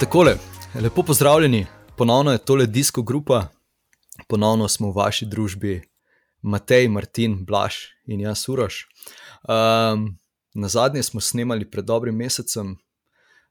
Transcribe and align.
Takole, 0.00 0.36
lepo 0.82 1.02
pozdravljeni, 1.02 1.66
ponovno 1.96 2.32
je 2.32 2.38
tole 2.38 2.66
Disko 2.66 3.02
Grupa, 3.02 3.46
ponovno 4.28 4.68
smo 4.68 4.88
v 4.90 4.96
vaši 4.96 5.26
družbi, 5.26 5.82
Matej, 6.42 6.88
Martin, 6.88 7.34
Blaž 7.44 7.74
in 8.06 8.20
jaz, 8.20 8.46
Uroš. 8.48 8.86
Um, 9.44 10.06
na 10.54 10.68
zadnje 10.68 11.02
smo 11.02 11.20
snemali 11.20 11.70
pred 11.70 11.84
dobrim 11.84 12.16
mesecem. 12.16 12.70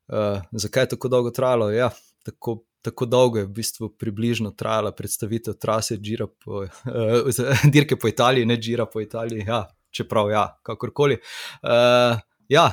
Uh, 0.07 0.41
zakaj 0.51 0.83
je 0.83 0.89
tako 0.89 1.07
dolgo 1.07 1.29
trajalo? 1.29 1.69
Ja, 1.71 1.91
tako, 2.25 2.63
tako 2.81 3.05
dolgo 3.05 3.37
je 3.37 3.45
v 3.45 3.53
bistvu 3.59 3.89
približno 3.97 4.49
trajala 4.51 4.91
predstavitev 4.91 5.53
trase 5.53 5.99
po, 6.45 6.65
uh, 6.65 7.69
dirke 7.73 7.95
po 7.95 8.07
Italiji, 8.07 8.45
ne 8.45 8.57
Džira 8.57 8.85
po 8.85 9.01
Italiji. 9.01 9.45
Ja, 9.47 9.67
čeprav, 9.91 10.31
ja, 10.31 10.57
kakorkoli. 10.63 11.19
Uh, 11.61 12.17
ja, 12.47 12.71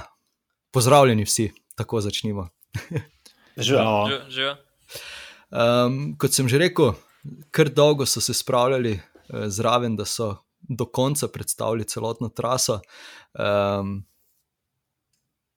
pozdravljeni 0.73 1.25
vsi, 1.25 1.53
tako 1.75 2.01
začnimo. 2.01 2.49
Živijo. 3.57 4.57
Um, 5.51 6.17
kot 6.19 6.35
sem 6.35 6.49
že 6.51 6.59
rekel, 6.59 6.93
kar 7.55 7.71
dolgo 7.71 8.07
so 8.07 8.21
se 8.21 8.35
spravljali 8.35 8.97
uh, 8.97 9.47
zraven, 9.47 9.97
da 9.97 10.05
so 10.05 10.35
do 10.69 10.87
konca 10.87 11.29
predstavili 11.29 11.85
celotno 11.85 12.29
traso. 12.29 12.81
Um, 13.33 14.05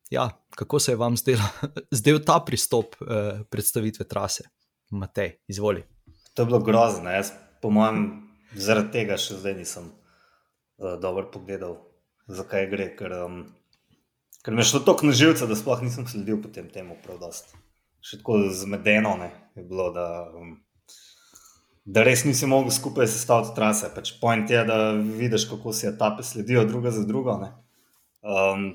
ja, 0.10 0.30
kako 0.56 0.80
se 0.80 0.92
je 0.92 0.96
vam 0.96 1.18
zdel, 1.18 1.40
zdel 2.00 2.20
ta 2.26 2.40
pristop 2.40 2.96
uh, 3.02 3.42
predstavitve 3.50 4.08
trase, 4.08 4.44
Matej, 4.90 5.40
izvoli. 5.48 5.84
To 6.34 6.42
je 6.42 6.46
bilo 6.46 6.60
grozno. 6.60 7.10
Jaz, 7.10 7.32
po 7.62 7.70
mojem, 7.70 8.30
zaradi 8.56 8.92
tega 8.92 9.18
še 9.18 9.40
zdaj 9.42 9.58
nisem 9.58 9.90
uh, 9.90 10.96
dobro 11.02 11.28
pogledal, 11.34 11.80
zakaj 12.28 12.70
gre. 12.70 12.92
Ker, 12.98 13.18
um, 13.26 13.42
ker 14.46 14.54
me 14.54 14.64
je 14.64 14.72
šlo 14.72 14.86
tako 14.86 15.10
na 15.10 15.18
živce, 15.18 15.50
da 15.50 15.58
sploh 15.58 15.82
nisem 15.86 16.08
sledil 16.08 16.42
potem 16.42 16.70
temu 16.70 16.98
pravdost. 17.04 17.58
Še 18.06 18.22
tako 18.22 18.40
zmedeno 18.56 19.16
ne, 19.20 19.30
je 19.58 19.64
bilo, 19.68 19.90
da, 19.96 20.08
um, 20.36 20.54
da 21.86 22.04
res 22.08 22.24
nisi 22.28 22.48
mogel 22.48 22.72
skupaj 22.72 23.10
sestaviti 23.12 23.56
trase. 23.58 23.90
Pač 23.96 24.14
point 24.22 24.50
je, 24.50 24.62
da 24.68 24.94
vidiš, 24.96 25.50
kako 25.52 25.74
si 25.76 25.90
etape 25.90 26.24
sledijo 26.24 26.64
druga 26.70 26.94
za 26.96 27.04
drugo. 27.08 27.36
Um, 28.24 28.72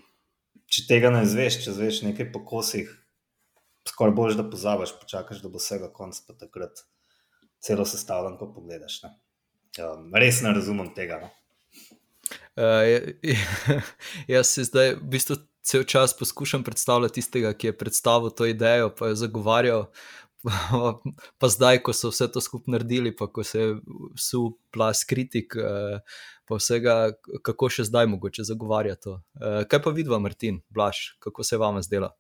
če 0.69 0.87
tega 0.91 1.13
ne 1.15 1.25
zveš, 1.29 1.63
če 1.65 1.77
zveš 1.77 2.03
nekaj 2.09 2.31
po 2.35 2.45
kosih, 2.49 2.91
skoraj 3.89 4.17
boš, 4.17 4.37
da 4.41 4.47
pozabiš, 4.49 4.97
počakaš, 5.01 5.41
da 5.45 5.53
bo 5.53 5.63
vsega 5.63 5.89
konc, 5.95 6.21
pa 6.27 6.37
takrat 6.37 6.85
celo 7.65 7.87
sestavljeno, 7.89 8.37
ko 8.41 8.53
pogledaš. 8.53 9.01
Ne. 9.07 9.15
Um, 9.81 10.09
res 10.15 10.43
ne 10.45 10.53
razumem 10.55 10.93
tega. 10.97 11.23
No. 11.25 11.33
Uh, 12.55 13.11
jaz 14.35 14.53
se 14.53 14.69
zdaj 14.69 14.95
v 15.01 15.11
bistvu 15.17 15.41
cel 15.65 15.85
čas 15.89 16.17
poskušam 16.19 16.65
predstavljati 16.65 17.15
tistega, 17.15 17.53
ki 17.57 17.67
je 17.67 17.79
predstavil 17.79 18.31
to 18.31 18.47
idejo, 18.47 18.91
pa 18.99 19.11
je 19.13 19.23
zagovarjal. 19.25 19.89
Pa 21.41 21.49
zdaj, 21.49 21.79
ko 21.81 21.95
so 21.97 22.11
vse 22.13 22.27
to 22.29 22.41
skupaj 22.45 22.75
naredili, 22.75 23.15
pa 23.17 23.25
ko 23.33 23.41
se 23.45 23.61
je 23.61 23.69
vsu 24.13 24.59
plas 24.77 25.01
kritik, 25.09 25.57
pa 26.45 26.59
vsega, 26.59 26.97
kako 27.41 27.71
še 27.73 27.87
zdaj 27.89 28.11
mogoče 28.13 28.45
zagovarja 28.45 28.99
to. 29.01 29.15
Kaj 29.41 29.81
pa 29.87 29.93
vidva, 29.97 30.19
Martin, 30.21 30.61
Blaž, 30.69 31.15
kako 31.25 31.47
se 31.49 31.57
vam 31.57 31.81
zdela? 31.81 32.13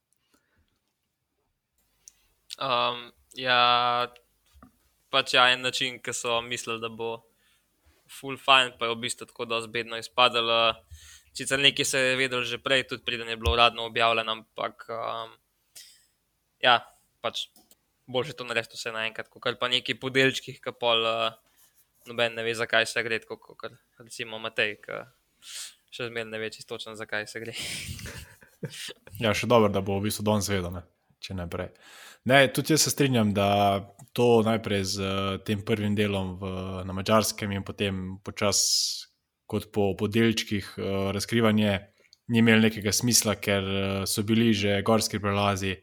Um, 2.56 3.10
ja, 3.36 4.08
pač 5.12 5.36
ja, 5.36 5.50
en 5.52 5.60
način, 5.60 6.00
ki 6.00 6.16
so 6.16 6.40
mislili, 6.40 6.80
da 6.80 6.88
bo 6.88 7.18
full 8.08 8.40
fine, 8.40 8.72
pa 8.78 8.88
je 8.88 8.94
v 8.94 9.02
bistvu 9.04 9.28
tako 9.28 9.44
da 9.52 9.60
zbedno 9.60 10.00
izpadalo. 10.00 10.74
Sicer 11.34 11.58
nekaj 11.58 11.84
se 11.84 11.98
je 11.98 12.16
vedelo 12.16 12.44
že 12.46 12.60
prej, 12.62 12.86
tudi 12.88 13.02
preden 13.04 13.28
je 13.28 13.36
bilo 13.36 13.52
uradno 13.52 13.86
objavljeno, 13.88 14.32
ampak 14.32 14.86
um, 14.88 15.32
ja, 16.62 16.78
pač 17.20 17.48
boljše 18.06 18.36
to 18.39 18.45
narediti 18.45 18.78
vse 18.78 18.92
naenkrat, 18.95 19.28
kot 19.28 19.58
pa 19.58 19.68
neki 19.68 19.96
podelčki, 19.98 20.58
ki 20.62 20.74
pol 20.78 21.02
uh, 21.02 21.33
noben 22.06 22.36
ne 22.36 22.45
ve, 22.45 22.55
zakaj 22.55 22.86
se 22.86 23.02
gre, 23.02 23.18
kot 23.27 23.56
kar 23.58 23.74
recimo 23.98 24.39
Matej, 24.39 24.77
ki 24.84 25.00
še 25.95 26.11
zmeraj 26.11 26.30
ne 26.30 26.40
ve 26.42 26.50
čisto 26.52 26.77
točno, 26.77 26.95
zakaj 26.98 27.27
se 27.30 27.42
gre. 27.42 27.55
ja, 29.24 29.34
še 29.34 29.48
dobro, 29.51 29.72
da 29.72 29.83
bo 29.84 29.98
v 29.98 30.08
bistvu 30.08 30.27
danes 30.27 30.51
vedel, 30.52 30.80
če 31.22 31.36
ne 31.39 31.48
prej. 31.51 31.72
Ne, 32.30 32.46
tudi 32.52 32.72
jaz 32.72 32.86
se 32.86 32.92
strinjam, 32.92 33.34
da 33.36 33.48
to 34.16 34.45
najprej 34.46 34.84
z 34.95 35.02
uh, 35.02 35.40
tem 35.45 35.64
prvim 35.66 35.96
delom 35.96 36.36
v, 36.40 36.52
na 36.89 36.95
mačarskem 36.96 37.52
in 37.52 37.64
potem 37.66 38.18
počasi, 38.24 39.11
kot 39.46 39.70
po 39.72 39.92
podelčkih, 39.98 40.74
uh, 40.78 41.10
razkrivanje 41.14 41.78
ni 42.32 42.40
imelo 42.40 42.64
nekega 42.64 42.92
smisla, 42.92 43.36
ker 43.36 43.64
uh, 43.64 44.05
so 44.08 44.24
bili 44.24 44.52
že 44.56 44.80
gorski 44.82 45.20
prelazi, 45.20 45.74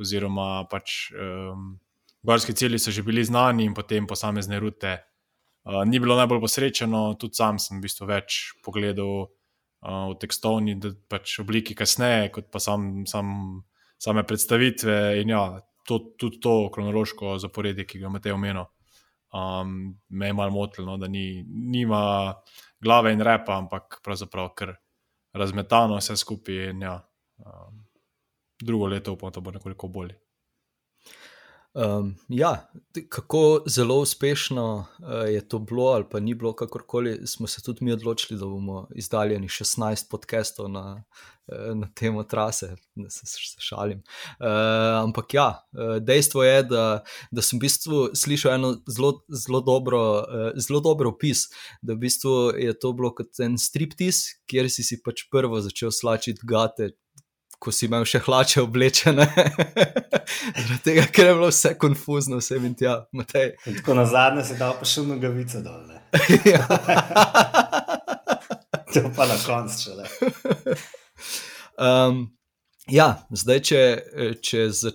oziroma 0.00 0.66
pač 0.70 1.12
um, 1.14 1.76
gorski 2.26 2.54
cilji 2.54 2.78
so 2.78 2.90
že 2.90 3.02
bili 3.06 3.24
znani 3.24 3.64
in 3.64 3.74
potem 3.74 4.06
posamezne 4.06 4.58
rute. 4.60 4.98
Uh, 5.66 5.82
ni 5.86 5.98
bilo 5.98 6.16
najbolj 6.16 6.40
posrečeno, 6.40 7.14
tudi 7.18 7.34
sam 7.34 7.58
sem 7.58 7.78
v 7.78 7.86
bistvu 7.86 8.06
več 8.10 8.40
pogledal 8.62 9.26
uh, 9.26 10.10
v 10.12 10.18
tekstovni 10.22 10.76
pač 11.10 11.40
obliki 11.42 11.74
kasneje, 11.74 12.30
kot 12.34 12.50
pa 12.52 12.62
sam, 12.62 13.06
sam, 13.06 13.62
same 13.98 14.22
predstavitve. 14.26 15.22
In 15.22 15.34
ja, 15.34 15.42
to, 15.86 15.98
tudi 16.18 16.40
to 16.42 16.68
kronološko 16.74 17.38
zaporedje, 17.42 17.86
ki 17.86 18.02
ga 18.02 18.10
imate 18.10 18.34
omenjeno, 18.34 18.66
um, 19.34 19.96
me 20.08 20.30
je 20.30 20.38
malo 20.38 20.54
motilo, 20.54 20.96
da 20.96 21.08
ni, 21.08 21.44
nima 21.46 22.34
glave 22.82 23.12
in 23.12 23.20
repa, 23.20 23.56
ampak 23.58 24.00
pravzaprav 24.04 24.52
kar 24.54 24.74
razmetano 25.32 25.96
vse 25.96 26.16
skupaj. 26.16 26.70
In, 26.70 26.82
ja, 26.82 26.98
um, 27.44 27.82
drugo 28.62 28.88
leto 28.88 29.12
upam, 29.12 29.32
da 29.32 29.40
bo 29.40 29.50
nekoliko 29.50 29.88
bolje. 29.88 30.18
Um, 31.76 32.14
ja, 32.28 32.70
kako 33.08 33.62
zelo 33.66 33.98
uspešno 33.98 34.86
uh, 34.98 35.28
je 35.28 35.48
to 35.48 35.58
bilo, 35.58 35.84
ali 35.84 36.04
pa 36.10 36.20
ni 36.20 36.34
bilo, 36.34 36.52
kakorkoli, 36.52 37.26
smo 37.26 37.46
se 37.46 37.62
tudi 37.62 37.84
mi 37.84 37.92
odločili, 37.92 38.40
da 38.40 38.46
bomo 38.46 38.88
izdali 38.94 39.38
16 39.38 40.10
podcastov 40.10 40.68
na, 40.68 41.04
uh, 41.46 41.76
na 41.76 41.88
temo 41.94 42.22
trase, 42.22 42.76
da 42.94 43.10
se, 43.10 43.26
se 43.26 43.56
šalim. 43.58 43.98
Uh, 43.98 45.04
ampak 45.04 45.34
ja, 45.34 45.68
dejstvo 46.00 46.44
je, 46.44 46.62
da, 46.62 47.04
da 47.30 47.42
sem 47.42 47.58
v 47.58 47.66
bistvu 47.68 48.08
slišal 48.14 48.54
eno 48.54 48.74
zelo, 48.88 49.12
zelo, 49.28 49.60
dobro, 49.60 50.00
uh, 50.18 50.50
zelo 50.56 50.80
dobro 50.80 51.12
opis, 51.12 51.50
da 51.82 51.92
v 51.92 52.06
bistvu 52.08 52.54
je 52.56 52.78
to 52.78 52.92
bilo 52.92 53.12
kot 53.14 53.40
en 53.44 53.58
striptease, 53.58 54.40
kjer 54.48 54.72
si 54.72 54.84
si 54.84 55.02
pač 55.04 55.28
prvo 55.30 55.60
začel 55.60 55.92
slačiti 55.92 56.40
gate 56.48 56.94
ko 57.66 57.72
si 57.74 57.88
imel 57.88 58.04
še 58.06 58.20
hlače 58.22 58.62
oblečene. 58.62 59.26
Zaradi 60.56 60.78
tega, 60.84 61.06
ker 61.10 61.30
je 61.30 61.34
bilo 61.34 61.48
vse 61.50 61.72
konfuzno, 61.82 62.38
vse 62.38 62.60
in 62.62 62.76
tja. 62.78 63.00
Tako 63.66 63.96
na 63.98 64.04
zadnje 64.06 64.44
se 64.46 64.58
da 64.60 64.70
pa 64.78 64.86
še 64.86 65.02
nogavice 65.08 65.64
dol. 65.66 65.82
Ja. 66.46 66.62
to 68.94 69.02
pa 69.16 69.26
na 69.28 69.34
koncu 69.42 69.82
še 69.82 69.96
le. 69.98 70.06
Um, 71.82 72.22
ja, 72.88 73.08
zdaj, 73.34 73.60
če, 73.68 73.82
če 74.46 74.62
za, 74.72 74.94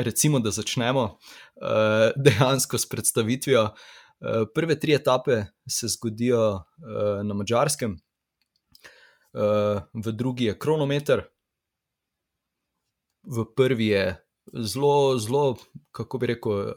recimo, 0.00 0.40
da 0.42 0.50
začnemo 0.56 1.04
uh, 1.12 2.16
dejansko 2.16 2.80
s 2.80 2.88
predstavitvijo. 2.90 3.68
Uh, 3.68 4.48
prve 4.56 4.80
tri 4.80 4.96
etape 4.96 5.44
se 5.68 5.92
zgodijo 5.92 6.42
uh, 6.56 7.22
na 7.28 7.36
mačarskem, 7.36 8.00
uh, 9.36 9.84
v 9.92 10.16
drugi 10.16 10.48
je 10.48 10.58
kronometer, 10.58 11.28
v 13.26 13.44
prvi 13.56 13.86
je 13.86 14.04
zelo, 14.52 15.18
zelo, 15.18 15.56
kako 15.92 16.18
bi 16.18 16.26
rekel, 16.26 16.52
uh, 16.52 16.72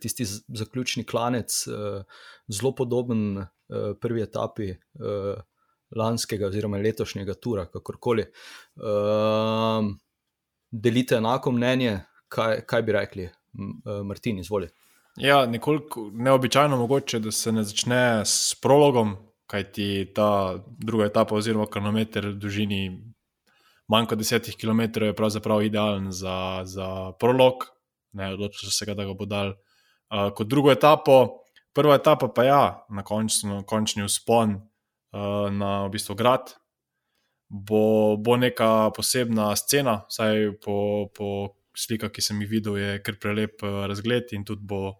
tisti 0.00 0.24
zaključni 0.48 1.04
klanec, 1.04 1.66
uh, 1.66 2.02
zelo 2.48 2.74
podoben 2.74 3.38
uh, 3.38 3.46
prvi 4.00 4.22
etapi 4.22 4.70
uh, 4.70 5.40
lanskega 5.96 6.46
oziroma 6.46 6.78
letošnjega 6.78 7.34
tura, 7.34 7.66
kakorkoli. 7.66 8.26
Uh, 8.76 9.88
delite 10.70 11.16
enako 11.16 11.52
mnenje, 11.52 12.00
kaj, 12.28 12.60
kaj 12.66 12.82
bi 12.82 12.92
rekli, 12.92 13.28
Martin, 14.04 14.38
izvoli. 14.38 14.68
Ja, 15.16 15.46
nekoliko 15.46 16.10
neobičajno 16.12 16.76
mogoče, 16.76 17.18
da 17.18 17.30
se 17.32 17.52
ne 17.52 17.64
začne 17.64 18.22
s 18.24 18.54
prologom, 18.62 19.16
kajti 19.46 20.12
ta 20.14 20.58
druga 20.78 21.08
etapa, 21.08 21.34
oziroma 21.34 21.66
kronometer, 21.66 22.32
dolžini 22.32 23.07
manj 23.88 24.06
kot 24.10 24.20
10 24.20 24.52
km 24.60 25.04
je 25.04 25.16
pravzaprav 25.16 25.62
idealen 25.62 26.12
za, 26.12 26.62
za 26.64 27.12
prolog, 27.20 27.64
ne 28.12 28.32
odločil 28.34 28.70
se 28.70 28.86
ga, 28.86 28.94
da 28.94 29.04
ga 29.08 29.14
bo 29.16 29.26
dal 29.26 29.54
uh, 29.54 30.28
kot 30.36 30.48
drugo 30.48 30.72
etapo. 30.72 31.44
Prva 31.72 31.98
etapa 32.00 32.28
pa 32.28 32.42
je 32.42 32.48
ja, 32.48 32.64
na 32.90 33.04
končno, 33.04 33.62
končni 33.68 34.02
uspon 34.02 34.56
uh, 34.58 35.48
na 35.52 35.86
v 35.86 35.92
bistvu 35.94 36.16
grad. 36.18 36.54
Bo, 37.48 38.16
bo 38.20 38.36
neka 38.36 38.90
posebna 38.96 39.54
scena, 39.56 40.02
vsaj 40.10 40.58
po, 40.64 41.08
po 41.16 41.28
slikah, 41.76 42.12
ki 42.12 42.24
sem 42.24 42.40
jih 42.42 42.50
videl, 42.50 42.76
je 42.76 42.98
kar 43.00 43.16
prelep 43.20 43.62
razgled 43.88 44.34
in 44.36 44.44
tudi 44.44 44.66
bo 44.68 44.98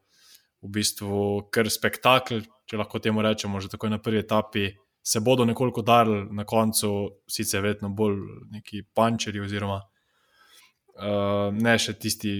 v 0.64 0.70
bistvu 0.78 1.50
kar 1.52 1.68
spektakel, 1.68 2.46
če 2.68 2.80
lahko 2.80 3.02
temu 3.04 3.20
rečemo, 3.22 3.60
že 3.60 3.68
takoj 3.68 3.92
na 3.92 4.00
prvi 4.00 4.22
etapi 4.24 4.64
se 5.08 5.20
bodo 5.20 5.44
nekoliko 5.44 5.82
darili 5.82 6.26
na 6.30 6.44
koncu, 6.44 6.88
sicer 7.26 7.62
verjetno 7.64 7.88
bolj 7.88 8.18
neki 8.52 8.82
pančeri 8.94 9.40
oziroma 9.40 9.78
uh, 9.80 11.48
ne 11.54 11.76
še 11.80 11.94
tisti 11.96 12.32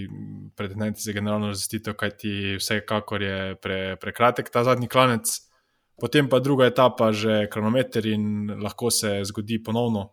pretendenti 0.57 1.01
za 1.01 1.15
generalno 1.17 1.49
razvrstitev, 1.49 1.97
kajti 1.97 2.33
vsekakor 2.59 3.23
je 3.25 3.39
pre, 3.63 3.79
prekratek 4.01 4.51
ta 4.53 4.67
zadnji 4.69 4.89
klanec. 4.93 5.33
Potem 5.99 6.29
pa 6.31 6.43
druga 6.45 6.69
etapa, 6.69 7.09
že 7.11 7.47
kronometer 7.51 8.07
in 8.07 8.53
lahko 8.61 8.91
se 8.93 9.17
zgodi 9.31 9.63
ponovno, 9.65 10.11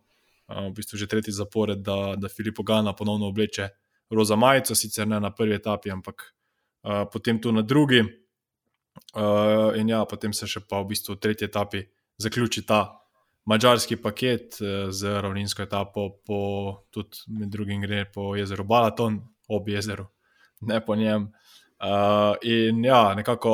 uh, 0.48 0.70
v 0.70 0.72
bistvu 0.78 1.02
že 1.02 1.10
tretji 1.12 1.34
zapored, 1.36 1.82
da, 1.84 2.14
da 2.16 2.30
Filipo 2.32 2.64
Gana 2.64 2.94
ponovno 2.96 3.28
obleče 3.28 3.68
roza 4.16 4.38
majico, 4.40 4.74
sicer 4.74 5.04
ne 5.04 5.20
na 5.20 5.28
prvi 5.34 5.58
etapi, 5.58 5.92
ampak 5.92 6.24
uh, 6.24 7.04
potem 7.12 7.36
tu 7.42 7.52
na 7.52 7.66
drugi. 7.66 8.00
Uh, 9.12 9.76
in 9.76 9.92
ja, 9.92 10.00
potem 10.08 10.32
se 10.32 10.48
še 10.48 10.64
pa 10.64 10.80
v 10.80 10.94
bistvu 10.94 11.18
v 11.18 11.20
tretji 11.20 11.50
etapi 11.50 11.84
zaključi 12.18 12.66
ta 12.66 13.00
mačarski 13.46 13.96
paket 13.96 14.58
uh, 14.60 14.90
z 14.90 15.20
ravninsko 15.20 15.62
etapo, 15.62 16.08
po, 16.26 16.40
tudi 16.90 17.26
med 17.38 17.48
drugim 17.48 17.82
gre 17.82 18.04
po 18.14 18.34
jezeru 18.36 18.64
Balaton, 18.64 19.20
ob 19.48 19.68
jezeru, 19.68 20.06
ne 20.60 20.80
po 20.84 20.96
njem. 20.96 21.30
Uh, 21.76 22.34
in 22.42 22.84
ja, 22.84 23.14
nekako 23.14 23.52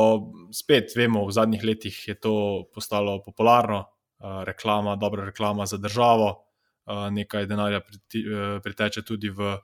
spet 0.54 0.94
vemo, 0.96 1.26
v 1.26 1.34
zadnjih 1.34 1.64
letih 1.64 1.96
je 2.08 2.14
to 2.14 2.34
postalo 2.74 3.18
popularno, 3.22 3.82
uh, 4.22 4.44
reklama, 4.46 4.96
dobra 4.96 5.24
reklama 5.26 5.66
za 5.66 5.76
državo, 5.76 6.30
uh, 6.86 7.08
nekaj 7.10 7.46
denarja 7.50 7.80
priti, 7.80 8.22
uh, 8.22 8.60
priteče 8.62 9.02
tudi 9.02 9.30
v 9.30 9.56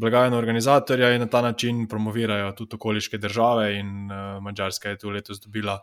blagajno 0.00 0.36
organizatorja 0.36 1.14
in 1.14 1.20
na 1.20 1.26
ta 1.26 1.42
način 1.42 1.88
promovirajo 1.88 2.52
tudi 2.52 2.76
okoliške 2.76 3.18
države. 3.18 3.78
In 3.78 4.12
uh, 4.12 4.42
Mačarska 4.42 4.88
je 4.88 4.98
tu 4.98 5.10
letos 5.10 5.40
dobila 5.40 5.78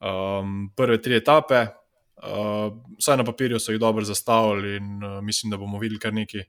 um, 0.00 0.68
prve 0.76 1.00
tri 1.02 1.16
etape, 1.20 1.62
uh, 2.22 2.68
vsaj 2.98 3.16
na 3.20 3.24
papirju 3.24 3.60
so 3.60 3.72
jih 3.72 3.80
dobro 3.80 4.04
zastavili 4.04 4.76
in 4.76 5.04
uh, 5.04 5.20
mislim, 5.24 5.50
da 5.50 5.60
bomo 5.60 5.78
videli 5.78 6.00
kar 6.00 6.14
nekaj 6.14 6.44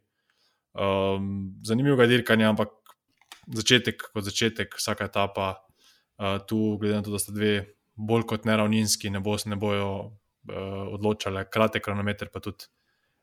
um, 0.73 1.59
zanimivega 1.63 2.07
dirkanja, 2.07 2.49
ampak 2.49 2.73
začetek 3.47 4.09
kot 4.13 4.23
začetek, 4.27 4.75
vsaka 4.77 5.07
etapa 5.07 5.49
uh, 5.55 6.37
tu, 6.47 6.77
glede 6.81 6.99
na 6.99 7.03
to, 7.05 7.13
da 7.15 7.19
sta 7.21 7.35
dve 7.35 7.53
bolj 7.95 8.27
kot 8.29 8.45
neravninski, 8.45 9.09
ne, 9.09 9.21
bo, 9.23 9.37
ne 9.45 9.57
bojo 9.59 9.91
uh, 9.97 10.83
odločale, 10.97 11.47
kratek 11.51 11.85
kronometer 11.85 12.31
pa 12.33 12.43
tudi. 12.43 12.69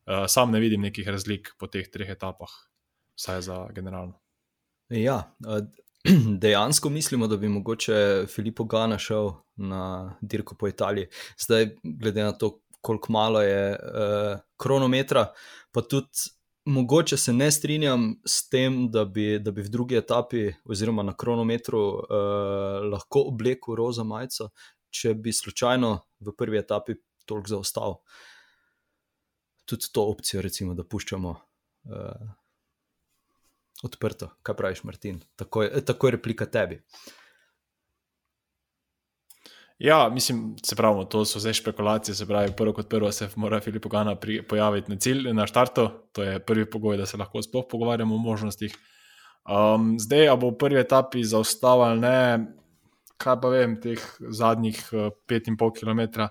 Uh, 0.04 0.26
sam 0.28 0.50
ne 0.52 0.60
vidim 0.60 0.82
nekih 0.84 1.08
razlik 1.08 1.54
po 1.56 1.66
teh 1.72 1.86
treh 1.88 2.10
etapah 2.12 2.52
vsaj 3.16 3.40
za 3.46 3.56
generalno. 3.72 4.18
Ja, 4.92 5.22
dejansko 6.40 6.90
mislimo, 6.90 7.26
da 7.26 7.36
bi 7.36 7.48
mogoče 7.48 8.26
Filipo 8.28 8.64
Gana 8.64 8.98
šel 8.98 9.30
na 9.56 10.16
dirko 10.20 10.54
po 10.54 10.68
Italiji. 10.68 11.06
Zdaj, 11.38 11.76
glede 11.82 12.22
na 12.22 12.32
to, 12.32 12.60
koliko 12.80 13.12
malo 13.12 13.42
je 13.42 13.70
uh, 13.72 14.40
kronometra, 14.56 15.32
pa 15.72 15.80
tudi 15.80 16.08
mogoče 16.64 17.16
se 17.16 17.32
ne 17.32 17.50
strinjam 17.52 18.20
s 18.26 18.48
tem, 18.48 18.90
da 18.90 19.04
bi, 19.04 19.38
da 19.38 19.50
bi 19.50 19.62
v 19.62 19.68
drugi 19.68 19.96
etapi, 19.96 20.52
oziroma 20.64 21.02
na 21.02 21.16
kronometru, 21.16 21.80
uh, 21.80 22.04
lahko 22.92 23.24
oblekel 23.32 23.74
roza 23.74 24.04
majico, 24.04 24.50
če 24.90 25.14
bi 25.14 25.32
slučajno 25.32 25.98
v 26.20 26.36
prvi 26.36 26.60
etapi 26.60 26.94
toliko 27.24 27.48
zaostal. 27.48 27.98
Tudi 29.64 29.88
to 29.92 30.04
opcijo, 30.12 30.42
recimo, 30.44 30.74
da 30.74 30.84
puščamo. 30.84 31.36
Uh, 31.84 32.32
odprto. 33.82 34.30
Kaj 34.42 34.56
praviš, 34.56 34.84
Martin? 34.84 35.20
Tako 35.36 35.62
je, 35.62 35.84
tako 35.84 36.06
je 36.06 36.10
replika 36.10 36.46
tebi. 36.46 36.82
Ja, 39.78 40.08
mislim, 40.08 40.56
se 40.62 40.76
pravi, 40.76 41.04
to 41.10 41.24
so 41.24 41.38
vse 41.38 41.52
špekulacije. 41.52 42.14
Se 42.14 42.26
pravi, 42.26 42.52
prvo 42.56 42.72
kot 42.72 42.88
prvo 42.88 43.12
se 43.12 43.28
mora 43.36 43.60
Filip 43.60 43.86
Gana 43.86 44.16
pojaviti 44.48 44.90
na 44.90 44.96
cilj, 44.96 45.32
na 45.32 45.46
štartu. 45.46 45.88
To 46.12 46.22
je 46.22 46.38
prvi 46.38 46.70
pogoj, 46.70 46.96
da 46.96 47.06
se 47.06 47.16
lahko 47.16 47.42
sploh 47.42 47.64
pogovarjamo 47.70 48.14
o 48.14 48.18
možnostih. 48.18 48.76
Um, 49.44 49.96
zdaj, 50.00 50.28
a 50.28 50.36
bo 50.36 50.54
v 50.54 50.58
prvi 50.58 50.80
etapi 50.80 51.24
zaustavil, 51.24 51.98
ne, 52.00 52.46
kaj 53.20 53.40
pa 53.42 53.50
vem, 53.52 53.74
teh 53.80 54.00
zadnjih 54.30 54.78
5,5 55.28 55.66
uh, 55.66 55.74
km 55.76 56.22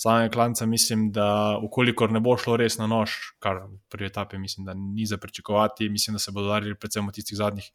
samega 0.00 0.32
klanca, 0.32 0.66
mislim, 0.66 1.10
da 1.12 1.58
ukolikor 1.62 2.12
ne 2.12 2.20
bo 2.24 2.36
šlo 2.40 2.56
res 2.56 2.78
na 2.80 2.86
nož, 2.88 3.12
kar 3.42 3.64
v 3.66 3.76
prvi 3.92 4.08
etapi 4.08 4.38
mislim, 4.40 4.64
da 4.64 4.74
ni 4.74 5.06
za 5.06 5.18
pričakovati, 5.20 5.88
mislim, 5.88 6.16
da 6.16 6.22
se 6.22 6.32
bodo 6.32 6.48
darili 6.48 6.78
predvsem 6.78 7.08
v 7.08 7.12
tistih 7.12 7.36
zadnjih, 7.36 7.68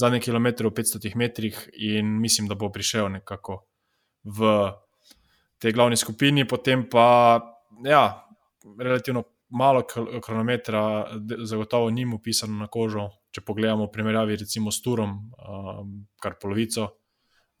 zadnjih 0.00 0.24
kilometrih, 0.24 0.72
500 0.72 1.12
metrih 1.16 1.58
in 1.72 2.16
mislim, 2.20 2.48
da 2.48 2.56
bo 2.56 2.70
prišel 2.72 3.10
nekako 3.18 3.66
v 4.24 4.72
tej 5.60 5.72
glavni 5.76 5.96
skupini, 5.96 6.46
potem 6.48 6.86
pa 6.88 7.40
ja, 7.84 8.04
relativno 8.80 9.24
malo 9.48 9.84
kronometra, 10.24 11.06
zagotovo 11.44 11.90
ni 11.90 12.04
mu 12.04 12.18
pisano 12.18 12.58
na 12.58 12.66
kožo. 12.66 13.10
Če 13.30 13.44
pogledamo 13.44 13.86
v 13.86 13.92
primerjavi 13.92 14.40
recimo 14.40 14.72
s 14.72 14.80
Turom, 14.82 15.12
um, 15.36 15.92
kar 16.20 16.38
polovico, 16.40 16.88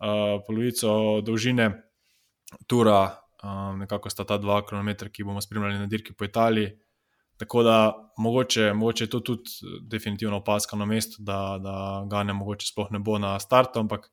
uh, 0.00 0.40
polovico 0.46 1.20
dolžine 1.20 1.68
Tura, 2.66 3.04
um, 3.42 3.78
nekako 3.78 4.10
sta 4.10 4.24
ta 4.24 4.38
dva 4.38 4.62
km, 4.66 5.08
ki 5.12 5.24
bomo 5.24 5.40
spremljali 5.40 5.78
na 5.78 5.86
dirki 5.86 6.14
po 6.14 6.24
Italiji. 6.24 6.72
Tako 7.36 7.62
da 7.62 7.76
mogoče, 8.18 8.72
mogoče 8.72 9.04
je 9.04 9.10
to 9.10 9.20
tudi 9.20 9.50
definitivno 9.82 10.36
opaska 10.36 10.76
na 10.76 10.84
mestu, 10.84 11.16
da, 11.18 11.58
da 11.60 12.04
ga 12.10 12.22
ne 12.22 12.32
mogoče 12.32 12.66
sploh 12.66 12.88
ne 12.90 12.98
bo 12.98 13.18
na 13.18 13.36
startu, 13.40 13.82
ampak 13.84 14.08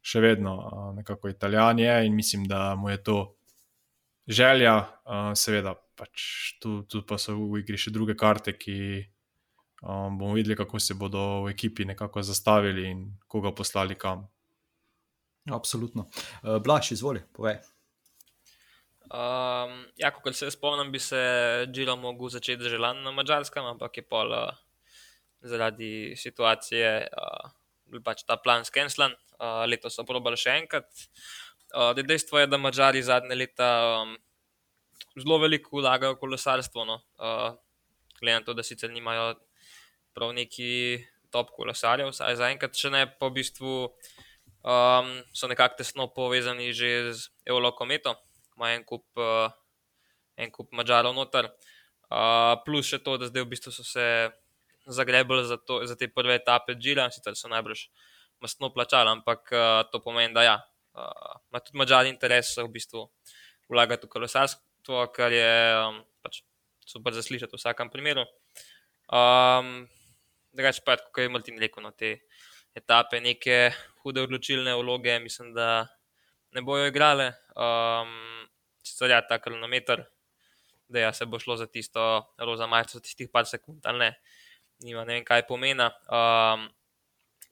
še 0.00 0.20
vedno 0.22 0.54
uh, 0.56 0.84
nekako 0.96 1.28
italijan 1.28 1.78
je 1.78 2.06
in 2.06 2.14
mislim, 2.16 2.44
da 2.48 2.74
mu 2.74 2.90
je 2.90 3.02
to 3.02 3.16
želja. 4.28 4.76
Uh, 5.04 5.32
seveda, 5.34 5.74
pač 5.98 6.22
tu, 6.62 6.82
tu 6.88 7.02
pa 7.06 7.18
so 7.18 7.34
v 7.34 7.64
igri 7.64 7.80
še 7.80 7.90
druge 7.90 8.14
karte, 8.14 8.54
ki 8.54 8.78
um, 9.82 10.18
bomo 10.18 10.32
videli, 10.38 10.56
kako 10.56 10.80
se 10.80 10.94
bodo 10.94 11.42
v 11.44 11.56
ekipi 11.56 11.84
nekako 11.90 12.22
zastavili 12.22 12.86
in 12.90 13.04
koga 13.26 13.52
poslali 13.52 13.98
kam. 13.98 14.28
Absolutno. 15.50 16.06
Uh, 16.42 16.60
Blaž, 16.62 16.92
izvoli, 16.94 17.24
povej. 17.34 17.58
Um, 19.10 19.72
ja, 19.98 20.12
kot 20.14 20.36
se 20.38 20.46
spomnim, 20.54 20.92
bi 20.92 21.00
se 21.02 21.18
Džilo 21.66 21.98
začeti 22.30 22.68
že 22.70 22.78
lani 22.78 23.02
na 23.02 23.10
Mačarskem, 23.10 23.64
ampak 23.64 23.96
je 23.96 24.02
pol 24.06 24.30
uh, 24.30 24.54
zaradi 25.42 26.14
situacije 26.14 27.08
uh, 27.10 27.50
bil 27.90 28.02
pač 28.06 28.22
ta 28.22 28.36
plan 28.36 28.64
skenslan. 28.64 29.10
Uh, 29.40 29.66
letos 29.66 29.96
so 29.96 30.04
probali 30.06 30.36
še 30.36 30.54
enkrat. 30.62 30.86
Uh, 31.74 31.90
dejstvo 31.96 32.38
je, 32.38 32.46
da 32.46 32.58
Mačari 32.58 33.02
zadnje 33.02 33.34
leta 33.34 33.70
um, 34.04 34.14
zelo 35.18 35.40
veliko 35.42 35.80
vlagajo 35.80 36.14
v 36.14 36.20
kolesarstvo. 36.22 36.86
No? 36.86 37.02
Uh, 37.18 37.58
glede 38.20 38.38
na 38.38 38.46
to, 38.46 38.54
da 38.54 38.62
sicer 38.62 38.94
nimajo 38.94 39.34
prav 40.14 40.30
neki 40.38 41.02
top 41.34 41.50
kolesarjev, 41.50 42.14
saj 42.14 42.38
zaenkrat 42.38 42.78
še 42.78 42.94
ne, 42.94 43.04
v 43.10 43.34
bistvu 43.34 43.74
um, 44.62 45.14
so 45.34 45.50
nekako 45.50 45.82
tesno 45.82 46.06
povezani 46.14 46.70
že 46.70 47.10
z 47.10 47.30
Evlokometom 47.46 48.14
ima 48.60 48.74
en 48.76 48.84
kup, 48.84 49.06
uh, 49.16 49.48
kup 50.52 50.68
mačarov 50.76 51.16
noter. 51.16 51.48
Uh, 52.10 52.58
plus 52.66 52.90
še 52.90 53.00
to, 53.00 53.16
da 53.16 53.30
zdaj 53.30 53.46
v 53.46 53.52
bistvu 53.54 53.72
so 53.72 53.86
se 53.86 54.04
zagrebali 54.90 55.46
za, 55.46 55.56
to, 55.56 55.80
za 55.86 55.96
te 55.96 56.08
prve 56.10 56.36
etape 56.36 56.74
Džila, 56.74 57.08
sicer 57.14 57.36
so 57.38 57.48
najbrž 57.48 57.86
mastno 58.42 58.72
plačali, 58.74 59.12
ampak 59.12 59.52
uh, 59.54 59.84
to 59.92 60.00
pomeni, 60.02 60.34
da 60.34 60.44
ja, 60.44 60.56
uh, 60.98 61.38
ima 61.48 61.62
tudi 61.62 61.78
mačar 61.78 62.08
interes 62.10 62.56
v 62.58 62.66
bistvu 62.72 63.06
vlagati 63.70 64.08
v 64.08 64.12
kolesarstvo, 64.16 65.06
kar 65.14 65.32
je 65.32 65.52
um, 65.78 66.02
pač 66.24 66.42
super 66.82 67.14
zaslišati 67.14 67.54
v 67.54 67.60
vsakem 67.62 67.92
primeru. 67.92 68.26
Um, 69.06 69.86
Drugač 70.50 70.80
pa, 70.82 70.96
kot 70.98 71.22
je 71.22 71.30
Martin 71.30 71.60
rekel, 71.62 71.84
na 71.84 71.92
no, 71.92 71.94
te 71.94 72.26
etape, 72.74 73.20
neke 73.22 73.70
hude 74.02 74.24
odločilne 74.26 74.74
vloge, 74.74 75.14
mislim, 75.22 75.52
da 75.54 75.86
ne 76.50 76.62
bojo 76.66 76.88
igrale. 76.90 77.30
Um, 77.54 78.39
sicer 78.82 79.10
je 79.10 79.20
ta 79.28 79.38
kronometer, 79.38 80.04
da 80.88 81.06
ja, 81.06 81.12
se 81.12 81.26
bo 81.26 81.38
šlo 81.38 81.56
za 81.56 81.66
tisto 81.66 82.02
roza 82.38 82.66
majico, 82.66 83.00
tistih 83.00 83.30
par 83.32 83.46
sekund, 83.46 83.86
ali 83.86 83.98
ne, 83.98 84.10
nima 84.86 85.04
ne 85.04 85.18
vem, 85.18 85.24
kaj 85.24 85.46
pomena. 85.46 85.90
Um, 86.10 86.68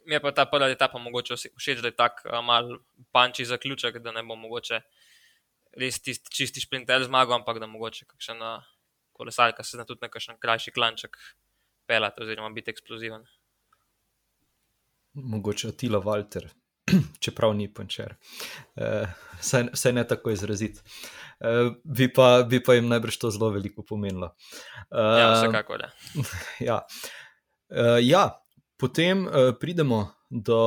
mi 0.06 0.16
je 0.16 0.20
pa 0.24 0.32
ta 0.32 0.46
prva 0.50 0.70
etapa 0.72 0.98
mogoče 0.98 1.36
všeč, 1.36 1.82
da 1.84 1.92
je 1.92 1.96
tako 1.96 2.28
uh, 2.28 2.40
mal 2.44 2.78
panči 3.12 3.44
zaključek, 3.44 4.00
da 4.02 4.12
ne 4.12 4.24
bo 4.26 4.36
mogoče 4.36 4.80
res 5.78 6.00
tisti 6.02 6.34
čisti 6.34 6.60
sprinter 6.64 7.04
zmagal, 7.04 7.40
ampak 7.40 7.60
da 7.62 7.68
mogoče 7.70 8.08
kakšna 8.08 8.56
kolesarka 9.12 9.64
se 9.64 9.76
zna 9.76 9.84
tudi 9.84 10.02
na 10.02 10.08
kakšen 10.08 10.38
krajši 10.38 10.72
klanček 10.74 11.18
pelati 11.86 12.22
oziroma 12.22 12.50
biti 12.54 12.70
eksploziven. 12.70 13.26
Mogoče 15.14 15.72
Atila 15.72 15.98
Walter, 16.04 16.46
čeprav 17.24 17.54
ni 17.56 17.68
punčer. 17.74 18.14
Uh, 18.76 19.08
vse 19.72 19.92
ne 19.92 20.04
tako 20.08 20.30
izraziti. 20.30 20.80
Uh, 21.40 21.74
bi, 21.84 22.10
bi 22.48 22.62
pa 22.64 22.74
jim 22.74 22.88
najbrž 22.88 23.18
to 23.18 23.30
zelo 23.30 23.50
veliko 23.54 23.84
pomenilo. 23.86 24.32
Uh, 24.90 25.18
ja, 25.20 25.28
vsekakor. 25.34 25.86
Ja. 26.60 26.80
Uh, 27.70 27.98
ja, 28.12 28.24
potem 28.80 29.26
uh, 29.26 29.52
pridemo 29.60 30.08
do, 30.30 30.62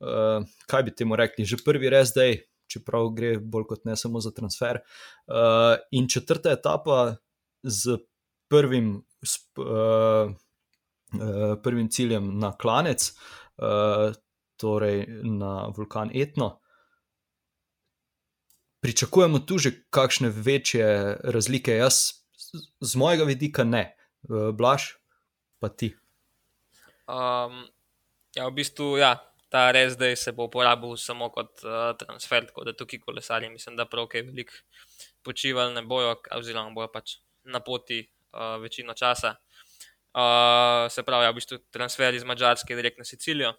uh, 0.00 0.46
kaj 0.66 0.86
bi 0.86 0.94
temu 0.94 1.18
rekli, 1.18 1.46
že 1.48 1.60
prvi 1.64 1.90
res 1.92 2.12
zdaj, 2.14 2.38
čeprav 2.68 3.10
gre 3.16 3.38
bolj 3.40 3.66
kot 3.72 3.88
ne 3.88 3.96
samo 3.96 4.20
za 4.20 4.30
transfer. 4.36 4.82
Uh, 5.26 5.80
in 5.90 6.08
četrta 6.08 6.52
etapa 6.52 7.16
z 7.62 7.98
prvim. 8.48 9.00
Sp, 9.18 9.58
uh, 9.58 10.30
uh, 11.12 11.58
prvim 11.62 11.88
ciljem 11.90 12.38
na 12.38 12.52
klanec, 12.56 13.12
uh, 13.56 14.14
torej 14.58 15.06
na 15.22 15.68
vulkan 15.76 16.10
Etno. 16.14 16.58
Pričakujemo 18.82 19.38
tu 19.38 19.58
že 19.58 19.72
kakšne 19.90 20.28
večje 20.30 21.18
razlike, 21.24 21.76
jaz 21.76 22.18
z 22.80 22.96
mojega 22.96 23.24
vidika 23.24 23.64
ne, 23.64 23.96
blaš 24.54 24.98
pa 25.58 25.68
ti. 25.68 25.94
Um, 27.08 27.64
ja, 28.36 28.46
v 28.46 28.54
bistvu, 28.60 28.98
ja, 29.00 29.16
ta 29.48 29.70
res 29.72 29.96
zdaj 29.96 30.16
se 30.20 30.32
bo 30.36 30.46
uporabil 30.46 30.94
samo 31.00 31.30
kot 31.34 31.64
uh, 31.64 31.94
transfer, 31.98 32.46
tako 32.50 32.68
da 32.68 32.76
tukaj 32.76 33.00
kolesarji, 33.02 33.50
mislim, 33.50 33.76
da 33.76 33.88
prav 33.88 34.06
kaj 34.12 34.26
veliko 34.28 34.54
počivali 35.24 35.74
ne 35.74 35.82
bojo, 35.82 36.14
oziroma 36.36 36.74
bojo 36.76 36.90
pač 36.92 37.18
na 37.48 37.60
poti 37.64 38.02
uh, 38.04 38.60
večino 38.62 38.94
časa. 38.94 39.34
Uh, 40.18 40.86
se 40.92 41.02
pravi, 41.02 41.26
ja, 41.26 41.32
v 41.32 41.40
bistvu 41.40 41.58
transfer 41.74 42.14
iz 42.14 42.24
Mačarske 42.24 42.76
direkt 42.76 43.00
na 43.00 43.08
Sicilijo, 43.08 43.54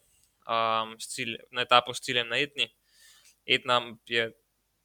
um, 0.50 0.98
cilj, 0.98 1.38
na 1.52 1.62
etapo 1.62 1.94
s 1.94 2.02
ciljem 2.02 2.30
na 2.30 2.40
Etni. 2.42 2.70
Etna 3.46 3.82
je 4.10 4.32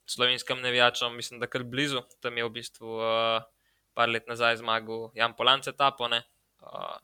slovenskim 0.07 0.61
nevijačom, 0.61 1.17
mislim, 1.17 1.41
da 1.41 1.47
kar 1.47 1.65
blizu. 1.65 2.03
Tam 2.21 2.37
je 2.39 2.45
v 2.45 2.53
bistvu 2.53 2.99
uh, 3.01 3.41
par 3.95 4.09
let 4.09 4.29
nazaj 4.29 4.61
zmagal 4.61 5.11
Jan 5.15 5.35
Polance 5.37 5.71
etapo. 5.71 6.09
Uh, 6.09 6.97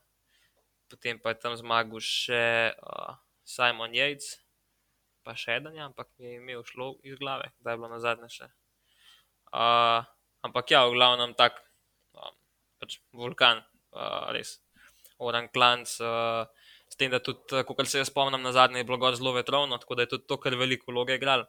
potem 0.91 1.19
pa 1.19 1.33
je 1.33 1.41
tam 1.41 1.57
zmagal 1.57 2.03
še 2.05 2.75
uh, 2.77 3.17
Simon 3.45 3.95
Yates, 3.97 4.39
pa 5.25 5.37
še 5.37 5.61
en, 5.61 5.71
ampak 5.85 6.11
mi 6.19 6.27
je 6.27 6.39
imel 6.41 6.65
šlo 6.65 6.95
iz 7.05 7.19
glave, 7.21 7.53
da 7.61 7.73
je 7.73 7.81
bilo 7.81 7.91
na 7.93 8.01
zadnje 8.03 8.31
še. 8.33 8.49
Uh, 9.51 10.03
ampak 10.47 10.71
ja, 10.71 10.85
v 10.87 10.97
glavnem 10.97 11.35
tak, 11.35 11.59
um, 12.15 12.35
pač 12.79 13.01
vulkan, 13.13 13.63
uh, 13.95 14.31
res, 14.35 14.59
oran 15.19 15.51
klanc. 15.53 15.91
Uh, 16.01 16.47
tem, 17.01 17.11
da 17.13 17.21
tudi, 17.25 17.63
kot 17.67 17.89
se 17.89 18.03
jaz 18.03 18.11
spomnim, 18.11 18.43
na 18.45 18.53
zadnje 18.53 18.83
je 18.83 18.89
bilo 18.89 19.13
zelo 19.17 19.33
vetrovno, 19.33 19.79
tako 19.81 19.97
da 19.97 20.05
je 20.05 20.13
tudi 20.15 20.27
to 20.29 20.37
kar 20.41 20.57
veliko 20.61 20.93
vloge 20.93 21.17
igral. 21.17 21.47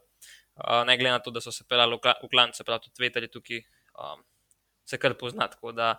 Uh, 0.55 0.83
ne 0.87 0.97
glede 0.97 1.15
na 1.15 1.19
to, 1.23 1.31
da 1.31 1.41
so 1.41 1.51
se 1.51 1.65
pelali 1.67 1.97
v 1.97 2.29
klanc, 2.31 2.55
se 2.55 2.63
pravi, 2.63 2.87
tudi 2.87 3.03
veter 3.03 3.23
je 3.27 3.31
tukaj, 3.31 3.61
um, 3.99 4.23
se 4.85 4.99
kar 4.99 5.15
pozna. 5.19 5.49
Da, 5.75 5.91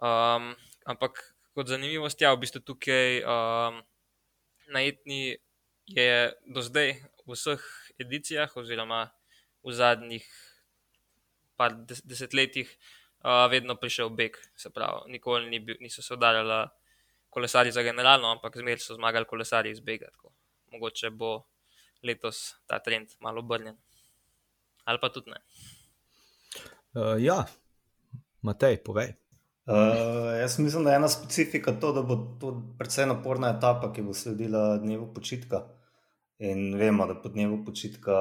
um, 0.00 0.52
ampak 0.86 1.20
kot 1.56 1.68
zanimivost, 1.68 2.20
ja, 2.20 2.32
v 2.32 2.44
bistvu 2.44 2.62
tukaj 2.64 3.22
um, 3.24 3.80
na 4.72 4.84
etni 4.84 5.36
je 5.92 6.32
do 6.48 6.64
zdaj 6.64 6.94
v 7.26 7.36
vseh 7.36 7.64
edicijah, 8.00 8.52
oziroma 8.56 9.08
v 9.62 9.74
zadnjih 9.76 10.26
par 11.56 11.74
desetletjih, 11.86 12.70
uh, 13.24 13.46
vedno 13.52 13.76
prišel 13.76 14.12
beg. 14.12 14.38
Se 14.56 14.72
pravi, 14.72 15.10
nikoli 15.12 15.50
ni 15.50 15.60
bil, 15.60 15.80
niso 15.80 16.02
se 16.02 16.14
udarjali 16.14 16.64
kolesari 17.32 17.72
za 17.72 17.82
generalno, 17.82 18.28
ampak 18.36 18.56
zmeraj 18.60 18.84
so 18.84 18.94
zmagali 18.94 19.26
kolesari 19.28 19.72
iz 19.72 19.80
bega. 19.80 20.10
Tako. 20.12 20.32
Mogoče 20.72 21.10
bo 21.10 21.32
letos 22.04 22.42
ta 22.66 22.78
trend 22.78 23.16
malo 23.20 23.40
obrnjen. 23.40 23.76
Ali 24.84 24.98
pa 25.00 25.08
tudi 25.08 25.30
ne. 25.30 25.40
Uh, 26.92 27.16
ja, 27.22 27.44
Matej, 28.42 28.82
povej. 28.84 29.14
Uh, 29.66 30.34
jaz 30.40 30.58
mislim, 30.58 30.84
da 30.84 30.90
je 30.90 30.96
ena 30.96 31.08
specifika 31.08 31.72
to, 31.80 31.92
da 31.92 32.02
bo 32.02 32.16
to 32.40 32.50
precej 32.78 33.06
naporna 33.06 33.52
etapa, 33.56 33.92
ki 33.94 34.02
bo 34.02 34.14
sledila 34.14 34.76
dnevu 34.82 35.12
počitka. 35.14 35.62
In 36.42 36.74
vemo, 36.76 37.06
da 37.06 37.14
po 37.22 37.30
dnevu 37.30 37.62
počitka 37.64 38.16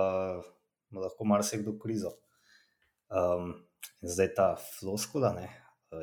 lahko 0.94 1.26
marsikdo 1.26 1.74
krizo. 1.82 2.14
Um, 3.10 3.56
zdaj 4.06 4.30
ta 4.38 4.48
floskula 4.56 5.34
ne, 5.34 5.50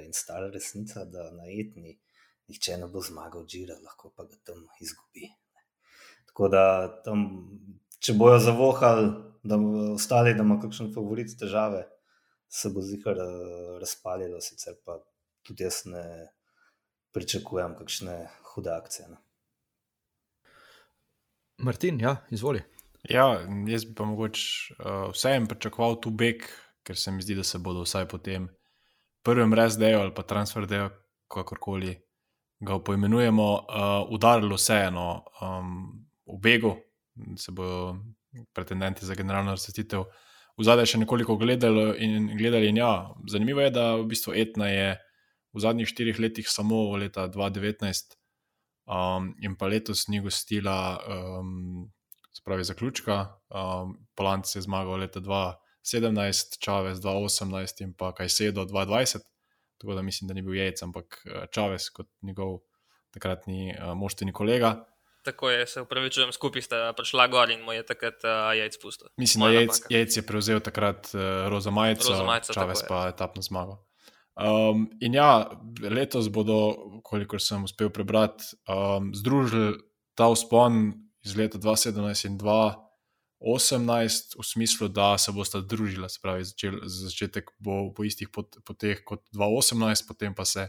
in 0.03 0.13
stara 0.13 0.51
resnica, 0.51 1.07
da 1.07 1.31
na 1.33 1.47
etni 1.47 1.95
nihče 2.49 2.79
ne 2.81 2.89
bo 2.93 3.03
zmagal, 3.05 3.45
žira, 3.49 3.77
lahko 3.85 4.13
pa 4.17 4.25
ga 4.25 4.37
tam 4.45 4.65
izgubi. 4.81 5.29
Tako 6.31 6.49
da 6.53 6.65
tam, 7.05 7.25
če 8.01 8.15
bojo 8.19 8.39
zavohali, 8.43 9.09
da 9.43 9.59
bodo 9.61 9.95
ostali, 9.95 10.35
da 10.37 10.47
ima 10.47 10.59
kakšen 10.63 10.93
favorit 10.95 11.33
težave, 11.41 11.85
se 12.49 12.71
bo 12.73 12.83
zihar 12.85 13.21
razpalilo, 13.81 14.41
sicer 14.41 14.79
pa 14.85 14.99
tudi 15.47 15.67
jaz 15.67 15.83
ne 15.87 16.05
pričakujem 17.17 17.77
kakšne 17.79 18.17
hude 18.53 18.73
akcije. 18.73 19.09
Ne. 19.09 19.19
Martin, 21.65 22.01
ja, 22.01 22.17
izvoli. 22.31 22.63
Ja, 23.09 23.27
jaz 23.69 23.85
bi 23.85 23.95
pa 23.95 24.05
mogoče 24.05 24.75
uh, 24.75 25.11
vseeno 25.13 25.49
pričakoval 25.49 26.01
tu 26.03 26.11
beg, 26.11 26.45
ker 26.87 26.97
se 26.97 27.13
mi 27.13 27.23
zdi, 27.23 27.37
da 27.39 27.45
se 27.45 27.59
bodo 27.59 27.85
vsaj 27.87 28.09
po 28.09 28.19
tem 28.19 28.49
prvem 29.27 29.55
resdeju 29.55 30.01
ali 30.01 30.15
pa 30.15 30.23
transferdeju, 30.23 30.91
kakorkoli 31.29 31.97
ga 32.61 32.79
poimenujemo, 32.79 33.49
uh, 33.55 34.13
udarilo 34.15 34.57
vseeno 34.59 35.25
um, 35.43 36.07
v 36.27 36.39
begu, 36.43 36.77
se 37.37 37.53
bodo 37.53 37.99
pretendenti 38.55 39.07
za 39.07 39.15
generalno 39.15 39.55
razsvetitev 39.55 40.05
v 40.59 40.67
zadnje 40.67 40.89
še 40.91 41.03
nekoliko 41.05 41.39
gledali 41.39 41.93
in, 42.03 42.33
gledali. 42.39 42.73
In 42.73 42.81
ja, 42.83 42.93
zanimivo 43.31 43.63
je, 43.63 43.71
da 43.75 43.93
v 43.97 44.09
bistvu 44.11 44.35
Etna 44.35 44.71
je 44.71 44.89
v 45.55 45.63
zadnjih 45.63 45.89
štirih 45.89 46.19
letih 46.19 46.51
samo 46.51 46.89
v 46.91 47.05
leta 47.07 47.29
2019 47.31 48.19
um, 48.91 49.33
in 49.39 49.55
pa 49.55 49.71
letos 49.71 50.09
ni 50.11 50.21
gostila, 50.21 50.99
um, 51.07 51.87
spravi 52.35 52.67
zaključka. 52.67 53.21
Um, 53.55 53.95
Polanc 54.19 54.51
je 54.51 54.63
zmagal 54.67 55.07
leta 55.07 55.23
2017, 55.23 56.59
Čavez 56.59 56.99
2018 57.07 57.87
in 57.87 57.95
pa 57.95 58.11
Kajsedo 58.13 58.67
2020 58.67 59.23
tako 59.79 59.95
da 59.95 60.03
mislim, 60.03 60.29
da 60.29 60.35
ni 60.35 60.43
bil 60.43 60.55
jajec, 60.55 60.83
ampak 60.83 61.23
eh, 61.25 61.47
Čavez 61.55 61.91
kot 61.95 62.09
njegov 62.23 62.59
takratni 63.15 63.73
uh, 63.73 63.95
moštveni 63.97 64.33
kolega. 64.33 64.85
Tako 65.25 65.51
je, 65.51 65.67
se 65.67 65.81
upravičujem, 65.81 66.33
skupaj 66.33 66.63
sta 66.63 66.93
prišla 66.97 67.27
gor 67.33 67.51
in 67.51 67.63
mu 67.65 67.73
je 67.73 67.87
takrat 67.87 68.25
uh, 68.25 68.53
jajec 68.57 68.77
pustil. 68.83 69.09
Mislim, 69.17 69.45
da 69.45 69.53
jajec, 69.53 69.81
jajec 69.89 70.17
je 70.17 70.23
prevzel 70.27 70.61
takrat 70.61 71.11
uh, 71.15 71.49
Roza 71.49 71.71
Majico, 71.71 72.13
Čavez 72.53 72.85
pa 72.89 73.07
etapno 73.09 73.43
zmagal. 73.43 73.81
Um, 74.39 74.87
in 75.01 75.15
ja, 75.15 75.51
letos 75.83 76.29
bodo, 76.31 76.77
kolikor 77.05 77.43
sem 77.43 77.65
uspel 77.65 77.91
prebrati, 77.91 78.45
um, 78.71 79.11
združili 79.15 79.81
ta 80.15 80.29
vzpon 80.31 80.93
iz 81.25 81.37
leta 81.37 81.59
2017 81.59 82.27
in 82.27 82.39
2018. 82.39 82.88
18, 83.41 84.35
v 84.39 84.45
smislu, 84.45 84.89
da 84.89 85.13
se 85.19 85.33
bosta 85.33 85.61
družila, 85.61 86.09
se 86.11 86.19
pravi, 86.23 86.45
začel, 86.45 86.81
začetek 86.91 87.53
bo 87.63 87.93
po 87.95 88.05
istih 88.05 88.31
pot, 88.35 88.59
poteh 88.67 89.05
kot 89.07 89.23
2018, 89.37 90.09
potem 90.09 90.35
pa 90.35 90.45
se 90.45 90.67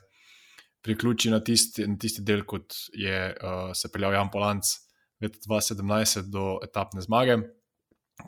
priključi 0.85 1.31
na 1.33 1.39
tisti, 1.43 1.87
na 1.87 1.97
tisti 1.99 2.21
del, 2.23 2.45
kot 2.45 2.75
je 2.93 3.17
uh, 3.33 3.71
se 3.73 3.89
peljal 3.91 4.13
Jan 4.13 4.29
Polanc 4.31 4.69
leta 5.21 5.39
2017 5.47 6.29
do 6.31 6.59
etapne 6.63 7.01
zmage. 7.01 7.39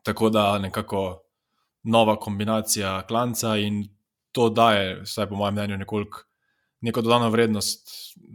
Tako 0.04 0.30
da 0.30 0.58
nekako 0.60 1.22
nova 1.84 2.20
kombinacija 2.20 3.02
klanca 3.08 3.56
in 3.58 3.84
to 4.32 4.50
daje, 4.50 5.02
vsaj 5.04 5.30
po 5.30 5.36
mojem 5.36 5.54
mnenju, 5.54 5.78
nekoliko. 5.78 6.26
Neko 6.82 7.02
dodano 7.06 7.30
vrednost, 7.30 7.90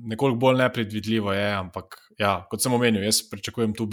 nekoliko 0.06 0.38
bolj 0.38 0.58
nepredvidljivo 0.60 1.32
je, 1.32 1.46
ampak 1.52 1.96
ja, 2.18 2.44
kot 2.50 2.62
sem 2.62 2.72
omenil, 2.72 3.02
jaz 3.02 3.24
pričakujem 3.30 3.74
tu 3.74 3.86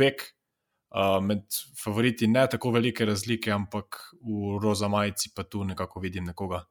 beg, 0.93 1.21
med 1.25 1.43
favoriti 1.83 2.27
ne 2.27 2.47
tako 2.49 2.71
velike 2.71 3.05
razlike, 3.05 3.51
ampak 3.51 3.97
v 4.21 4.59
roza 4.61 4.87
majici 4.87 5.31
pa 5.35 5.43
tu 5.43 5.63
nekako 5.63 5.99
vidim 5.99 6.23
nekoga, 6.23 6.63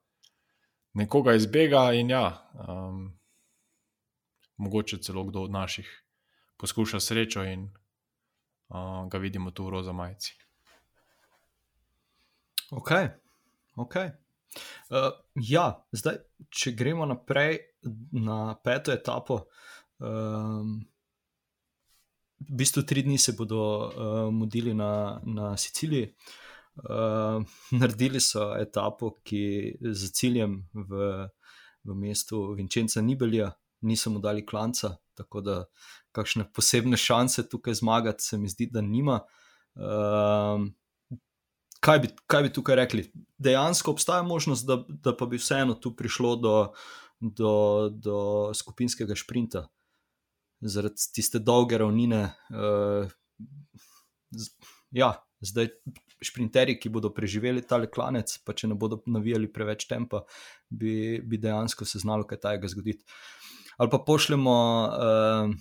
nekoga 0.95 1.35
izbega 1.35 1.93
in 1.93 2.11
ja, 2.11 2.51
um, 2.69 3.19
mogoče 4.57 4.99
celo 5.03 5.25
kdo 5.25 5.43
od 5.43 5.51
naših 5.51 5.91
poskuša 6.57 7.01
srečo 7.01 7.43
in 7.45 7.65
uh, 8.69 9.09
ga 9.09 9.19
vidimo 9.19 9.51
tu 9.51 9.67
v 9.67 9.71
roza 9.71 9.93
majici. 9.93 10.37
Ok, 12.71 12.91
ok. 13.77 13.97
Uh, 14.93 15.11
ja, 15.35 15.67
zdaj, 15.93 16.23
če 16.49 16.73
gremo 16.77 17.07
naprej 17.07 17.59
na 18.13 18.55
peto 18.55 18.93
etapo. 18.93 19.43
Um, 19.99 20.85
v 22.49 22.57
bistvu 22.63 22.83
tri 22.83 23.03
dni 23.03 23.19
se 23.19 23.33
bodo 23.39 23.61
uh, 23.63 24.33
mudili 24.35 24.75
na, 24.75 25.21
na 25.25 25.57
Siciliji. 25.57 26.15
Uh, 26.77 27.45
naredili 27.81 28.21
so 28.21 28.53
etapo, 28.57 29.13
ki 29.25 29.77
z 29.81 30.13
ciljem 30.17 30.63
v, 30.73 31.11
v 31.85 31.97
mestu 31.97 32.55
Vincenza 32.57 33.03
Nibelija, 33.05 33.51
niso 33.83 34.11
mu 34.11 34.23
dali 34.23 34.47
klanca, 34.47 34.97
tako 35.19 35.43
da 35.45 35.57
kakšne 36.17 36.47
posebne 36.55 36.97
šanse 36.97 37.49
tukaj 37.49 37.75
zmagati, 37.83 38.25
se 38.25 38.39
mi 38.39 38.49
zdi, 38.49 38.71
da 38.73 38.81
nima. 38.81 39.21
Uh, 39.77 40.65
kaj, 41.81 42.01
bi, 42.01 42.15
kaj 42.27 42.49
bi 42.49 42.53
tukaj 42.53 42.77
rekli? 42.77 43.07
Dejansko 43.39 43.93
obstaja 43.93 44.23
možnost, 44.23 44.67
da, 44.67 44.81
da 44.89 45.17
pa 45.17 45.27
bi 45.27 45.41
vseeno 45.41 45.75
tu 45.75 45.97
prišlo 45.97 46.37
do, 46.37 46.57
do, 47.21 47.55
do 47.93 48.19
skupinskega 48.57 49.17
sprinta 49.19 49.69
zaradi 50.63 51.11
tiste 51.15 51.41
dolge 51.43 51.79
ravnine. 51.79 52.23
Uh, 52.51 53.11
ja, 54.95 55.13
zdaj, 55.43 55.71
šprinterji, 56.23 56.79
ki 56.81 56.93
bodo 56.93 57.11
preživeli 57.15 57.65
ta 57.67 57.81
klanec, 57.91 58.35
pa 58.47 58.55
če 58.55 58.71
ne 58.71 58.79
bodo 58.79 59.01
navijali 59.11 59.51
preveč 59.53 59.89
tempa, 59.91 60.23
bi, 60.71 61.19
bi 61.19 61.41
dejansko 61.43 61.87
se 61.89 62.03
znalo 62.03 62.27
kaj 62.29 62.41
tajega 62.47 62.71
zgoditi. 62.71 63.05
ali 63.79 63.91
pa 63.91 63.99
pošljemo, 63.99 64.55
uh, 64.87 65.55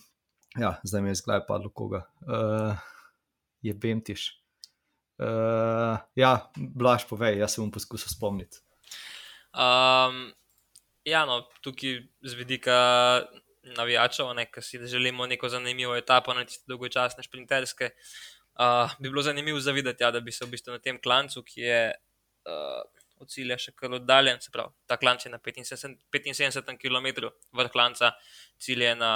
ja, 0.59 0.75
zdaj 0.83 1.01
mi 1.01 1.09
je 1.09 1.15
zgled 1.15 1.47
padlo 1.47 1.71
koga, 1.73 2.05
uh, 2.27 2.77
je 3.61 3.73
Bemtiš. 3.73 4.37
Uh, 5.21 5.97
ja, 6.15 6.51
blaž 6.57 7.05
povej, 7.09 7.37
jaz 7.37 7.55
se 7.55 7.61
bom 7.61 7.71
poskusil 7.71 8.09
spomniti. 8.09 8.57
Um, 9.53 10.31
ja, 11.05 11.25
no, 11.25 11.41
tukaj 11.61 12.01
z 12.21 12.33
vidika 12.37 12.77
navijačev, 13.63 14.25
ki 14.53 14.61
si 14.61 14.79
želimo 14.87 15.27
neko 15.27 15.49
zanimivo 15.49 15.95
etapo 15.95 16.33
na 16.33 16.45
tiste 16.45 16.65
dolgočasne 16.67 17.23
šprinterske. 17.23 17.89
Uh, 18.59 18.91
bi 18.99 19.09
bilo 19.09 19.21
zanimivo 19.21 19.59
zavideti, 19.59 20.03
ja, 20.03 20.11
da 20.11 20.19
bi 20.19 20.31
se 20.31 20.45
v 20.45 20.49
bistvu 20.49 20.73
na 20.73 20.79
tem 20.79 20.99
klancu, 21.01 21.43
ki 21.43 21.61
je 21.61 21.93
uh, 22.45 22.81
od 23.21 23.29
cilja 23.29 23.57
še 23.61 23.71
kar 23.77 23.93
oddaljen, 23.95 24.41
se 24.41 24.51
pravi, 24.51 24.73
ta 24.89 24.97
klanc 24.97 25.25
je 25.25 25.31
na 25.31 25.37
75, 25.39 26.01
75 26.11 26.81
km, 26.81 27.29
vrh 27.57 27.71
klanca, 27.71 28.11
cilj 28.59 28.83
je 28.83 28.95
na 28.95 29.13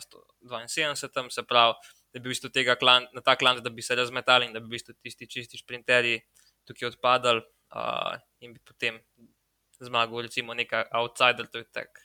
uh, 0.00 0.62
72, 0.64 1.28
se 1.30 1.42
pravi, 1.42 1.74
da 2.14 2.20
bi 2.20 2.28
v 2.28 2.32
bistvu 2.32 2.52
tega 2.54 2.78
klan, 2.80 3.08
na 3.12 3.20
ta 3.20 3.36
klanc, 3.36 3.60
da 3.64 3.70
bi 3.70 3.82
se 3.82 3.98
razmetali 3.98 4.48
in 4.48 4.56
da 4.56 4.62
bi 4.62 4.70
v 4.70 4.76
bistvu 4.78 4.94
tisti 5.02 5.28
čisti 5.28 5.60
šprinterji 5.60 6.22
tukaj 6.68 6.94
odpadali 6.94 7.42
uh, 7.74 8.14
in 8.40 8.54
bi 8.54 8.62
potem 8.64 9.02
zmagal, 9.82 10.22
recimo, 10.28 10.54
neka 10.54 10.86
outsider, 10.96 11.50
to 11.50 11.60
je 11.60 11.68
tak 11.74 11.98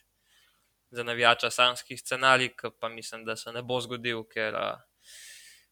za 0.92 1.04
navijača 1.04 1.50
sanskih 1.52 2.00
scenarij, 2.00 2.54
ki 2.56 2.72
pa 2.80 2.90
mislim, 2.90 3.26
da 3.26 3.36
se 3.36 3.52
ne 3.52 3.62
bo 3.62 3.80
zgodil, 3.82 4.24
ker 4.32 4.56
uh, 4.56 4.78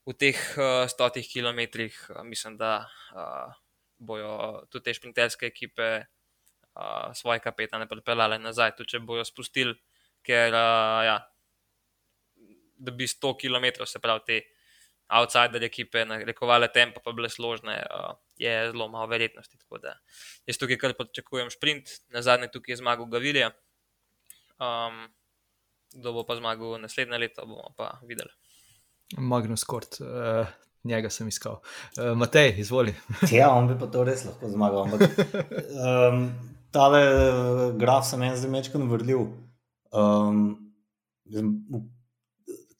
v 0.05 0.15
teh 0.19 0.39
uh, 0.57 0.85
stotih 0.91 1.27
kilometrih 1.27 1.95
uh, 2.09 2.23
mislim, 2.23 2.57
da 2.57 2.87
uh, 3.15 3.53
bojo 3.97 4.65
tudi 4.69 4.83
te 4.89 4.93
šprinterske 4.93 5.47
ekipe 5.47 5.89
uh, 6.03 7.13
svoje 7.15 7.39
kapetane 7.39 7.87
pripeljale 7.87 8.39
nazaj, 8.39 8.75
tudi 8.75 8.95
če 8.95 8.99
bojo 8.99 9.23
spustili, 9.25 9.75
ker 10.25 10.51
uh, 10.51 10.99
ja, 11.07 11.17
da 12.75 12.91
bi 12.91 13.07
100 13.07 13.33
km, 13.39 13.87
se 13.87 14.03
pravi, 14.03 14.25
te 14.27 14.41
outsider 15.15 15.63
ekipe 15.63 16.05
narekovale 16.05 16.67
tempo, 16.73 16.99
pa 17.03 17.11
bile 17.15 17.29
složne. 17.29 17.81
Uh, 17.89 18.13
Je 18.35 18.51
zelo 18.71 18.89
malo 18.91 19.07
verjetnosti. 19.07 19.57
Jaz 20.47 20.57
tukaj 20.59 20.77
kar 20.77 20.93
pričakujem 20.97 21.47
sprint, 21.49 21.87
na 22.11 22.21
zadnje 22.21 22.49
tukaj 22.51 22.73
je 22.73 22.81
zmagal 22.81 23.07
Gavilija, 23.07 23.53
Um, 24.59 25.07
kdo 25.95 26.13
bo 26.13 26.23
pa 26.27 26.35
zmagal 26.35 26.79
naslednje 26.81 27.17
leto, 27.17 27.45
bomo 27.47 27.73
pa 27.77 27.99
videli. 28.07 28.31
Magnus 29.17 29.63
Kort, 29.63 29.99
uh, 30.01 30.47
njega 30.83 31.09
sem 31.09 31.27
iskal. 31.27 31.59
Uh, 31.97 32.15
Matej, 32.17 32.55
izvoli. 32.59 32.95
ja, 33.31 33.51
on 33.53 33.67
bi 33.67 33.77
pa 33.79 33.87
to 33.91 34.03
res 34.03 34.25
lahko 34.25 34.49
zmagal. 34.49 34.87
Ampak, 34.87 35.01
um, 35.75 36.29
tale 36.75 37.01
eh, 37.07 37.65
graf 37.79 38.07
sem 38.07 38.23
en 38.25 38.35
zdaj 38.35 38.51
večkrat 38.51 38.87
vrlil. 38.91 39.27
Um, 39.95 40.41
v, 41.31 41.43
v 41.71 41.83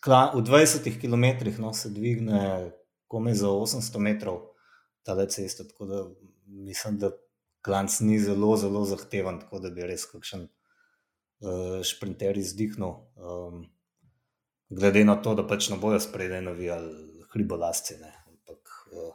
20 0.06 0.90
km 1.02 1.26
no, 1.64 1.72
se 1.74 1.90
dvigne 1.90 2.72
kome 3.08 3.34
za 3.34 3.48
800 3.48 4.02
metrov 4.04 4.42
ta 5.04 5.16
cesta. 5.28 5.64
Tako 5.64 5.86
da 5.86 6.04
mislim, 6.46 7.00
da 7.00 7.12
klanc 7.66 8.00
ni 8.00 8.20
zelo, 8.20 8.58
zelo 8.58 8.86
zahteven, 8.86 9.40
tako 9.40 9.60
da 9.60 9.72
bi 9.72 9.88
res 9.88 10.06
kakšen 10.06 10.48
šprinter 11.84 12.38
izdihnil. 12.38 12.94
Um, 13.16 13.66
glede 14.70 15.06
na 15.06 15.16
to, 15.22 15.36
da 15.36 15.46
pač 15.48 15.70
ne 15.70 15.78
bojo 15.82 16.00
spredaj 16.00 16.42
navijali 16.42 17.24
hribolasce. 17.34 17.98
Ampak 18.28 18.72
uh, 18.92 19.14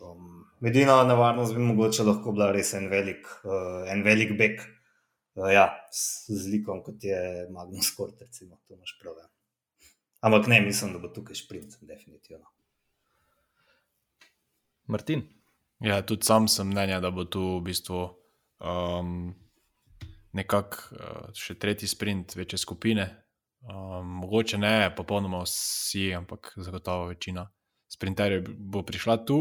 um, 0.00 0.44
medina 0.60 1.02
nevarnost 1.04 1.54
bi 1.54 1.60
mogoče 1.62 2.06
lahko 2.06 2.32
bila 2.32 2.50
res 2.52 2.74
en 2.74 2.88
velik, 2.92 3.28
uh, 3.44 3.84
en 3.90 4.02
velik 4.06 4.34
beg. 4.38 4.64
Uh, 5.34 5.50
ja, 5.52 5.68
s, 5.92 6.30
z 6.30 6.50
likom, 6.52 6.82
kot 6.86 7.04
je 7.04 7.46
Magnus 7.50 7.90
Kort, 7.96 8.20
recimo, 8.22 8.60
to 8.68 8.74
imaš 8.74 8.96
prav. 9.02 9.16
Ja. 9.18 9.30
Ampak 10.24 10.46
ne, 10.48 10.60
mislim, 10.64 10.92
da 10.94 10.98
bo 11.02 11.10
tukaj 11.12 11.36
šprint, 11.36 11.78
definitivno. 11.82 12.46
Martin. 14.86 15.24
Ja, 15.84 16.02
tudi 16.06 16.24
sam 16.24 16.46
sem 16.48 16.68
mnenja, 16.70 17.00
da 17.00 17.10
bo 17.10 17.24
tu 17.24 17.42
v 17.56 17.64
bistvu 17.66 17.98
um, 18.62 19.34
nekako 20.34 20.96
uh, 20.96 21.28
še 21.34 21.56
tretji 21.58 21.88
sprint, 21.88 22.36
večje 22.36 22.58
skupine. 22.58 23.06
Um, 23.64 24.20
mogoče 24.20 24.58
ne, 24.60 24.90
popolnoma 24.96 25.40
vsi, 25.46 26.10
ampak 26.14 26.52
zagotovo 26.56 27.08
večina 27.12 27.46
sprinterjev 27.88 28.50
bo 28.58 28.82
prišla 28.82 29.22
tu. 29.24 29.38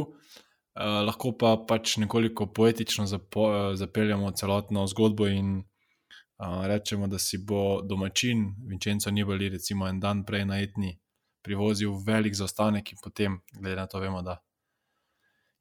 Uh, 0.74 1.02
lahko 1.06 1.34
pa 1.38 1.58
pač 1.68 1.98
nekoliko 2.02 2.48
poetično 2.54 3.06
zapo, 3.06 3.76
zapeljemo 3.78 4.32
celotno 4.32 4.88
zgodbo 4.88 5.28
in 5.28 5.58
uh, 5.60 6.64
rečemo, 6.70 7.08
da 7.08 7.20
si 7.20 7.38
bo 7.38 7.82
domačin, 7.82 8.48
Vincenzo 8.70 9.12
Nibali, 9.12 9.52
recimo 9.54 9.90
en 9.90 10.00
dan 10.00 10.24
prej 10.26 10.48
na 10.50 10.62
etni, 10.62 10.96
privozil 11.46 11.94
velik 12.08 12.34
zaostanek 12.38 12.96
in 12.96 13.04
potem, 13.04 13.38
glede 13.60 13.76
na 13.76 13.88
to, 13.88 14.00
vemo, 14.00 14.24
da 14.26 14.40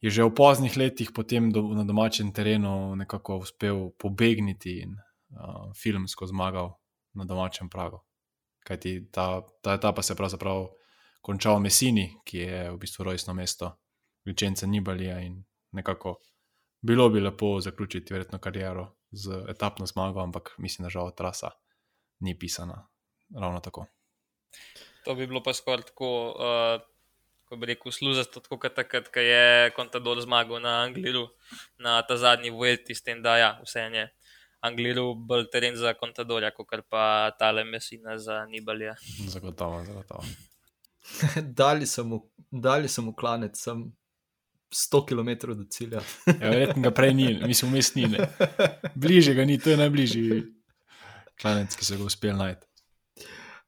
je 0.02 0.10
že 0.10 0.26
v 0.26 0.34
poznih 0.34 0.74
letih 0.76 1.14
potem 1.14 1.54
do, 1.54 1.62
na 1.78 1.86
domačem 1.86 2.34
terenu 2.34 2.98
nekako 2.98 3.46
uspel 3.46 3.94
pobegniti 3.94 4.82
in 4.82 4.98
uh, 5.32 5.72
filmsko 5.76 6.26
zmagal 6.26 6.72
na 7.12 7.24
domačem 7.24 7.68
pragu. 7.68 8.00
Kaj 8.62 8.80
ti 8.80 8.92
ta, 9.10 9.42
ta 9.62 9.74
etapa 9.74 10.02
se 10.02 10.14
pravzaprav 10.14 10.68
konča 11.20 11.54
v 11.54 11.60
Messini, 11.66 12.06
ki 12.24 12.38
je 12.38 12.60
v 12.70 12.76
bistvu 12.78 13.04
rojstno 13.04 13.34
mesto 13.34 13.72
Vičence 14.24 14.66
Nibalija 14.66 15.20
in 15.20 15.42
nekako 15.72 16.20
bilo 16.82 17.08
bi 17.08 17.20
lepo 17.20 17.60
zaključiti 17.60 18.14
verjetno 18.14 18.38
kariero 18.38 18.92
z 19.10 19.44
etapno 19.48 19.86
zmago, 19.86 20.22
ampak 20.22 20.54
mislim, 20.58 20.86
da 20.86 20.90
žal 20.90 21.14
trasa 21.14 21.50
ni 22.20 22.38
pisana 22.38 22.88
ravno 23.40 23.60
tako. 23.60 23.86
To 25.04 25.14
bi 25.14 25.26
bilo 25.26 25.42
pa 25.42 25.54
skoraj 25.54 25.82
tako, 25.90 26.08
uh, 26.30 26.80
ko 27.44 27.56
bi 27.56 27.66
rekel, 27.66 27.92
tako 28.34 28.58
kot 28.58 28.74
takrat, 28.74 29.08
ko 29.12 29.20
je 29.20 29.70
Contador 29.76 30.20
zmagal 30.20 30.62
na 30.62 30.82
Angliju, 30.82 31.28
na 31.78 32.02
ta 32.02 32.16
zadnji 32.16 32.50
Vuelti, 32.50 32.94
s 32.94 33.02
tem, 33.02 33.22
da 33.22 33.36
ja, 33.38 33.50
vse 33.64 33.80
je. 33.80 34.06
Angliru 34.62 35.14
bolj 35.14 35.48
teren 35.50 35.76
za 35.76 35.94
kontadorja, 35.98 36.52
kot 36.54 36.70
pa 36.88 37.30
tale 37.38 37.64
mesina 37.64 38.18
za 38.18 38.44
Nibalja. 38.46 38.94
Zagotovo, 39.28 39.84
zagotovo. 39.84 40.22
dali 42.62 42.88
sem 42.88 43.08
v 43.08 43.14
klanec, 43.18 43.58
sem 43.58 43.82
100 44.72 45.06
km 45.08 45.30
do 45.52 45.64
cilja. 45.70 46.00
ja, 46.26 46.50
verjetno 46.50 46.82
ga 46.82 46.90
prej 46.94 47.14
ni, 47.14 47.26
mislim, 47.46 47.72
umestni. 47.72 48.06
Bliže 48.94 49.34
ga 49.34 49.44
ni, 49.44 49.58
to 49.58 49.70
je 49.70 49.76
najbližji 49.76 50.42
klanec, 51.40 51.76
ki 51.76 51.84
se 51.84 51.98
ga 51.98 52.06
uspel 52.06 52.38
najti. 52.38 52.66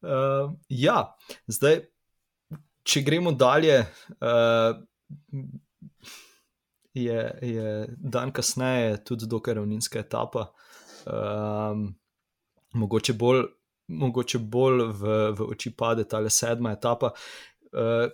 Uh, 0.04 0.54
ja, 0.68 1.10
zdaj, 1.46 1.82
če 2.84 3.04
gremo 3.04 3.32
dalje. 3.32 3.82
Uh, 4.20 4.80
Je, 6.94 7.22
je 7.42 7.70
dan 7.98 8.30
kasneje 8.30 9.00
tudi 9.02 9.26
dokaj 9.26 9.56
ravninska 9.58 9.98
etapa, 9.98 10.44
um, 11.06 11.86
mogoče 12.72 13.12
bolj, 13.12 13.44
mogoče 13.88 14.38
bolj 14.38 14.84
v, 15.00 15.16
v 15.36 15.48
oči 15.54 15.72
pade 15.76 16.04
ta 16.08 16.22
sedma 16.30 16.72
etapa, 16.72 17.12
uh, 17.72 18.06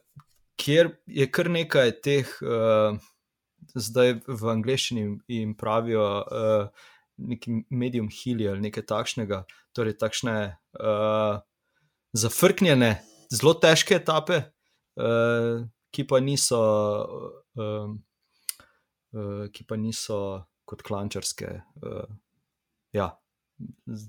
kjer 0.60 0.92
je 1.06 1.26
kar 1.30 1.50
nekaj 1.50 1.92
teh, 2.04 2.30
uh, 2.44 2.96
zdaj 3.74 4.20
v 4.26 4.50
angleščini 4.54 5.04
jim 5.28 5.54
pravijo, 5.54 6.06
uh, 6.24 6.88
neki 7.20 7.62
medium 7.70 8.08
hili 8.08 8.48
ali 8.48 8.68
nekaj 8.68 8.86
takšnega, 8.88 9.44
torej 9.76 9.98
takšne 10.00 10.36
uh, 10.80 11.40
zafrknjene, 12.16 12.94
zelo 13.32 13.54
težke 13.60 14.00
etape, 14.00 14.42
uh, 15.00 15.66
ki 15.94 16.06
pa 16.06 16.20
niso. 16.20 16.62
Uh, 17.56 17.98
Ki 19.50 19.64
pa 19.66 19.74
niso 19.74 20.16
kot 20.70 20.84
klančarske, 20.86 21.48
uh, 21.82 22.04
ja, 22.92 23.10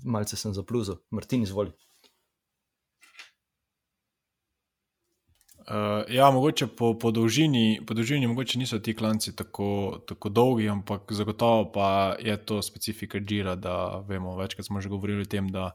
malce 0.04 0.36
sem 0.36 0.54
zapluzil, 0.54 1.00
Martin, 1.10 1.42
izvoli. 1.42 1.72
Uh, 5.62 6.02
ja, 6.10 6.30
mogoče 6.30 6.66
po, 6.66 6.98
po, 6.98 7.10
dolžini, 7.10 7.80
po 7.86 7.94
dolžini 7.94 8.26
mogoče 8.26 8.58
niso 8.58 8.78
ti 8.78 8.96
klanci 8.96 9.36
tako, 9.36 10.00
tako 10.08 10.28
dolgi, 10.28 10.66
ampak 10.68 11.12
zagotovo 11.12 11.68
pa 11.72 12.16
je 12.18 12.36
to 12.44 12.62
specifika 12.62 13.18
Džira, 13.18 13.54
da 13.54 14.02
vemo, 14.08 14.34
večkrat 14.36 14.66
smo 14.66 14.80
že 14.80 14.88
govorili 14.88 15.22
o 15.22 15.24
tem, 15.30 15.48
da 15.48 15.70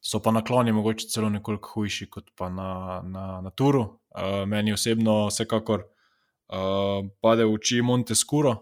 so 0.00 0.22
pa 0.24 0.32
nakloni 0.32 0.72
mogoče 0.72 1.08
celo 1.12 1.28
nekoliko 1.28 1.70
hujši 1.74 2.08
kot 2.10 2.30
pa 2.36 2.48
na, 2.48 3.02
na, 3.04 3.40
na 3.40 3.50
Turu. 3.50 3.82
Uh, 3.82 4.48
meni 4.48 4.72
osebno 4.72 5.26
vsekakor 5.26 5.84
uh, 5.84 7.04
pade 7.20 7.44
v 7.44 7.52
oči 7.52 7.82
Montescuro, 7.82 8.54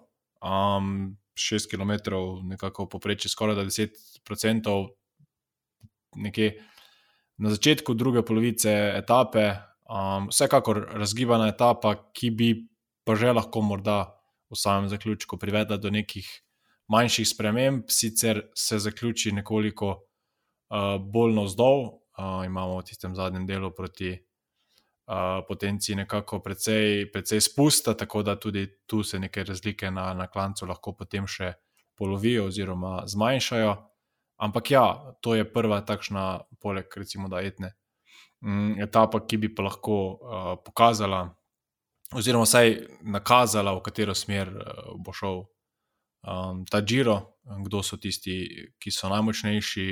um, 0.42 1.16
6 1.37 1.68
km, 1.70 1.92
nekako 2.49 2.88
poprečje 2.88 3.31
skoraj 3.31 3.57
10%, 3.57 4.88
nekje 6.16 6.62
na 7.38 7.51
začetku 7.51 7.94
druge 7.94 8.25
polovice 8.25 8.72
etape. 8.96 9.53
Um, 9.87 10.29
vsekakor 10.33 10.81
razgibana 10.99 11.49
etapa, 11.53 11.94
ki 12.11 12.31
bi 12.31 12.49
pa 13.07 13.14
že 13.14 13.31
lahko 13.31 13.62
morda 13.62 14.16
v 14.51 14.59
samem 14.59 14.88
zaključku 14.88 15.38
privedla 15.38 15.77
do 15.77 15.90
nekih 15.90 16.27
manjših 16.90 17.29
sprememb, 17.29 17.85
sicer 17.88 18.42
se 18.55 18.79
zaključi 18.79 19.33
nekoliko 19.33 19.88
uh, 19.92 20.96
bolj 20.99 21.35
navzdol, 21.35 21.85
uh, 22.18 22.42
imamo 22.46 22.81
v 22.81 22.87
tistem 22.90 23.14
zadnjem 23.14 23.46
delu 23.46 23.70
proti 23.70 24.16
uh, 25.06 25.44
potenci 25.48 25.94
nekako 25.94 26.40
precej, 26.40 27.10
precej 27.12 27.40
spusta, 27.40 27.94
tako 27.94 28.22
da 28.22 28.36
tudi 28.40 28.66
tu 28.86 29.02
se 29.02 29.18
neke 29.18 29.44
razlike 29.44 29.90
na, 29.90 30.14
na 30.14 30.26
klancu 30.26 30.66
lahko 30.66 30.92
potem 30.92 31.26
še 31.26 31.52
polovijo 31.96 32.46
oziroma 32.46 33.02
zmanjšajo. 33.06 33.74
Ampak 34.36 34.70
ja, 34.70 35.14
to 35.20 35.34
je 35.34 35.46
prva 35.52 35.80
takšna, 35.80 36.40
poleg 36.60 36.92
recimo 36.96 37.28
da 37.32 37.40
etne, 37.40 37.72
um, 38.44 38.74
etapa, 38.80 39.22
ki 39.24 39.38
bi 39.40 39.54
pa 39.54 39.64
lahko 39.64 39.96
uh, 39.96 40.50
pokazala, 40.64 41.24
oziroma 42.14 42.44
vsaj 42.44 42.74
nakazala, 43.02 43.72
v 43.78 43.84
katero 43.86 44.14
smer 44.14 44.52
uh, 44.52 44.92
bo 45.00 45.14
šel 45.16 45.40
um, 45.40 46.66
ta 46.68 46.82
Giro, 46.84 47.16
kdo 47.64 47.82
so 47.82 47.96
tisti, 47.96 48.36
ki 48.78 48.92
so 48.92 49.08
najmočnejši, 49.08 49.88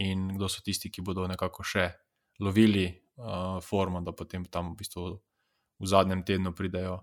in 0.00 0.28
kdo 0.36 0.48
so 0.48 0.62
tisti, 0.64 0.90
ki 0.90 1.02
bodo 1.04 1.26
nekako 1.28 1.64
še 1.66 1.88
lovili 2.40 2.88
uh, 3.16 3.58
formo, 3.64 4.00
da 4.04 4.12
potem 4.12 4.44
tam 4.44 4.72
v, 4.72 4.80
bistvu 4.82 5.04
v 5.80 5.86
zadnjem 5.86 6.22
tednu 6.26 6.52
pridejo, 6.56 7.00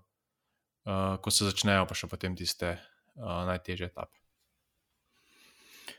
uh, 0.86 1.18
ko 1.20 1.30
se 1.30 1.48
začnejo, 1.48 1.86
pa 1.88 1.96
še 1.98 2.08
potem 2.08 2.36
tiste 2.38 2.76
uh, 2.76 3.44
najtežje 3.50 3.90
etape. 3.90 4.16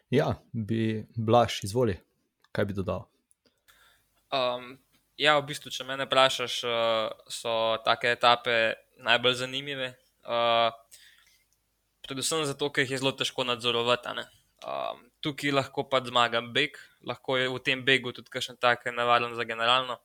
Ja, 0.09 0.33
bi 0.53 1.05
blaš, 1.13 1.61
izvoli, 1.67 1.99
kaj 2.49 2.65
bi 2.65 2.73
dodal. 2.73 3.05
Um, 4.33 4.79
ja, 5.21 5.37
v 5.37 5.45
bistvu, 5.51 5.69
če 5.73 5.85
me 5.85 5.99
vprašaš, 6.01 6.55
so 7.29 7.53
take 7.85 8.15
etape 8.17 8.55
najbolj 9.05 9.43
zanimive. 9.43 9.93
Uh, 10.25 10.73
predvsem 12.09 12.41
zato, 12.49 12.71
ker 12.73 12.85
jih 12.85 12.95
je 12.95 13.01
zelo 13.03 13.13
težko 13.13 13.45
nadzorovati. 13.45 14.25
Um, 14.65 15.05
tukaj 15.21 15.53
lahko 15.53 15.85
pa 15.89 16.01
zmaga 16.05 16.41
beg, 16.41 16.77
lahko 17.03 17.37
je 17.37 17.49
v 17.49 17.59
tem 17.63 17.83
begu 17.85 18.11
tudi 18.11 18.29
kakšen 18.29 18.57
tak 18.59 18.85
nevaren 18.91 19.35
za 19.35 19.43
generalno. 19.43 19.99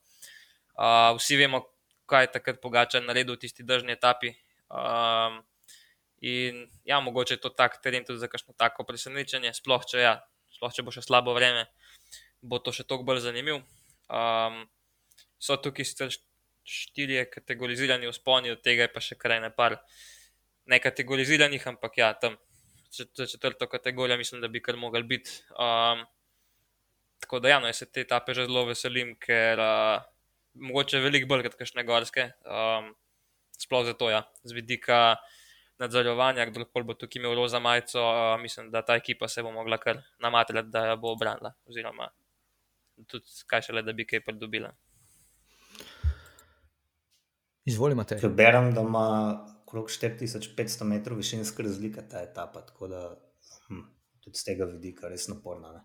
Uh, 0.75 1.15
vsi 1.15 1.37
vemo, 1.39 1.63
kaj 2.05 2.27
je 2.27 2.31
takrat 2.39 2.61
pogača 2.61 2.99
naredil 2.99 3.35
v 3.35 3.43
tisti 3.47 3.63
držni 3.63 3.95
etapi. 3.95 4.35
Um, 4.69 5.41
in 6.21 6.65
ja, 6.85 6.99
mogoče 6.99 7.37
je 7.37 7.41
to 7.41 7.49
tak 7.49 7.81
teren 7.83 8.05
tudi 8.05 8.19
za 8.19 8.27
kakšno 8.27 8.55
tako 8.57 8.83
presenečenje, 8.83 9.53
sploh 9.53 9.83
če, 9.85 9.99
ja, 9.99 10.15
sploh 10.51 10.73
če 10.73 10.83
bo 10.83 10.91
še 10.91 11.03
slabo 11.05 11.35
vreme, 11.35 11.67
bo 12.41 12.59
to 12.59 12.71
še 12.75 12.87
toliko 12.87 13.11
bolj 13.11 13.25
zanimiv. 13.27 13.61
Um, 14.09 14.65
so 15.39 15.57
tukaj 15.57 15.85
štirje 16.65 17.27
kategorizirani 17.29 18.09
vzponi, 18.09 18.55
od 18.55 18.61
tega 18.65 18.87
je 18.87 18.93
pa 18.93 19.03
še 19.03 19.17
kraj 19.19 19.41
ne 19.43 19.51
par 19.53 19.77
nekategoriziranih, 20.65 21.61
ampak 21.69 22.01
ja, 22.01 22.13
tam 22.17 22.39
za 22.89 23.27
četrto 23.27 23.67
kategorijo, 23.67 24.17
mislim, 24.17 24.41
da 24.41 24.47
bi 24.47 24.61
kar 24.61 24.77
mogli 24.77 25.03
biti. 25.03 25.31
Um, 25.59 26.05
tako 27.19 27.39
da, 27.39 27.49
ja, 27.49 27.59
no, 27.59 27.69
jaz 27.69 27.83
se 27.83 27.87
te 27.91 28.03
etape 28.05 28.33
že 28.33 28.47
zelo 28.49 28.65
veselim, 28.69 29.15
ker 29.21 29.61
uh, 29.61 30.03
mogoče 30.55 31.01
veliko 31.03 31.29
bolj 31.31 31.47
kot 31.47 31.57
kakšne 31.59 31.85
gorske. 31.87 32.29
Um, 32.45 32.93
sploh 33.59 33.85
zato, 33.87 34.09
ja, 34.11 34.23
z 34.43 34.55
vidika 34.55 35.17
nadzorovanja, 35.81 36.45
kdo 36.51 36.67
bo 36.87 36.93
tukaj 36.95 37.19
imel 37.19 37.35
roza 37.35 37.59
majico, 37.59 37.99
uh, 37.99 38.35
mislim, 38.41 38.71
da 38.71 38.81
ta 38.85 38.95
ekipa 38.95 39.27
se 39.27 39.43
bo 39.43 39.51
mogla 39.51 39.77
kar 39.77 40.03
namatrati, 40.23 40.69
da 40.69 40.85
jo 40.91 40.97
bo 40.97 41.11
obranila. 41.15 41.53
Oziroma, 41.67 42.09
tudi 43.07 43.43
kaj 43.47 43.69
šele, 43.69 43.83
da 43.83 43.93
bi 43.93 44.07
kaj 44.07 44.23
pridobila. 44.23 44.71
Izvolite, 47.65 47.97
Matej. 47.97 48.29
Berem, 48.29 48.73
da 48.75 48.81
ima 48.81 49.07
okrog 49.65 49.89
4500 49.89 50.83
metrov 50.83 51.17
višinska 51.17 51.63
razlika 51.63 52.01
ta 52.09 52.21
etapa, 52.21 52.61
tako 52.61 52.87
da 52.87 53.01
hm, 53.67 53.81
tudi 54.19 54.37
z 54.37 54.43
tega 54.43 54.65
vidika 54.69 55.09
res 55.09 55.27
naporna. 55.27 55.71
Ne? 55.73 55.81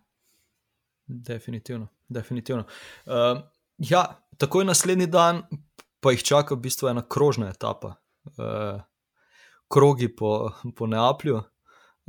Definitivno. 1.11 1.89
definitivno. 2.09 2.65
Uh, 3.07 3.41
ja, 3.79 4.05
takoj 4.39 4.65
naslednji 4.65 5.07
dan 5.07 5.43
pa 6.01 6.15
jih 6.15 6.23
čaka 6.25 6.55
v 6.55 6.65
bistvu 6.67 6.91
ena 6.91 7.03
krožna 7.03 7.51
etapa, 7.51 7.97
uh, 8.39 8.83
krogi 9.69 10.09
po, 10.17 10.53
po 10.77 10.87
Neaplju. 10.87 11.43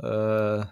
Uh, 0.02 0.64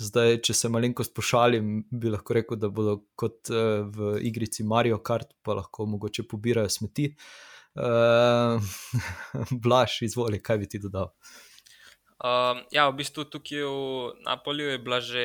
zdaj, 0.00 0.40
če 0.44 0.54
se 0.54 0.70
malenkost 0.72 1.14
pošalim, 1.16 1.82
bi 1.90 2.12
lahko 2.12 2.36
rekel, 2.36 2.58
da 2.60 2.70
bodo 2.72 2.98
kot 3.18 3.52
uh, 3.52 3.84
v 3.94 4.16
igrici 4.28 4.66
Mario 4.66 4.98
Kart, 5.04 5.36
pa 5.42 5.60
lahko 5.60 5.86
mogoče 5.86 6.26
pobirajo 6.28 6.72
smeti. 6.72 7.12
Uh, 7.78 8.58
Blaž, 9.64 10.00
izvoli, 10.08 10.42
kaj 10.42 10.58
bi 10.64 10.72
ti 10.72 10.82
dodal? 10.82 11.12
Um, 12.18 12.64
ja, 12.74 12.88
v 12.90 12.98
bistvu 12.98 13.28
tukaj 13.30 13.62
v 13.62 14.26
Napolju 14.26 14.72
je 14.72 14.78
bila 14.82 14.98
že 14.98 15.24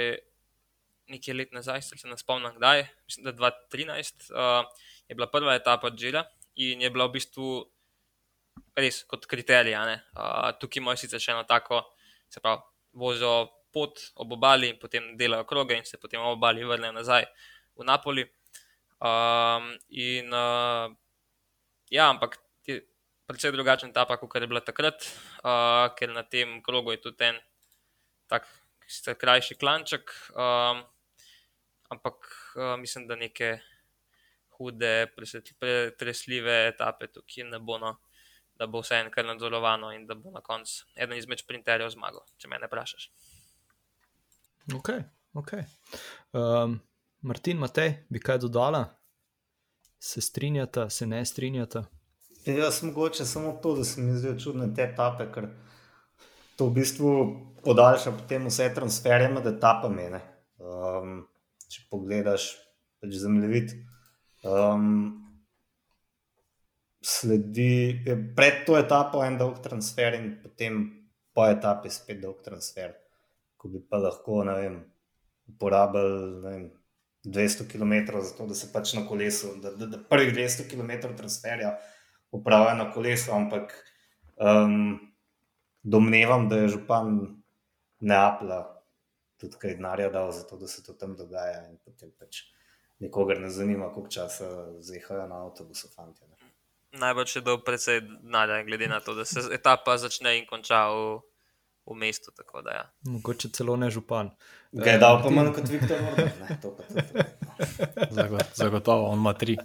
nekaj 1.12 1.36
let 1.36 1.52
nazaj, 1.56 1.82
se 1.82 2.08
ne 2.08 2.18
spomnim 2.18 2.56
kdaj, 2.56 2.86
mislim, 3.08 3.26
da 3.26 3.34
2013, 3.34 4.30
uh, 4.32 4.66
je 5.08 5.16
bila 5.16 5.28
prva 5.32 5.56
etapa 5.56 5.92
Džila 5.92 6.24
in 6.56 6.82
je 6.82 6.89
bila 6.89 7.08
v 7.08 7.18
bistvu 7.18 7.50
res 8.78 9.04
kot 9.10 9.26
kriterij. 9.26 9.76
Uh, 9.76 10.52
tukaj 10.60 10.82
imajo 10.82 11.02
sicer 11.02 11.22
še 11.22 11.34
eno 11.34 11.44
tako, 11.50 11.82
se 12.30 12.42
pravi, 12.44 12.63
vozijo 12.94 13.50
pot 13.74 14.00
ob 14.22 14.36
obali 14.38 14.70
in 14.70 14.78
potem 14.80 15.16
delajo 15.18 15.48
kroge 15.50 15.78
in 15.78 15.86
se 15.86 15.98
potem 15.98 16.22
ob 16.22 16.38
obali 16.38 16.63
vrnejo 16.63 16.94
nazaj 16.94 17.26
v 17.76 17.88
Napoli. 17.89 18.26
Um, 19.04 19.74
in 19.89 20.30
uh, 20.32 20.88
ja, 21.92 22.10
ampak 22.10 22.39
precej 23.28 23.54
drugačen 23.56 23.89
etapa, 23.89 24.18
kot 24.20 24.36
je 24.36 24.48
bila 24.48 24.62
takrat, 24.62 25.06
uh, 25.42 25.89
ker 25.98 26.12
na 26.12 26.24
tem 26.28 26.60
krogu 26.63 26.94
je 26.94 27.02
tudi 27.08 27.32
en 27.32 27.39
tak 28.28 28.48
krajši 29.20 29.56
klanček. 29.58 30.12
Um, 30.36 30.84
ampak 31.93 32.27
uh, 32.56 32.73
mislim, 32.82 33.08
da 33.08 33.15
neke 33.19 33.58
hude, 34.58 35.08
pretresljive 35.15 36.58
etape 36.67 37.10
tukaj 37.13 37.47
ne 37.49 37.60
bo, 37.60 37.77
no, 37.82 37.95
da 38.60 38.67
bo 38.67 38.84
vse 38.84 39.01
enkrat 39.06 39.27
nadzorovano 39.27 39.91
in 39.95 40.06
da 40.08 40.15
bo 40.15 40.32
na 40.32 40.41
koncu 40.41 40.86
eden 40.95 41.17
izmed 41.17 41.41
sprinterjev 41.41 41.89
zmagal, 41.95 42.25
če 42.38 42.51
me 42.51 42.60
ne 42.62 42.69
vprašaš. 42.69 43.10
Ok, 44.75 44.89
ok. 45.34 45.53
Um, 46.32 46.77
Martin, 47.21 47.60
Matej, 47.60 47.97
bi 48.10 48.19
kaj 48.19 48.43
dodala? 48.45 48.86
Se 49.99 50.21
strinjata, 50.21 50.89
se 50.89 51.08
ne 51.08 51.25
strinjata? 51.25 51.86
Jaz 52.45 52.79
sem 52.79 52.89
mogoče 52.89 53.25
samo 53.25 53.53
to, 53.63 53.75
da 53.75 53.84
se 53.88 54.01
mi 54.01 54.17
zdijo 54.17 54.36
čudne 54.39 54.67
te 54.75 54.84
etape, 54.84 55.29
ker 55.32 55.47
to 56.60 56.67
v 56.67 56.75
bistvu 56.79 57.12
podaljša 57.63 58.12
potem 58.17 58.47
vse 58.51 58.67
transferje 58.75 59.29
med 59.32 59.47
etapami. 59.47 60.10
Um, 60.60 61.21
če 61.74 61.88
pogledaš 61.92 62.52
pač 63.02 63.18
zemljevid, 63.24 63.74
um, 64.48 64.92
sledi 67.04 68.04
pred 68.38 68.62
to 68.68 68.78
etapo 68.80 69.24
en 69.26 69.40
dolg 69.42 69.60
transfer 69.64 70.16
in 70.20 70.38
potem 70.44 70.86
po 71.34 71.48
etapi 71.50 71.92
spet 71.92 72.22
dolg 72.22 72.44
transfer, 72.46 72.94
ko 73.58 73.74
bi 73.74 73.82
pa 73.90 74.00
lahko, 74.00 74.44
ne 74.48 74.56
vem, 74.62 74.80
uporabljali. 75.54 76.72
200 77.24 77.72
km, 77.72 78.20
zato 78.20 78.46
da 78.48 78.56
se 78.56 78.68
pač 78.74 78.94
na 78.98 79.06
kolesu, 79.08 79.54
da, 79.64 79.72
da, 79.80 79.86
da 79.88 80.00
prvih 80.10 80.34
200 80.36 80.66
km 80.68 81.14
transferja 81.16 81.78
upravlja 82.36 82.74
na 82.76 82.90
kolesu, 82.92 83.32
ampak 83.32 83.72
um, 84.36 85.00
domnevam, 85.84 86.50
da 86.50 86.58
je 86.58 86.74
župan 86.76 87.16
Neapla 88.04 88.73
tudi 89.43 89.60
kaj 89.60 89.75
denarja 89.77 90.10
dal 90.13 90.32
za 90.32 90.45
to, 90.47 90.58
da 90.58 90.67
se 90.71 90.84
to 90.84 90.95
tam 90.97 91.17
dogaja. 91.19 91.65
In 91.69 91.77
potem 91.84 92.12
pač 92.19 92.45
nikogar 93.03 93.41
ne 93.41 93.51
zanima, 93.51 93.91
koliko 93.93 94.12
časa 94.12 94.49
zehajo 94.82 95.27
na 95.27 95.43
avtobusu, 95.45 95.91
fanti. 95.95 96.25
Najbolj 96.93 97.36
je 97.36 97.41
dal 97.41 97.60
precej 97.65 98.01
denarja, 98.06 98.63
glede 98.63 98.88
na 98.88 98.99
to, 99.01 99.15
da 99.17 99.25
se 99.25 99.41
etapa 99.51 99.97
začne 99.97 100.38
in 100.38 100.45
konča 100.45 100.86
v, 100.93 101.19
v 101.89 101.97
mestu. 101.97 102.32
Da, 102.38 102.71
ja. 102.71 102.84
Mogoče 103.10 103.49
celo 103.49 103.75
ne 103.75 103.89
župan. 103.89 104.29
Ga 104.71 104.95
je 104.95 105.01
dal 105.01 105.21
pa 105.23 105.29
manj 105.34 105.53
kot 105.58 105.69
Viktor 105.69 105.97
Orban. 106.10 106.29
Zagotovo, 108.53 109.10
on 109.10 109.19
ima 109.19 109.34
tri. 109.34 109.58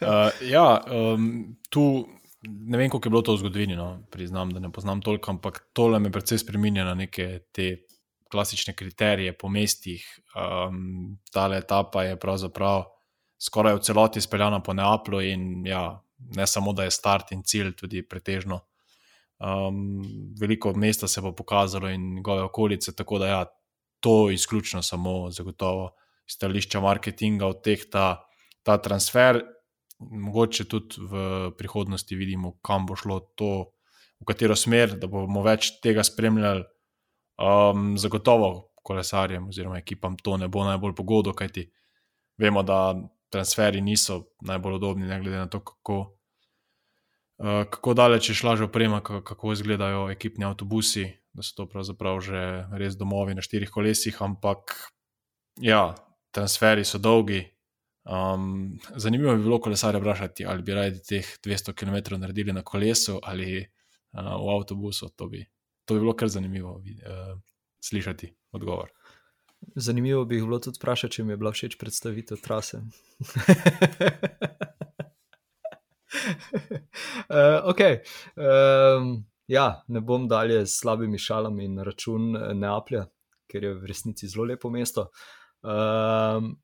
Uh, 0.00 0.30
ja, 0.42 0.80
um, 0.90 1.56
tu 1.70 2.06
ne 2.48 2.78
vem, 2.78 2.90
kako 2.90 3.06
je 3.06 3.10
bilo 3.10 3.22
to 3.22 3.34
v 3.34 3.38
zgodovini, 3.38 3.76
no, 3.76 4.02
priznam, 4.10 4.50
da 4.52 4.60
ne 4.60 4.72
poznam 4.72 5.00
toliko, 5.02 5.30
ampak 5.30 5.64
tole 5.72 5.98
me 5.98 6.12
precej 6.12 6.38
spremenja 6.38 6.84
na 6.84 6.94
neke 6.94 7.38
te 7.52 7.86
klasične 8.34 8.74
kriterije 8.74 9.36
po 9.38 9.48
mestih. 9.48 10.02
Um, 10.34 11.16
Ta 11.32 11.46
etapa 11.54 12.04
je 12.08 12.18
pravzaprav 12.20 12.84
skoraj 13.38 13.78
v 13.78 13.84
celoti 13.86 14.20
speljana 14.20 14.60
po 14.62 14.74
Neaplu 14.74 15.22
in 15.22 15.66
ja, 15.66 16.02
ne 16.36 16.46
samo, 16.46 16.72
da 16.72 16.84
je 16.84 16.94
start 16.94 17.32
in 17.32 17.44
cilj, 17.46 17.74
tudi 17.78 18.02
pretežno. 18.02 18.60
Um, 19.38 20.02
veliko 20.40 20.72
mesta 20.74 21.08
se 21.08 21.20
bo 21.20 21.34
pokazalo 21.34 21.90
in 21.90 22.14
njegove 22.14 22.42
okolice, 22.42 22.94
tako 22.96 23.18
da 23.18 23.26
ja, 23.26 23.44
to 24.00 24.30
izključno 24.30 24.82
samo 24.82 25.30
zagotovo 25.30 25.94
stališča 26.26 26.80
marketinga 26.80 27.46
od 27.46 27.62
teh 27.62 27.80
ta, 27.90 28.26
ta 28.62 28.76
transfer 28.82 29.42
mogoče 29.98 30.64
tudi 30.68 31.00
v 31.00 31.50
prihodnosti 31.58 32.16
vidimo, 32.16 32.58
kam 32.62 32.86
bo 32.86 32.96
šlo 32.96 33.20
to, 33.20 33.70
v 34.20 34.28
katero 34.28 34.56
smer, 34.56 34.96
da 34.98 35.08
bomo 35.10 35.42
več 35.44 35.78
tega 35.84 36.04
spremljali. 36.04 36.64
Um, 37.38 37.98
zagotovo 37.98 38.70
kolesarjem 38.82 39.48
oziroma 39.48 39.78
ekipam 39.78 40.16
to 40.16 40.36
ne 40.36 40.48
bo 40.48 40.64
najbolj 40.64 40.94
pogodo, 40.94 41.32
kajti 41.32 41.64
vemo, 42.38 42.62
da 42.62 42.94
transferi 43.32 43.80
niso 43.80 44.20
najbolj 44.46 44.76
udobni, 44.78 45.06
ne 45.06 45.20
glede 45.20 45.38
na 45.38 45.48
to, 45.50 45.60
kako, 45.64 45.98
uh, 47.38 47.64
kako 47.70 47.94
daleč 47.94 48.28
je 48.28 48.34
šla 48.38 48.56
že 48.56 48.68
oprema, 48.68 49.00
kako 49.02 49.52
izgledajo 49.52 50.10
ekipni 50.10 50.44
avtobusi, 50.44 51.08
da 51.32 51.42
so 51.42 51.56
to 51.56 51.66
pravzaprav 51.66 52.20
že 52.20 52.42
res 52.78 52.94
domovi 52.96 53.34
na 53.34 53.42
štirih 53.42 53.70
kolesih, 53.70 54.22
ampak 54.22 54.76
ja, 55.60 55.94
transferi 56.34 56.84
so 56.84 56.98
dolgi. 56.98 57.42
Um, 58.04 58.78
zanimivo 59.00 59.32
bi 59.36 59.42
bilo 59.42 59.58
kolesarje 59.64 60.00
vprašati, 60.00 60.44
ali 60.46 60.62
bi 60.62 60.74
raje 60.74 61.02
teh 61.02 61.28
200 61.46 61.72
km 61.72 62.20
naredili 62.20 62.52
na 62.52 62.62
kolesu 62.62 63.18
ali 63.22 63.64
uh, 64.12 64.34
v 64.44 64.56
avtobusu. 64.58 65.08
To 65.16 65.28
bi, 65.28 65.40
to 65.84 65.94
bi 65.94 66.00
bilo 66.00 66.16
kar 66.16 66.28
zanimivo 66.28 66.72
uh, 66.74 66.82
slišati 67.80 68.34
odgovor. 68.52 68.90
Zanimivo 69.76 70.24
bi 70.24 70.40
bilo 70.40 70.58
tudi 70.58 70.78
vprašati, 70.78 71.14
če 71.14 71.24
mi 71.24 71.32
je 71.32 71.36
bila 71.36 71.52
všeč 71.52 71.78
predstavitev 71.80 72.40
trase. 72.44 72.80
uh, 77.28 77.60
okay. 77.70 78.00
um, 78.36 79.24
ja, 79.46 79.84
ne 79.88 80.00
bom 80.00 80.28
dalje 80.28 80.66
s 80.66 80.78
slabimi 80.80 81.18
šalami 81.18 81.68
na 81.68 81.82
račun 81.82 82.36
eh, 82.36 82.54
Neaplja, 82.54 83.06
ker 83.50 83.64
je 83.64 83.74
v 83.74 83.90
resnici 83.90 84.28
zelo 84.28 84.44
lepo 84.48 84.70
mesto. 84.70 85.10
Um, 85.62 86.54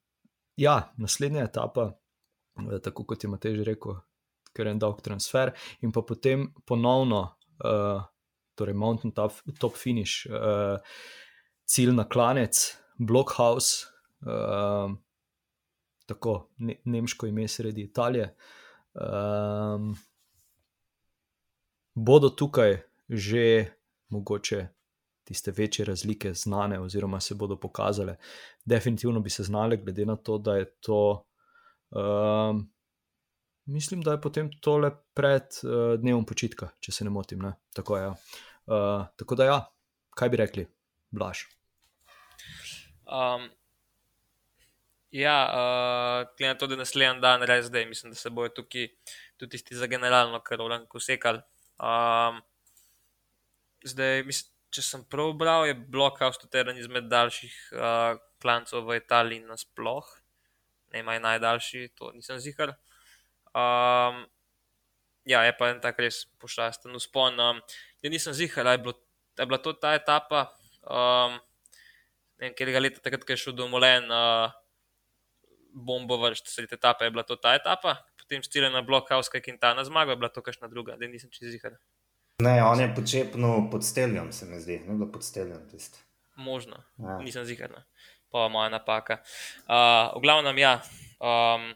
ja, 0.56 0.92
naslednja 0.96 1.44
etapa, 1.44 1.90
eh, 2.56 2.78
tako 2.82 3.04
kot 3.04 3.24
je 3.24 3.30
Matej 3.30 3.56
že 3.56 3.64
rekel, 3.64 4.00
ker 4.56 4.66
je 4.66 4.72
en 4.72 4.80
dolg 4.80 5.02
transfer, 5.04 5.52
in 5.80 5.92
pa 5.92 6.02
potem 6.02 6.48
ponovno, 6.66 7.20
uh, 7.64 8.02
torej 8.54 8.74
Mountain 8.74 9.12
Top, 9.14 9.32
top 9.58 9.76
Finish, 9.76 10.26
uh, 10.26 10.78
cilj 11.64 11.92
na 11.92 12.08
klanec, 12.08 12.76
Blockhouse, 12.98 13.86
uh, 14.20 14.92
tako 16.06 16.48
ne, 16.58 16.76
nemško 16.84 17.26
ime 17.26 17.48
sredi 17.48 17.82
Italije. 17.82 18.34
Um, 18.94 19.96
bodo 21.94 22.28
tukaj 22.28 22.78
že 23.08 23.66
mogoče 24.08 24.68
tiste 25.24 25.50
večje 25.50 25.84
razlike 25.84 26.34
znane, 26.34 26.80
oziroma 26.80 27.20
se 27.20 27.34
bodo 27.34 27.56
pokazale. 27.56 28.16
Definitivno 28.64 29.20
bi 29.20 29.30
se 29.30 29.42
znale, 29.42 29.76
glede 29.76 30.06
na 30.06 30.16
to, 30.16 30.38
da 30.38 30.56
je 30.56 30.64
to. 30.80 31.26
Um, 31.90 32.72
mislim, 33.70 34.02
da 34.02 34.16
je 34.16 34.20
potem 34.20 34.50
tole 34.60 34.90
pred 35.14 35.46
uh, 35.62 35.94
dnevom 36.00 36.26
počitka, 36.26 36.70
če 36.80 36.92
se 36.92 37.06
ne 37.06 37.12
motim. 37.14 37.42
Ne? 37.44 37.54
Tako, 37.76 37.96
ja. 37.98 38.10
uh, 38.66 39.06
tako 39.16 39.38
da, 39.38 39.46
ja, 39.48 39.58
kaj 40.18 40.32
bi 40.32 40.40
rekli, 40.40 40.66
Blaž. 41.10 41.44
Um, 43.06 43.48
ja, 45.10 45.38
uh, 45.46 46.28
glede 46.38 46.52
na 46.52 46.58
to, 46.58 46.68
da 46.70 46.78
je 46.78 46.82
naslednji 46.84 47.22
dan, 47.22 47.46
res 47.48 47.66
zdaj, 47.70 47.86
mislim, 47.90 48.14
da 48.14 48.18
se 48.18 48.30
bojo 48.30 48.52
tukaj 48.60 48.88
tudi 49.40 49.56
tisti 49.56 49.78
za 49.78 49.88
generalno, 49.90 50.42
kar 50.46 50.62
vlam, 50.62 50.86
ko 50.90 51.02
sekal. 51.02 51.42
Um, 51.80 52.42
zdaj, 53.86 54.24
mislim, 54.28 54.54
če 54.70 54.84
sem 54.86 55.02
prav 55.10 55.32
bral, 55.38 55.66
je 55.66 55.74
Blockhouse 55.74 56.38
tudi 56.38 56.60
eden 56.60 56.78
izmed 56.78 57.08
daljših 57.10 57.54
uh, 57.74 58.20
klancov 58.42 58.86
v 58.86 59.00
Italiji 59.00 59.42
nasploh. 59.48 60.06
Ne 60.94 61.02
maj 61.06 61.18
najdaljši, 61.22 61.90
to 61.98 62.12
nisem 62.14 62.38
zihar. 62.42 62.76
Um, 63.56 64.24
ja, 65.26 65.42
je 65.46 65.52
pa 65.58 65.70
en 65.72 65.80
tak 65.82 65.98
res 66.02 66.24
pošasten 66.40 66.94
uspon. 66.96 67.38
Um, 67.38 67.60
ja, 68.02 68.10
nisem 68.12 68.34
zihar, 68.36 68.64
da 68.64 68.76
je, 68.76 68.94
je 69.38 69.46
bila 69.46 69.58
to 69.58 69.74
ta 69.74 69.94
etapa. 69.98 70.48
Um, 70.86 71.38
ne 72.40 72.48
vem, 72.48 72.54
katerega 72.56 72.82
leta 72.82 73.02
takrat, 73.04 73.26
ko 73.26 73.34
je 73.34 73.42
šel 73.44 73.56
domolen, 73.58 74.08
uh, 74.08 74.52
bombo 75.74 76.18
vršiti, 76.22 76.50
sredi 76.50 76.78
etape 76.78 77.06
je 77.06 77.14
bila 77.14 77.26
to 77.26 77.36
ta 77.36 77.54
etapa. 77.58 77.98
Potem 78.18 78.42
stile 78.46 78.70
na 78.70 78.82
Blockhouse, 78.86 79.30
kaj 79.30 79.42
Quintana 79.44 79.84
zmaga, 79.84 80.14
je 80.14 80.22
bila 80.22 80.30
to 80.32 80.42
kakšna 80.42 80.70
druga, 80.70 80.96
da 80.96 81.10
nisem 81.10 81.30
čez 81.34 81.52
zihar. 81.52 81.76
Ne, 82.40 82.56
on 82.64 82.80
je 82.80 82.88
počepnil 82.96 83.68
pod 83.70 83.84
steljem, 83.84 84.32
se 84.32 84.46
mi 84.48 84.60
zdi, 84.60 84.80
ne 84.86 84.96
bilo 84.96 85.10
pod 85.12 85.24
steljem. 85.26 85.60
Tist. 85.68 86.00
Možno, 86.40 86.80
ja. 86.96 87.18
nisem 87.20 87.44
zigar, 87.44 87.74
pa 88.32 88.48
moja 88.48 88.70
napaka. 88.72 89.20
Uh, 89.68 90.08
v 90.16 90.24
glavnem, 90.24 90.56
ja, 90.62 90.78
um, 91.20 91.68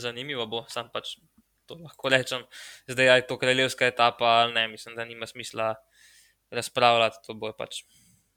zanimivo 0.00 0.46
bo, 0.46 0.64
sam 0.68 0.90
pač 0.92 1.16
to 1.66 1.78
lahko 1.80 2.08
rečem. 2.08 2.44
Zdaj 2.88 3.16
je 3.16 3.26
to 3.26 3.38
kraljevska 3.38 3.86
etapa, 3.86 4.24
ali 4.24 4.54
ne, 4.54 4.68
mislim, 4.68 4.96
da 4.96 5.04
nima 5.04 5.26
smisla 5.26 5.74
razpravljati, 6.50 7.22
to 7.26 7.34
bo 7.34 7.52
pač 7.52 7.82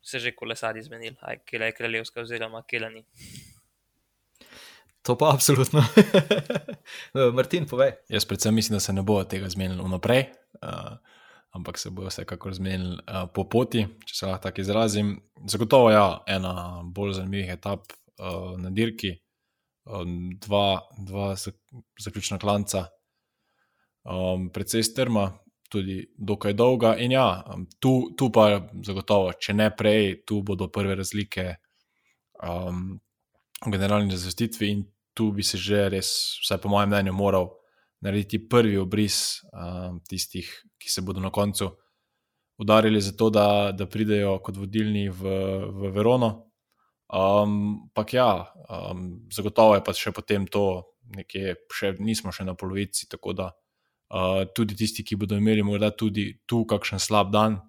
se 0.01 0.19
že 0.19 0.31
kolesari 0.35 0.81
zmenili, 0.83 1.17
aj 1.21 1.43
kje 1.45 1.59
je 1.59 1.75
kraljevska 1.75 2.21
oziroma 2.21 2.63
kje 2.63 2.89
ni. 2.89 3.03
To 5.07 5.15
pa 5.17 5.31
absolutno. 5.33 5.83
Martin, 7.37 7.67
povej. 7.67 7.91
Jaz 8.09 8.25
predvsem 8.25 8.55
mislim, 8.55 8.75
da 8.75 8.79
se 8.79 8.93
ne 8.93 9.03
bo 9.03 9.23
tega 9.23 9.49
zmenil 9.49 9.83
vnaprej, 9.83 10.25
uh, 10.63 10.97
ampak 11.55 11.79
se 11.79 11.89
bo 11.89 12.07
vsekakor 12.07 12.53
zmenil 12.53 12.99
uh, 12.99 13.23
po 13.33 13.47
poti, 13.47 13.85
če 14.05 14.15
se 14.15 14.27
lahko 14.27 14.43
tako 14.43 14.61
izrazim. 14.61 15.13
Zagotovo 15.47 15.89
je 15.89 15.95
ja, 15.95 16.09
ena 16.27 16.83
bolj 16.83 17.13
zanimivih 17.21 17.53
etap 17.55 17.87
uh, 18.19 18.57
na 18.59 18.69
dirki, 18.69 19.13
um, 19.87 20.29
dva, 20.43 20.83
dva 20.99 21.33
zaključna 21.99 22.37
klanca, 22.37 22.85
um, 24.03 24.51
predvsej 24.53 24.83
strma, 24.83 25.31
tudi 25.71 26.03
dokaj 26.17 26.53
dolga. 26.53 26.95
In 26.99 27.11
ja, 27.11 27.43
tu, 27.79 28.11
tu 28.17 28.31
pa 28.31 28.69
zagotovo, 28.83 29.33
če 29.39 29.53
ne 29.53 29.71
prej, 29.75 30.21
tu 30.27 30.43
bodo 30.43 30.67
prve 30.67 30.95
razlike. 30.95 31.55
Um, 32.43 32.99
V 33.57 33.71
generalni 33.73 34.11
razvrstitvi, 34.13 34.67
in 34.69 34.83
tu 35.17 35.31
bi 35.33 35.41
se 35.41 35.57
že 35.57 35.87
res, 35.89 36.37
vsaj 36.43 36.59
po 36.61 36.69
mojem 36.69 36.91
mnenju, 36.91 37.13
moral 37.13 37.47
narediti 38.05 38.37
prvi 38.37 38.77
obris 38.77 39.41
uh, 39.49 39.97
tistih, 40.05 40.45
ki 40.77 40.91
se 40.93 41.01
bodo 41.01 41.19
na 41.19 41.31
koncu 41.33 41.71
udarili 42.61 43.01
za 43.01 43.15
to, 43.17 43.31
da, 43.33 43.71
da 43.73 43.87
pridejo 43.89 44.35
kot 44.45 44.57
vodilni 44.61 45.09
v, 45.09 45.33
v 45.73 45.89
Verono. 45.89 46.46
Um, 47.07 47.89
pa 47.93 48.03
ja, 48.11 48.53
um, 48.67 49.27
zagotovo 49.31 49.77
je 49.77 49.83
pa 49.83 49.95
še 49.95 50.11
potem 50.11 50.47
to, 50.47 50.83
nekje, 51.15 51.55
še, 51.71 51.95
nismo 52.03 52.33
še 52.35 52.43
na 52.47 52.55
polovici. 52.57 53.07
Tako 53.07 53.35
da 53.37 53.51
uh, 53.53 54.43
tudi 54.51 54.75
tisti, 54.75 55.05
ki 55.07 55.19
bodo 55.19 55.39
imeli 55.39 55.63
morda 55.63 55.91
tudi 55.95 56.33
tu 56.45 56.65
kakšen 56.67 56.99
slab 56.99 57.31
dan, 57.31 57.61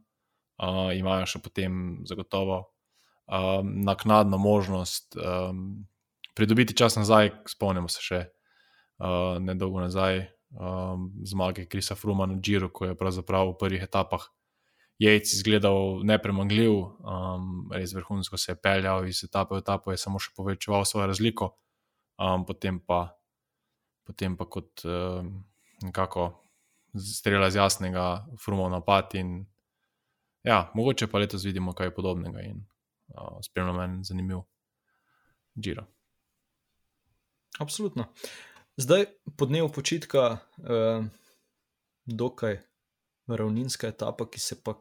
uh, 0.58 0.90
imajo 0.96 1.28
še 1.30 1.42
potem 1.44 2.02
zagotovo 2.08 2.64
um, 3.30 3.78
naknadno 3.86 4.40
možnost. 4.42 5.14
Um, 5.14 5.86
pridobiti 6.34 6.74
čas 6.74 6.98
nazaj, 6.98 7.32
spomnimo 7.50 7.90
se 7.90 8.02
še 8.02 8.20
uh, 8.26 9.38
nedolgo 9.42 9.82
nazaj 9.82 10.24
um, 10.54 11.12
zmage 11.26 11.66
Krisa 11.70 11.94
Fruma 11.98 12.26
na 12.26 12.38
Džiru, 12.42 12.72
ko 12.74 12.90
je 12.90 12.98
pravzaprav 12.98 13.54
v 13.54 13.58
prvih 13.62 13.86
etapah 13.86 14.26
Jejc 14.98 15.30
izgledal 15.32 16.02
nepremagljiv, 16.06 16.72
um, 16.74 17.68
res 17.70 17.92
vrhunsko 17.94 18.38
se 18.38 18.52
je 18.52 18.58
peljal 18.58 19.06
iz 19.06 19.22
etape 19.24 19.54
v 19.54 19.62
etapo, 19.62 19.92
je 19.94 20.00
samo 20.02 20.18
še 20.18 20.32
povečeval 20.34 20.82
svojo 20.88 21.06
razliko, 21.12 21.52
um, 22.18 22.42
potem, 22.46 22.80
pa, 22.82 23.04
potem 24.06 24.34
pa 24.36 24.48
kot 24.50 24.82
um, 24.84 25.30
nekako 25.86 26.32
strela 26.98 27.50
z 27.50 27.62
jasnega 27.62 28.26
Fruma 28.42 28.66
napad. 28.72 29.14
In, 29.14 29.44
ja, 30.42 30.64
mogoče 30.74 31.06
pa 31.06 31.22
letos 31.22 31.46
vidimo 31.46 31.76
kaj 31.78 31.94
podobnega 31.94 32.42
in 32.42 32.64
uh, 33.14 33.38
spremljamo 33.46 33.86
en 33.86 34.02
zanimiv 34.02 34.42
Džiro. 35.54 35.86
Absolutno. 37.58 38.10
Zdaj, 38.78 39.06
po 39.36 39.46
dnevu 39.46 39.68
počitka, 39.74 40.38
eh, 40.58 41.02
dokaj 42.06 42.58
ravninska 43.26 43.88
etapa, 43.88 44.26
ki 44.30 44.40
se 44.40 44.62
pa 44.62 44.74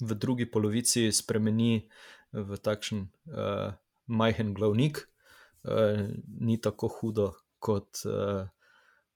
v 0.00 0.16
drugi 0.16 0.46
polovici 0.50 1.08
spremeni 1.12 1.88
v 2.32 2.58
takšen 2.58 3.04
eh, 3.04 3.72
majhen 4.06 4.54
glavnik, 4.54 5.04
eh, 5.64 6.08
ni 6.40 6.60
tako 6.60 6.88
hudo 6.88 7.32
kot 7.58 8.02
eh, 8.06 8.48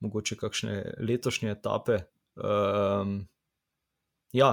mogoče 0.05 0.37
kakšne 0.37 1.01
letošnje 1.01 1.51
etape. 1.55 2.05
Eh, 2.37 3.05
ja, 4.33 4.51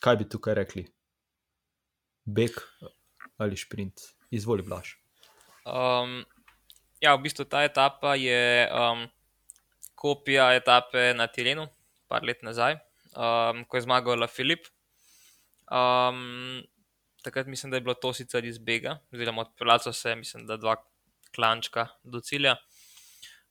kaj 0.00 0.16
bi 0.16 0.28
tukaj 0.28 0.56
rekli? 0.56 0.86
Beg 2.24 2.56
ali 3.40 3.56
sprint, 3.56 4.12
izvoli, 4.30 4.62
blaš. 4.62 4.98
Um, 5.64 6.24
Ja, 7.00 7.16
v 7.16 7.24
bistvu 7.24 7.48
ta 7.48 7.64
etapa 7.64 8.12
je 8.20 8.68
um, 8.68 9.06
kopija 9.96 10.50
etape 10.52 11.14
na 11.16 11.24
Tirenu, 11.32 11.64
par 12.12 12.20
let 12.28 12.44
nazaj, 12.44 12.76
um, 13.16 13.64
ko 13.64 13.80
je 13.80 13.86
zmagal 13.88 14.28
Filip. 14.28 14.68
Um, 15.70 16.62
takrat 17.22 17.46
mislim, 17.46 17.70
da 17.70 17.76
je 17.76 17.80
bilo 17.80 17.94
to 17.94 18.12
sicer 18.14 18.44
iz 18.44 18.58
Bega, 18.58 18.98
oziroma 19.12 19.44
odpeljal 19.46 19.78
so 19.78 19.92
se, 19.92 20.14
mislim, 20.16 20.46
da 20.46 20.56
dva 20.56 20.76
klančka 21.34 21.86
do 22.02 22.20
cilja. 22.20 22.56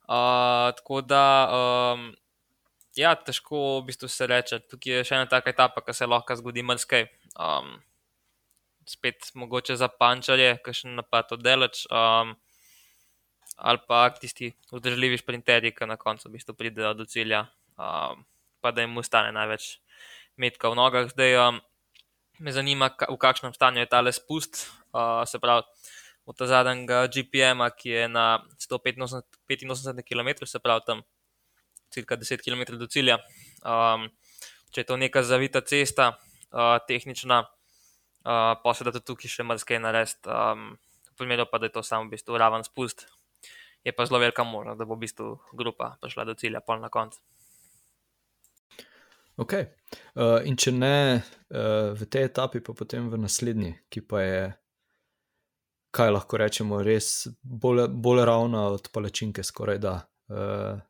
Uh, 0.09 0.73
tako 0.75 1.01
da, 1.01 1.23
um, 1.53 2.09
ja, 2.97 3.13
težko 3.15 3.79
v 3.79 3.85
bistvu 3.91 4.09
se 4.09 4.27
reče. 4.27 4.59
Tukaj 4.71 4.99
je 4.99 5.05
še 5.05 5.19
ena 5.19 5.29
taka 5.29 5.53
etapa, 5.53 5.83
ki 5.85 5.95
se 5.95 6.09
lahko 6.09 6.35
zgodi 6.39 6.65
mrskaj. 6.65 7.05
Um, 7.39 7.77
spet 8.89 9.31
mogoče 9.37 9.77
za 9.77 9.87
pančarje, 9.87 10.55
ki 10.65 10.73
še 10.73 10.93
napad 10.97 11.31
oddelač. 11.37 11.85
Um, 11.93 12.33
ali 13.59 13.81
pa 13.87 14.07
tisti 14.15 14.53
vzdržljivi 14.71 15.19
sprinterji, 15.19 15.75
ki 15.75 15.87
na 15.87 15.99
koncu 15.99 16.29
v 16.29 16.37
bistvu 16.37 16.55
pridejo 16.57 16.93
do 16.97 17.05
cilja, 17.05 17.45
um, 17.77 18.23
pa 18.63 18.71
da 18.71 18.83
jim 18.85 18.97
ostane 18.97 19.33
največ 19.35 19.75
metka 20.39 20.71
v 20.71 20.79
nogah. 20.79 21.09
Zdaj 21.11 21.37
um, 21.43 21.59
me 22.39 22.51
zanima, 22.51 22.89
v 22.89 23.17
kakšnem 23.19 23.53
stanju 23.53 23.83
je 23.83 23.91
tale 23.91 24.11
spust. 24.15 24.67
Uh, 24.93 25.23
se 25.27 25.39
pravi, 25.39 25.63
od 26.25 26.37
zadnjega 26.37 27.07
GPM-a, 27.07 27.69
ki 27.69 27.89
je 27.89 28.07
na 28.07 28.45
185 28.57 30.03
km, 30.05 30.45
se 30.45 30.59
pravi 30.59 30.81
tam 30.85 31.01
cirka 31.89 32.17
10 32.17 32.43
km 32.43 32.77
do 32.77 32.87
cilja. 32.87 33.17
Um, 33.65 34.09
če 34.71 34.81
je 34.81 34.87
to 34.87 34.97
neka 34.97 35.23
zavita 35.25 35.61
cesta, 35.61 36.13
uh, 36.53 36.77
tehnična, 36.87 37.43
uh, 37.43 38.53
pa 38.61 38.73
se 38.73 38.85
da 38.85 38.93
tudi 38.93 39.09
tukaj 39.09 39.33
še 39.33 39.43
marsikaj 39.43 39.81
narediti. 39.81 40.29
Um, 40.29 40.77
v 41.09 41.15
primeru 41.17 41.49
pa, 41.49 41.57
da 41.57 41.67
je 41.67 41.75
to 41.75 41.83
samo 41.83 42.07
v 42.07 42.13
bistvu 42.13 42.37
raven 42.37 42.63
spust, 42.63 43.09
je 43.83 43.91
pa 43.91 44.05
zelo 44.05 44.21
velika 44.21 44.45
možnost, 44.45 44.79
da 44.79 44.85
bo 44.85 44.95
v 44.95 45.03
bistvu 45.07 45.33
grupa 45.57 45.97
prišla 45.99 46.29
do 46.29 46.37
cilja, 46.37 46.61
pol 46.61 46.79
na 46.79 46.93
koncu. 46.93 47.19
Ok. 49.39 49.53
Uh, 50.19 50.39
in 50.45 50.57
če 50.59 50.73
ne 50.75 50.95
uh, 51.15 51.91
v 51.95 52.07
tej 52.11 52.27
etapi, 52.27 52.61
pa 52.65 52.75
potem 52.75 53.07
v 53.09 53.19
naslednji, 53.21 53.71
ki 53.91 54.03
pa 54.03 54.23
je, 54.25 54.41
kaj 55.95 56.11
lahko 56.11 56.39
rečemo, 56.41 56.81
res 56.85 57.29
bolj, 57.41 57.87
bolj 57.87 58.25
ravna 58.27 58.67
od 58.75 58.91
palačinke, 58.93 59.45
skoraj 59.47 59.79
da. 59.85 59.95
Uh, 60.29 60.81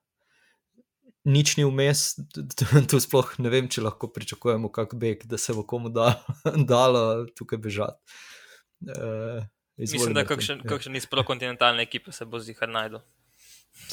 nič 1.29 1.55
ni 1.59 1.67
vmes, 1.67 2.17
tu 2.89 2.99
sploh 3.03 3.37
ne 3.43 3.53
vem, 3.53 3.69
če 3.69 3.85
lahko 3.85 4.09
pričakujemo 4.15 4.73
kak 4.73 4.97
beg, 4.97 5.29
da 5.29 5.37
se 5.37 5.53
bo 5.53 5.63
komu 5.67 5.93
da, 5.93 6.15
dalo 6.73 7.29
tukaj 7.37 7.61
bežati. 7.61 8.19
Uh, 8.89 9.45
Mislim, 9.79 10.11
da 10.17 10.25
kakšen, 10.27 10.65
ja. 10.65 10.73
kakšen 10.73 10.97
iz 10.99 11.05
prokontinentalne 11.07 11.85
ekipe 11.85 12.11
se 12.11 12.25
bo 12.27 12.41
zihar 12.43 12.67
najdel. 12.67 12.99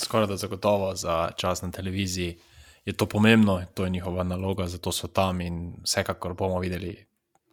Skoraj 0.00 0.32
da 0.32 0.36
zagotovo 0.40 0.94
za 0.98 1.28
čas 1.38 1.60
na 1.62 1.70
televiziji 1.70 2.40
je 2.86 2.92
to 2.92 3.06
pomembno, 3.06 3.62
to 3.74 3.84
je 3.84 3.90
njihova 3.90 4.22
naloga, 4.24 4.66
zato 4.66 4.92
so 4.92 5.08
tam 5.08 5.40
in 5.40 5.74
vsekakor 5.84 6.34
bomo 6.34 6.60
videli 6.60 7.06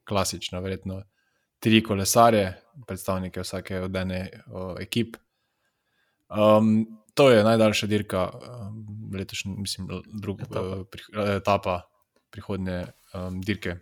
klasično, 0.06 0.62
verjetno 0.62 1.02
tri 1.60 1.84
kolesarje, 1.84 2.54
predstavnike 2.88 3.42
vsake 3.42 3.80
od 3.80 3.96
ene 3.96 4.30
ekip. 4.80 5.18
Um, 6.30 6.86
to 7.14 7.32
je 7.32 7.44
najdaljša 7.44 7.88
dirka, 7.88 8.30
letošnja, 9.18 9.54
mislim, 9.58 9.88
druga 10.22 10.44
etapa, 10.44 10.68
uh, 10.68 10.86
pri, 10.92 11.02
etapa 11.36 11.82
prihodnje 12.30 12.86
um, 13.14 13.42
dirke 13.42 13.76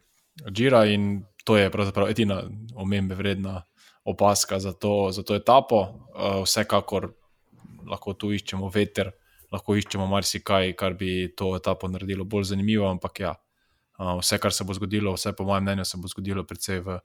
Džira 0.51 0.85
in 0.85 1.23
to 1.43 1.57
je 1.57 1.71
pravzaprav 1.71 2.09
edina 2.09 2.43
omembe 2.75 3.15
vredna 3.15 3.63
opaska 4.03 4.59
za 4.59 4.73
to, 4.73 5.09
za 5.11 5.23
to 5.23 5.35
etapo. 5.35 5.81
Uh, 5.81 6.43
vsekakor 6.43 7.11
lahko 7.87 8.13
tu 8.13 8.31
iščemo 8.31 8.69
veter, 8.69 9.11
lahko 9.51 9.75
iščemo 9.75 10.07
marsikaj, 10.07 10.73
kar 10.79 10.95
bi 10.99 11.31
to 11.37 11.53
etapo 11.57 11.89
naredilo 11.91 12.25
bolj 12.25 12.51
zanimivo, 12.53 12.87
ampak 12.89 13.23
ja, 13.23 13.35
uh, 13.99 14.15
vse, 14.21 14.39
kar 14.39 14.55
se 14.55 14.67
bo 14.67 14.75
zgodilo, 14.77 15.13
vse 15.17 15.35
po 15.37 15.47
mojem 15.47 15.67
mnenju, 15.67 15.85
se 15.85 15.99
bo 16.01 16.11
zgodilo 16.11 16.45
predvsem 16.47 16.83
v, 16.85 16.99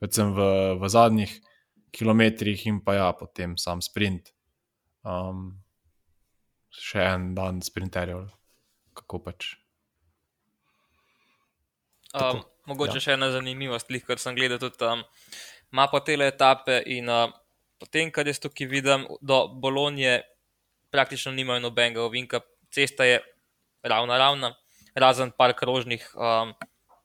predvsem 0.00 0.34
v, 0.36 0.50
v 0.80 0.92
zadnjih 0.92 1.34
kilometrih 1.92 2.66
in 2.70 2.80
pa 2.84 2.96
ja, 2.96 3.08
potem 3.16 3.58
sam 3.60 3.82
sprint. 3.84 4.32
Um, 5.04 5.60
še 6.70 7.02
en 7.02 7.32
dan 7.34 7.60
sprinterjev, 7.64 8.28
kako 8.96 9.20
pač. 9.24 9.54
Um, 12.14 12.42
mogoče 12.70 12.98
ja. 12.98 13.04
še 13.04 13.14
ena 13.16 13.30
zanimivost, 13.34 13.90
ker 14.06 14.18
sem 14.18 14.36
gledal 14.38 14.60
tudi 14.62 14.78
tam 14.80 15.02
um, 15.02 15.06
mapo 15.76 16.00
te 16.02 16.16
etape. 16.26 16.80
In 16.90 17.10
uh, 17.10 17.28
potem, 17.78 18.10
kar 18.14 18.26
jaz 18.26 18.40
tukaj 18.42 18.68
vidim, 18.70 19.06
do 19.20 19.46
Bolonije 19.48 20.20
praktično 20.90 21.32
nimajo 21.32 21.60
nobenega 21.60 22.02
ovinka, 22.02 22.40
cesta 22.70 23.04
je 23.04 23.20
ravna, 23.82 24.18
ravna, 24.18 24.54
razen 24.94 25.30
par 25.30 25.54
krožnih, 25.56 26.04
um, 26.14 26.54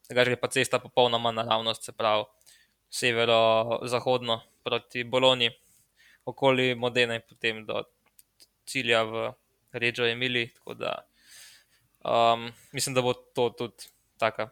tega 0.07 0.25
že 0.25 0.35
pa 0.35 0.47
cesta 0.47 0.79
popolnoma 0.79 1.31
naravnost, 1.31 1.83
se 1.83 1.91
pravi 1.91 2.25
severo-zahodno 2.89 4.41
proti 4.63 5.03
Boloniji, 5.03 5.51
okoli 6.25 6.75
Modena 6.75 7.15
in 7.15 7.21
potem 7.27 7.65
do 7.65 7.83
cilja 8.65 9.03
v 9.03 9.33
Reggio 9.73 10.05
Emili. 10.05 10.49
Um, 12.05 12.51
mislim, 12.71 12.95
da 12.95 13.01
bo 13.01 13.13
to 13.13 13.49
tudi 13.49 13.89
taka, 14.17 14.49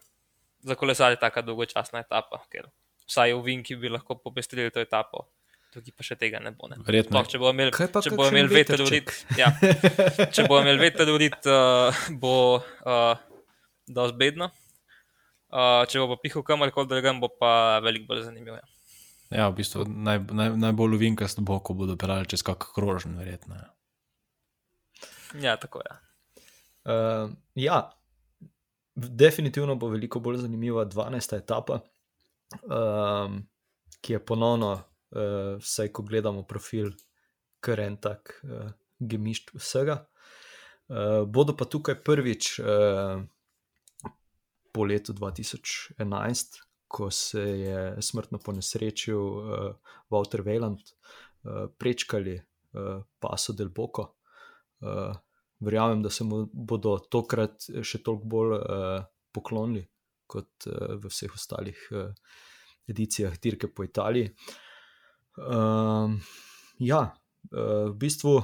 za 0.59 0.75
kolesarje 0.75 1.19
tako 1.19 1.41
dolgočasna 1.41 1.99
etapa, 1.99 2.43
ker 2.49 2.69
vsaj 3.07 3.33
v 3.33 3.41
Vinki 3.45 3.75
bi 3.75 3.89
lahko 3.89 4.15
popestrili 4.15 4.71
to 4.71 4.81
etapo. 4.81 5.27
Tukaj 5.73 5.95
pa 5.97 6.05
še 6.05 6.17
tega 6.21 6.41
ne 6.43 6.53
bo. 6.53 6.69
Ne. 6.69 6.77
Verjetno. 6.85 7.17
Toh, 7.17 7.29
če 7.33 7.41
bo 7.41 7.49
imel, 7.53 7.71
če 7.73 8.13
bo 8.13 8.27
imel 8.29 8.51
veter 8.51 8.83
urit, 8.85 9.13
ja. 9.39 9.49
če 10.35 10.45
bo 10.49 10.59
imel 10.61 10.77
veter 10.81 11.09
urit, 11.09 11.39
uh, 11.49 12.03
bo 12.21 12.35
uh, 12.61 13.15
dosti 13.89 14.19
bedno. 14.19 14.51
Uh, 15.53 15.81
če 15.89 16.01
bo 16.01 16.13
pa 16.13 16.19
pihal 16.21 16.45
kamorkoli 16.45 16.89
drugam, 16.89 17.19
bo 17.21 17.29
pa 17.29 17.81
veliko 17.85 18.13
bolj 18.13 18.27
zanimivo. 18.29 18.59
Ja. 18.61 18.69
Ja, 19.33 19.49
v 19.49 19.57
bistvu 19.57 19.87
naj, 19.89 20.19
naj, 20.29 20.51
najbolj 20.61 20.99
uvinkast 20.99 21.41
bo, 21.41 21.57
ko 21.65 21.73
bodo 21.77 21.97
pelali 21.97 22.29
čez 22.29 22.45
kakšen 22.45 22.73
krožen, 22.75 23.17
verjetno. 23.17 23.57
Ja. 23.57 23.69
Ja, 25.41 25.55
tako 25.57 25.81
je. 25.81 25.95
Uh, 26.83 27.31
ja, 27.57 27.79
definitivno 28.95 29.75
bo 29.75 29.89
veliko 29.89 30.19
bolj 30.19 30.43
zanimiva 30.43 30.85
12. 30.85 31.37
etapa, 31.37 31.79
um, 32.61 33.39
ki 34.01 34.13
je 34.13 34.25
ponovno, 34.25 34.75
uh, 35.13 35.59
vsaj 35.61 35.91
ko 35.93 36.03
gledamo 36.03 36.43
profil, 36.47 36.91
kar 37.63 37.79
en 37.79 37.97
tak 38.01 38.35
uh, 38.43 38.71
gemišč 38.99 39.53
vsega. 39.55 40.03
Uh, 40.89 41.23
bodo 41.29 41.55
pa 41.57 41.65
tukaj 41.65 42.01
prvič 42.03 42.57
uh, 42.59 43.21
po 44.73 44.85
letu 44.85 45.13
2011, 45.13 46.59
ko 46.87 47.09
se 47.11 47.41
je 47.41 48.01
smrtno 48.01 48.39
ponesrečil 48.43 49.21
uh, 49.21 49.93
Walter 50.11 50.43
Weiland, 50.45 50.81
uh, 50.81 51.69
prečkali 51.77 52.35
uh, 52.37 53.01
paso 53.19 53.53
del 53.53 53.69
Boko. 53.69 54.09
Uh, 54.83 55.13
verjamem, 55.63 56.01
da 56.03 56.09
se 56.09 56.27
mu 56.27 56.43
bodo 56.51 56.97
tokrat 56.99 57.69
še 57.81 58.03
toliko 58.03 58.27
bolj 58.27 58.57
uh, 58.57 59.05
poklonili 59.31 59.85
kot 60.27 60.67
uh, 60.67 60.97
v 60.99 61.07
vseh 61.07 61.31
ostalih 61.31 61.79
uh, 61.93 62.11
edicijah 62.91 63.39
dirke 63.39 63.71
po 63.71 63.85
Italiji. 63.87 64.33
Uh, 64.33 64.62
ja, 66.79 67.01
uh, 67.01 67.89
v 67.89 67.95
bistvu 67.99 68.37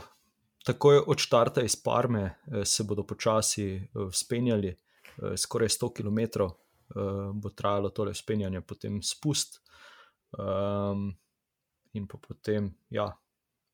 takoj 0.66 1.04
od 1.08 1.22
štarta 1.22 1.64
iz 1.66 1.76
Parme 1.76 2.24
uh, 2.26 2.64
se 2.64 2.84
bodo 2.84 3.04
počasi 3.08 3.76
uh, 3.78 4.10
spenjali, 4.14 4.74
uh, 4.74 5.34
skoraj 5.38 5.70
100 5.76 5.94
km 5.98 6.20
uh, 6.46 7.32
bo 7.34 7.50
trajalo 7.50 7.90
tole 7.90 8.14
spenjanje, 8.14 8.62
potem 8.62 9.02
spust. 9.04 9.62
Um, 10.38 11.12
in 11.94 12.06
pa 12.08 12.18
potem, 12.22 12.70
ja, 12.94 13.10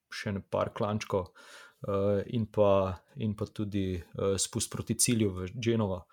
še 0.08 0.32
ne 0.32 0.39
par 0.39 0.71
klančkov, 0.71 1.28
uh, 1.28 1.65
uh, 1.88 2.21
in, 2.25 2.45
pa, 2.45 2.95
in 3.15 3.36
pa 3.36 3.45
tudi 3.45 3.95
uh, 3.95 4.36
spust 4.38 4.71
proti 4.71 4.97
cilju 4.97 5.30
v 5.30 5.47
Genovo. 5.54 6.06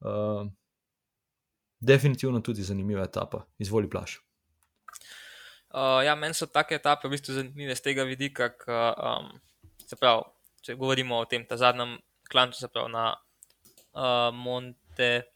Uh, 0.00 0.46
definitivno 1.80 2.40
tudi 2.40 2.62
zanimiva 2.62 3.04
etapa, 3.04 3.44
izvoli 3.58 3.90
plaš. 3.90 4.18
Uh, 5.68 6.00
ja, 6.04 6.14
meni 6.16 6.34
so 6.34 6.48
take 6.48 6.78
etape 6.78 7.08
v 7.08 7.12
bistvu 7.16 7.36
zanimive 7.36 7.76
z 7.76 7.84
tega 7.84 8.06
vidika, 8.08 8.48
ka, 8.56 8.78
um, 8.96 9.32
se 9.84 9.98
pravi, 10.00 10.24
če 10.64 10.78
govorimo 10.80 11.20
o 11.20 11.26
tem 11.28 11.44
zadnjem 11.44 11.98
klancu, 12.30 12.60
se 12.60 12.70
pravi 12.72 12.92
na 12.92 13.10
uh, 13.12 14.30
Monte 14.32 15.28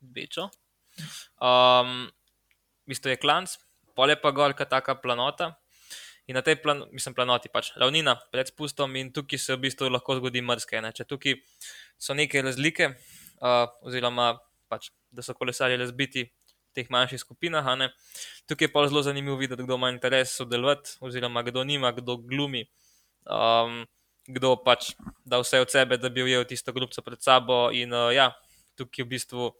Bečo. 0.00 0.50
Um, 1.40 2.12
v 2.84 2.92
bistvu 2.92 3.14
je 3.14 3.22
klanc, 3.22 3.56
pole 3.96 4.16
pa 4.20 4.32
gorka 4.36 4.68
taka 4.68 5.00
planota, 5.00 5.54
In 6.30 6.38
na 6.38 6.42
tej 6.42 6.62
plan, 6.62 6.84
mislim, 6.94 7.14
planoti 7.18 7.50
pač 7.50 7.72
ravnina 7.74 8.14
pred 8.30 8.46
spustom, 8.46 8.94
in 8.96 9.10
tukaj 9.10 9.38
se 9.42 9.56
v 9.56 9.66
bistvu 9.66 9.90
lahko 9.90 10.14
zgodi 10.20 10.38
mrzke. 10.38 10.78
Ne? 10.78 10.92
Če 10.94 11.04
tukaj 11.10 11.34
so 11.98 12.14
neke 12.14 12.38
razlike, 12.46 12.92
uh, 13.42 13.66
oziroma 13.82 14.36
pač, 14.70 14.92
da 15.10 15.24
so 15.26 15.34
kolesarji 15.34 15.80
razbiti 15.82 16.28
teh 16.74 16.88
manjših 16.90 17.20
skupinah, 17.20 17.66
tukaj 18.46 18.66
je 18.68 18.72
pa 18.72 18.86
zelo 18.88 19.02
zanimivo 19.02 19.36
videti, 19.36 19.62
kdo 19.62 19.76
ima 19.76 19.90
interes 19.90 20.34
sodelovati, 20.36 20.96
oziroma 21.00 21.42
kdo 21.42 21.64
nima, 21.64 21.92
kdo 21.92 22.16
glumi, 22.16 22.66
um, 23.26 23.84
kdo 24.26 24.56
pač 24.56 24.92
da 25.24 25.40
vse 25.42 25.60
od 25.60 25.70
sebe, 25.70 25.98
da 25.98 26.08
bi 26.08 26.22
ujel 26.22 26.44
tisto 26.44 26.72
grupco 26.72 27.02
pred 27.02 27.22
sabo. 27.22 27.70
In 27.72 27.92
uh, 27.92 28.10
ja, 28.14 28.32
tukaj 28.78 29.04
v 29.04 29.08
bistvu. 29.08 29.50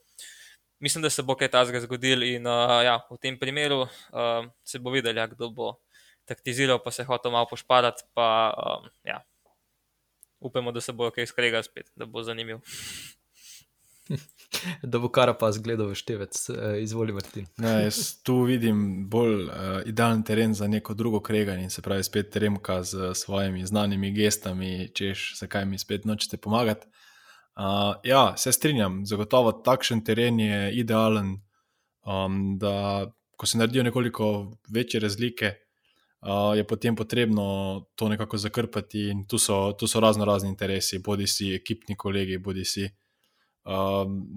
Mislim, 0.82 1.02
da 1.02 1.10
se 1.10 1.22
bo 1.22 1.36
kaj 1.38 1.52
takega 1.52 1.80
zgodilo, 1.84 2.26
in 2.26 2.46
uh, 2.46 2.82
ja, 2.82 2.98
v 3.10 3.18
tem 3.22 3.38
primeru 3.38 3.84
uh, 3.86 4.46
se 4.66 4.78
bo 4.82 4.90
videl, 4.90 5.16
ja, 5.16 5.28
kdo 5.30 5.50
bo 5.50 5.76
taktiziral, 6.26 6.82
pa 6.82 6.90
se 6.90 7.04
hotel 7.04 7.30
malo 7.30 7.46
pošpadati. 7.50 8.02
Pa, 8.14 8.54
um, 8.56 8.90
ja. 9.06 9.22
Upamo, 10.42 10.72
da 10.74 10.80
se 10.82 10.92
bo 10.92 11.10
kaj 11.14 11.30
skregal 11.30 11.62
spet, 11.62 11.90
da 11.94 12.06
bo 12.06 12.22
zanimiv. 12.26 12.58
Da 14.82 14.98
bo 14.98 15.08
kar 15.08 15.32
pa 15.38 15.50
zgledal 15.52 15.88
veštevec, 15.90 16.38
izvoli 16.82 17.12
Martin. 17.12 17.46
Ne, 17.62 17.72
jaz 17.86 18.22
tu 18.22 18.42
vidim 18.46 19.08
bolj 19.10 19.46
uh, 19.46 19.54
idealen 19.86 20.22
teren 20.22 20.54
za 20.54 20.68
neko 20.68 20.94
drugo 20.94 21.20
kreganje, 21.20 21.70
se 21.70 21.82
pravi, 21.82 22.04
spet 22.04 22.36
Remka 22.36 22.82
z 22.82 23.14
svojimi 23.14 23.66
znanimi 23.66 24.12
gestami, 24.12 24.90
češ, 24.94 25.32
zakaj 25.40 25.66
mi 25.66 25.78
spet 25.78 26.04
nočete 26.04 26.36
pomagati. 26.36 26.86
Uh, 27.56 27.94
ja, 28.04 28.36
se 28.36 28.52
strinjam, 28.52 29.02
zagotovo 29.06 29.52
takšen 29.52 30.04
teren 30.04 30.40
je 30.40 30.72
idealen, 30.80 31.34
um, 32.06 32.58
da 32.58 33.06
ko 33.36 33.46
se 33.46 33.58
naredijo 33.58 33.82
nekoliko 33.82 34.52
večje 34.68 35.00
razlike, 35.00 35.54
uh, 36.20 36.56
je 36.56 36.66
potem 36.66 36.96
potrebno 36.96 37.44
to 37.94 38.08
nekako 38.08 38.38
zakrpati, 38.38 39.12
tu 39.28 39.38
so, 39.38 39.72
tu 39.72 39.86
so 39.86 40.00
razno 40.00 40.24
razni 40.24 40.48
interesi, 40.48 40.98
bodi 40.98 41.26
si 41.26 41.54
ekipni 41.54 41.96
kolegi, 41.96 42.38
bodi 42.38 42.64
si 42.64 42.84
uh, 42.84 43.01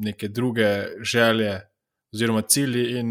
neke 0.05 0.27
druge 0.27 1.01
želje 1.01 1.61
oziroma 2.13 2.41
cilji, 2.41 2.99
in 2.99 3.09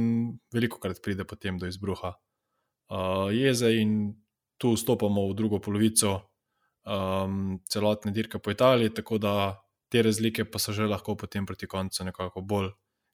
veliko 0.52 0.78
krat 0.80 1.02
pride 1.02 1.24
potem 1.24 1.58
do 1.58 1.66
izbruha 1.66 2.14
uh, 2.14 3.28
jeze, 3.34 3.74
in 3.80 4.14
tu 4.56 4.72
vstopamo 4.74 5.28
v 5.28 5.34
drugo 5.34 5.58
polovico 5.60 6.14
um, 6.86 7.58
celotne 7.68 8.12
dirke 8.12 8.38
po 8.38 8.50
Italiji, 8.50 8.94
tako 8.94 9.18
da 9.18 9.34
te 9.92 10.02
razlike 10.02 10.44
pa 10.44 10.58
so 10.58 10.72
že 10.72 10.86
lahko 10.86 11.16
potem 11.16 11.46
proti 11.46 11.66
koncu 11.66 12.04
nekako 12.04 12.40
bolj 12.40 12.70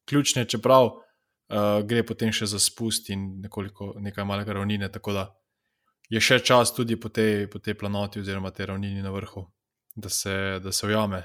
ključne, 0.09 0.45
čeprav 0.45 0.87
uh, 0.87 1.83
gre 1.87 2.05
potem 2.07 2.33
še 2.33 2.47
za 2.47 2.59
spust 2.59 3.11
in 3.11 3.41
nekoliko 3.41 3.95
nekaj 3.99 4.25
malega 4.25 4.53
ravnine. 4.53 4.89
Tako 4.93 5.13
da 5.13 5.27
je 6.11 6.21
še 6.21 6.39
čas 6.45 6.75
tudi 6.75 6.97
po 7.01 7.09
tej, 7.09 7.49
po 7.51 7.59
tej 7.59 7.75
planoti 7.75 8.21
oziroma 8.21 8.51
tej 8.51 8.71
ravnini 8.73 9.03
na 9.03 9.11
vrhu, 9.11 9.47
da 9.97 10.09
se, 10.09 10.61
da 10.63 10.73
se 10.73 10.87
ujame 10.87 11.23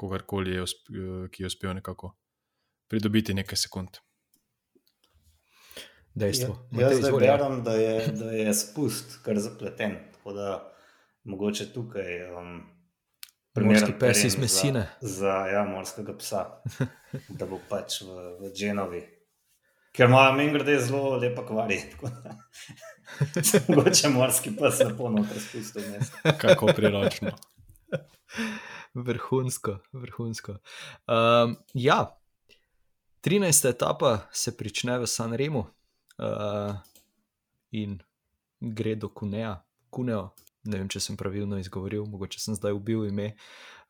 kogarkoli, 0.00 0.56
je 0.56 0.62
usp, 0.64 0.88
ki 1.30 1.42
je 1.42 1.50
uspel 1.50 1.74
nekako 1.76 2.14
pridobiti 2.90 3.36
nekaj 3.36 3.60
sekund. 3.60 4.00
Dejstvo. 6.14 6.56
Ja, 6.72 6.88
jaz 6.88 6.98
zdaj 6.98 7.12
berem, 7.20 7.60
da, 7.64 7.76
da 8.18 8.32
je 8.34 8.54
spust 8.54 9.20
kar 9.24 9.38
zapleten. 9.38 9.96
Tako 10.16 10.32
da 10.32 10.48
mogoče 11.24 11.72
tukaj. 11.72 12.22
Um, 12.32 12.60
Morski 13.60 13.92
pes 14.00 14.24
iz 14.24 14.38
mesine. 14.38 14.86
Za, 15.00 15.14
za 15.20 15.34
ja, 15.52 15.64
morskega 15.66 16.14
psa, 16.18 16.44
da 17.28 17.46
bo 17.46 17.58
pač 17.68 18.00
v, 18.06 18.18
v 18.40 18.52
Dženovi. 18.54 19.00
Ker 19.92 20.06
ima 20.06 20.28
meni 20.32 20.52
grede 20.54 20.78
zelo 20.78 21.16
lepa 21.18 21.42
kvari. 21.46 21.80
Mogoče 23.68 24.08
morski 24.14 24.54
pes 24.56 24.78
na 24.84 24.94
polno 24.96 25.26
prespustil. 25.30 25.82
Kako 26.38 26.70
priročno. 26.76 27.34
Vrhunsko, 28.94 29.78
vrhunsko. 29.92 30.56
Um, 31.06 31.56
ja, 31.74 32.18
13. 33.20 33.68
etapa 33.68 34.18
se 34.32 34.56
prične 34.56 34.98
v 34.98 35.06
San 35.06 35.32
Remu 35.32 35.58
uh, 35.58 36.74
in 37.70 37.98
gre 38.60 38.94
do 38.94 39.08
Kuneja, 39.08 39.60
Kuneo. 39.90 40.30
Ne 40.64 40.80
vem, 40.80 40.88
če 40.88 41.00
sem 41.00 41.16
pravilno 41.16 41.58
izgovoril, 41.60 42.04
mogoče 42.10 42.40
sem 42.40 42.56
zdaj 42.58 42.74
ubil 42.76 43.06
ime, 43.08 43.34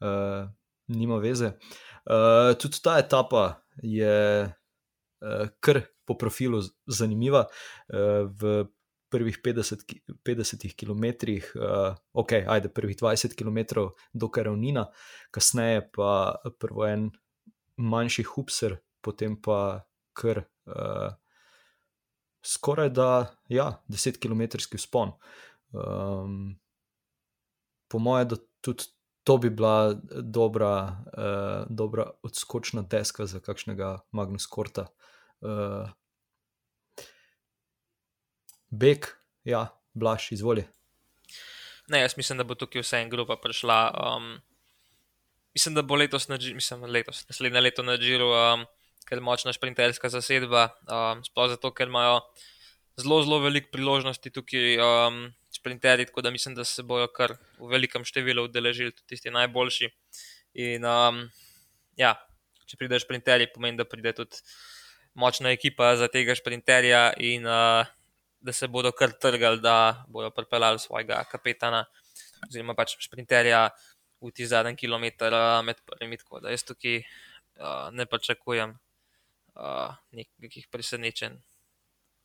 uh, 0.04 0.44
nima 0.92 1.18
veze. 1.22 1.54
Uh, 2.04 2.52
tudi 2.60 2.82
ta 2.82 2.98
etapa 3.00 3.62
je 3.82 4.44
uh, 4.46 5.48
kar 5.60 5.82
po 6.04 6.18
profilu 6.18 6.60
zanimiva. 6.86 7.46
Uh, 7.88 8.28
v 8.36 8.66
prvih 9.10 9.38
50, 9.44 9.82
50 10.24 10.76
km, 10.78 11.04
uh, 11.60 11.96
ok, 12.12 12.32
ajde, 12.46 12.68
prvih 12.68 12.96
20 12.96 13.34
km, 13.34 13.90
dokaj 14.12 14.44
ravnina, 14.44 14.86
kasneje 15.30 15.88
pa 15.96 16.36
prvo 16.58 16.86
en 16.86 17.10
manjši 17.76 18.24
hupser, 18.34 18.78
potem 19.00 19.36
pa 19.42 19.86
kar 20.12 20.44
uh, 20.66 21.10
skoraj 22.46 22.90
da, 22.90 23.10
ja, 23.48 23.82
10 23.88 24.20
km 24.22 24.58
vzpon. 24.76 25.12
Um, 25.72 26.58
po 27.88 27.98
mojem, 27.98 28.28
da 28.28 28.36
tudi 28.60 28.84
to 29.24 29.38
bi 29.38 29.50
bila 29.50 29.94
dobra, 30.22 31.02
uh, 31.16 31.66
dobra 31.68 32.10
odskočna 32.22 32.82
deska 32.82 33.26
za 33.26 33.40
kakšnega 33.40 33.98
Magnus 34.12 34.46
Korta. 34.46 34.86
Uh, 35.40 35.90
Beg, 38.70 39.06
ja, 39.44 39.66
blaš, 39.94 40.30
izvoli. 40.32 40.64
Ne, 41.90 42.04
jaz 42.04 42.14
mislim, 42.16 42.38
da 42.38 42.46
bo 42.46 42.54
tukaj 42.54 42.84
vse 42.84 43.00
en 43.02 43.10
grupa 43.10 43.34
prišla. 43.42 43.78
Um, 43.98 44.28
mislim, 45.54 45.74
da 45.74 45.82
bo 45.82 45.98
letos, 45.98 46.28
mislim, 46.28 46.84
letos 46.86 47.24
naslednje 47.28 47.60
leto 47.60 47.82
na 47.82 47.96
Džiru, 47.98 48.30
um, 48.30 48.62
ker 49.08 49.20
močna 49.20 49.52
šprinterska 49.52 50.08
zasedba, 50.14 50.68
um, 50.86 51.24
sploh 51.26 51.50
zato, 51.50 51.72
ker 51.74 51.90
imajo 51.90 52.20
zelo, 53.00 53.22
zelo 53.26 53.40
veliko 53.42 53.72
priložnosti 53.74 54.30
tukaj 54.30 54.78
um, 54.78 55.20
šprinterji, 55.56 56.06
tako 56.06 56.22
da 56.22 56.30
mislim, 56.30 56.54
da 56.54 56.64
se 56.64 56.86
bojo 56.86 57.10
kar 57.10 57.34
v 57.58 57.74
velikem 57.74 58.06
številu 58.06 58.46
udeležili 58.46 58.94
tudi 58.94 59.16
tisti 59.16 59.34
najboljši. 59.34 59.90
In 60.62 60.86
um, 60.86 61.24
ja, 61.98 62.14
če 62.70 62.78
prideš 62.78 63.08
šprinterji, 63.08 63.50
pomeni, 63.50 63.82
da 63.82 63.88
pride 63.88 64.14
tudi 64.14 64.38
močna 65.18 65.50
ekipa 65.50 65.96
za 65.98 66.06
tega 66.06 66.38
šprinterja 66.38 67.08
in 67.18 67.50
uh, 67.50 67.82
da 68.40 68.52
se 68.52 68.68
bodo 68.68 68.92
kar 68.92 69.12
trgali, 69.12 69.60
da 69.60 70.04
bodo 70.08 70.30
pripeljali 70.30 70.78
svojega 70.78 71.24
kapetana, 71.30 71.84
oziroma 72.48 72.74
pač 72.74 72.96
sprinterja 73.04 73.68
v 74.20 74.30
ti 74.34 74.46
zadnji 74.46 74.76
kilometr 74.76 75.34
med 75.64 75.80
prvimi. 75.86 76.18
Tako 76.20 76.40
da 76.44 76.52
jaz 76.52 76.64
tukaj 76.68 77.00
uh, 77.00 77.88
ne 77.92 78.06
pričakujem 78.06 78.76
uh, 79.54 79.96
nekih 80.38 80.68
presenečenj. 80.70 81.36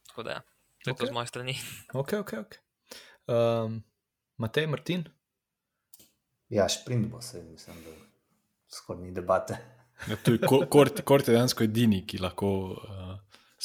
Tako 0.07 0.23
da, 0.23 0.41
to 0.83 0.89
je 0.89 0.93
okay. 0.93 0.99
to 0.99 1.11
z 1.11 1.11
moje 1.11 1.27
strani. 1.27 1.57
Ok, 1.93 2.13
ok, 2.23 2.33
ok. 2.45 2.57
Um, 3.27 3.83
Matej, 4.37 4.67
Martin. 4.67 5.07
Ja, 6.49 6.69
sprint 6.69 7.07
bo 7.11 7.21
se, 7.21 7.43
mislim, 7.43 7.83
da 7.83 7.91
skoraj 8.69 9.03
ni 9.03 9.11
debate. 9.11 9.57
Ja, 10.07 10.15
to 10.15 10.31
je 10.31 10.39
kort, 10.69 11.01
kort 11.07 11.27
je 11.27 11.33
dejansko 11.33 11.63
edini, 11.63 12.03
ki 12.07 12.19
lahko 12.21 12.49
uh, 12.75 13.15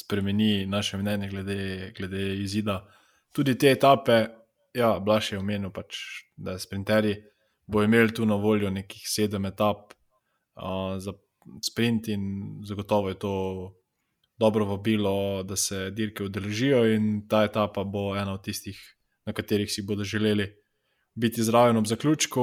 spremeni 0.04 0.66
naše 0.66 0.96
mnenje 0.96 1.28
glede, 1.28 1.92
glede 1.98 2.34
izida. 2.42 2.80
Tudi 3.32 3.58
te 3.58 3.70
etape, 3.70 4.26
ja, 4.74 4.98
Blaž 4.98 5.32
je 5.32 5.38
omenil, 5.38 5.70
pač, 5.74 5.98
da 6.36 6.58
sprinterji 6.58 7.16
bo 7.70 7.82
imeli 7.82 8.14
tu 8.14 8.26
na 8.26 8.34
voljo 8.34 8.70
nekih 8.70 9.02
sedem 9.06 9.46
etap 9.46 9.92
uh, 10.58 10.98
za 10.98 11.12
sprint, 11.62 12.08
in 12.08 12.22
zagotovo 12.66 13.08
je 13.08 13.18
to 13.18 13.34
dobro 14.38 14.64
vabilo, 14.64 15.42
da 15.42 15.56
se 15.56 15.90
dirke 15.90 16.24
udeležijo. 16.24 16.84
In 16.94 17.28
ta 17.28 17.44
etapa 17.44 17.84
bo 17.84 18.16
ena 18.16 18.34
od 18.34 18.44
tistih, 18.44 18.78
na 19.26 19.32
katerih 19.32 19.70
si 19.70 19.82
bodo 19.86 20.04
želeli 20.04 20.48
biti 21.14 21.42
zraven 21.42 21.76
ob 21.76 21.86
zaključku. 21.86 22.42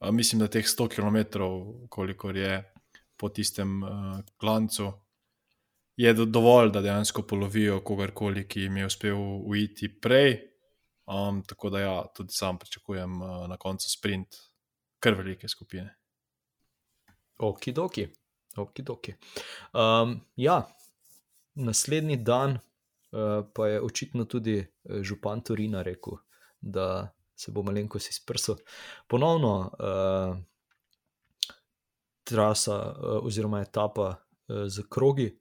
Uh, 0.00 0.10
mislim, 0.10 0.40
da 0.40 0.48
teh 0.48 0.64
100 0.64 0.88
km, 0.88 1.38
kolikor 1.88 2.36
je 2.36 2.64
po 3.16 3.28
tistem 3.28 3.82
uh, 3.82 3.90
klancu 4.36 4.92
je 6.00 6.14
dovolj, 6.14 6.70
da 6.70 6.80
dejansko 6.80 7.22
polovijo 7.22 7.80
kogarkoli, 7.84 8.46
ki 8.48 8.60
jim 8.60 8.76
je 8.76 8.86
uspel 8.86 9.18
uiti 9.44 9.88
prej. 10.00 10.38
Um, 11.06 11.42
tako 11.44 11.70
da, 11.70 11.80
ja, 11.80 11.94
tudi 12.16 12.32
sam 12.32 12.58
pričakujem 12.58 13.22
uh, 13.22 13.48
na 13.48 13.56
koncu 13.56 13.90
sprint, 13.90 14.36
kar 14.98 15.14
velike 15.14 15.48
skupine. 15.48 15.96
Okidoki, 17.38 18.06
okidoki. 18.56 19.14
Um, 19.72 20.20
ja, 20.36 20.62
naslednji 21.54 22.16
dan 22.16 22.50
uh, 22.50 23.44
pa 23.54 23.66
je 23.68 23.82
očitno 23.82 24.24
tudi 24.24 24.58
uh, 24.60 25.02
župan 25.02 25.42
Torina 25.44 25.82
rekel, 25.82 26.16
da 26.60 27.12
se 27.36 27.52
bo 27.52 27.62
malenkost 27.62 28.10
izprsil. 28.10 28.56
Ponovno 29.08 29.54
uh, 29.60 30.38
trasa 32.24 32.76
uh, 32.76 33.24
oziroma 33.26 33.60
etapa 33.60 34.08
uh, 34.14 34.64
z 34.66 34.88
krogi, 34.88 35.39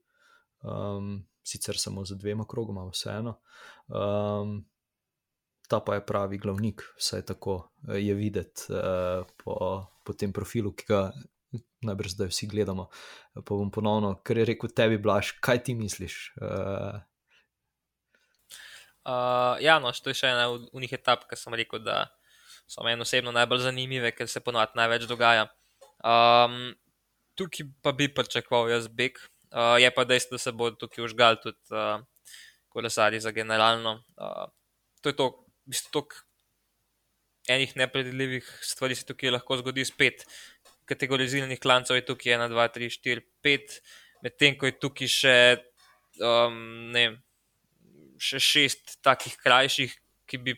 um, 0.64 1.26
sicer 1.44 1.78
samo 1.78 2.06
z 2.06 2.18
dvema 2.20 2.46
krogoma, 2.48 2.88
vseeno. 2.92 3.40
Um, 3.88 4.62
ta 5.70 5.80
pa 5.86 6.00
je 6.00 6.06
pravi 6.06 6.38
glavnik, 6.38 6.82
vsaj 6.98 7.26
tako 7.30 7.60
eh, 7.88 8.00
je 8.02 8.14
videti 8.18 8.74
uh, 8.74 9.26
po, 9.38 9.86
po 10.04 10.14
tem 10.14 10.34
profilu, 10.34 10.74
ki 10.74 10.86
ga 10.90 11.12
najbrž 11.86 12.16
zdaj 12.18 12.32
vsi 12.34 12.50
gledamo. 12.50 12.90
Pa 13.34 13.54
bom 13.54 13.70
ponovno, 13.72 14.16
kar 14.24 14.38
je 14.38 14.50
rekel 14.50 14.74
tebi, 14.74 14.98
Blaž, 14.98 15.36
kaj 15.42 15.64
ti 15.64 15.78
misliš? 15.78 16.34
Uh, 16.42 16.98
Uh, 19.10 19.56
ja, 19.64 19.80
no, 19.80 19.90
to 19.96 20.12
je 20.12 20.20
še 20.20 20.30
ena 20.30 20.50
od 20.52 20.68
unih 20.76 20.92
etap, 20.94 21.24
ki 21.26 21.38
sem 21.40 21.56
rekel, 21.58 21.80
da 21.82 22.12
so 22.70 22.84
meni 22.86 23.02
osebno 23.02 23.32
najbolj 23.34 23.64
zanimive, 23.64 24.12
ker 24.14 24.28
se 24.30 24.42
ponovadi 24.44 24.78
največ 24.78 25.08
dogaja. 25.10 25.48
Um, 26.06 26.76
tukaj 27.40 27.66
pa 27.82 27.94
bi 27.96 28.10
pričakoval 28.14 28.70
jaz 28.70 28.90
beg, 28.92 29.18
Uh, 29.50 29.78
je 29.82 29.90
pa 29.94 30.06
dejstvo, 30.06 30.38
da 30.38 30.44
se 30.44 30.52
bo 30.54 30.70
tukaj 30.72 31.06
užgal 31.06 31.40
tudi 31.42 31.58
uh, 31.74 32.04
kolesari 32.70 33.20
za 33.20 33.32
generalno. 33.32 34.04
Uh, 34.14 34.46
to 35.02 35.10
je 35.10 35.16
to, 35.18 35.30
v 35.66 35.74
bistvu, 35.74 36.04
enih 37.50 37.76
nepredvidljivih 37.76 38.46
stvari 38.62 38.96
se 38.96 39.06
tukaj 39.06 39.34
lahko 39.34 39.58
zgodi 39.58 39.86
spet, 39.86 40.26
kategoriziranih 40.90 41.60
klancev 41.62 41.98
je 41.98 42.06
tukaj 42.06 42.36
1, 42.38 42.54
2, 42.54 42.68
3, 42.78 42.90
4, 43.08 43.26
5, 43.46 43.80
medtem 44.26 44.58
ko 44.58 44.70
je 44.70 44.78
tukaj 44.78 45.12
še, 45.16 45.38
um, 46.22 46.60
ne 46.94 47.06
še 48.20 48.42
šest 48.44 49.00
takih 49.06 49.38
krajših, 49.40 49.96
ki 50.30 50.42
bi, 50.44 50.56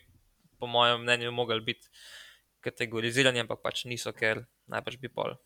po 0.59 0.67
mojem 0.67 1.03
mnenju, 1.03 1.31
mogli 1.35 1.61
biti 1.71 1.87
kategorizirani, 2.65 3.41
ampak 3.43 3.61
pač 3.63 3.85
niso, 3.89 4.13
ker 4.13 4.43
najbrž 4.69 4.99
bi 5.01 5.09
pol. 5.13 5.37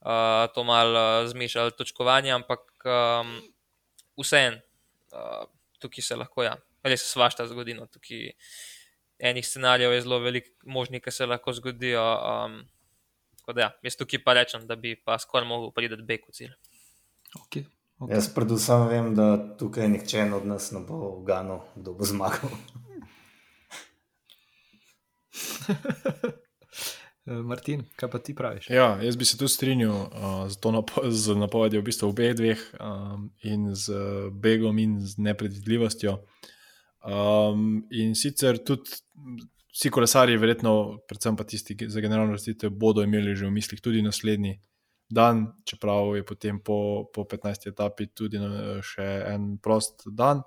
Uh, 0.00 0.48
to 0.54 0.64
malo 0.64 0.96
uh, 0.96 1.28
zmešali 1.28 1.72
točkovanje, 1.76 2.32
ampak 2.32 2.60
um, 2.88 3.34
vseeno, 4.16 4.56
uh, 5.12 5.44
tukaj 5.78 6.02
se 6.02 6.16
lahko, 6.16 6.42
ja, 6.46 6.56
res 6.82 7.04
svašta 7.04 7.44
zgodi. 7.50 7.74
No, 7.76 7.84
tukaj 7.86 8.32
enih 9.18 9.46
scenarijev 9.46 9.92
je 9.92 10.02
zelo 10.06 10.18
veliko 10.24 10.48
možnih, 10.64 11.02
ki 11.04 11.12
se 11.12 11.28
lahko 11.28 11.52
zgodijo. 11.52 12.00
Um, 12.00 12.62
da, 13.50 13.60
ja, 13.60 13.70
jaz 13.82 13.96
tukaj 14.00 14.24
pa 14.24 14.32
rečem, 14.38 14.66
da 14.66 14.76
bi 14.76 14.96
pa 14.96 15.18
skoraj 15.18 15.48
mogel 15.48 15.70
priti 15.76 15.96
do 15.96 16.04
Beku 16.06 16.32
cilj. 16.32 16.54
Okay, 17.36 17.64
okay. 17.98 18.14
Jaz 18.14 18.32
predvsem 18.34 18.88
vem, 18.88 19.14
da 19.14 19.56
tukaj 19.58 19.88
nihče 19.88 20.30
od 20.34 20.46
nas 20.46 20.70
ne 20.72 20.80
bo 20.80 20.94
ugano, 21.18 21.60
kdo 21.76 21.92
bo 21.92 22.04
zmagal. 22.08 22.50
Martin, 27.26 27.84
kaj 28.00 28.10
pa 28.10 28.18
ti 28.18 28.34
praviš? 28.34 28.70
Ja, 28.72 28.94
jaz 29.02 29.16
bi 29.16 29.24
se 29.28 29.36
tu 29.38 29.48
strinjal 29.48 29.92
uh, 29.92 30.72
napo 30.72 31.02
z 31.10 31.36
napovedjo 31.36 31.80
v 31.80 31.84
bistvu 31.84 32.08
obeh 32.08 32.32
dveh, 32.34 32.62
um, 32.80 33.28
in 33.42 33.74
z 33.74 33.92
begom, 34.32 34.78
in 34.78 34.98
z 35.00 35.18
nepredvidljivostjo. 35.18 36.16
Um, 37.04 37.84
in 37.90 38.14
sicer 38.14 38.58
tudi 38.64 38.90
vsi 39.72 39.90
kolesari, 39.90 40.36
verjetno, 40.36 41.00
predvsem 41.08 41.36
pa 41.36 41.44
tisti 41.44 41.76
za 41.88 42.00
generalno 42.00 42.34
vrstitev, 42.34 42.72
bodo 42.72 43.04
imeli 43.04 43.36
že 43.36 43.46
v 43.46 43.54
mislih 43.54 43.80
tudi 43.80 44.02
naslednji 44.02 44.58
dan, 45.10 45.52
čeprav 45.64 46.16
je 46.16 46.24
potem 46.24 46.60
po, 46.60 47.10
po 47.14 47.24
15. 47.24 47.68
etapi 47.68 48.06
tudi 48.14 48.38
še 48.82 49.06
en 49.34 49.58
prost 49.58 50.06
dan. 50.06 50.42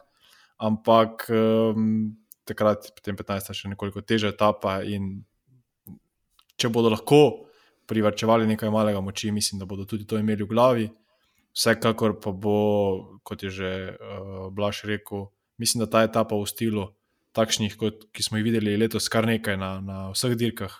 Ampak 0.64 1.28
um, 1.30 2.16
takrat 2.48 2.92
potem 2.96 3.18
15. 3.20 3.54
še 3.54 3.72
nekoliko 3.74 4.02
težja 4.02 4.32
etapa 4.32 4.82
in 4.88 5.24
če 6.58 6.70
bodo 6.70 6.92
lahko 6.94 7.48
privrčevali 7.90 8.48
nekaj 8.48 8.72
malega 8.72 9.02
moči, 9.02 9.32
mislim, 9.32 9.60
da 9.60 9.66
bodo 9.66 9.86
tudi 9.86 10.08
to 10.08 10.18
imeli 10.18 10.44
v 10.44 10.50
glavi. 10.50 10.90
Vsekakor 11.54 12.18
pa 12.22 12.32
bo, 12.32 12.58
kot 13.24 13.44
je 13.44 13.50
že 13.54 13.72
uh, 13.94 14.48
Blaž 14.54 14.84
rekel, 14.90 15.28
mislim, 15.62 15.84
da 15.84 15.90
ta 15.90 16.04
etapa 16.08 16.36
v 16.36 16.48
stilu, 16.50 16.88
takšnih, 17.34 17.76
kot 17.78 18.08
smo 18.18 18.40
jih 18.40 18.48
videli 18.48 18.78
letos, 18.78 19.10
kar 19.10 19.28
nekaj 19.30 19.58
na, 19.58 19.78
na 19.82 19.98
vseh 20.14 20.34
dirkah. 20.38 20.74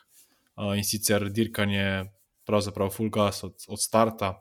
Uh, 0.54 0.74
in 0.78 0.86
sicer 0.86 1.30
dirkanje, 1.34 2.10
pravzaprav 2.46 2.92
full 2.94 3.10
gas 3.10 3.44
od, 3.44 3.58
od 3.68 3.82
starta. 3.82 4.36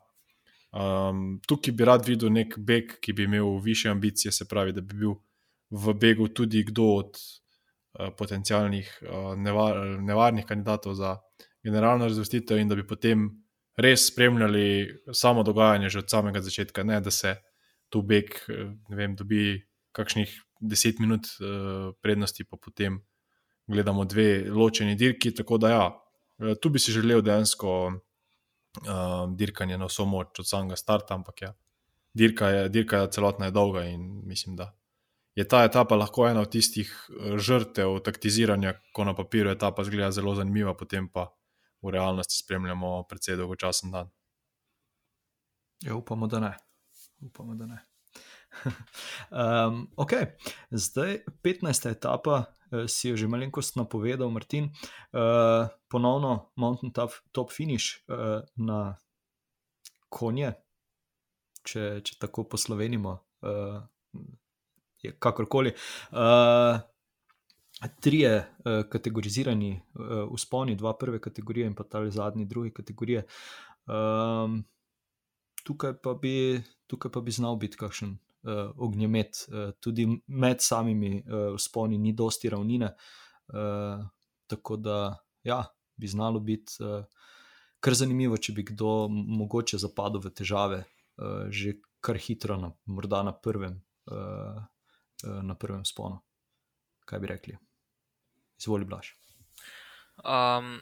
Um, 0.72 1.40
tukaj 1.48 1.74
bi 1.76 1.84
rad 1.84 2.04
videl 2.08 2.32
nek 2.32 2.56
beg, 2.56 2.96
ki 3.00 3.12
bi 3.12 3.24
imel 3.28 3.58
više 3.60 3.90
ambicije, 3.92 4.32
se 4.32 4.48
pravi, 4.48 4.72
da 4.72 4.80
bi 4.80 4.96
bil 5.04 5.14
v 5.72 5.94
begu 5.96 6.28
tudi 6.28 6.64
kdo 6.68 6.84
od 7.00 7.16
potencijalnih 8.18 8.88
uh, 9.02 9.32
nevar, 9.36 9.76
nevarnih 10.00 10.46
kandidatov 10.48 10.94
za 10.94 11.16
generalno 11.62 12.08
razvrstitev, 12.08 12.58
in 12.58 12.68
da 12.68 12.74
bi 12.74 12.86
potem 12.86 13.28
res 13.76 14.06
spremljali 14.08 14.88
samo 15.12 15.42
dogajanje 15.42 15.88
že 15.88 15.98
od 15.98 16.10
samega 16.10 16.40
začetka, 16.40 16.82
ne 16.82 17.00
da 17.00 17.10
se 17.10 17.36
tu 17.88 18.02
beg, 18.02 18.32
ne 18.88 18.96
vem, 18.96 19.14
dobi 19.16 19.60
kakšnih 19.92 20.32
deset 20.60 20.98
minut 20.98 21.28
prednosti, 22.00 22.44
pa 22.44 22.56
potem 22.56 23.02
gledamo 23.66 24.04
dve 24.04 24.50
ločeni 24.50 24.94
dirki. 24.94 25.34
Tako 25.34 25.58
da, 25.58 25.70
ja, 25.70 26.00
eh, 26.38 26.54
tu 26.60 26.70
bi 26.70 26.78
si 26.78 26.92
želel 26.92 27.22
dejansko 27.22 27.86
uh, 27.86 29.34
dirkanje 29.36 29.78
na 29.78 29.86
vso 29.86 30.04
moč 30.04 30.38
od 30.38 30.48
samega 30.48 30.76
starta, 30.76 31.14
ampak 31.14 31.42
ja, 31.42 31.54
dirka 32.14 32.48
je, 32.48 32.68
dirka 32.68 33.02
je 33.02 33.10
celotna 33.10 33.46
je 33.46 33.50
dolga 33.50 33.84
in 33.84 34.22
mislim, 34.24 34.56
da 34.56 34.72
je 35.34 35.48
ta 35.48 35.64
etapa 35.64 35.96
lahko 35.96 36.26
ena 36.28 36.40
od 36.40 36.50
tistih 36.52 36.90
žrtev 37.36 37.98
taktiziranja, 38.04 38.74
ko 38.92 39.04
na 39.04 39.14
papirju 39.16 39.52
etapa 39.52 39.84
zgleda 39.84 40.10
zelo 40.12 40.34
zanimiva, 40.34 40.74
potem 40.76 41.08
pa 41.08 41.30
v 41.82 41.90
realnosti 41.90 42.36
spremljamo 42.44 43.02
precej 43.08 43.36
dolgočasen 43.36 43.90
dan. 43.90 44.10
Ja, 45.82 45.94
upamo, 45.94 46.26
da 46.26 46.40
ne. 46.40 46.52
Upamo, 47.20 47.54
da 47.54 47.66
ne. 47.66 47.78
um, 49.30 49.88
ok, 49.96 50.12
zdaj 50.70 51.24
15. 51.42 51.90
etapa, 51.90 52.44
uh, 52.70 52.84
si 52.86 53.08
jo 53.08 53.16
že 53.16 53.28
malenkost 53.28 53.76
napovedal, 53.76 54.30
Martin. 54.30 54.70
Uh, 55.10 55.66
ponovno 55.88 56.52
Mountain 56.56 56.92
Top, 56.92 57.10
top 57.32 57.50
Finish 57.50 58.04
uh, 58.08 58.44
na 58.56 58.94
konje, 60.08 60.52
če, 61.64 62.02
če 62.04 62.18
tako 62.20 62.44
poslovenimo, 62.44 63.16
uh, 63.42 63.80
kakorkoli. 65.18 65.74
Uh, 66.12 66.80
Trije 68.00 68.36
uh, 68.38 68.84
kategorizirani 68.90 69.72
uh, 69.74 70.10
usponi, 70.30 70.76
dva 70.78 70.92
prve 70.98 71.18
kategorije 71.20 71.66
in 71.66 71.74
pa 71.74 71.84
ta 71.84 72.04
zadnji, 72.10 72.44
druge 72.46 72.70
kategorije. 72.70 73.24
Um, 73.86 74.62
tukaj, 75.64 75.96
pa 76.02 76.14
bi, 76.14 76.62
tukaj 76.86 77.10
pa 77.10 77.20
bi 77.20 77.34
znal 77.34 77.56
biti 77.56 77.76
kakšen 77.76 78.12
uh, 78.14 78.70
ognjemet, 78.76 79.46
uh, 79.48 79.72
tudi 79.80 80.06
med 80.26 80.62
samimi 80.62 81.24
uh, 81.26 81.56
sponi, 81.58 81.98
ni 81.98 82.12
dosti 82.12 82.50
ravnine. 82.50 82.94
Uh, 83.48 84.06
tako 84.46 84.76
da, 84.76 85.18
ja, 85.42 85.64
bi 85.96 86.06
znalo 86.06 86.40
biti 86.40 86.78
uh, 86.80 87.04
kar 87.80 87.94
zanimivo, 87.94 88.36
če 88.36 88.52
bi 88.52 88.64
kdo 88.64 89.08
mogoče 89.10 89.78
zapadel 89.78 90.22
v 90.22 90.30
težave, 90.30 90.84
uh, 91.18 91.48
že 91.50 91.80
kar 92.02 92.18
hitro, 92.18 92.56
na, 92.56 92.72
morda 92.86 93.22
na 93.26 93.32
prvem, 93.34 93.80
uh, 94.10 94.62
na 95.22 95.54
prvem 95.54 95.84
sponu. 95.84 96.20
Kaj 97.04 97.18
bi 97.18 97.30
rekli? 97.30 97.58
Izvoli, 98.60 98.84
Blaž. 98.84 99.12
Um, 100.22 100.80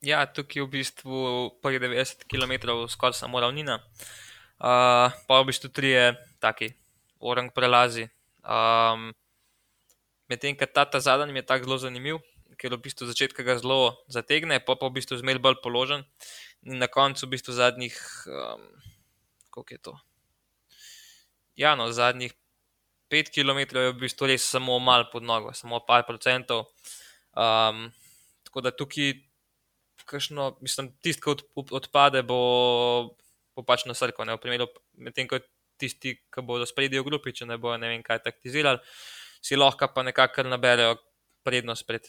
ja, 0.00 0.24
tukaj 0.26 0.62
je 0.62 0.66
v 0.66 0.72
bistvu 0.72 1.16
prvih 1.62 1.80
90 1.80 2.24
km 2.30 2.74
skoraj 2.88 3.18
samo 3.20 3.40
ravnina. 3.40 3.80
Uh, 4.62 5.12
pa 5.26 5.40
v 5.42 5.50
bistvu 5.50 5.72
tri 5.74 5.92
je 5.92 6.06
taki, 6.40 6.72
orang 7.20 7.52
prelazi. 7.54 8.08
Um, 8.42 9.12
Medtem, 10.30 10.56
ker 10.56 10.70
ta, 10.70 10.86
ta 10.88 10.96
zadnji 11.02 11.34
je 11.36 11.44
tako 11.44 11.66
zelo 11.66 11.76
zanimiv, 11.82 12.22
ker 12.56 12.72
v 12.72 12.80
bistvu 12.80 13.04
začetka 13.04 13.44
ga 13.44 13.58
zelo 13.60 14.00
zategne, 14.08 14.62
pa 14.64 14.78
pa 14.80 14.88
v 14.88 14.96
bistvu 14.96 15.18
zmelj 15.20 15.42
bolj 15.44 15.58
položen. 15.60 16.06
In 16.64 16.80
na 16.80 16.88
koncu 16.88 17.26
v 17.26 17.34
bistvu 17.34 17.52
zadnjih, 17.52 17.92
um, 18.30 18.64
koliko 19.52 19.74
je 19.74 19.80
to? 19.82 19.94
Ja, 21.58 21.74
no, 21.76 21.90
zadnjih 21.92 22.32
5 23.12 23.32
km 23.34 23.60
je 23.76 23.92
v 23.92 23.98
bistvu 24.00 24.30
res 24.32 24.46
samo 24.54 24.78
mal 24.80 25.10
pod 25.12 25.26
nogo, 25.28 25.52
samo 25.52 25.82
par 25.84 26.06
procentov. 26.08 26.70
Um, 27.36 27.90
tako 28.48 28.64
da 28.64 28.72
tukaj, 28.72 29.12
kakšno, 30.08 30.56
mislim, 30.64 30.88
tisti, 31.04 31.20
ki 31.20 31.36
od, 31.36 31.76
odpade, 31.76 32.24
bo 32.24 32.40
bo 33.52 33.64
pač 33.64 33.84
na 33.88 33.94
srko, 33.96 34.24
ne 34.24 34.36
v 34.36 34.40
primeru, 34.40 34.68
medtem 34.96 35.28
ko 35.28 35.40
tisti, 35.80 36.16
ki 36.32 36.44
bodo 36.46 36.66
spredi 36.68 37.00
v 37.00 37.06
grupi, 37.06 37.34
če 37.36 37.48
ne 37.48 37.58
bojo 37.60 37.76
ne 37.80 37.90
vem 37.92 38.04
kaj 38.04 38.22
taktizirali, 38.24 38.80
si 39.44 39.58
lahko 39.58 39.90
pa 39.92 40.04
nekako 40.06 40.46
naberejo 40.48 40.96
prednost 41.44 41.84
pred 41.88 42.06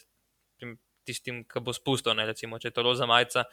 tistim, 1.04 1.42
ki 1.44 1.60
bo 1.60 1.74
spustil, 1.76 2.14
ne 2.16 2.24
recimo, 2.30 2.56
če 2.60 2.70
je 2.70 2.76
to 2.76 2.84
roza 2.86 3.08
majica. 3.10 3.44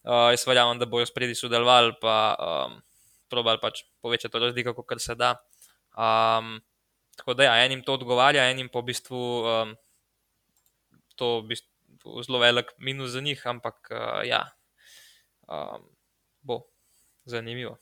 Uh, 0.00 0.32
jaz 0.32 0.44
verjamem, 0.48 0.80
da 0.80 0.88
bojo 0.88 1.06
spredi 1.08 1.36
sodelovali, 1.36 1.94
pa 2.00 2.16
um, 2.36 2.80
probali 3.32 3.60
pač 3.60 3.84
povečati 4.04 4.40
razliko, 4.40 4.74
kot 4.76 5.00
se 5.00 5.16
da. 5.16 5.34
Um, 5.96 6.58
tako 7.20 7.36
da, 7.36 7.50
ja, 7.50 7.58
enim 7.64 7.82
to 7.84 7.94
odgovarja, 7.98 8.48
enim 8.50 8.70
pa 8.72 8.80
v 8.80 8.90
bistvu 8.90 9.20
um, 9.44 9.74
to 11.20 11.40
v 11.42 11.52
bistvu 11.52 12.24
zelo 12.24 12.40
velik 12.40 12.72
minus 12.80 13.12
za 13.12 13.20
njih, 13.20 13.42
ampak 13.44 13.92
uh, 13.92 14.22
ja, 14.24 14.46
um, 15.44 15.84
bo 16.40 16.62
zanimivo. 17.28 17.76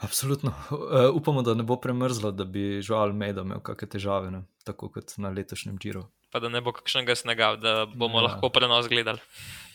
Absolutno. 0.00 0.54
Uh, 0.70 1.12
upamo, 1.20 1.42
da 1.42 1.54
ne 1.54 1.62
bo 1.62 1.76
premrzlo, 1.76 2.32
da 2.32 2.44
bi 2.44 2.80
žal 2.82 3.12
Mejda 3.12 3.44
imel 3.44 3.60
kakšne 3.60 3.92
težave, 3.96 4.32
ne? 4.32 4.44
tako 4.64 4.88
kot 4.88 5.18
na 5.20 5.28
letošnjem 5.28 5.76
Džiru. 5.78 6.06
Pa 6.32 6.40
da 6.40 6.48
ne 6.48 6.64
bo 6.64 6.72
kakšnega 6.72 7.14
snega, 7.14 7.54
da 7.60 7.74
bomo 7.86 8.22
ja. 8.22 8.30
lahko 8.30 8.48
prenos 8.48 8.88
gledali. 8.88 9.20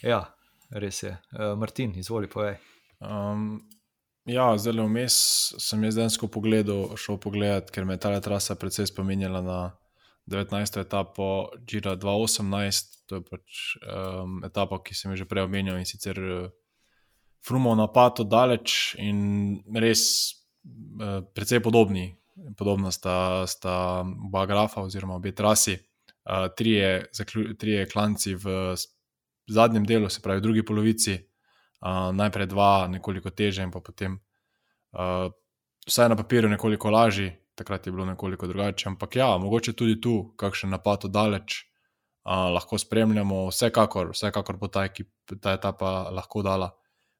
Ja, 0.02 0.24
res 0.74 1.04
je. 1.06 1.14
Uh, 1.30 1.54
Martin, 1.58 1.94
izvoli, 2.02 2.26
povej. 2.28 2.58
Um, 2.98 3.62
ja, 4.28 4.58
zelo 4.58 4.84
vmes 4.86 5.14
sem 5.58 5.84
jaz 5.84 5.96
dejansko 5.96 6.28
pogledal, 6.28 6.96
šel 7.00 7.18
pogledat, 7.22 7.70
ker 7.70 7.84
me 7.84 7.96
je 7.96 8.04
ta 8.04 8.12
trasa 8.20 8.54
precej 8.54 8.90
spominjala 8.90 9.40
na 9.42 9.60
19. 10.26 10.80
etapo 10.80 11.50
Džira 11.66 11.96
2018. 11.96 12.96
To 13.10 13.18
je 13.18 13.26
pač 13.26 13.60
um, 13.82 14.38
etapa, 14.46 14.78
ki 14.84 14.94
sem 14.94 15.10
jo 15.10 15.22
že 15.22 15.28
prej 15.28 15.48
omenjal 15.48 15.80
in 15.80 15.88
sicer. 15.88 16.18
Uh, 16.18 16.48
Frumov 17.40 17.72
napad 17.78 18.20
oddaleč 18.20 18.94
in 19.00 19.62
res 19.72 20.02
eh, 21.00 21.20
precej 21.24 21.62
podobni. 21.64 22.10
Podobna 22.56 22.92
sta, 22.92 23.46
sta 23.48 24.04
oba 24.04 24.44
grafa, 24.44 24.84
oziroma 24.84 25.16
obe 25.16 25.32
trasi. 25.32 25.78
Uh, 26.20 26.52
trije, 26.52 27.08
trije 27.56 27.86
klanci 27.88 28.34
v 28.36 28.76
zadnjem 29.48 29.88
delu, 29.88 30.08
se 30.12 30.20
pravi 30.20 30.40
v 30.40 30.42
drugi 30.42 30.64
polovici, 30.64 31.16
uh, 31.80 32.10
najprej 32.16 32.46
dva, 32.46 32.88
nekoliko 32.88 33.30
teže, 33.30 33.62
in 33.62 33.70
potem 33.70 34.18
uh, 34.92 35.30
vsaj 35.86 36.08
na 36.08 36.16
papirju 36.16 36.50
nekoliko 36.50 36.90
lažji, 36.90 37.32
takrat 37.54 37.86
je 37.86 37.92
bilo 37.92 38.06
nekoliko 38.06 38.46
drugače. 38.46 38.88
Ampak 38.88 39.16
ja, 39.16 39.36
mogoče 39.38 39.72
tudi 39.72 40.00
tu, 40.00 40.34
kakšen 40.36 40.70
napad 40.70 41.04
oddaleč, 41.08 41.64
uh, 42.24 42.50
lahko 42.54 42.78
spremljamo, 42.78 43.46
vsekakor, 43.50 44.12
vsekakor 44.14 44.56
bo 44.56 44.68
ta, 44.68 44.84
ekip, 44.88 45.10
ta 45.40 45.56
etapa 45.58 46.10
lahko 46.10 46.42
dala 46.42 46.70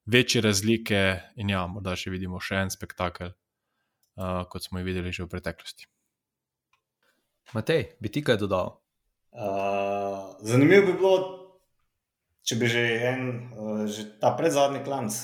večje 0.05 0.41
razlike, 0.41 1.01
in 1.35 1.49
ja, 1.53 1.65
morda 1.67 1.95
še 1.95 2.13
vidimo 2.13 2.39
še 2.41 2.63
en 2.65 2.73
spektakel, 2.73 3.33
uh, 4.17 4.43
kot 4.49 4.65
smo 4.65 4.81
jih 4.81 4.87
videli 4.89 5.13
že 5.13 5.25
v 5.25 5.33
preteklosti. 5.35 5.87
Matej, 7.51 7.97
bi 7.99 8.09
ti 8.09 8.23
kaj 8.23 8.39
dodal? 8.41 8.77
Uh, 9.31 10.35
zanimivo 10.43 10.85
bi 10.87 10.93
bilo, 10.99 11.40
če 12.47 12.57
bi 12.57 12.69
že, 12.71 12.83
en, 13.09 13.21
uh, 13.53 13.83
že 13.85 14.07
ta 14.21 14.33
predzadnji 14.37 14.83
klanc 14.85 15.15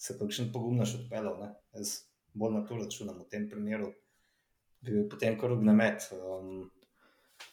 se 0.00 0.16
kakšen 0.18 0.52
pogumnaš 0.52 0.96
odpeljal. 1.02 1.40
Ne? 1.40 1.50
Jaz 1.76 2.10
bolj 2.34 2.54
na 2.58 2.62
to 2.66 2.78
računam 2.78 3.18
v 3.20 3.28
tem 3.32 3.48
primeru, 3.50 3.90
bi 4.80 4.94
bil 4.94 5.08
potem 5.10 5.36
kar 5.40 5.52
ognemet. 5.52 6.08
Um, 6.16 6.70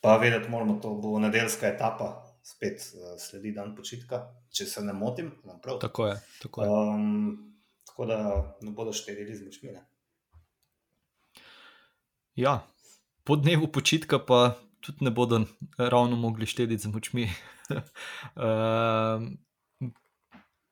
pa 0.03 0.17
vedeti 0.21 0.51
moramo, 0.51 0.79
to 0.83 0.93
bo 1.01 1.17
nedeljska 1.19 1.67
etapa, 1.73 2.13
spet 2.45 2.83
uh, 2.95 3.15
sledi 3.19 3.51
dan 3.55 3.75
počitka, 3.75 4.23
če 4.51 4.69
se 4.69 4.85
ne 4.85 4.95
motim. 4.95 5.33
Tako 5.81 6.11
je. 6.11 6.15
Tako, 6.43 6.63
je. 6.63 6.69
Um, 6.69 7.53
tako 7.87 8.09
da 8.11 8.19
ne 8.61 8.71
bodo 8.71 8.93
štedili 8.93 9.35
z 9.35 9.47
močmi. 9.47 9.75
Ja, 12.37 12.59
po 13.25 13.35
dnevu 13.35 13.67
počitka 13.73 14.19
pa 14.21 14.55
tudi 14.79 15.03
ne 15.03 15.11
bodo 15.11 15.41
ravno 15.77 16.15
mogli 16.15 16.45
štediti 16.45 16.83
z 16.83 16.93
močmi. 16.93 17.25
Ehm, 18.45 19.25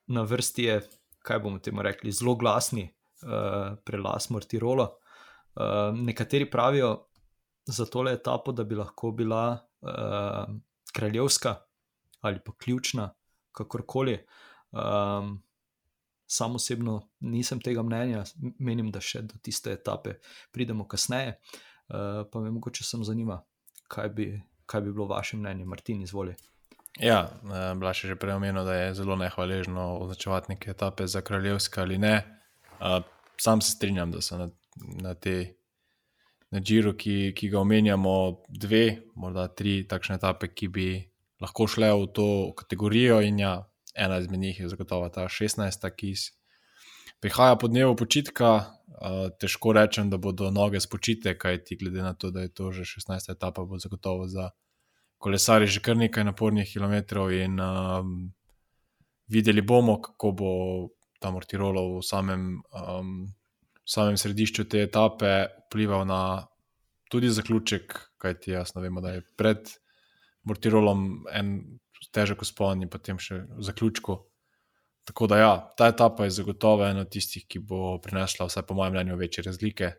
na 0.08 0.22
vrsti 0.22 0.64
je, 0.64 0.82
kaj 1.26 1.40
bomo 1.40 1.60
temu 1.60 1.82
rekli, 1.82 2.12
zelo 2.12 2.36
glasni 2.36 2.86
uh, 2.86 3.78
prelas 3.86 4.30
Mortirola. 4.30 4.90
Uh, 5.56 5.98
nekateri 5.98 6.50
pravijo 6.52 7.08
za 7.66 7.86
tole 7.86 8.14
etapo, 8.14 8.52
da 8.52 8.64
bi 8.64 8.76
lahko 8.76 9.12
bila 9.12 9.68
uh, 9.82 10.56
kraljevska 10.94 11.56
ali 12.22 12.40
pa 12.46 12.52
ključna, 12.58 13.10
kakorkoli. 13.52 14.20
Um, 14.72 15.44
sam 16.28 16.56
osebno 16.56 17.10
nisem 17.20 17.62
tega 17.62 17.84
mnenja, 17.84 18.24
menim, 18.60 18.92
da 18.92 19.02
še 19.02 19.22
do 19.22 19.38
tiste 19.42 19.74
etape 19.74 20.18
pridemo 20.52 20.88
kasneje. 20.88 21.38
Uh, 21.38 21.76
Eh, 21.90 22.24
pa 22.32 22.40
me 22.40 22.52
mogoče 22.52 22.84
samo 22.84 23.04
zanima, 23.04 23.42
kaj 23.88 24.10
bi, 24.10 24.42
kaj 24.66 24.82
bi 24.82 24.92
bilo 24.92 25.06
vaše 25.06 25.38
mnenje, 25.38 25.66
Martin, 25.66 26.02
izvoli. 26.02 26.36
Ja, 27.00 27.28
eh, 27.44 27.76
Blaž 27.76 28.04
je 28.04 28.08
že 28.08 28.16
prej 28.16 28.40
omenil, 28.40 28.64
da 28.64 28.74
je 28.74 28.94
zelo 28.96 29.16
nehvaležno 29.16 30.00
označevati 30.00 30.56
neke 30.56 30.72
etape 30.72 31.08
za 31.08 31.22
kraljevske 31.22 31.82
ali 31.82 31.98
ne. 31.98 32.24
Eh, 32.80 33.02
sam 33.38 33.62
se 33.62 33.72
strinjam, 33.72 34.12
da 34.12 34.22
so 34.22 34.38
na, 34.38 34.50
na 35.02 35.14
tej. 35.14 35.56
Na 36.52 36.62
Džiru, 36.62 36.94
ki, 36.94 37.34
ki 37.36 37.50
ga 37.50 37.60
omenjamo, 37.60 38.44
dve, 38.48 39.02
morda 39.16 39.48
tri 39.48 39.84
takšne 39.88 40.16
etape, 40.16 40.48
ki 40.56 40.68
bi 40.72 40.88
lahko 41.42 41.66
šle 41.68 41.90
v 41.92 42.06
to 42.16 42.28
kategorijo, 42.56 43.18
in 43.26 43.40
ja, 43.40 43.66
ena 43.96 44.20
izmed 44.22 44.40
njih 44.40 44.60
je 44.60 44.70
zagotovo 44.70 45.10
ta 45.10 45.26
16, 45.28 45.90
ki 45.98 46.14
prihaja 47.20 47.58
po 47.60 47.68
dnevu 47.68 47.96
počitka, 47.98 48.52
uh, 48.62 49.34
težko 49.42 49.74
rečem, 49.74 50.10
da 50.10 50.22
bodo 50.22 50.52
noge 50.54 50.80
spočite, 50.80 51.34
kaj 51.38 51.64
ti 51.66 51.76
glede 51.82 52.06
na 52.06 52.14
to, 52.14 52.32
da 52.32 52.46
je 52.46 52.54
to 52.54 52.72
že 52.72 52.86
16. 52.86 53.32
etapa, 53.34 53.66
bo 53.66 53.82
zagotovo 53.82 54.28
za 54.28 54.52
kolesarje 55.26 55.74
že 55.78 55.82
kar 55.82 55.98
nekaj 55.98 56.22
napornih 56.28 56.70
kilometrov. 56.70 57.34
In 57.34 57.58
um, 57.58 58.12
videli 59.28 59.66
bomo, 59.66 59.98
kako 60.02 60.32
bo 60.32 60.52
ta 61.18 61.34
Mortirolo 61.34 61.98
v 61.98 62.04
samem, 62.06 62.62
um, 62.70 63.26
v 63.82 63.90
samem 63.90 64.20
središču 64.22 64.70
te 64.70 64.86
etape 64.86 65.66
vplival 65.66 66.06
na 66.06 66.46
tudi 67.10 67.32
zaključek, 67.34 67.98
kaj 68.22 68.40
ti 68.44 68.54
jasno 68.54 68.82
vemo, 68.86 69.02
da 69.02 69.18
je 69.18 69.26
pred 69.38 69.66
Mortirolom 70.46 71.26
en 71.34 71.80
težek 72.14 72.46
uspon 72.46 72.86
in 72.86 72.90
potem 72.92 73.18
še 73.18 73.42
v 73.50 73.66
zaključku. 73.66 74.20
Tako 75.06 75.28
da, 75.30 75.38
ja, 75.38 75.54
ta 75.78 75.90
etapa 75.90 76.26
je 76.26 76.34
zagotovo 76.34 76.86
ena 76.86 77.04
od 77.06 77.12
tistih, 77.14 77.46
ki 77.50 77.62
bo 77.62 77.98
prinesla, 78.02 78.48
vsaj 78.50 78.66
po 78.66 78.78
mojem 78.78 78.94
mnenju, 78.94 79.18
večje 79.18 79.44
razlike. 79.46 79.92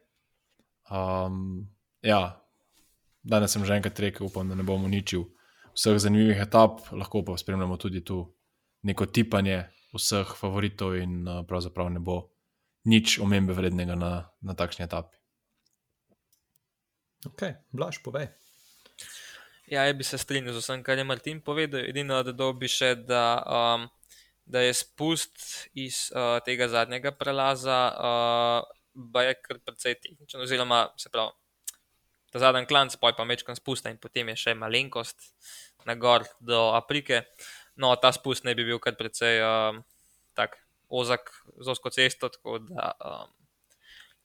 Um, 0.90 1.66
ja, 2.02 2.45
danes 3.26 3.52
sem 3.52 3.64
že 3.66 3.74
enkrat 3.74 3.98
rekel, 4.00 4.28
upam, 4.30 4.48
da 4.48 4.54
ne 4.54 4.66
bom 4.66 4.86
uničil 4.86 5.26
vseh 5.76 5.98
zanimivih 6.00 6.40
etap, 6.40 6.86
lahko 6.92 7.24
pa 7.26 7.36
spremljamo 7.36 7.76
tudi 7.76 8.04
tu 8.04 8.22
neko 8.86 9.06
tipanje 9.10 9.66
vseh 9.96 10.32
favoritov, 10.38 10.94
in 10.96 11.26
uh, 11.26 11.42
pravzaprav 11.48 11.90
ne 11.90 12.00
bo 12.00 12.30
nič 12.86 13.18
omembe 13.18 13.56
vrednega 13.56 13.98
na, 13.98 14.12
na 14.40 14.54
takšni 14.54 14.86
etapi. 14.86 15.18
Ok, 17.26 17.42
blaž, 17.74 17.98
povej. 18.04 18.30
Ja, 19.66 19.82
bi 19.90 20.06
se 20.06 20.18
strinjal 20.18 20.54
z 20.54 20.62
vsem, 20.62 20.82
kar 20.86 20.94
je 20.94 21.04
Martin 21.04 21.42
povedal. 21.42 21.88
Edino, 21.90 22.22
da 22.22 22.30
dobi 22.30 22.70
še, 22.70 22.94
da 23.02 23.42
um, 23.42 23.88
da 24.46 24.60
je 24.60 24.74
spust 24.74 25.68
iz 25.74 26.10
uh, 26.14 26.38
tega 26.44 26.68
zadnjega 26.68 27.10
prelaza, 27.12 27.80
uh, 27.98 29.22
je 29.22 29.34
kar 29.42 29.58
precej 29.58 29.98
tehničen, 30.02 30.40
oziroma 30.40 30.86
se 30.96 31.10
pravi, 31.10 31.34
ta 32.32 32.42
zadnji 32.42 32.66
klanc, 32.66 32.96
pa 33.00 33.12
je 33.12 33.18
pa 33.18 33.24
mečkan 33.28 33.58
spusta 33.58 33.92
in 33.92 34.00
potem 34.02 34.28
je 34.32 34.36
še 34.46 34.54
malenkost 34.58 35.30
na 35.86 35.94
gor 35.94 36.26
do 36.40 36.72
Afrike. 36.74 37.24
No, 37.76 37.92
ta 38.00 38.12
spust 38.12 38.44
ne 38.44 38.56
bi 38.56 38.64
bil 38.66 38.80
kar 38.82 38.96
precej 38.98 39.42
uh, 39.44 39.78
tak 40.34 40.58
ozak 40.88 41.30
z 41.60 41.68
osko 41.68 41.92
cesto, 41.92 42.30
tako 42.32 42.58
da 42.64 42.92
um, 42.98 43.30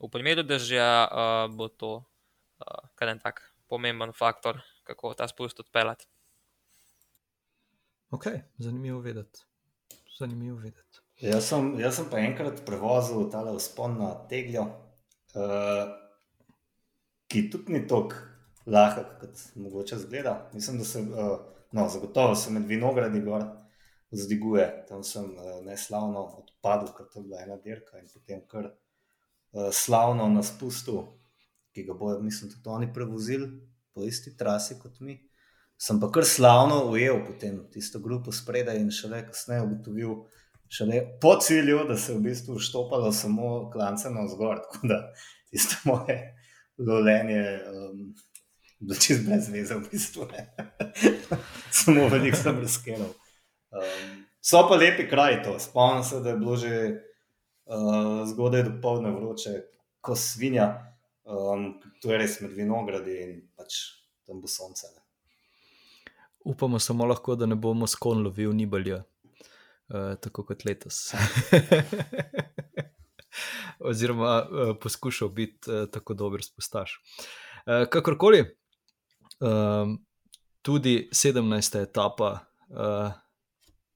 v 0.01 0.11
primeru 0.13 0.45
držja 0.47 0.89
uh, 1.05 1.45
bo 1.51 1.69
to 1.69 1.93
uh, 2.01 2.81
kar 2.95 3.13
en 3.13 3.21
tak 3.21 3.43
pomemben 3.67 4.15
faktor, 4.15 4.63
kako 4.87 5.13
ta 5.13 5.27
spust 5.29 5.61
odpeljati. 5.61 6.09
Ok, 8.11 8.27
zanimivo 8.59 8.99
vedeti 8.99 9.45
zanimivo 10.21 10.57
videti. 10.57 11.01
Jaz 11.21 11.49
sem, 11.49 11.73
jaz 11.79 11.99
sem 11.99 12.07
pa 12.09 12.21
enkrat 12.21 12.63
prevozil 12.65 13.27
tale 13.33 13.53
vzpon 13.57 13.97
na 14.01 14.11
tegljo, 14.29 14.65
uh, 14.65 15.91
ki 17.31 17.45
tudi 17.53 17.77
ni 17.77 17.85
tako 17.87 18.19
lahek, 18.67 19.15
kot 19.21 19.41
mogoče 19.55 19.97
zgleda. 20.03 20.35
Mislim, 20.53 20.77
da 20.81 20.85
se, 20.85 21.01
uh, 21.01 21.31
no, 21.71 21.87
zagotovo 21.89 22.35
se 22.35 22.51
med 22.51 22.67
vinogradi 22.67 23.21
gor 23.25 23.47
zdiguje. 24.11 24.67
Tam 24.89 25.03
sem 25.07 25.31
uh, 25.31 25.57
neslavno 25.65 26.25
odpadel, 26.43 26.91
ker 26.97 27.07
to 27.07 27.19
je 27.19 27.25
bila 27.29 27.41
ena 27.45 27.57
dirka 27.63 27.99
in 27.99 28.11
potem 28.13 28.45
kar 28.51 28.69
uh, 28.69 29.71
slavno 29.71 30.27
na 30.29 30.43
spustu, 30.43 31.01
ki 31.71 31.87
ga 31.87 31.95
bojo, 31.95 32.19
mislim, 32.19 32.51
tudi 32.51 32.69
oni 32.69 32.93
prevozili 32.93 33.49
po 33.95 34.03
isti 34.03 34.35
trasi 34.37 34.79
kot 34.79 34.99
mi 34.99 35.17
sem 35.81 35.99
pa 35.99 36.11
kar 36.13 36.25
slavno 36.25 36.83
ujel 36.91 37.23
potem 37.25 37.57
tisto 37.73 37.99
grupo 37.99 38.31
spredaj 38.31 38.77
in 38.77 38.91
šele 38.93 39.23
kasneje 39.25 39.63
ugotovil, 39.65 40.11
šele 40.69 41.01
po 41.21 41.35
cilju, 41.41 41.85
da 41.89 41.97
se 41.97 42.11
je 42.11 42.17
v 42.19 42.21
bistvu 42.27 42.59
štopalo 42.61 43.11
samo 43.11 43.71
klance 43.73 44.09
na 44.09 44.25
vzgor. 44.27 44.61
Tako 44.65 44.87
da 44.91 44.99
tisto 45.49 45.79
moje 45.89 46.19
lovljenje 46.87 47.43
um, 47.71 48.03
bilo 48.79 48.97
čist 48.99 49.25
brez 49.25 49.49
veze 49.53 49.77
v 49.77 49.89
bistvu. 49.91 50.27
samo 51.81 52.07
velik 52.11 52.35
sem 52.35 52.59
razkenil. 52.59 53.13
Um, 53.71 54.23
so 54.41 54.63
pa 54.69 54.79
lepi 54.79 55.07
kraj 55.09 55.43
to, 55.43 55.57
spomnim 55.59 56.03
se, 56.03 56.19
da 56.19 56.33
je 56.33 56.39
bilo 56.41 56.55
že 56.55 56.73
uh, 57.65 58.23
zgodaj 58.29 58.63
do 58.63 58.73
povdne 58.81 59.11
vroče, 59.11 59.53
ko 60.01 60.15
svinja, 60.15 60.73
um, 61.23 61.73
to 62.01 62.11
je 62.11 62.17
res 62.17 62.41
med 62.41 62.57
vinogradi 62.57 63.21
in 63.21 63.37
pač 63.55 63.85
tam 64.27 64.41
bo 64.41 64.49
sonce. 64.49 64.89
Ne 64.95 65.01
upamo 66.43 66.79
samo 66.79 67.05
lahko, 67.05 67.35
da 67.35 67.45
ne 67.45 67.55
bomo 67.55 67.87
skon 67.87 68.23
lovili 68.23 68.55
nibalja, 68.55 68.97
uh, 68.97 70.15
tako 70.21 70.43
kot 70.45 70.65
letos. 70.65 71.13
Oziroma, 73.89 74.41
uh, 74.43 74.75
poskušal 74.81 75.29
biti 75.29 75.71
uh, 75.71 75.89
tako 75.91 76.13
dober 76.13 76.43
spostaš. 76.43 76.99
Uh, 77.65 77.87
kakorkoli, 77.89 78.41
uh, 79.39 79.97
tudi 80.61 81.09
17. 81.11 81.81
etapa. 81.81 82.39
Uh, 82.69 83.11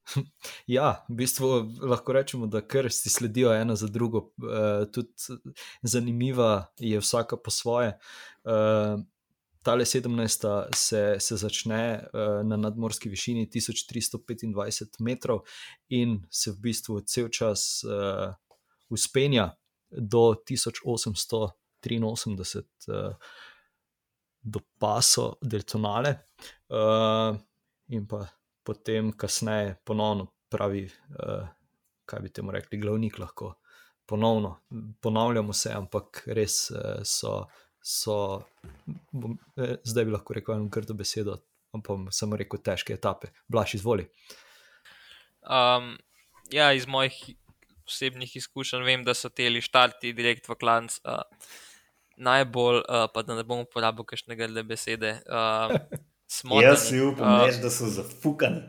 Ja, 0.68 1.06
v 1.10 1.16
bistvu 1.22 1.48
lahko 1.82 2.14
rečemo, 2.14 2.48
da 2.48 2.62
kar 2.62 2.92
si 2.94 3.10
sledijo 3.10 3.54
ena 3.54 3.76
za 3.76 3.88
drugo, 3.88 4.30
uh, 4.38 4.86
tudi 4.92 5.14
zanimiva 5.82 6.66
je 6.80 7.00
vsaka 7.00 7.38
po 7.38 7.52
svoje. 7.52 7.98
Uh, 8.44 9.02
tale 9.66 9.86
17. 9.86 10.76
se, 10.76 11.16
se 11.20 11.36
začne 11.36 12.04
uh, 12.14 12.46
na 12.46 12.58
nadmorski 12.58 13.10
višini 13.10 13.50
1325 13.50 15.00
metrov 15.00 15.42
in 15.90 16.22
se 16.30 16.52
v 16.52 16.60
bistvu 16.70 17.02
cel 17.02 17.30
čas 17.30 17.82
uh, 17.84 18.34
uspenja 18.90 19.56
do 19.90 20.36
1883, 20.48 22.00
uh, 22.88 23.16
do 24.42 24.60
Paso 24.80 25.38
del 25.42 25.64
Tonale. 25.64 26.26
Uh, 26.68 27.38
in 27.88 28.08
pa 28.08 28.26
potem 28.64 29.12
kasneje 29.12 29.76
ponovno 29.86 30.28
pravi, 30.50 30.86
uh, 30.86 31.48
kaj 32.06 32.20
bi 32.20 32.30
temu 32.30 32.52
rekli, 32.52 32.80
glavnik 32.80 33.20
lahko. 33.20 33.54
Ponovno, 34.06 34.60
ponavljamo 35.02 35.54
se, 35.54 35.72
ampak 35.74 36.24
res 36.28 36.72
uh, 36.72 37.02
so, 37.04 37.48
so 37.82 38.44
bom, 39.12 39.38
eh, 39.58 39.78
zdaj 39.84 40.06
bi 40.06 40.12
lahko 40.12 40.34
rekel 40.34 40.56
eno 40.56 40.70
grdo 40.70 40.94
besedo, 40.94 41.38
ampak 41.74 42.14
samo 42.14 42.38
rekel 42.38 42.62
težke 42.62 42.94
etape. 42.94 43.32
Blaž, 43.48 43.76
izvoli. 43.80 44.06
Um, 45.42 45.98
ja, 46.54 46.72
iz 46.74 46.88
mojih 46.88 47.18
osebnih 47.88 48.36
izkušenj 48.42 48.86
vem, 48.86 49.04
da 49.06 49.14
so 49.14 49.30
teli 49.30 49.62
štarti 49.62 50.14
direkt 50.14 50.50
v 50.50 50.58
klanc. 50.60 51.00
Uh, 51.04 51.24
najbolj, 52.18 52.84
uh, 52.84 53.08
pa 53.14 53.26
da 53.28 53.36
ne 53.36 53.44
bom 53.44 53.66
uporabil 53.66 54.08
kakšne 54.08 54.38
grde 54.40 54.64
besede. 54.64 55.20
Uh, 55.28 55.76
Jaz 56.64 56.90
si 56.90 57.02
upam, 57.02 57.46
uh, 57.46 57.60
da 57.62 57.70
so 57.70 57.90
zafukani. 57.92 58.66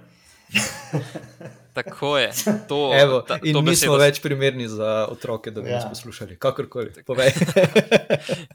Tako 1.76 2.18
je. 2.18 2.30
To, 2.68 2.92
Evo, 2.94 3.20
ta, 3.20 3.38
in 3.44 3.58
mi 3.64 3.76
smo 3.76 3.98
več 4.00 4.20
primerni 4.24 4.68
za 4.70 5.06
otroke, 5.12 5.52
da 5.52 5.60
bi 5.60 5.70
ja. 5.70 5.80
nas 5.80 5.88
poslušali. 5.90 6.38
Kakorkoli, 6.40 7.04
povej. 7.06 7.34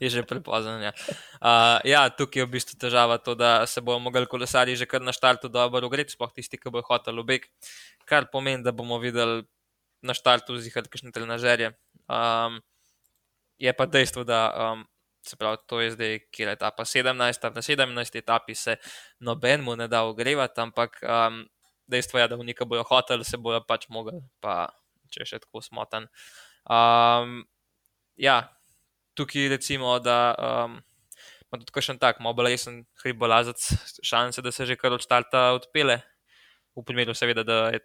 je 0.02 0.10
že 0.10 0.24
prepozno. 0.26 0.74
Ja. 0.82 0.92
Uh, 1.38 1.78
ja, 1.86 2.08
tukaj 2.10 2.42
je 2.42 2.46
v 2.48 2.52
bistvu 2.56 2.78
težava 2.82 3.20
to, 3.22 3.36
da 3.38 3.62
se 3.70 3.80
bomo 3.80 4.10
mogli 4.10 4.26
kolesari 4.26 4.76
že 4.76 4.88
kar 4.90 5.04
na 5.04 5.14
štartu 5.14 5.52
dobro 5.52 5.86
ugreti, 5.86 6.16
sploh 6.16 6.32
tisti, 6.34 6.58
ki 6.58 6.74
bo 6.74 6.82
hotel 6.82 7.22
ubeg. 7.22 7.46
Kar 8.08 8.26
pomeni, 8.32 8.64
da 8.66 8.74
bomo 8.74 8.98
videli 8.98 9.44
na 10.02 10.14
štartu 10.14 10.58
zihati 10.58 10.90
kakšne 10.90 11.12
trenažerje. 11.14 11.72
Um, 12.10 12.60
je 13.58 13.72
pa 13.72 13.86
dejstvo, 13.86 14.24
da 14.26 14.50
um, 14.50 14.84
se 15.22 15.36
pravi, 15.36 15.62
to 15.66 15.80
je 15.80 15.90
zdaj, 15.94 16.18
kjer 16.34 16.48
je 16.48 16.52
etapa 16.58 16.84
17, 16.84 17.14
na 17.54 17.62
17 17.62 18.18
etapi 18.18 18.54
se 18.54 18.76
nobenemu 19.20 19.76
ne 19.76 19.88
da 19.88 20.02
ogrevati, 20.02 20.60
ampak 20.60 20.98
um, 21.02 21.44
dejstvo 21.86 22.18
je, 22.18 22.28
da 22.28 22.36
v 22.36 22.48
nekaj 22.50 22.66
bojo 22.66 22.82
hoteli, 22.82 23.24
se 23.24 23.38
bojo 23.38 23.62
pač 23.66 23.86
mogli, 23.88 24.18
pa 24.40 24.66
če 25.12 25.26
še 25.28 25.42
tako 25.44 25.62
smotan. 25.62 26.08
Um, 26.66 27.44
ja, 28.16 28.42
tukaj 29.14 29.48
recimo, 29.54 29.98
da 30.02 30.34
um, 30.34 30.80
ima 31.46 31.60
tudi 31.60 31.84
še 31.84 31.94
en 31.94 32.02
tak, 32.02 32.20
malo 32.24 32.38
bolj 32.38 32.54
resen 32.54 32.82
hribolazec, 33.04 33.68
šanse, 34.02 34.42
da 34.42 34.52
se 34.52 34.66
že 34.66 34.78
kar 34.80 34.94
od 34.96 35.04
starta 35.04 35.52
odpele, 35.58 36.00
v 36.76 36.84
primeru 36.88 37.14
seveda, 37.14 37.44
da 37.44 37.58
je, 37.74 37.82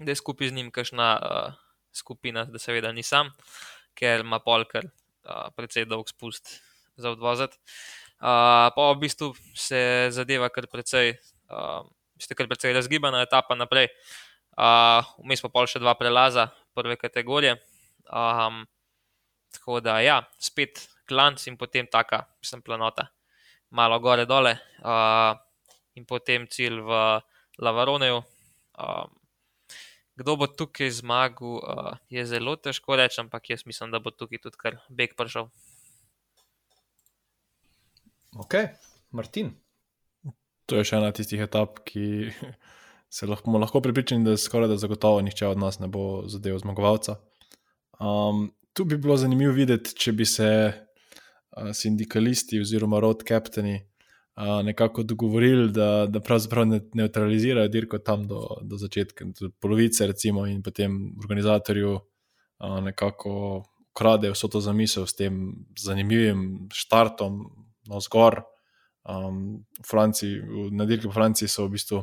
da 0.00 0.10
je 0.10 0.16
skupaj 0.16 0.48
z 0.48 0.56
njim 0.56 0.70
kakšna 0.72 1.08
uh, 1.20 1.52
skupina, 1.92 2.44
da 2.44 2.58
seveda 2.58 2.92
ni 2.92 3.02
sam, 3.02 3.30
ker 3.94 4.24
ima 4.24 4.40
polkar 4.40 4.86
uh, 4.88 5.48
precej 5.56 5.84
dolg 5.84 6.08
spust 6.08 6.56
za 6.96 7.12
odvoziti. 7.12 7.60
Uh, 8.20 8.68
pa 8.74 8.90
v 8.92 8.98
bistvu 9.00 9.32
se 9.56 10.08
zadeva 10.12 10.48
kar 10.48 10.66
precej. 10.72 11.16
Uh, 11.50 11.84
ste 12.20 12.36
kar 12.36 12.48
precej 12.48 12.74
razgibana 12.76 13.22
etapa 13.24 13.56
naprej. 13.56 13.88
Vmes 15.24 15.40
uh, 15.40 15.44
pa 15.46 15.52
pol 15.52 15.68
še 15.70 15.80
dva 15.80 15.94
prelaza 15.96 16.50
prve 16.76 16.98
kategorije. 17.00 17.56
Um, 18.10 18.66
tako 19.54 19.80
da, 19.80 20.00
ja, 20.04 20.20
spet 20.38 20.84
klanc 21.08 21.42
in 21.48 21.56
potem 21.56 21.88
taka, 21.90 22.26
mislim, 22.42 22.62
planota, 22.62 23.08
malo 23.70 23.98
gore 24.00 24.26
dole 24.28 24.52
uh, 24.84 25.32
in 25.96 26.04
potem 26.06 26.46
cilj 26.50 26.82
v 26.84 27.00
Lavaroneju. 27.60 28.20
Um, 28.80 29.19
kdo 30.20 30.36
bo 30.36 30.46
tukaj 30.46 30.90
zmagal, 31.00 31.56
uh, 31.64 31.96
je 32.12 32.24
zelo 32.28 32.56
težko 32.60 32.98
reči, 33.00 33.22
ampak 33.22 33.48
jaz 33.50 33.64
mislim, 33.66 33.92
da 33.94 34.02
bo 34.04 34.12
tukaj 34.12 34.42
tudi 34.44 34.60
kar 34.60 34.76
beg 34.88 35.16
prišel. 35.16 35.48
Ok, 38.36 38.54
Martin. 39.16 39.54
To 40.68 40.78
je 40.78 40.86
še 40.86 41.00
ena 41.00 41.10
tistih 41.16 41.40
etap, 41.42 41.80
ki 41.88 42.30
se 43.16 43.26
lahko, 43.26 43.56
lahko 43.58 43.82
pripričam, 43.82 44.22
da 44.26 44.36
skoraj 44.38 44.70
da 44.70 44.78
zagotovo 44.78 45.24
nihče 45.24 45.48
od 45.48 45.58
nas 45.58 45.80
ne 45.80 45.88
bo 45.90 46.22
zadev 46.30 46.60
zmagovalca. 46.60 47.16
Um, 47.98 48.50
tu 48.76 48.84
bi 48.84 49.00
bilo 49.00 49.16
zanimivo 49.16 49.56
videti, 49.56 49.96
če 49.96 50.14
bi 50.14 50.28
se 50.28 50.50
uh, 50.68 51.72
sindikalisti 51.74 52.60
oziroma 52.60 53.00
road 53.00 53.24
captaini 53.26 53.80
uh, 54.40 54.64
nekako 54.64 55.02
dogovorili, 55.02 55.72
da, 55.72 56.06
da 56.08 56.20
pravzaprav 56.20 56.66
ne, 56.66 56.80
neutralizirajo 56.94 57.68
dirko 57.68 57.98
tam 57.98 58.26
do, 58.28 58.46
do 58.62 58.76
začetka, 58.76 59.24
do 59.40 59.50
polovice, 59.60 60.06
recimo, 60.06 60.46
in 60.46 60.62
potem 60.62 61.12
organizatorju 61.22 61.92
uh, 61.94 62.80
nekako 62.80 63.62
ukradejo 63.90 64.32
vso 64.32 64.48
to 64.48 64.60
zamisel 64.60 65.06
s 65.06 65.14
tem 65.14 65.52
zanimivim 65.78 66.68
štartom 66.72 67.42
na 67.88 68.00
zgor. 68.00 68.42
Um, 69.04 69.64
Franci, 69.90 70.36
na 70.70 70.84
dirki 70.84 71.08
v 71.08 71.12
Franciji 71.12 71.48
so 71.48 71.64
v 71.66 71.74
bistvu 71.74 72.02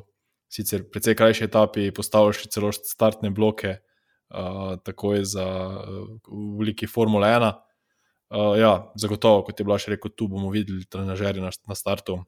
sicer 0.50 0.84
precej 0.90 1.16
krajši 1.16 1.46
etapi 1.46 1.92
postavili 1.92 2.50
celo 2.50 2.72
startne 2.74 3.30
bloke, 3.30 3.78
uh, 3.78 4.76
tako 4.84 5.14
je 5.14 5.26
za 5.26 5.46
uh, 5.46 6.18
v 6.28 6.58
veliki 6.60 6.88
Formule 6.88 7.30
1. 7.30 7.67
Uh, 8.28 8.58
ja, 8.60 8.92
zagotovo, 9.00 9.46
kot 9.48 9.60
je 9.60 9.66
bila 9.68 9.78
še 9.80 9.96
rekel, 9.96 10.12
tu 10.12 10.28
bomo 10.28 10.52
videli 10.52 10.84
trenažerje 10.84 11.44
na, 11.44 11.52
na 11.52 11.76
startu. 11.80 12.22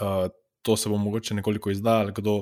Uh, 0.00 0.30
to 0.64 0.78
se 0.80 0.88
bo 0.88 0.96
mogoče 0.96 1.36
nekoliko 1.36 1.72
izdajalo, 1.74 2.14
kdo, 2.16 2.36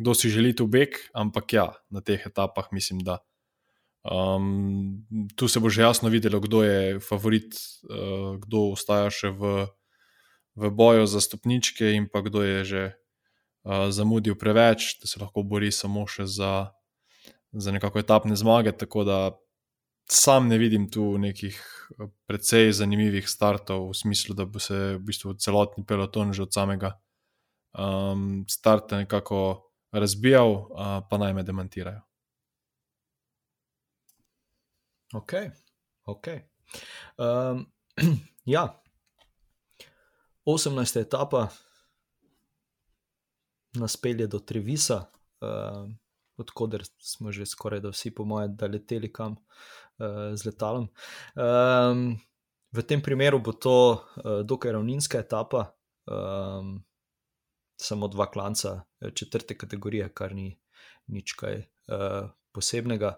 kdo 0.00 0.14
si 0.18 0.30
želi 0.32 0.50
tu 0.56 0.66
beg, 0.66 0.98
ampak 1.14 1.54
ja, 1.54 1.66
na 1.90 2.02
teh 2.02 2.22
etapah 2.26 2.72
mislim, 2.74 3.04
da. 3.06 3.20
Um, 4.00 5.04
tu 5.36 5.46
se 5.46 5.60
bo 5.60 5.70
že 5.70 5.84
jasno 5.84 6.08
videlo, 6.08 6.40
kdo 6.40 6.64
je 6.64 6.98
favorit, 7.04 7.54
uh, 7.86 8.40
kdo 8.42 8.72
ostaja 8.74 9.12
še 9.12 9.30
v 9.30 9.68
v 10.60 10.70
boju 10.70 11.06
za 11.06 11.20
stopničke, 11.20 11.94
in 11.94 12.08
pa 12.10 12.20
kdo 12.20 12.42
je 12.42 12.64
že 12.64 12.82
uh, 13.64 13.88
zamudil 13.90 14.34
preveč, 14.34 14.98
da 15.00 15.06
se 15.06 15.20
lahko 15.20 15.42
bori 15.42 15.72
samo 15.72 16.06
še 16.06 16.26
za, 16.26 16.74
za 17.52 17.70
nekako 17.72 18.02
etapne 18.02 18.36
zmage. 18.36 18.72
Tako 18.76 19.04
da 19.04 19.18
sam 20.10 20.48
ne 20.48 20.58
vidim 20.58 20.90
tu 20.90 21.18
nekih 21.18 21.56
precej 22.26 22.72
zanimivih 22.72 23.28
startov, 23.28 23.90
v 23.90 23.94
smislu, 23.94 24.34
da 24.34 24.44
bo 24.44 24.58
se 24.58 24.96
v 24.96 25.02
bistvu 25.06 25.34
celotni 25.38 25.84
peloton 25.86 26.32
že 26.32 26.42
od 26.42 26.54
samega 26.54 26.94
um, 27.78 28.44
starta 28.48 28.98
nekako 28.98 29.70
razbijal, 29.92 30.50
uh, 30.50 31.02
pa 31.10 31.18
naj 31.18 31.34
me 31.34 31.42
demantirajo. 31.42 32.02
Ok, 35.14 35.32
ok. 36.06 36.26
Um, 37.18 37.66
ja, 38.44 38.82
18. 40.44 41.00
etapa 41.00 41.48
nas 43.74 43.96
pelje 43.96 44.26
do 44.26 44.38
Trevisa, 44.38 45.10
uh, 45.40 45.90
odkuder 46.40 46.84
smo 46.98 47.32
že 47.32 47.46
skoraj 47.46 47.80
da 47.84 47.92
vsi, 47.92 48.14
po 48.14 48.24
mojem, 48.24 48.56
da 48.56 48.66
leteli 48.66 49.12
kam 49.12 49.36
uh, 49.36 50.32
z 50.34 50.50
letalom. 50.50 50.88
Um, 51.36 52.18
v 52.72 52.86
tem 52.86 53.02
primeru 53.02 53.40
bo 53.42 53.52
to 53.52 53.76
uh, 53.92 54.40
dokaj 54.46 54.72
ravninska 54.72 55.20
etapa, 55.20 55.70
um, 56.06 56.80
samo 57.80 58.08
dva 58.08 58.28
klanca, 58.30 58.82
četrte 59.14 59.56
kategorije, 59.56 60.10
kar 60.14 60.34
ni 60.36 60.52
nič 61.08 61.32
kaj 61.32 61.62
uh, 61.88 62.28
posebnega. 62.52 63.16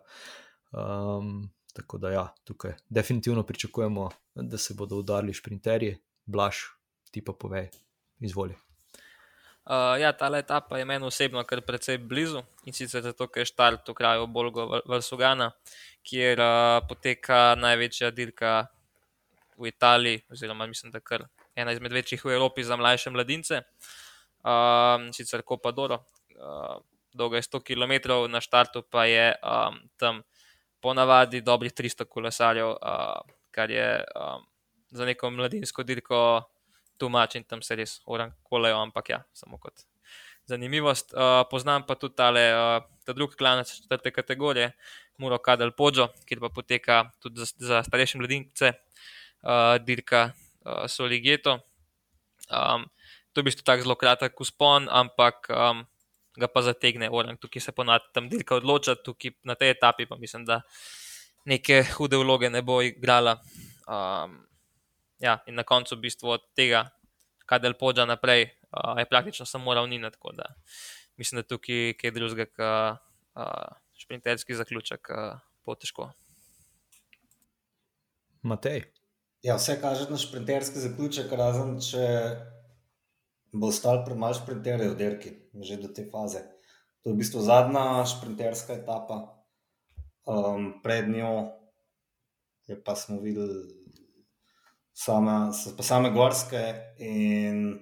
Um, 0.72 1.50
tako 1.74 1.98
da, 1.98 2.10
ja, 2.10 2.26
tukaj 2.44 2.76
definitivno 2.88 3.42
pričakujemo, 3.42 4.10
da 4.34 4.58
se 4.58 4.74
bodo 4.74 4.96
udarili 4.96 5.34
šprinterji, 5.34 5.96
blaš, 6.24 6.64
ti 7.10 7.24
pa 7.24 7.32
povej, 7.32 7.70
izvoli. 8.20 8.54
Uh, 9.62 9.94
ja, 10.00 10.10
ta 10.12 10.26
etapa 10.38 10.78
je 10.78 10.84
meni 10.84 11.06
osebno 11.06 11.44
kar 11.46 11.60
precej 11.62 11.98
blizu 11.98 12.40
in 12.66 12.74
sicer 12.74 13.02
zato, 13.02 13.28
ker 13.30 13.44
je 13.44 13.52
štart 13.52 13.88
v 13.88 13.94
kraju 13.94 14.26
Bolgo 14.26 14.64
Vrsugana, 14.90 15.52
kjer 16.02 16.40
uh, 16.42 16.80
poteka 16.88 17.54
največja 17.54 18.10
dirka 18.10 18.66
v 19.56 19.70
Italiji, 19.70 20.24
oziroma 20.30 20.66
mislim, 20.66 20.90
da 20.90 20.98
je 20.98 21.20
ena 21.54 21.72
izmed 21.72 21.92
večjih 21.92 22.24
v 22.24 22.34
Evropi 22.34 22.64
za 22.64 22.76
mlajše 22.76 23.10
mladince, 23.10 23.62
uh, 24.42 25.06
sicer 25.14 25.42
Kopadoro. 25.46 26.02
Uh, 26.34 26.82
dolga 27.14 27.36
je 27.36 27.42
100 27.42 27.62
km, 27.62 28.10
na 28.28 28.40
štartu 28.40 28.82
pa 28.82 29.04
je 29.04 29.34
um, 29.42 29.78
tam 29.96 30.22
ponavadi 30.80 31.40
dobrih 31.40 31.72
300 31.72 32.04
kolesarjev, 32.04 32.68
uh, 32.68 33.20
kar 33.50 33.70
je 33.70 34.02
um, 34.16 34.42
za 34.90 35.04
neko 35.04 35.30
mladinsko 35.30 35.82
dirko 35.82 36.42
tumačim, 37.02 37.44
tam 37.48 37.62
se 37.66 37.76
res 37.78 37.98
orang 38.06 38.34
kolejo, 38.46 38.78
ampak 38.78 39.10
ja, 39.10 39.24
samo 39.34 39.58
kot 39.58 39.84
zanimivost. 40.46 41.14
Uh, 41.14 41.42
poznam 41.50 41.86
pa 41.86 41.94
tudi 41.98 42.16
tale, 42.18 42.44
uh, 42.54 42.82
ta 43.06 43.12
drugi 43.12 43.36
klanec 43.38 43.70
četrte 43.70 44.10
kategorije, 44.10 44.72
Muro 45.18 45.38
Kadel 45.38 45.70
Pođo, 45.76 46.08
kjer 46.26 46.40
pa 46.40 46.48
poteka 46.48 47.04
tudi 47.22 47.40
za, 47.40 47.46
za 47.58 47.82
starejše 47.86 48.18
mladince, 48.18 48.72
uh, 49.42 49.76
dirka 49.84 50.30
uh, 50.32 50.86
Soligeto. 50.88 51.58
Um, 52.50 52.88
to 53.32 53.40
je 53.40 53.42
v 53.42 53.48
bistvu 53.48 53.64
tako 53.64 53.82
zelo 53.82 53.96
kratek 53.96 54.40
uspon, 54.40 54.88
ampak 54.90 55.48
um, 55.48 55.84
ga 56.36 56.48
pa 56.48 56.62
zategne 56.62 57.08
orang, 57.10 57.38
tukaj 57.40 57.62
se 57.62 57.72
ponad 57.72 58.04
tam 58.12 58.28
dirka 58.28 58.56
odloča, 58.58 58.96
tukaj 58.98 59.36
na 59.44 59.54
tej 59.54 59.76
etapi 59.76 60.06
pa 60.06 60.16
mislim, 60.20 60.44
da 60.44 60.62
neke 61.44 61.82
hude 61.96 62.16
vloge 62.16 62.50
ne 62.50 62.62
bo 62.62 62.82
igrala. 62.82 63.38
Um, 63.86 64.42
ja, 65.22 65.38
in 65.46 65.54
na 65.54 65.64
koncu, 65.64 65.96
v 65.96 66.08
bistvu 66.08 66.34
od 66.34 66.44
tega, 66.58 66.88
kaj 67.46 67.62
del 67.62 67.76
pođa 67.78 68.06
naprej, 68.08 68.48
uh, 68.70 68.98
je 68.98 69.08
praktično 69.08 69.46
samo 69.46 69.74
ravnina. 69.74 70.10
Tako 70.10 70.32
da 70.36 70.50
mislim, 71.16 71.42
da 71.42 71.48
tukaj 71.48 71.94
kaj 72.00 72.10
drugega, 72.10 72.46
kot 72.56 72.98
uh, 73.38 73.76
šprinterski 74.04 74.58
zaključek, 74.58 75.08
uh, 75.10 75.38
bo 75.66 75.74
težko. 75.78 76.10
Matej. 78.42 78.82
Ja, 79.42 79.56
vse 79.58 79.78
kaže 79.80 80.08
na 80.10 80.18
šprinterski 80.18 80.82
zaključek, 80.82 81.32
razen 81.38 81.78
če 81.82 82.06
bo 83.52 83.70
ostal 83.70 84.04
premalo 84.06 84.34
šprinterjev 84.38 84.94
v 84.94 84.98
dirki, 84.98 85.32
že 85.62 85.78
do 85.82 85.90
te 85.94 86.06
faze. 86.10 86.42
To 87.02 87.10
je 87.10 87.14
v 87.14 87.20
bistvu 87.22 87.42
zadnja 87.42 88.04
šprinterska 88.06 88.78
etapa, 88.78 89.18
um, 90.26 90.78
pred 90.82 91.10
njo 91.10 91.50
je 92.70 92.78
pa 92.84 92.94
smo 92.96 93.18
videli 93.20 93.81
same, 94.92 95.36
pa 95.76 95.82
same 95.82 96.10
gorske 96.10 96.62
in 96.98 97.78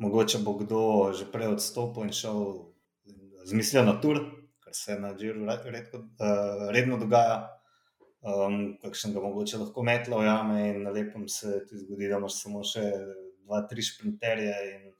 mogoče 0.00 0.38
bo 0.44 0.56
kdo 0.58 1.12
že 1.12 1.28
prej 1.32 1.54
odstopil 1.56 2.08
in 2.08 2.12
šel 2.12 2.70
z 3.44 3.52
mislijo 3.52 3.84
na 3.84 4.00
tur, 4.00 4.20
kar 4.64 4.74
se 4.74 4.98
na 5.00 5.14
Džiru 5.14 5.46
redko, 5.46 5.98
uh, 5.98 6.70
redno 6.70 6.98
dogaja 6.98 7.60
um, 8.22 8.76
kakšnega 8.82 9.20
mogoče 9.20 9.58
lahko 9.58 9.82
metla 9.82 10.20
v 10.20 10.28
jame 10.28 10.68
in 10.70 10.82
na 10.84 10.90
lepem 10.90 11.28
se 11.28 11.64
ti 11.68 11.78
zgodi, 11.78 12.08
da 12.08 12.20
imaš 12.20 12.40
samo 12.42 12.62
še 12.64 12.84
dva, 13.44 13.64
tri 13.70 13.82
šprinterje 13.82 14.56
in 14.74 14.90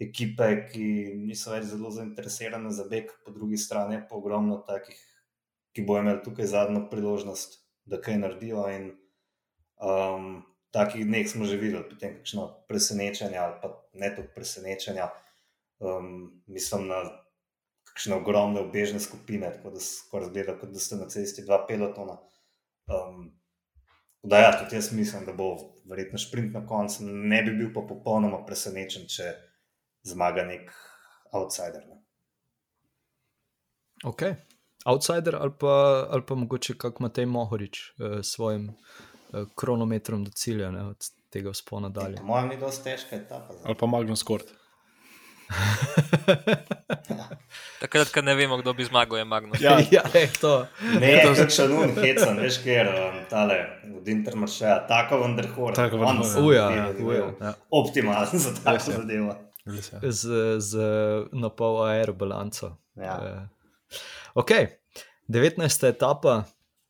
ekipe, 0.00 0.48
ki 0.72 0.86
niso 1.20 1.52
več 1.52 1.68
zelo 1.70 1.92
zainteresirane 1.92 2.72
za 2.72 2.86
beg, 2.88 3.12
po 3.24 3.34
drugi 3.36 3.60
strani 3.60 4.00
pa 4.08 4.16
ogromno 4.16 4.62
takih, 4.66 5.00
ki 5.76 5.84
bo 5.86 5.98
imel 6.00 6.22
tukaj 6.24 6.48
zadnjo 6.48 6.86
priložnost, 6.90 7.60
da 7.84 8.00
kaj 8.00 8.18
naredijo. 8.22 8.64
Um, 9.80 10.42
takih 10.70 11.06
dneh 11.06 11.28
smo 11.28 11.44
že 11.44 11.56
videli, 11.56 11.84
potem 11.88 12.20
kakšno 12.20 12.66
presenečenje 12.68 13.38
ali 13.38 13.54
pa 13.62 13.68
ne 13.94 14.14
toliko 14.14 14.34
presenečenja. 14.34 15.10
Um, 15.80 16.42
mislim 16.46 16.86
na 16.88 17.02
kakšne 17.90 18.14
ogromne 18.20 18.60
obežne 18.60 19.00
skupine, 19.00 19.50
tako 19.52 19.74
da 19.74 19.80
skoraj 19.80 20.28
zgleda, 20.28 20.54
kot 20.60 20.70
da 20.70 20.78
ste 20.78 20.96
na 20.96 21.08
cesti 21.08 21.44
dva 21.44 21.64
pelotona. 21.66 22.18
Um, 22.86 23.32
da, 24.22 24.38
ja, 24.38 24.52
tudi 24.58 24.76
jaz 24.76 24.92
mislim, 24.92 25.24
da 25.24 25.32
bo 25.32 25.56
verjetno 25.88 26.18
sprint 26.18 26.54
na 26.54 26.66
koncu. 26.66 27.04
Ne 27.04 27.42
bi 27.42 27.56
bil 27.56 27.72
pa 27.74 27.80
popolnoma 27.88 28.44
presenečen, 28.46 29.08
če 29.08 29.32
zmaga 30.06 30.44
nek 30.44 30.70
outsider. 31.32 31.86
Ne. 31.88 32.00
Ok, 34.04 34.22
outsider 34.84 35.36
ali 35.36 35.52
pa, 35.60 36.06
ali 36.10 36.24
pa 36.26 36.34
mogoče 36.34 36.76
kak 36.78 37.00
Matej 37.00 37.26
Mohorič 37.26 37.80
eh, 37.80 38.20
s 38.22 38.36
svojim 38.36 38.68
eh, 38.68 39.09
kronometrom 39.54 40.24
do 40.24 40.30
cilja, 40.30 40.70
ne, 40.70 40.84
od 40.92 41.10
tega 41.30 41.54
spona 41.54 41.88
dalje. 41.88 42.22
Moja 42.22 42.46
ni 42.46 42.56
dosti 42.60 42.84
težka 42.84 43.16
etapa. 43.16 43.54
Ali 43.64 43.74
pa 43.78 43.86
Magnus 43.86 44.22
Kort. 44.22 44.46
Takrat, 47.80 48.12
ko 48.14 48.22
ne 48.22 48.34
vemo, 48.38 48.56
kdo 48.60 48.72
bi 48.76 48.84
zmagal, 48.86 49.18
je 49.18 49.24
Magnus. 49.24 49.60
Ja, 49.64 49.78
ja 49.90 50.02
je 50.14 50.28
to. 50.40 50.66
Ne, 51.00 51.22
to 51.24 51.30
je 51.34 51.50
še 51.50 51.68
nun, 51.70 51.94
hecam, 51.98 52.36
veš, 52.38 52.58
ker 52.64 52.86
um, 52.90 53.16
tale 53.30 53.56
od 53.98 54.08
Intermaršeja, 54.08 54.78
tako 54.90 55.14
vendar 55.24 55.46
hor. 55.56 55.74
Tako 55.76 55.96
vendar 56.02 56.26
hor. 56.34 56.42
Uja, 56.46 56.66
uja. 57.02 57.24
Ja. 57.40 57.52
Optimalen 57.70 58.38
za 58.46 58.50
tako 58.62 58.90
je. 58.90 58.96
zadevo. 58.98 59.32
Z, 60.02 60.24
z 60.64 60.70
napol 61.36 61.74
aerobalanco. 61.86 62.66
Ja. 62.98 63.14
Uh, 63.18 63.22
ok, 64.42 64.50
19. 65.30 65.88
etapa, 65.88 66.44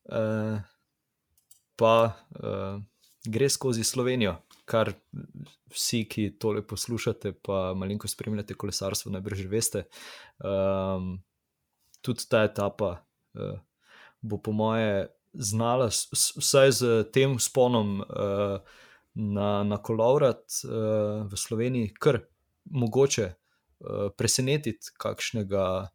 uh, 0.09 0.57
pa 1.81 1.95
uh, 2.12 2.76
gre 3.24 3.49
skozi 3.49 3.85
Slovenijo, 3.85 4.37
kar 4.68 4.93
vsi, 5.72 6.05
ki 6.11 6.26
tole 6.41 6.62
poslušate, 6.66 7.33
pa 7.47 7.72
malinko 7.78 8.09
spremljate 8.09 8.55
kolesarstvo, 8.55 9.12
najbrž 9.16 9.47
veste. 9.49 9.87
Um, 10.45 11.16
tudi 12.05 12.28
ta 12.28 12.45
etapa 12.49 12.93
uh, 13.01 13.59
bo, 14.20 14.39
po 14.39 14.53
moje, 14.53 15.09
znala, 15.33 15.89
vsaj 15.91 16.72
z 16.72 17.05
tem 17.14 17.39
sponom 17.39 18.01
uh, 18.01 18.59
na, 19.14 19.51
na 19.64 19.78
kolovrat 19.83 20.43
uh, 20.64 21.26
v 21.31 21.37
Sloveniji, 21.37 21.95
kar 21.99 22.20
mogoče 22.70 23.31
uh, 23.31 24.11
presenetiti 24.16 24.93
kakšnega, 24.99 25.91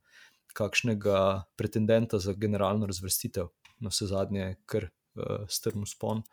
kakšnega 0.55 1.19
pretendenta 1.59 2.19
za 2.19 2.33
generalno 2.33 2.87
razvrstitev, 2.89 3.51
na 3.79 3.91
vse 3.91 4.07
zadnje, 4.07 4.55
kar 4.65 4.89
uh, 5.15 5.45
strm 5.47 5.85
spon 5.89 6.23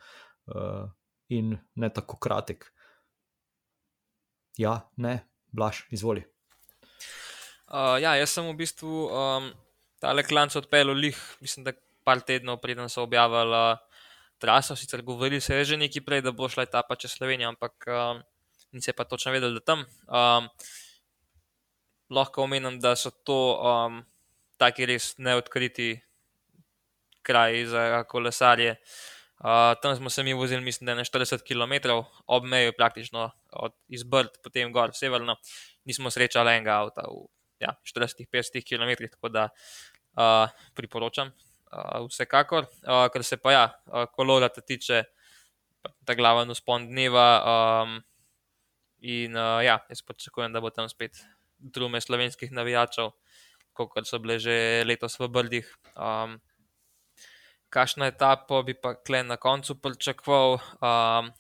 uh, 0.51 0.87
in 1.29 1.57
ne 1.75 1.91
tako 1.93 2.19
kratek. 2.23 2.67
Ja, 4.59 4.81
ne, 4.97 5.23
blaš, 5.53 5.87
izvoli. 5.91 6.25
Uh, 7.73 7.97
ja, 8.03 8.13
jaz 8.21 8.35
sem 8.35 8.45
v 8.45 8.57
bistvu 8.59 9.07
um, 9.09 9.49
tale 10.03 10.25
klanc 10.29 10.57
odpeljal 10.61 10.99
lih, 10.99 11.17
mislim, 11.41 11.65
da 11.65 11.73
par 12.05 12.21
tednov 12.21 12.61
preden 12.61 12.91
so 12.93 13.07
objavili 13.07 13.57
uh, 13.57 13.79
traso. 14.43 14.77
Sicer 14.77 15.03
govorili 15.03 15.41
se 15.41 15.57
je 15.57 15.65
že 15.65 15.81
nekaj 15.81 16.05
prej, 16.05 16.23
da 16.27 16.35
bo 16.37 16.49
šla 16.53 16.67
etapa 16.69 16.99
čez 17.01 17.17
Slovenijo, 17.17 17.49
ampak 17.49 17.89
um, 17.89 18.23
ni 18.73 18.83
se 18.83 18.93
pa 18.93 19.05
točno 19.05 19.33
vedel, 19.33 19.55
da 19.55 19.61
tam. 19.61 19.87
Um, 20.09 20.49
lahko 22.11 22.45
omenim, 22.45 22.81
da 22.81 22.97
so 22.97 23.11
to 23.11 23.57
um, 23.57 24.03
taki 24.61 24.87
res 24.87 25.15
neodkriti 25.19 25.95
kraji 27.23 27.67
za 27.67 28.05
kolesarje. 28.05 28.77
Uh, 29.43 29.75
tam 29.83 29.97
smo 29.97 30.11
se 30.11 30.23
mi 30.23 30.35
vozili, 30.35 30.63
mislim, 30.63 30.87
da 30.87 30.93
je 30.93 30.97
na 30.97 31.05
40 31.05 31.43
km 31.43 31.91
ob 32.27 32.45
meji, 32.45 32.73
praktično 32.77 33.31
od 33.53 33.73
izbrt, 33.89 34.39
potem 34.43 34.73
gor, 34.73 34.91
severno. 34.95 35.37
Nismo 35.85 36.11
srečali 36.11 36.53
enega 36.53 36.77
avta 36.79 37.03
v 37.11 37.27
ja, 37.59 37.75
40-50 37.83 38.63
km, 38.63 39.09
tako 39.11 39.29
da 39.29 39.49
uh, 39.49 40.51
priporočam. 40.75 41.33
Uh, 41.73 42.07
vsekakor, 42.07 42.67
uh, 42.85 43.09
kar 43.13 43.25
se 43.25 43.37
pa 43.37 43.53
ja, 43.53 43.65
uh, 43.87 44.05
kolorata 44.13 44.61
tiče, 44.61 45.03
pa 45.83 45.91
ta 46.05 46.15
glaven 46.15 46.51
uspon 46.51 46.87
dneva. 46.91 47.29
Um, 47.43 47.99
in 49.03 49.37
uh, 49.37 49.59
ja, 49.65 49.81
jaz 49.91 50.03
pričakujem, 50.07 50.53
da 50.53 50.61
bo 50.61 50.71
tam 50.71 50.89
spet 50.89 51.19
drume 51.59 52.01
slovenskih 52.01 52.53
navijačev, 52.53 53.11
kot 53.73 54.07
so 54.07 54.19
bile 54.23 54.39
že 54.39 54.85
letos 54.87 55.19
v 55.19 55.29
Brdih. 55.33 55.69
Um, 55.97 56.39
Kakšno 57.73 58.05
etapo 58.05 58.61
bi 58.67 58.75
pa 58.77 58.95
kle 59.01 59.23
na 59.25 59.39
koncu 59.41 59.79
pričakoval? 59.81 60.59
Um, 60.77 61.31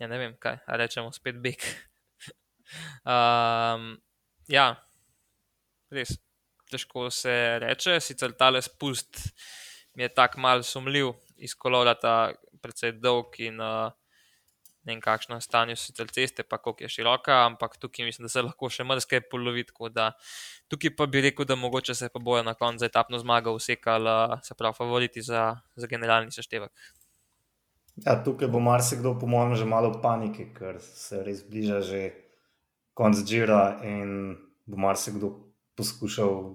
ja, 0.00 0.08
ne 0.10 0.18
vem, 0.18 0.34
kaj 0.42 0.58
rečemo, 0.80 1.12
spet 1.14 1.38
beg. 1.42 1.62
um, 3.14 3.92
ja, 4.50 4.66
res, 5.94 6.16
težko 6.70 7.08
se 7.14 7.34
reče. 7.62 8.00
Sicer 8.02 8.34
tale 8.38 8.62
spust 8.62 9.22
mi 9.94 10.02
je 10.02 10.10
tako 10.14 10.42
mal 10.42 10.64
sumljiv, 10.66 11.12
iz 11.38 11.54
kolorata, 11.54 12.32
precej 12.62 12.98
dolg 12.98 13.38
in 13.42 13.62
uh, 13.62 13.92
ne 14.84 14.94
vem, 14.94 15.00
kakšno 15.04 15.36
je 15.36 15.44
stanje 15.44 15.76
sicer 15.76 16.08
ceste, 16.08 16.42
pa 16.42 16.58
koliko 16.58 16.84
je 16.84 16.88
široka, 16.88 17.34
ampak 17.46 17.76
tukaj 17.76 18.06
mislim, 18.08 18.24
da 18.24 18.32
se 18.32 18.42
lahko 18.42 18.70
še 18.72 18.84
mrske 18.84 19.20
polovi. 19.30 19.64
tako 19.68 19.88
da 19.88 20.12
Tukaj 20.70 20.92
pa 20.96 21.06
bi 21.06 21.20
rekel, 21.20 21.44
da 21.44 21.56
mogoče 21.58 21.94
se 21.94 22.08
pa 22.08 22.18
bojo 22.22 22.42
na 22.46 22.54
koncu 22.54 22.84
etapno 22.84 23.18
zmago 23.18 23.52
usekali, 23.52 24.38
se 24.42 24.54
pravi, 24.54 24.74
favoriti 24.78 25.22
za, 25.22 25.56
za 25.76 25.86
generalni 25.86 26.30
seštevek. 26.30 26.70
Ja, 28.06 28.14
tukaj 28.24 28.48
bo 28.48 28.60
marsikdo, 28.62 29.16
po 29.18 29.26
mojem, 29.26 29.56
že 29.58 29.66
malo 29.66 29.90
v 29.90 30.00
paniki, 30.02 30.46
ker 30.54 30.78
se 30.80 31.24
res 31.26 31.42
bliža 31.42 31.80
že 31.82 32.02
konc 32.94 33.18
Džira 33.26 33.80
in 33.82 34.38
bo 34.66 34.78
marsikdo 34.78 35.32
poskušal 35.74 36.54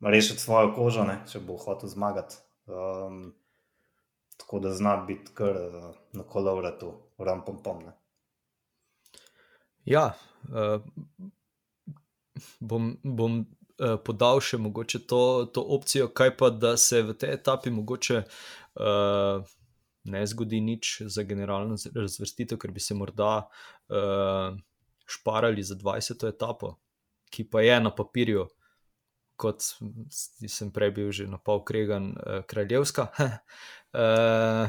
rešiti 0.00 0.40
svojo 0.40 0.72
kožo, 0.74 1.04
ne, 1.04 1.20
če 1.28 1.44
bo 1.44 1.60
hotel 1.60 1.92
zmagati. 1.92 2.40
Um, 2.66 3.34
tako 4.40 4.64
da 4.64 4.72
zna 4.72 4.96
biti 5.04 5.36
kar 5.36 5.60
uh, 5.60 5.92
na 6.16 6.24
kolovratu, 6.24 6.94
rampom 7.18 7.62
pomne. 7.62 7.92
Ja, 9.84 10.14
uh, 10.48 10.80
bom, 12.60 12.94
bom 13.02 13.42
uh, 13.42 13.96
podal 14.04 14.40
še 14.40 14.58
mogoče 14.58 15.04
to, 15.06 15.50
to 15.52 15.64
opcijo, 15.76 16.08
kaj 16.08 16.36
pa 16.40 16.50
da 16.50 16.76
se 16.80 17.02
v 17.04 17.16
tej 17.18 17.36
etapi 17.36 17.72
mogoče 17.74 18.22
uh, 18.24 19.54
ne 20.04 20.26
zgodi 20.26 20.60
nič 20.60 21.02
za 21.08 21.22
generalno 21.22 21.76
razvrstitev, 21.94 22.58
ker 22.60 22.72
bi 22.72 22.80
se 22.80 22.96
morda 22.96 23.44
uh, 23.44 24.56
šparali 25.06 25.62
za 25.62 25.74
20. 25.74 26.28
etapo, 26.28 26.76
ki 27.30 27.48
pa 27.50 27.60
je 27.60 27.80
na 27.80 27.94
papirju. 27.94 28.48
Kot 29.36 29.64
sem 30.46 30.70
prej 30.70 30.90
bil 30.94 31.10
že 31.10 31.26
na 31.26 31.40
pol 31.42 31.64
kregan, 31.66 32.14
eh, 32.14 32.42
kraljevska. 32.46 33.08
Eh, 33.94 34.68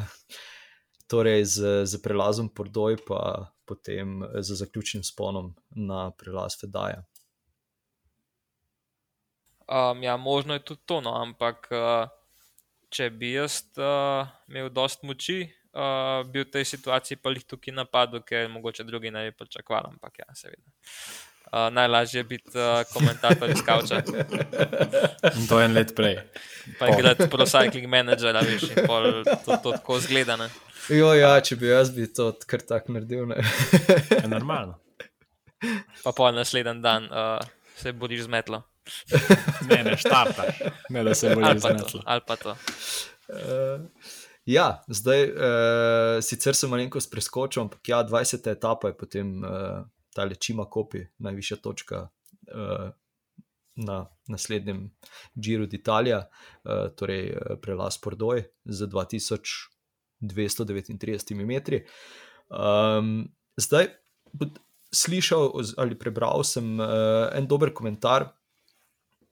torej, 1.07 1.45
z, 1.45 1.85
z 1.85 2.01
prelazom 2.01 2.49
Pordoj, 2.49 2.97
pa 3.07 3.51
potem 3.65 4.23
eh, 4.23 4.41
z 4.41 4.55
zaključnim 4.61 5.03
sponom 5.03 5.55
na 5.69 6.11
prelaz 6.11 6.59
Fedaja. 6.59 7.03
Um, 9.65 10.03
ja, 10.03 10.17
možno 10.17 10.53
je 10.53 10.59
tudi 10.59 10.81
to, 10.85 11.01
no, 11.01 11.15
ampak 11.17 11.67
uh, 11.73 12.05
če 12.93 13.09
bi 13.09 13.31
jaz 13.33 13.63
uh, 13.81 14.27
imel 14.45 14.69
dost 14.69 15.01
moči, 15.01 15.39
uh, 15.73 16.21
bi 16.29 16.43
v 16.43 16.51
tej 16.53 16.67
situaciji 16.69 17.17
pa 17.17 17.33
jih 17.33 17.47
tukaj 17.49 17.73
napadel, 17.73 18.21
ker 18.21 18.45
mogoče 18.53 18.85
drugi 18.85 19.09
ne 19.09 19.25
bi 19.25 19.33
pričakovali, 19.33 19.95
ampak 19.95 20.21
ja, 20.21 20.29
seveda. 20.37 20.69
Uh, 21.45 21.73
najlažje 21.73 22.19
je 22.19 22.27
biti 22.29 22.53
uh, 22.57 22.85
komentator 22.93 23.49
iz 23.49 23.65
Kauča. 23.65 24.03
In 25.33 25.49
to 25.49 25.59
je 25.59 25.65
en 25.65 25.73
let 25.73 25.95
prej. 25.97 26.21
Pa 26.77 26.89
je 26.89 27.01
gledati 27.01 27.29
pro 27.29 27.45
cycling 27.49 27.89
manager, 27.89 28.37
veš, 28.37 28.69
in 28.69 28.85
pol 28.85 29.23
to, 29.23 29.57
to 29.63 29.71
tako 29.79 29.99
zgledane. 30.05 30.49
Jo, 30.89 31.13
ja, 31.17 31.33
če 31.41 31.57
bi 31.57 31.69
jaz 31.69 31.89
bi 31.95 32.05
to 32.13 32.29
kar 32.49 32.61
tako 32.61 32.93
naredil. 32.95 33.25
Ne. 33.29 33.41
Je 34.11 34.27
normalno. 34.29 34.77
Pa 36.03 36.13
pol 36.13 36.35
naslednji 36.35 36.81
dan 36.83 37.07
uh, 37.09 37.39
se 37.77 37.93
boriš 37.93 38.27
z 38.27 38.33
metlo. 38.33 38.61
Ne, 39.69 39.79
ne 39.87 39.95
štartaš. 39.97 40.59
Ne, 40.93 41.03
da 41.07 41.15
se 41.17 41.31
to. 41.33 41.53
zmetlo. 41.63 42.01
Ali 42.05 42.21
pa 42.27 42.35
to. 42.37 42.53
Uh, 43.33 43.87
ja, 44.45 44.67
zdaj 44.87 45.23
uh, 45.31 46.19
sicer 46.21 46.57
sem 46.57 46.69
malenkost 46.69 47.09
preskočil, 47.11 47.63
ampak 47.65 47.89
ja, 47.89 48.03
20. 48.05 48.45
etapa 48.51 48.91
je 48.91 48.97
potem 48.99 49.31
uh, 49.41 49.81
ta 50.13 50.27
lečima 50.29 50.67
kopi, 50.69 51.01
najvišja 51.17 51.57
točka 51.63 52.03
uh, 52.05 52.91
na 53.75 53.97
naslednjem 54.29 54.85
Giro 55.33 55.65
d'Italia, 55.65 56.21
uh, 56.27 56.93
torej 56.93 57.33
prelaz 57.63 57.97
Pordoj 57.97 58.45
z 58.65 58.91
2239 60.31 61.45
metri. 61.45 61.83
Um, 62.49 63.27
zdaj, 63.57 63.87
slišal 64.93 65.51
ali 65.77 65.97
prebral 65.99 66.43
sem 66.43 66.79
uh, 66.79 67.29
en 67.35 67.47
dober 67.47 67.73
komentar, 67.73 68.29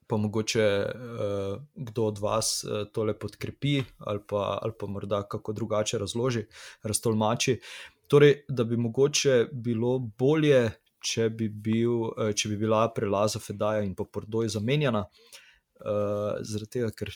pa 0.08 0.18
mogoče 0.18 0.68
uh, 0.86 1.62
kdo 1.76 2.06
od 2.12 2.20
vas 2.20 2.64
uh, 2.64 2.84
tole 2.91 3.16
podkrepi 3.20 3.82
ali 3.98 4.20
pa, 4.28 4.60
ali 4.62 4.74
pa 4.80 4.88
morda 4.88 5.24
kako 5.24 5.54
drugače 5.54 5.98
razloži, 5.98 6.46
raztolmači. 6.84 7.60
Torej, 8.08 8.44
da 8.50 8.64
bi 8.64 8.78
mogoče 8.78 9.48
bilo 9.52 9.98
bolje, 10.00 10.72
če 11.00 11.30
bi, 11.30 11.48
bil, 11.50 12.10
uh, 12.12 12.34
če 12.36 12.52
bi 12.52 12.58
bila 12.66 12.86
prelaza 12.94 13.39
Fedaja 13.39 13.82
in 13.88 13.96
pa 13.96 14.04
Pordoj 14.04 14.52
zamenjana, 14.54 15.06
uh, 15.08 16.44
zaradi 16.44 16.70
tega, 16.78 16.91
ker 16.91 17.14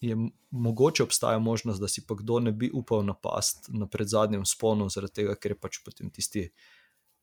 je 0.00 0.16
mogoče 0.50 1.02
obstaja 1.02 1.38
možnost, 1.38 1.80
da 1.80 1.88
si 1.88 2.06
pa 2.06 2.14
kdo 2.14 2.40
ne 2.40 2.52
bi 2.52 2.70
upal 2.74 3.04
napast 3.04 3.68
na 3.68 3.86
predzadnjem 3.86 4.46
sponu, 4.46 4.88
zaradi 4.88 5.20
tega, 5.20 5.34
ker 5.36 5.54
je 5.54 5.60
pač 5.60 5.80
potem 5.84 6.10
tisti 6.10 6.48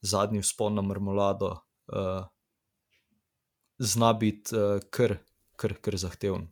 zadnji 0.01 0.41
vzpon 0.45 0.75
na 0.77 0.81
marmolado. 0.85 1.57
Uh, 1.87 2.27
zna 3.79 4.13
biti 4.13 4.55
uh, 4.55 4.81
kar, 4.89 5.17
kar, 5.55 5.73
kar 5.81 5.97
zahteven 5.97 6.47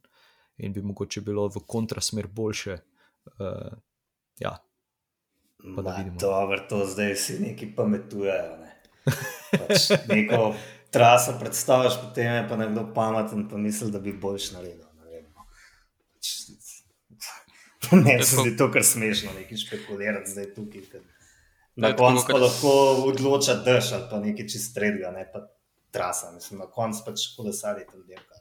in 0.57 0.73
bi 0.73 0.81
mogoče 0.81 1.21
bilo 1.21 1.47
v 1.51 1.61
kontrasmer 1.67 2.27
boljše. 2.27 2.79
Uh, 3.37 3.75
ja, 4.39 4.57
Pa 5.75 5.81
da 5.81 5.89
Ma, 5.89 5.97
vidimo. 5.97 6.17
Dobro, 6.19 6.59
to 6.69 6.85
zdaj 6.85 7.13
vsi 7.13 7.39
neki 7.39 7.75
pametujejo. 7.75 8.57
Ne? 8.57 8.81
Pač 9.67 9.89
neko 10.07 10.53
traso 10.91 11.33
predstaviš, 11.39 11.93
potem 12.01 12.33
je 12.33 12.47
pa 12.49 12.55
nekdo 12.55 12.93
pameten, 12.93 13.49
pa 13.49 13.57
misli, 13.57 13.91
da 13.91 13.99
bi 13.99 14.13
boljš 14.13 14.51
naredil. 14.51 14.85
Ne, 14.99 15.11
vem, 15.11 15.25
no. 15.33 15.45
Pač, 16.13 16.27
ne 17.93 18.23
se 18.23 18.35
zdi 18.37 18.57
to 18.57 18.71
kar 18.71 18.83
smešno, 18.83 19.33
neki 19.33 19.57
špekulirati 19.57 20.31
zdaj 20.31 20.53
tukaj. 20.53 20.81
ker 20.83 21.01
To 21.01 21.07
Na 21.75 21.87
je 21.87 21.93
tako, 21.93 22.03
koncu 22.05 22.23
pa 22.23 22.33
kot- 22.33 22.41
lahko 22.41 22.71
odloča 23.05 23.53
dež 23.55 23.91
ali 23.91 24.07
pa 24.09 24.19
nekaj 24.19 24.47
čist 24.47 24.71
tretjega, 24.71 25.11
ne 25.11 25.25
pa 25.27 25.39
trasa. 25.91 26.31
Mislim, 26.31 26.59
na 26.59 26.67
koncu 26.67 27.03
pač 27.05 27.19
kolesari 27.35 27.83
tam 27.85 28.03
delka. 28.03 28.35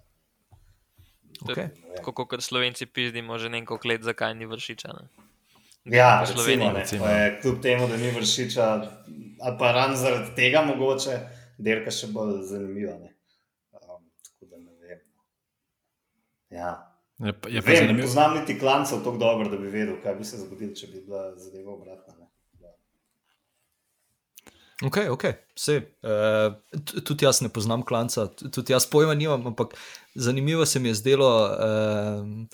okay. 1.42 1.68
Tako 1.96 2.12
kot 2.14 2.40
Slovenci 2.40 2.86
pizdimo 2.86 3.38
že 3.38 3.48
nekaj 3.48 3.78
let, 3.84 4.02
zakaj 4.02 4.34
ni 4.34 4.46
vršiča. 4.46 4.88
Ne? 4.88 5.04
Ja, 5.86 6.22
V 6.22 6.26
Sloveniji, 6.28 6.70
recimo, 6.70 6.72
ne, 6.72 6.80
recimo. 6.80 7.04
pa 7.04 7.10
je, 7.10 7.40
kljub 7.40 7.58
temu, 7.60 7.88
da 7.88 7.96
ni 7.96 8.10
vršiča, 8.10 8.64
ali 9.40 9.56
pa 9.58 9.72
ran 9.72 9.96
zaradi 9.96 10.30
tega 10.34 10.62
mogoče, 10.62 11.18
dirka 11.58 11.90
še 11.90 12.06
bolj 12.06 12.38
zanimiva. 12.42 12.94
Ne. 12.94 13.10
Um, 13.74 14.00
tako 14.22 14.46
da 14.46 14.56
ne 14.58 14.72
vem. 14.80 15.00
Ja. 16.50 16.93
Je 17.24 17.32
pa, 17.32 17.48
je 17.48 17.60
pa 17.60 17.66
Vem, 17.66 17.74
ne 17.74 17.76
zanimivo. 17.78 18.06
poznam 18.06 18.34
niti 18.34 18.58
klancev 18.58 18.98
tako 18.98 19.16
dobro, 19.16 19.48
da 19.48 19.56
bi 19.56 19.66
vedel, 19.68 19.94
kaj 20.02 20.14
bi 20.14 20.24
se 20.24 20.36
zgodilo, 20.38 20.74
če 20.74 20.86
bi 20.86 21.00
bila 21.00 21.36
zadeva 21.36 21.72
obratna. 21.72 22.14
Ne. 22.14 22.26
Ja. 22.60 22.72
Ok, 24.82 24.96
ok, 25.10 25.24
vse. 25.54 25.76
Uh, 26.02 26.54
tudi 27.02 27.24
jaz 27.24 27.40
ne 27.40 27.48
poznam 27.48 27.82
klanca, 27.82 28.26
tudi 28.28 28.72
jaz 28.72 28.86
pojma 28.86 29.14
nimam, 29.14 29.46
ampak 29.46 29.74
zanimivo 30.16 30.66
se 30.66 30.78
mi 30.78 30.88
je 30.88 30.94
zdelo. 30.96 31.32
Uh, 31.44 32.46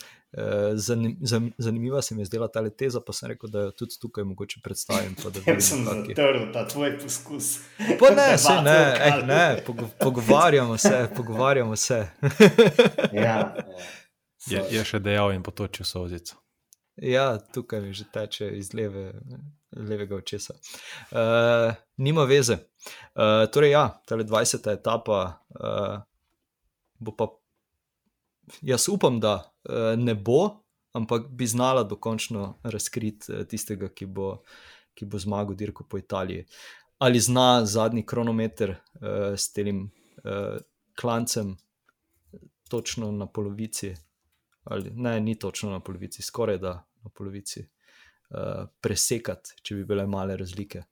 Zanim, 0.74 1.16
zan- 1.20 1.52
zanimiva 1.58 2.02
se 2.02 2.14
mi 2.14 2.20
je 2.20 2.26
zdela 2.26 2.48
ta 2.48 2.70
teza, 2.70 3.00
pa 3.00 3.12
sem 3.12 3.28
rekel, 3.28 3.50
da 3.50 3.60
jo 3.60 3.70
tudi 3.72 3.96
tukaj 4.00 4.24
mogoče 4.24 4.60
predstavim. 4.64 5.14
pa 5.16 5.22
da 5.24 5.40
Ker 5.40 5.56
vidimo, 5.56 5.60
sem 5.60 5.78
je. 5.78 5.84
zatrl 6.06 6.52
ta 6.52 6.68
tvoj 6.68 6.98
poskus. 6.98 7.48
Pa 7.98 8.10
ne, 8.10 8.38
se 8.38 8.52
ne, 8.54 8.78
o 8.94 9.08
eh, 9.08 9.22
ne 9.26 9.62
pogo, 9.66 9.88
pogovarjamo 9.98 10.76
se, 10.78 11.08
pogovarjamo 11.16 11.76
se. 11.76 12.06
Ja, 13.12 13.20
ja. 13.22 13.54
Je, 14.48 14.60
je 14.70 14.84
še 14.84 15.02
dejal 15.04 15.34
in 15.34 15.42
potočil 15.44 15.84
sozico. 15.84 16.38
Ja, 17.00 17.38
tukaj 17.38 17.80
mi 17.80 17.92
že 17.96 18.04
teče 18.12 18.50
iz 18.58 18.72
leve, 18.76 19.12
levega 19.76 20.16
očesa. 20.16 20.54
Uh, 21.10 21.72
nima 21.96 22.24
veze. 22.28 22.58
Uh, 23.14 23.46
torej, 23.52 23.72
ja, 23.72 23.84
ta 24.06 24.16
20. 24.16 24.72
etapa 24.72 25.20
uh, 25.56 26.00
bo 27.00 27.16
pa. 27.16 27.30
Jaz 28.66 28.88
upam, 28.90 29.20
da 29.20 29.36
uh, 29.40 29.94
ne 29.96 30.14
bo, 30.14 30.60
ampak 30.92 31.28
bi 31.30 31.46
znala 31.46 31.84
dokončno 31.86 32.58
razkriti 32.62 33.32
uh, 33.32 33.44
tistega, 33.48 33.88
ki 33.88 34.10
bo, 34.10 34.42
ki 34.94 35.06
bo 35.06 35.18
zmagal 35.18 35.56
dirko 35.56 35.86
po 35.88 35.98
Italiji. 35.98 36.44
Ali 36.98 37.20
zna 37.20 37.64
zadnji 37.64 38.04
kronometer 38.06 38.74
uh, 38.74 39.38
s 39.38 39.52
tem 39.52 39.86
uh, 40.24 40.58
klancem 40.98 41.56
točno 42.68 43.12
na 43.12 43.26
polovici, 43.26 43.94
ali 44.70 44.90
ne, 44.94 45.20
ni 45.20 45.38
točno 45.38 45.70
na 45.70 45.80
polovici, 45.80 46.22
skoraj 46.22 46.58
da 46.58 46.72
na 47.02 47.10
polovici, 47.14 47.60
uh, 48.30 48.68
presekati, 48.80 49.56
če 49.62 49.74
bi 49.74 49.84
bile 49.84 50.06
male 50.06 50.36
razlike. 50.36 50.82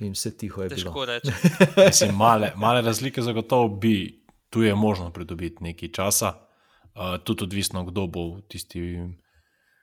In 0.00 0.14
vse 0.16 0.32
tiho 0.36 0.62
je 0.64 0.72
Težko 0.72 0.92
bilo. 0.92 1.04
reči. 1.04 1.32
Mislim, 1.86 2.14
male, 2.16 2.52
male 2.56 2.80
razlike 2.82 3.22
zagotovo 3.22 3.68
bi, 3.68 4.24
tu 4.50 4.62
je 4.62 4.74
možno 4.74 5.10
pridobiti 5.12 5.64
nekaj 5.64 5.92
časa, 5.92 6.34
uh, 6.36 7.18
tudi 7.24 7.44
odvisno, 7.44 7.84
kdo 7.84 8.06
bo 8.06 8.28
v 8.36 8.46
tistih 8.48 9.10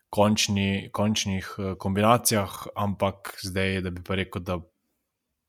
končni, 0.09 0.89
končnih 0.91 1.55
eh, 1.59 1.75
kombinacijah, 1.79 2.67
ampak 2.75 3.37
zdaj, 3.43 3.81
da 3.81 3.89
bi 3.89 4.03
pa 4.03 4.15
rekel, 4.15 4.41
da, 4.41 4.59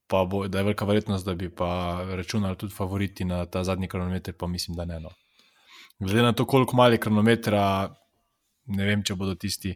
pa 0.08 0.24
bo, 0.24 0.48
da 0.48 0.58
je 0.58 0.64
velika 0.64 0.84
verjetnost, 0.84 1.26
da 1.26 1.34
bi 1.34 1.50
pa 1.54 2.00
računali 2.16 2.56
tudi 2.56 2.74
favoriti 2.74 3.24
na 3.24 3.46
ta 3.46 3.64
zadnji 3.64 3.88
kronometer, 3.88 4.34
pa 4.38 4.46
mislim, 4.46 4.76
da 4.76 4.84
ne. 4.84 5.00
No. 5.00 5.10
Glede 5.98 6.22
na 6.22 6.32
to, 6.32 6.46
koliko 6.46 6.76
mali 6.76 7.00
kronometra, 7.00 7.94
ne 8.66 8.84
vem, 8.84 9.02
če 9.04 9.14
bodo 9.14 9.34
tisti 9.34 9.74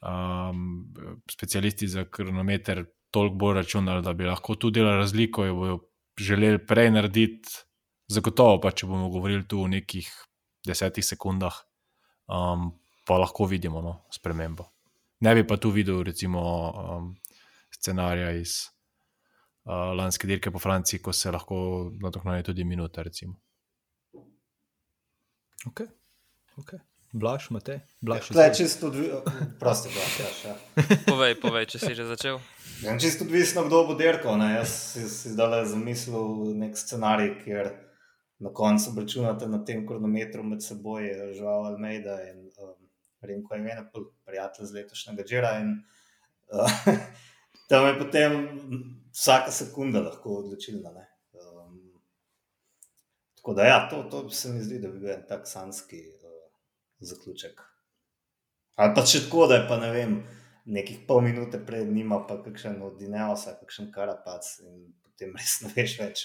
um, 0.00 0.88
specialisti 1.30 1.88
za 1.88 2.04
kronometer 2.04 2.84
toliko 3.10 3.34
bolj 3.34 3.54
računali, 3.54 4.02
da 4.02 4.12
bi 4.12 4.24
lahko 4.24 4.54
tu 4.54 4.70
delali 4.70 4.96
razliko, 4.96 5.44
jo 5.44 5.54
bodo 5.54 5.78
želeli 6.18 6.66
prej 6.66 6.90
narediti, 6.90 7.48
zagotovo 8.08 8.60
pa, 8.60 8.72
če 8.72 8.86
bomo 8.86 9.10
govorili 9.12 9.44
tu 9.48 9.62
o 9.62 9.68
nekih 9.68 10.08
desetih 10.66 11.04
sekundah, 11.04 11.58
um, 12.28 12.70
pa 13.06 13.18
lahko 13.18 13.46
vidimo 13.50 13.82
no, 13.82 13.98
spremembo. 14.12 14.70
Ne 15.20 15.34
bi 15.34 15.46
pa 15.46 15.56
tu 15.56 15.70
videl, 15.70 16.02
recimo, 16.02 16.42
um, 16.70 17.14
scenarija 17.74 18.32
iz 18.40 18.71
lanske 19.70 20.26
dirke 20.26 20.50
po 20.50 20.58
Franciji, 20.58 21.02
ko 21.02 21.12
se 21.12 21.30
lahko 21.30 21.56
nadoknadi 22.02 22.42
tudi 22.42 22.64
minuta. 22.64 23.02
Recimo. 23.02 23.34
Okay. 25.66 26.78
Blaž, 27.12 27.50
Matej, 27.50 27.80
blaž. 28.00 28.28
To 28.28 28.40
je 28.40 28.54
čisto 28.54 28.86
odvisno, 28.86 29.20
prosti, 29.60 29.88
da 29.92 30.48
ja. 30.48 30.56
Povej, 31.12 31.36
povej, 31.40 31.66
če 31.66 31.78
si 31.78 31.94
že 31.94 32.06
začel. 32.08 32.40
Ja, 32.80 32.96
čisto 32.96 33.28
odvisno, 33.28 33.66
kdo 33.68 33.84
bo 33.84 33.94
dirkal. 33.94 34.40
ne. 34.40 34.54
Jaz 34.56 34.96
si, 34.96 35.04
si 35.12 35.28
zdaj 35.36 35.68
zamislil 35.68 36.56
nek 36.56 36.72
scenarij, 36.72 37.36
kjer 37.44 37.68
na 38.40 38.48
koncu 38.48 38.96
računate 38.96 39.46
na 39.46 39.60
tem 39.64 39.84
kronometru 39.86 40.42
med 40.42 40.64
seboj, 40.64 41.36
Žal 41.36 41.68
Almeida 41.76 42.16
in 42.32 42.48
um, 42.56 42.74
Renko 43.20 43.60
Imenopol, 43.60 44.08
prijatelj 44.24 44.66
z 44.66 44.80
letošnjega 44.80 45.28
Džera. 45.28 45.52
In, 45.60 45.84
uh, 46.48 46.80
tam 47.68 47.86
je 47.86 47.98
potem 48.00 48.32
vsaka 49.12 49.52
sekunda 49.52 50.00
lahko 50.00 50.38
odločilna. 50.42 50.92
ne. 50.92 51.06
Um, 51.32 52.02
tako 53.36 53.54
da, 53.54 53.64
ja, 53.64 53.88
to, 53.90 54.02
to 54.10 54.30
se 54.30 54.52
mi 54.52 54.62
zdi, 54.62 54.78
da 54.80 54.88
bi 54.88 54.98
bil 54.98 55.10
en 55.10 55.26
tak 55.28 55.48
sanski 55.48 56.00
uh, 56.00 56.30
zaključek. 56.98 57.60
Ali 58.74 58.94
pa 58.94 59.04
če 59.06 59.24
tako, 59.26 59.46
da 59.46 59.60
je 59.60 59.66
pa 59.68 59.76
ne 59.80 59.90
vem, 59.92 60.20
nekih 60.64 61.02
pol 61.08 61.20
minute 61.24 61.60
pred 61.66 61.88
njima, 61.88 62.22
pa 62.28 62.38
kakšen 62.42 62.80
od 62.82 62.98
Dineosa, 63.00 63.56
kakšen 63.60 63.90
karapac 63.92 64.46
in 64.64 64.92
potem 65.04 65.34
res 65.38 65.60
ne 65.64 65.72
veš 65.76 65.98
več, 66.00 66.24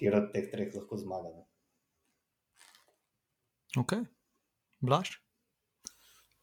kjer 0.00 0.18
od 0.20 0.30
teh 0.34 0.50
treh 0.52 0.74
lahko 0.76 1.00
zmaga. 1.00 1.32
ne. 1.36 1.46
Ok, 3.78 3.94
blaž. 4.82 5.14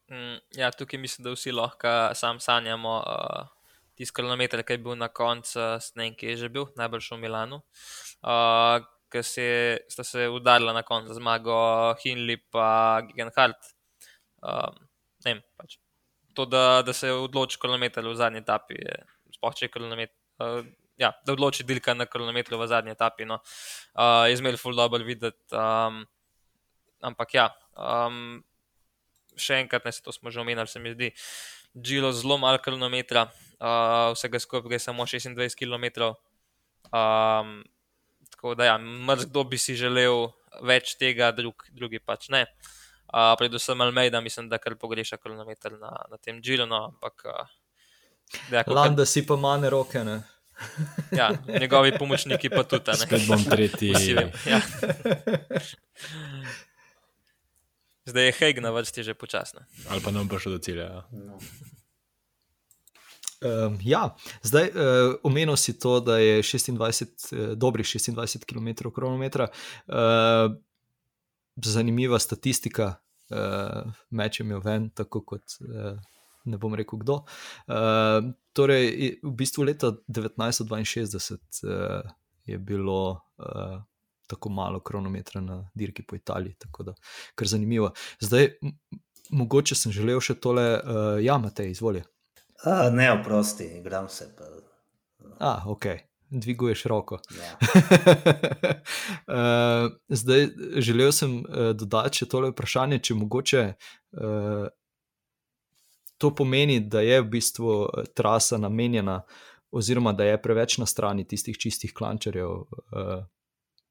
Mm, 0.08 0.38
ja, 0.56 0.70
tukaj 0.72 1.00
mislim, 1.00 1.26
da 1.26 1.34
vsi 1.34 1.52
lahko 1.52 1.90
sam 2.16 2.40
sanjamo, 2.40 2.94
uh, 3.04 3.57
tisti 3.98 4.14
kilometr, 4.14 4.62
ki 4.62 4.76
je 4.76 4.82
bil 4.84 4.96
na 4.98 5.08
koncu, 5.10 5.58
ne 5.98 6.06
vem, 6.06 6.14
kje 6.18 6.30
je 6.34 6.38
že 6.44 6.52
bil, 6.54 6.68
najbolj 6.78 7.04
šel 7.08 7.18
v 7.18 7.26
Milano. 7.26 7.64
Uh, 8.22 8.86
Ker 9.08 9.24
sta 9.24 10.04
se 10.04 10.26
udarila 10.28 10.74
na 10.76 10.82
koncu 10.84 11.14
zmago 11.16 11.56
Hinley 12.02 12.36
in 12.36 13.14
Genhardt. 13.16 13.70
Um, 14.44 14.74
ne 15.24 15.32
vem, 15.32 15.40
pač. 15.56 15.78
To, 16.36 16.44
da, 16.44 16.82
da 16.84 16.92
se 16.92 17.08
odloči 17.10 17.56
kilometr 17.58 18.04
v 18.04 18.12
zadnji 18.14 18.44
etapi, 18.44 18.76
je 18.76 18.98
spohče 19.38 19.70
kilometr. 19.72 20.12
Uh, 20.36 20.60
ja, 21.00 21.14
da 21.24 21.32
odloči 21.32 21.64
Dilka 21.64 21.94
na 21.96 22.04
kilometru 22.04 22.60
v 22.60 22.68
zadnji 22.68 22.92
etapi. 22.92 23.24
No. 23.24 23.40
Uh, 23.96 24.28
je 24.28 24.36
zmeraj 24.36 24.60
full 24.60 24.76
dobro 24.76 25.00
videti. 25.00 25.40
Um, 25.56 26.04
ampak 27.00 27.32
ja, 27.32 27.48
um, 27.80 28.42
še 29.38 29.62
enkrat, 29.62 29.88
ne 29.88 29.94
se 29.94 30.04
to 30.04 30.12
smo 30.12 30.30
že 30.34 30.42
omenili, 30.42 30.68
se 30.68 30.82
mi 30.82 30.92
zdi, 30.92 31.14
Džilo 31.78 32.10
zelo 32.16 32.38
malo 32.40 32.58
kilometra, 32.58 33.28
uh, 33.60 34.12
vsega 34.14 34.40
skupaj 34.40 34.74
je 34.74 34.78
samo 34.78 35.06
26 35.06 35.58
km. 35.58 36.14
Um, 36.92 37.64
tako 38.30 38.54
da, 38.54 38.64
ja, 38.64 38.78
mrzdo 38.78 39.44
bi 39.44 39.58
si 39.58 39.74
želel 39.74 40.28
več 40.62 40.96
tega, 40.98 41.30
drug, 41.32 41.66
drugi 41.74 41.98
pač 41.98 42.28
ne. 42.32 42.46
Uh, 43.08 43.32
predvsem 43.40 43.80
Almeida, 43.80 44.20
mislim, 44.20 44.48
da 44.48 44.58
kar 44.58 44.76
pogreša 44.76 45.16
kilometr 45.16 45.78
na, 45.80 45.94
na 46.10 46.16
tem 46.16 46.42
Džilu. 46.42 46.66
No, 46.68 46.84
ampak, 46.92 47.24
uh, 47.24 47.46
ja, 48.52 48.64
Landa 48.66 49.06
si 49.06 49.24
pa 49.26 49.36
manj 49.36 49.68
roke. 49.72 50.04
Ne? 50.04 50.20
Ja, 51.14 51.30
njegovi 51.60 51.94
pomočniki 51.98 52.50
pa 52.50 52.64
tudi. 52.64 52.96
Spet 52.98 53.26
bom 53.28 53.44
tretji. 53.44 53.94
Ja. 54.52 54.60
Zdaj 58.08 58.24
je 58.24 58.32
Heg 58.40 58.60
na 58.64 58.70
vrsti 58.72 59.02
že 59.04 59.14
počasno. 59.14 59.60
Ali 59.92 60.00
pa 60.00 60.10
nam 60.10 60.28
bo 60.28 60.38
šel 60.40 60.56
do 60.56 60.60
cilja. 60.64 60.84
Ja. 60.84 61.02
No. 61.12 61.38
Um, 63.38 63.78
ja, 63.82 64.16
zdaj 64.42 64.70
uh, 64.74 65.14
omenil 65.22 65.56
si 65.56 65.78
to, 65.78 66.00
da 66.00 66.18
je 66.18 66.42
26, 66.42 67.04
uh, 67.32 67.52
dobrih 67.54 67.86
26 67.86 68.44
km 68.44 68.90
kronometra. 68.94 69.48
Uh, 69.86 70.56
zanimiva 71.64 72.18
statistika, 72.18 72.94
uh, 73.30 73.92
mečem 74.10 74.50
jo 74.50 74.60
ven, 74.60 74.90
tako 74.90 75.22
kot 75.22 75.58
uh, 75.60 75.94
ne 76.44 76.58
bom 76.58 76.74
rekel 76.74 76.98
kdo. 76.98 77.22
Uh, 77.70 78.32
torej, 78.52 79.18
v 79.22 79.34
bistvu 79.38 79.68
leta 79.70 79.92
1962 80.08 81.38
uh, 81.62 82.10
je 82.46 82.58
bilo. 82.58 83.20
Uh, 83.38 83.78
tako 84.28 84.50
malo 84.52 84.80
kronometra 84.80 85.40
na 85.40 85.70
dirki 85.74 86.02
po 86.02 86.16
Italiji. 86.16 86.54
Tako 86.58 86.82
da, 86.82 86.94
kar 87.34 87.48
zanimivo. 87.48 87.92
Zdaj, 88.20 88.48
mogoče 89.30 89.74
sem 89.74 89.92
želel 89.92 90.20
še 90.20 90.36
tole, 90.36 90.64
uh, 90.76 91.16
ja, 91.24 91.38
Matej, 91.40 91.70
izvolite. 91.72 92.17
Ne, 92.92 93.12
oprosti, 93.12 93.64
igram 93.64 94.08
se. 94.08 94.34
Pa. 94.38 94.44
A, 95.38 95.62
ok. 95.66 95.86
Dviguješ 96.30 96.84
roko. 96.84 97.18
Ja. 97.30 97.58
uh, 99.26 99.92
zdaj, 100.20 100.48
želel 100.76 101.12
sem 101.12 101.38
uh, 101.38 101.70
dodati 101.72 102.20
še 102.20 102.28
tole 102.28 102.50
vprašanje, 102.52 102.98
če 103.00 103.16
mogoče 103.16 103.62
uh, 103.72 104.66
to 106.18 106.34
pomeni, 106.34 106.80
da 106.80 107.00
je 107.00 107.22
v 107.22 107.30
bistvu 107.32 107.78
trasa 108.14 108.58
namenjena, 108.60 109.22
oziroma 109.72 110.12
da 110.12 110.26
je 110.28 110.42
preveč 110.42 110.78
na 110.82 110.86
strani 110.86 111.24
tistih 111.28 111.56
čistih 111.56 111.94
klančarjev, 111.96 112.50
uh, 112.50 113.24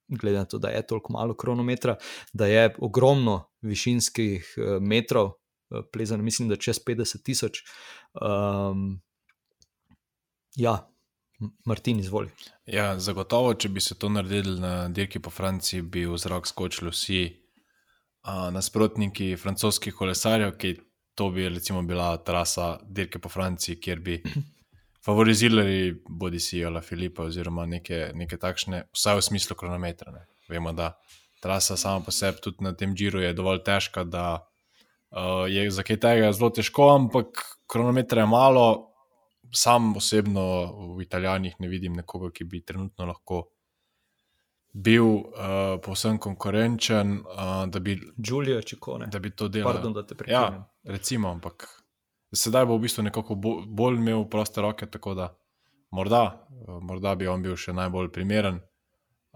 glede 0.08 0.38
na 0.38 0.46
to, 0.46 0.62
da 0.62 0.70
je 0.76 0.86
toliko 0.88 1.14
malo 1.14 1.34
kronometra, 1.34 1.98
da 2.34 2.46
je 2.46 2.70
ogromno 2.78 3.48
višinskih 3.66 4.54
uh, 4.58 4.78
metrov, 4.84 5.40
uh, 5.70 5.84
plezano, 5.94 6.24
mislim, 6.24 6.50
da 6.50 6.56
čez 6.56 6.80
50 6.88 7.24
tisoč. 7.24 7.64
Um, 8.22 9.02
ja, 10.56 10.78
Martin, 11.66 12.00
izvoli. 12.00 12.30
Ja, 12.66 13.00
zagotovo, 13.00 13.54
če 13.54 13.70
bi 13.70 13.82
se 13.82 13.96
to 14.00 14.10
naredili 14.10 14.60
na 14.60 14.88
dirki 14.90 15.20
po 15.20 15.30
Franciji, 15.30 15.82
bi 15.82 16.06
v 16.10 16.18
zrak 16.18 16.48
skočili 16.50 16.92
vsi 16.92 17.22
uh, 17.30 18.48
nasprotniki 18.54 19.36
francoskih 19.38 19.94
kolesarjev, 19.94 20.56
ki 20.58 20.74
to 21.18 21.30
bi 21.34 21.50
recimo 21.50 21.82
bila 21.82 22.16
trasa 22.18 22.78
dirke 22.84 23.20
po 23.20 23.30
Franciji, 23.30 23.80
kjer 23.82 24.02
bi 24.02 24.18
favorizirali, 25.06 25.94
bodi 26.10 26.40
si 26.40 26.60
Jola 26.60 26.82
Filipa, 26.82 27.30
oziroma 27.30 27.66
neke, 27.70 28.12
neke 28.16 28.38
takšne, 28.42 28.88
vsaj 28.94 29.22
v 29.22 29.28
smislu 29.30 29.58
kronometra. 29.58 30.14
Ne. 30.14 30.26
Vemo, 30.50 30.74
da 30.74 30.96
trasa 31.42 31.78
sama 31.78 32.06
po 32.06 32.12
sebi, 32.12 32.42
tudi 32.44 32.66
na 32.66 32.74
tem 32.74 32.98
žiru, 32.98 33.22
je 33.22 33.34
dovolj 33.38 33.62
težka, 33.66 34.04
da 34.04 34.48
uh, 35.12 35.46
je 35.50 35.70
za 35.72 35.84
kaj 35.84 36.00
tega 36.04 36.32
zelo 36.34 36.50
težko, 36.50 36.90
ampak 36.96 37.44
kronometra 37.68 38.22
je 38.22 38.32
malo. 38.32 38.68
Sam 39.54 39.94
osebno 39.96 40.44
v 40.98 41.02
Italijanih 41.02 41.56
ne 41.60 41.68
vidim 41.72 41.94
nekoga, 41.96 42.32
ki 42.36 42.44
bi 42.44 42.66
trenutno 42.66 43.06
lahko 43.08 43.46
bil 44.74 45.06
uh, 45.06 45.80
povsem 45.84 46.18
konkurenčen. 46.20 47.20
Uh, 47.24 47.66
da 47.72 47.80
bi 47.80 47.96
Julio 48.18 48.62
Čikone. 48.62 49.08
Da 49.08 49.20
bi 49.20 49.32
to 49.36 49.48
delal. 49.48 49.74
Pardon, 49.74 49.94
da 49.94 50.04
te 50.06 50.16
ja, 50.28 50.70
recimo, 50.84 51.32
ampak 51.32 51.68
sedaj 52.36 52.66
bo 52.68 52.78
v 52.78 52.86
bistvu 52.86 53.08
nekako 53.08 53.36
bolj 53.66 53.98
imel 53.98 54.26
proste 54.30 54.62
roke, 54.62 54.86
tako 54.92 55.14
da 55.16 55.30
morda, 55.92 56.48
morda 56.82 57.16
bi 57.16 57.28
on 57.28 57.42
bil 57.42 57.56
še 57.56 57.74
najbolj 57.74 58.12
primeren. 58.12 58.60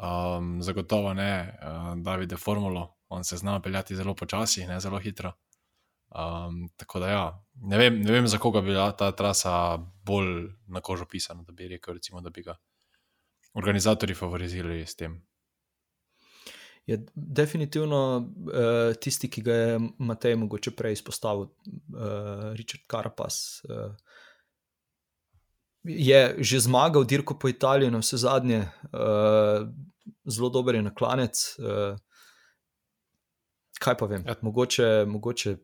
Um, 0.02 0.58
zagotovo 0.66 1.14
ne, 1.14 1.32
uh, 1.62 1.94
David 2.02 2.32
je 2.32 2.38
formulo, 2.38 2.88
on 3.10 3.24
se 3.24 3.38
zna 3.38 3.60
peljati 3.62 3.96
zelo 3.96 4.16
počasi, 4.16 4.66
ne 4.68 4.80
zelo 4.80 5.00
hitro. 5.00 5.34
Um, 6.12 6.70
tako 6.78 7.00
da, 7.00 7.10
ja, 7.10 7.26
ne, 7.56 7.78
vem, 7.78 8.02
ne 8.04 8.12
vem, 8.12 8.28
za 8.28 8.38
koga 8.38 8.62
bi 8.62 8.74
bila 8.74 8.92
ta 8.92 9.12
trasa 9.16 9.78
bolj 10.04 10.50
na 10.68 10.82
kožo 10.82 11.06
pisana, 11.06 11.44
da 11.48 11.54
bi 11.56 11.70
rekel, 11.72 11.94
recimo, 11.94 12.22
da 12.22 12.30
bi 12.30 12.44
ga 12.44 12.58
organizatori 13.54 14.14
favorizirali 14.14 14.86
s 14.86 14.96
tem 14.96 15.22
je 16.86 17.06
definitivno 17.16 18.18
uh, 18.18 18.96
tisti, 19.00 19.30
ki 19.30 19.42
ga 19.42 19.54
je 19.54 19.80
Matej 19.98 20.36
mogoče 20.36 20.74
prej 20.76 20.98
izpostavil, 20.98 21.42
uh, 21.42 22.52
Richard 22.58 22.84
Carpas. 22.92 23.62
Uh, 23.70 23.94
je 25.84 26.36
že 26.38 26.60
zmagal 26.60 27.06
dirko 27.06 27.38
po 27.40 27.50
Italiji, 27.50 27.92
na 27.92 28.02
vse 28.02 28.18
zadnje, 28.18 28.66
uh, 28.94 29.68
zelo 30.26 30.50
dober 30.50 30.76
je 30.76 30.82
na 30.82 30.94
klanec. 30.94 31.44
Uh, 31.60 31.98
kaj 33.82 33.98
pa 33.98 34.08
vem, 34.10 34.24
ja. 34.28 34.36
mogoče, 34.46 34.90
mogoče 35.10 35.56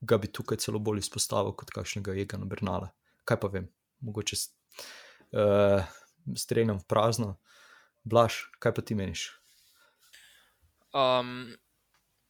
ga 0.00 0.18
bi 0.18 0.30
tukaj 0.32 0.60
celo 0.62 0.78
bolj 0.78 1.02
izpostavil 1.04 1.54
kot 1.58 1.72
kakšnega 1.74 2.14
Jega 2.18 2.38
Bernala. 2.46 2.90
Kaj 3.28 3.40
pa 3.42 3.50
vem, 3.52 3.66
mogoče 4.06 4.38
uh, 4.38 5.82
streljam 6.38 6.78
v 6.78 6.86
prazno. 6.88 7.34
Blaž, 8.04 8.46
kaj 8.62 8.72
pa 8.76 8.82
ti 8.86 8.96
meniš? 8.96 9.26
Um, 10.96 11.50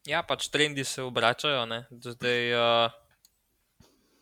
ja, 0.08 0.24
pač 0.26 0.48
trendi 0.50 0.84
se 0.84 1.04
obračajo. 1.06 1.62
Zdaj, 1.90 2.40
uh, 2.56 2.96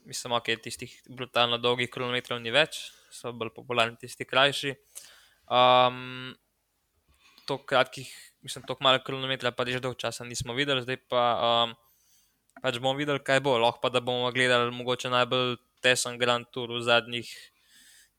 mislim, 0.04 0.34
da 0.34 0.42
okay, 0.42 0.60
tistih 0.60 0.92
brutalno 1.08 1.58
dolgih 1.58 1.90
kilometrov 1.90 2.42
ni 2.42 2.52
več, 2.52 2.90
so 3.14 3.32
bolj 3.32 3.54
popularni 3.56 3.96
tisti 3.96 4.28
krajši. 4.28 4.74
Um, 5.48 6.36
to 7.48 7.56
kratkih, 7.64 8.10
mislim, 8.48 8.64
to 8.64 8.76
malo 8.80 9.02
kilometrov, 9.04 9.52
pa 9.52 9.68
že 9.68 9.84
dolgo 9.84 10.00
časa 10.00 10.24
nismo 10.24 10.56
videli, 10.56 10.82
zdaj 10.82 10.98
pa 11.04 11.22
um, 11.36 11.76
pač 12.64 12.80
bomo 12.80 12.96
videli, 12.96 13.20
kaj 13.20 13.44
bo. 13.44 13.60
Lahko 13.60 13.84
pa 13.84 13.92
da 13.92 14.00
bomo 14.00 14.32
gledali 14.32 14.72
mogoče 14.72 15.12
najbolj 15.12 15.60
tesen 15.84 16.16
Grand 16.18 16.48
Tour 16.50 16.72
v 16.74 16.82
zadnjih 16.82 17.28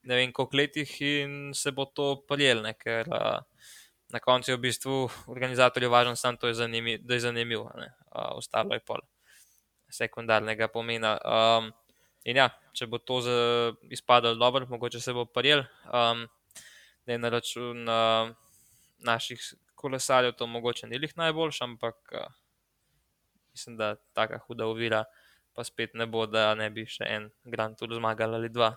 ne 0.07 0.15
vem 0.15 0.31
koliko 0.31 0.57
letih 0.57 1.01
in 1.01 1.51
se 1.53 1.71
bo 1.75 1.85
to 1.85 2.23
prijel, 2.27 2.63
ker. 2.79 3.09
Uh, 3.09 3.41
na 4.09 4.19
koncu 4.19 4.51
je 4.51 4.57
v 4.57 4.61
bistvu 4.61 5.09
organizatorju 5.29 5.89
važno 5.89 6.15
samo 6.15 6.37
to, 6.37 6.49
da 6.49 7.13
je 7.13 7.19
zanimivo, 7.19 7.69
uh, 7.69 8.31
ostalo 8.33 8.73
je 8.73 8.79
pol 8.79 9.01
sekundarnega 9.89 10.67
pomena. 10.67 11.17
Um, 11.21 11.71
in 12.25 12.37
ja, 12.41 12.49
če 12.73 12.87
bo 12.87 12.97
to 12.97 13.21
izpadalo 13.89 14.35
dobro, 14.35 14.65
mogoče 14.69 14.99
se 14.99 15.13
bo 15.13 15.25
prijel, 15.25 15.63
um, 15.85 16.25
da 17.05 17.13
je 17.13 17.17
na 17.17 17.29
račun 17.29 17.89
uh, 17.89 18.33
naših 18.99 19.41
kolesarjev 19.79 20.35
to 20.37 20.47
mogoče 20.47 20.87
ni 20.91 20.99
lih 20.99 21.15
najboljši, 21.17 21.63
ampak 21.63 22.13
uh, 22.13 22.27
mislim, 23.55 23.77
da 23.79 23.95
taka 24.13 24.39
huda 24.47 24.67
uvira 24.67 25.05
pa 25.55 25.63
spet 25.63 25.93
ne 25.93 26.05
bo, 26.07 26.25
da 26.29 26.53
ne 26.55 26.69
bi 26.71 26.85
še 26.87 27.07
en 27.09 27.25
Grand 27.51 27.75
Tour 27.79 27.95
zmagal 27.97 28.37
ali 28.37 28.51
dva. 28.53 28.69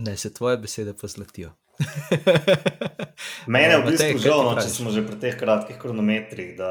Ne, 0.00 0.16
se 0.16 0.30
tvoje 0.32 0.56
besede 0.62 0.94
pozlatijo. 0.96 1.50
Mene 3.52 3.74
je 3.74 3.80
v 3.82 3.90
bistvu 3.90 4.22
žal, 4.22 4.44
no, 4.46 4.54
če 4.56 4.70
smo 4.72 4.92
že 4.94 5.02
pri 5.04 5.18
teh 5.20 5.36
kratkih 5.36 5.76
kronometrih, 5.82 6.54
da 6.56 6.70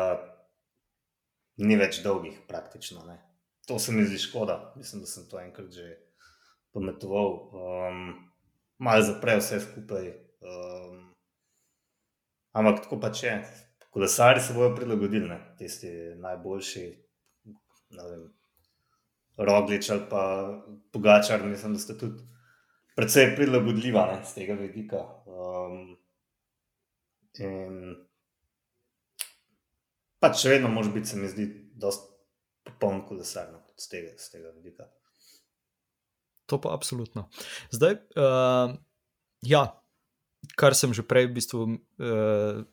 ni 1.61 1.77
več 1.77 2.02
dolgih, 2.02 2.39
praktično. 2.49 3.06
Ne. 3.06 3.19
To 3.69 3.77
se 3.77 3.93
mi 3.93 4.07
zdi 4.07 4.18
škoda. 4.18 4.73
Mislim, 4.80 5.03
da 5.06 5.11
sem 5.11 5.30
to 5.30 5.38
enkrat 5.38 5.69
že 5.69 5.93
pometoval. 6.73 7.31
Um, 7.53 8.03
Malo 8.81 9.06
zapre 9.06 9.38
vse 9.38 9.61
skupaj. 9.61 10.10
Um, 10.41 11.11
ampak 12.52 12.84
tako 12.84 12.99
pač 12.99 13.23
je. 13.23 13.36
Kolesari 13.91 14.41
se 14.41 14.53
bodo 14.53 14.76
prilagodili, 14.76 15.28
ne. 15.30 15.40
tisti 15.57 15.90
najboljši. 16.19 16.86
Roglič 19.38 19.90
ali 19.90 20.06
pa 20.10 20.22
Pogačar, 20.91 21.44
mislim, 21.44 21.73
da 21.73 21.80
ste 21.80 21.98
tudi 21.98 22.23
precej 22.95 23.34
prilagodljiva 23.36 24.06
ne, 24.11 24.22
z 24.26 24.34
tega 24.34 24.56
vidika. 24.60 25.02
Um, 25.26 25.98
in 27.40 27.95
pač 30.22 30.44
še 30.44 30.56
vedno, 30.56 30.69
može 30.69 30.94
biti, 30.94 31.11
se 31.11 31.19
mi 31.19 31.30
zdi, 31.32 31.48
dosti 31.82 32.11
popoln 32.68 33.03
kolesar 33.07 33.49
no, 33.52 33.64
z, 33.76 33.90
tega, 33.90 34.15
z 34.19 34.36
tega 34.36 34.52
vidika. 34.56 34.88
To 36.52 36.60
pa 36.61 36.76
absolutno. 36.76 37.30
Zdaj, 37.72 37.98
uh, 38.19 38.76
ja, 39.48 39.64
kar 40.56 40.76
sem 40.78 40.94
že 40.94 41.06
prej 41.06 41.30
v 41.30 41.36
bistvu 41.38 41.60
uh, 41.68 42.64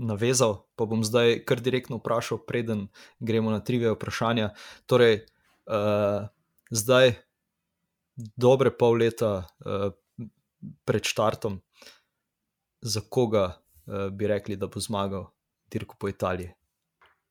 navezal, 0.00 0.64
pa 0.76 0.88
bom 0.88 1.04
zdaj 1.04 1.44
kar 1.44 1.60
direktno 1.60 2.00
vprašal, 2.00 2.42
preden 2.42 2.88
gremo 3.20 3.52
na 3.52 3.60
trive 3.60 3.92
vprašanja. 3.92 4.52
Torej, 4.88 5.28
uh, 5.68 6.28
zdaj, 6.72 7.20
dobre 8.16 8.72
pol 8.72 9.04
leta 9.04 9.44
uh, 9.44 9.92
pred 10.88 11.04
štartom, 11.04 11.60
za 12.82 13.00
koga 13.04 13.60
uh, 13.86 14.08
bi 14.10 14.26
rekli, 14.26 14.56
da 14.56 14.66
bo 14.66 14.80
zmagal 14.82 15.30
dirko 15.70 15.96
po 15.98 16.08
Italiji. 16.08 16.52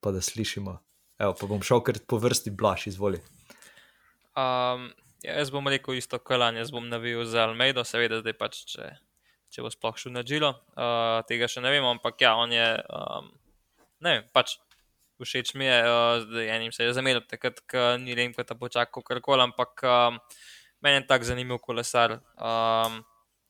Pa 0.01 0.09
da 0.11 0.21
slišimo. 0.21 0.79
Evo, 1.21 1.35
pa 1.37 1.45
bom 1.45 1.61
šel 1.61 1.83
kar 1.85 1.99
po 2.07 2.17
vrsti, 2.17 2.49
blaš, 2.57 2.87
izvoli. 2.89 3.21
Um, 4.33 4.89
ja, 5.21 5.35
jaz 5.37 5.51
bom 5.53 5.67
rekel 5.69 5.99
isto, 5.99 6.17
kar 6.17 6.41
lani, 6.41 6.61
jaz 6.63 6.71
bom 6.73 6.87
navil 6.89 7.21
za 7.29 7.45
Almeido, 7.45 7.83
seveda, 7.85 8.21
zdaj 8.23 8.33
pač, 8.39 8.63
če, 8.71 8.87
če 9.51 9.65
bo 9.65 9.71
sploh 9.73 9.97
šel 9.99 10.15
na 10.15 10.23
Džilo. 10.23 10.53
Uh, 10.73 11.21
tega 11.27 11.49
še 11.51 11.63
ne 11.63 11.71
vemo, 11.73 11.91
ampak 11.91 12.23
ja, 12.23 12.35
on 12.39 12.53
je. 12.55 12.67
Um, 12.87 13.31
ne 14.01 14.17
vem, 14.17 14.29
pač 14.33 14.57
všeč 15.21 15.53
mi 15.59 15.67
je, 15.67 15.77
uh, 15.85 16.23
zdaj 16.23 16.47
enim 16.55 16.71
se 16.73 16.87
je 16.87 16.95
zameril, 16.97 17.21
takrat, 17.29 17.59
ko 17.69 17.91
ni 18.01 18.15
vem, 18.17 18.33
kaj 18.33 18.47
ta 18.49 18.57
počakal, 18.57 19.05
kar 19.05 19.21
koli, 19.21 19.45
ampak. 19.45 19.85
Um, 19.85 20.17
meni 20.81 20.95
je 20.95 21.07
tako 21.07 21.23
zanimiv 21.23 21.57
kolesar. 21.61 22.19
Um, 22.37 23.03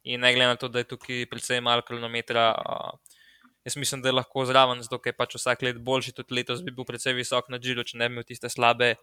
in 0.03 0.21
ne 0.21 0.33
glede 0.33 0.47
na 0.47 0.55
to, 0.55 0.67
da 0.67 0.79
je 0.79 0.89
tukaj 0.91 1.25
precej 1.31 1.61
malo 1.61 1.81
kilometra, 1.87 2.51
uh, 2.59 3.19
jaz 3.65 3.77
mislim, 3.77 4.01
da 4.01 4.09
je 4.09 4.17
lahko 4.17 4.45
zraven, 4.45 4.81
zato 4.83 4.99
je 5.05 5.13
pač 5.13 5.35
vsak 5.35 5.61
let 5.61 5.79
boljši. 5.79 6.15
Tudi 6.17 6.35
letos 6.35 6.63
bi 6.65 6.71
bil 6.75 6.85
precej 6.85 7.15
visok 7.15 7.49
na 7.49 7.59
Džilu, 7.59 7.83
če 7.83 7.97
ne 7.97 8.09
bi 8.09 8.19
imel 8.19 8.27
tiste 8.27 8.49
slabe 8.49 8.95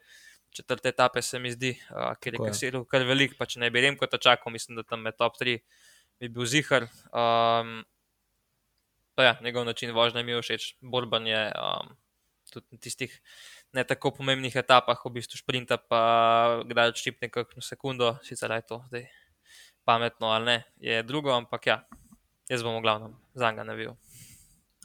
četrte 0.54 0.88
etape, 0.88 1.22
se 1.22 1.38
mi 1.38 1.52
zdi, 1.52 1.74
uh, 1.92 2.12
ker 2.20 2.36
je 2.36 2.72
kar 2.90 3.04
velik, 3.04 3.36
pa 3.38 3.46
če 3.46 3.60
ne 3.60 3.70
bi 3.70 3.84
rekel, 3.84 4.08
da 4.10 4.18
čakam, 4.18 4.52
mislim, 4.52 4.80
da 4.80 4.82
tam 4.82 5.06
je 5.06 5.12
top 5.12 5.36
3, 5.40 5.58
bi 6.20 6.28
bil 6.28 6.46
zihar. 6.46 6.88
Um, 7.12 7.82
pa 9.14 9.24
ja, 9.24 9.36
njegov 9.42 9.64
način 9.64 9.94
vožnje 9.94 10.22
mi 10.22 10.32
je 10.32 10.42
všeč, 10.42 10.74
borban 10.80 11.26
je 11.26 11.52
um, 11.52 11.96
tudi 12.52 12.66
na 12.70 12.78
tistih 12.78 13.20
ne 13.72 13.84
tako 13.84 14.10
pomembnih 14.16 14.56
etapah, 14.56 15.00
v 15.04 15.12
bistvu 15.18 15.40
sprinta, 15.40 15.76
pa 15.76 16.62
kdaj 16.64 16.94
odštipne 16.94 17.28
kakšno 17.28 17.62
sekundo, 17.62 18.16
sicer 18.24 18.50
je 18.56 18.62
to 18.66 18.82
zdaj 18.88 19.08
pametno 19.84 20.28
ali 20.32 20.44
ne, 20.44 20.58
je 20.76 21.02
drugo, 21.02 21.32
ampak 21.32 21.66
ja, 21.66 21.76
jaz 22.48 22.62
bom 22.62 22.76
v 22.76 22.84
glavnem 22.84 23.16
za 23.34 23.50
njega 23.50 23.64
navil. 23.64 23.92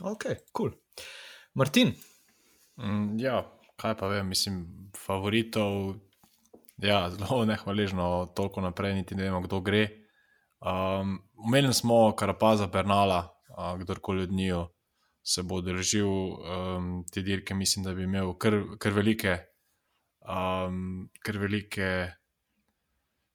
Ok, 0.01 0.23
kul. 0.51 0.71
Cool. 0.71 0.71
Martin. 1.53 1.93
Mm, 2.79 3.19
ja, 3.19 3.43
kaj 3.77 3.97
pa 3.99 4.07
vem, 4.07 4.27
mislim, 4.27 4.63
favoritov. 4.97 5.95
Ja, 6.81 7.09
zelo 7.13 7.43
nehvaležno, 7.51 8.33
toliko 8.35 8.63
naprej, 8.63 8.95
niti 8.97 9.15
ne 9.15 9.29
vemo, 9.29 9.43
kdo 9.45 9.61
gre. 9.61 10.02
Um, 10.63 11.19
Umenili 11.45 11.73
smo 11.73 12.15
Karapaza, 12.15 12.67
Bernala, 12.67 13.37
uh, 13.49 13.79
kdorkoli 13.79 14.23
od 14.23 14.31
njih 14.31 14.53
se 15.23 15.43
bo 15.43 15.61
držal 15.61 16.07
um, 16.07 17.05
te 17.11 17.21
dirke, 17.21 17.53
mislim, 17.53 17.85
da 17.85 17.93
bi 17.93 18.03
imel 18.03 18.33
kar, 18.33 18.53
kar 18.79 18.91
velike, 18.91 19.37
um, 20.21 21.09
kar 21.19 21.37
velike 21.37 22.11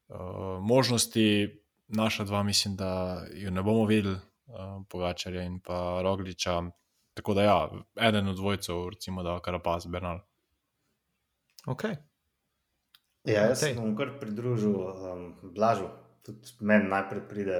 uh, 0.08 0.60
možnosti. 0.60 1.54
Naša 1.88 2.24
dva, 2.24 2.42
mislim, 2.42 2.76
da 2.76 3.22
jo 3.32 3.50
ne 3.50 3.62
bomo 3.62 3.84
videli, 3.84 4.16
uh, 4.46 4.82
Pogačarja 4.88 5.42
in 5.42 5.60
pa 5.60 6.00
Rogliča. 6.02 6.62
Tako 7.14 7.34
da, 7.34 7.42
ja, 7.42 7.70
eden 8.00 8.28
od 8.28 8.36
dvojcev, 8.36 8.88
recimo, 8.88 9.22
da 9.22 9.34
je 9.34 9.40
Karapaz, 9.44 9.86
Bernal. 9.86 10.20
Ok. 11.66 11.84
Ja, 13.24 13.48
jaz 13.48 13.60
se 13.60 13.74
bom 13.76 13.96
kar 13.96 14.18
pridružil 14.20 14.76
um, 14.76 15.34
Blažu. 15.42 15.88
Tudi 16.22 16.54
meni 16.60 16.88
najprej 16.88 17.22
pride 17.28 17.58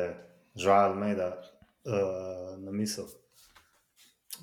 žal, 0.59 0.95
da 1.17 1.29
uh, 1.39 2.59
na 2.65 2.73
misel. 2.73 3.07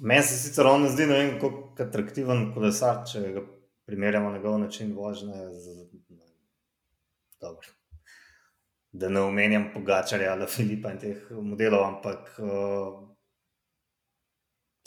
Meni 0.01 0.23
se 0.23 0.37
sicer 0.37 0.67
on 0.67 0.87
zdi, 0.89 1.07
ne 1.07 1.19
vem, 1.19 1.33
kako 1.39 1.87
atraktiven 1.87 2.49
kolesar, 2.53 3.03
če 3.07 3.21
ga 3.35 3.43
primerjamo 3.85 4.31
njegov 4.31 4.59
način 4.59 4.95
vožnje. 4.95 5.33
Z, 5.59 5.75
dobro. 7.41 7.67
Da 8.91 9.09
ne 9.09 9.21
omenjam 9.21 9.69
Pogačarja 9.73 10.31
ali 10.31 10.47
Filipa 10.47 10.91
in 10.91 10.99
teh 10.99 11.31
modelov, 11.31 11.83
ampak 11.83 12.39
uh, 12.39 13.03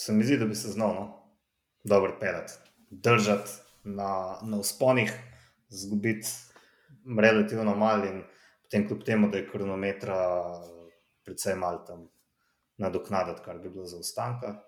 se 0.00 0.12
mi 0.12 0.24
zdi, 0.24 0.38
da 0.38 0.46
bi 0.46 0.54
se 0.54 0.72
znal 0.72 0.94
no? 0.94 1.06
dobro 1.84 2.16
pelati, 2.20 2.52
držati 2.90 3.50
na, 3.84 4.38
na 4.42 4.58
usponih, 4.58 5.12
zgubiti 5.68 6.28
relativno 7.20 7.76
malo 7.76 8.04
in 8.04 8.22
potem 8.68 8.86
kljub 8.86 9.04
temu, 9.04 9.32
da 9.32 9.40
je 9.40 9.48
kronometra 9.48 10.16
predvsem 11.24 11.58
malo 11.58 11.80
tam 11.88 12.06
nadoknaditi, 12.78 13.42
kar 13.44 13.58
bi 13.58 13.72
bilo 13.72 13.88
za 13.88 13.96
ustanka 13.98 14.58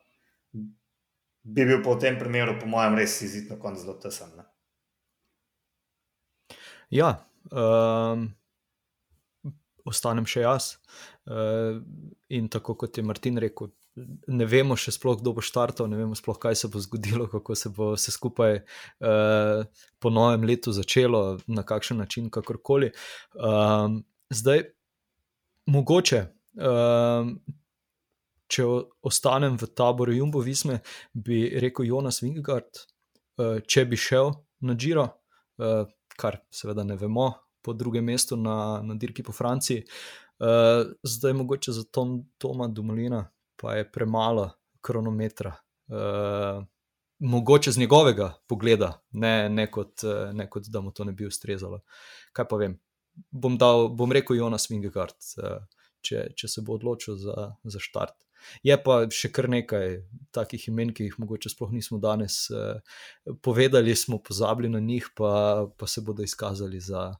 bi 1.42 1.64
bil 1.64 1.82
po 1.82 1.96
tem 1.96 2.18
primeru, 2.18 2.58
po 2.60 2.68
mojem, 2.68 2.98
res 3.00 3.20
izid 3.24 3.50
na 3.50 3.58
koncu 3.60 3.84
zelo 3.84 3.96
tesen. 4.02 4.32
Ne? 4.36 4.44
Ja, 6.92 7.10
um, 7.54 8.28
ostanem 9.88 10.28
še 10.28 10.44
jaz. 10.44 10.74
Uh, 11.30 11.80
in 12.28 12.48
tako 12.52 12.76
kot 12.82 12.98
je 12.98 13.06
Martin 13.06 13.38
rekel, 13.40 13.70
ne 14.26 14.46
vemo 14.46 14.76
še 14.78 14.94
sploh, 14.94 15.18
kdo 15.20 15.34
bo 15.36 15.44
štartal, 15.44 15.88
ne 15.90 15.98
vemo 15.98 16.16
sploh, 16.18 16.38
kaj 16.40 16.58
se 16.62 16.70
bo 16.72 16.82
zgodilo, 16.82 17.26
kako 17.30 17.56
se 17.58 17.72
bo 17.74 17.92
vse 17.94 18.14
skupaj 18.14 18.60
uh, 18.60 19.62
po 19.98 20.12
novem 20.14 20.46
letu 20.46 20.72
začelo, 20.72 21.40
na 21.50 21.64
kakšen 21.66 21.98
način, 22.00 22.30
kakorkoli. 22.30 22.92
Um, 23.34 24.02
zdaj, 24.30 24.70
mogoče. 25.70 26.26
Um, 26.60 27.38
če 28.50 28.66
ostanem 29.06 29.56
v 29.58 29.68
taboru 29.78 30.14
Jumbo 30.16 30.42
Visme, 30.42 30.80
bi 31.14 31.44
rekel 31.62 31.86
Jonas 31.90 32.20
Wingard, 32.24 32.82
eh, 33.38 33.60
če 33.62 33.84
bi 33.86 33.96
šel 33.96 34.32
na 34.66 34.74
Giro, 34.74 35.06
eh, 35.58 35.84
kar 36.16 36.40
seveda 36.50 36.84
ne 36.84 36.96
vemo, 36.96 37.30
po 37.62 37.72
drugem 37.72 38.04
mestu 38.04 38.36
na, 38.36 38.80
na 38.82 38.94
dirki 38.94 39.22
po 39.22 39.32
Franciji. 39.32 39.84
Eh, 40.40 40.84
zdaj 41.04 41.32
mogoče 41.32 41.72
za 41.72 41.84
Tom, 41.92 42.24
Toma 42.38 42.68
Dumolina, 42.68 43.28
pa 43.60 43.76
je 43.76 43.88
premalo 43.92 44.48
kronometra. 44.80 45.52
Mogoče 47.20 47.72
z 47.72 47.82
njegovega 47.82 48.30
pogleda, 48.48 48.92
ne, 49.12 49.48
ne, 49.48 49.66
kot, 49.70 50.06
ne 50.32 50.46
kot 50.50 50.70
da 50.72 50.80
mu 50.80 50.92
to 50.96 51.04
ne 51.04 51.12
bi 51.12 51.28
ustrezalo. 51.28 51.82
Kaj 52.32 52.48
pa 52.48 52.56
vem, 52.56 52.78
bom, 53.30 53.58
dal, 53.60 53.90
bom 53.92 54.12
rekel 54.12 54.38
Jonas 54.40 54.70
Wingard, 54.70 55.18
če, 56.00 56.30
če 56.36 56.48
se 56.48 56.64
bo 56.64 56.78
odločil 56.78 57.18
za, 57.20 57.50
za 57.64 57.82
štart. 57.82 58.16
Je 58.64 58.76
pa 58.80 59.02
še 59.12 59.30
kar 59.34 59.48
nekaj 59.52 60.00
takih 60.34 60.68
imen, 60.70 60.94
ki 60.96 61.08
jih 61.08 61.18
mogoče 61.20 61.52
sploh 61.52 61.72
nismo 61.74 62.00
danes 62.02 62.46
eh, 62.54 62.80
povedali, 63.44 63.96
smo 63.96 64.20
pozabili 64.24 64.70
na 64.72 64.80
njih, 64.80 65.10
pa, 65.16 65.66
pa 65.76 65.88
se 65.90 66.04
bodo 66.04 66.24
izkazali 66.26 66.80
za, 66.80 67.10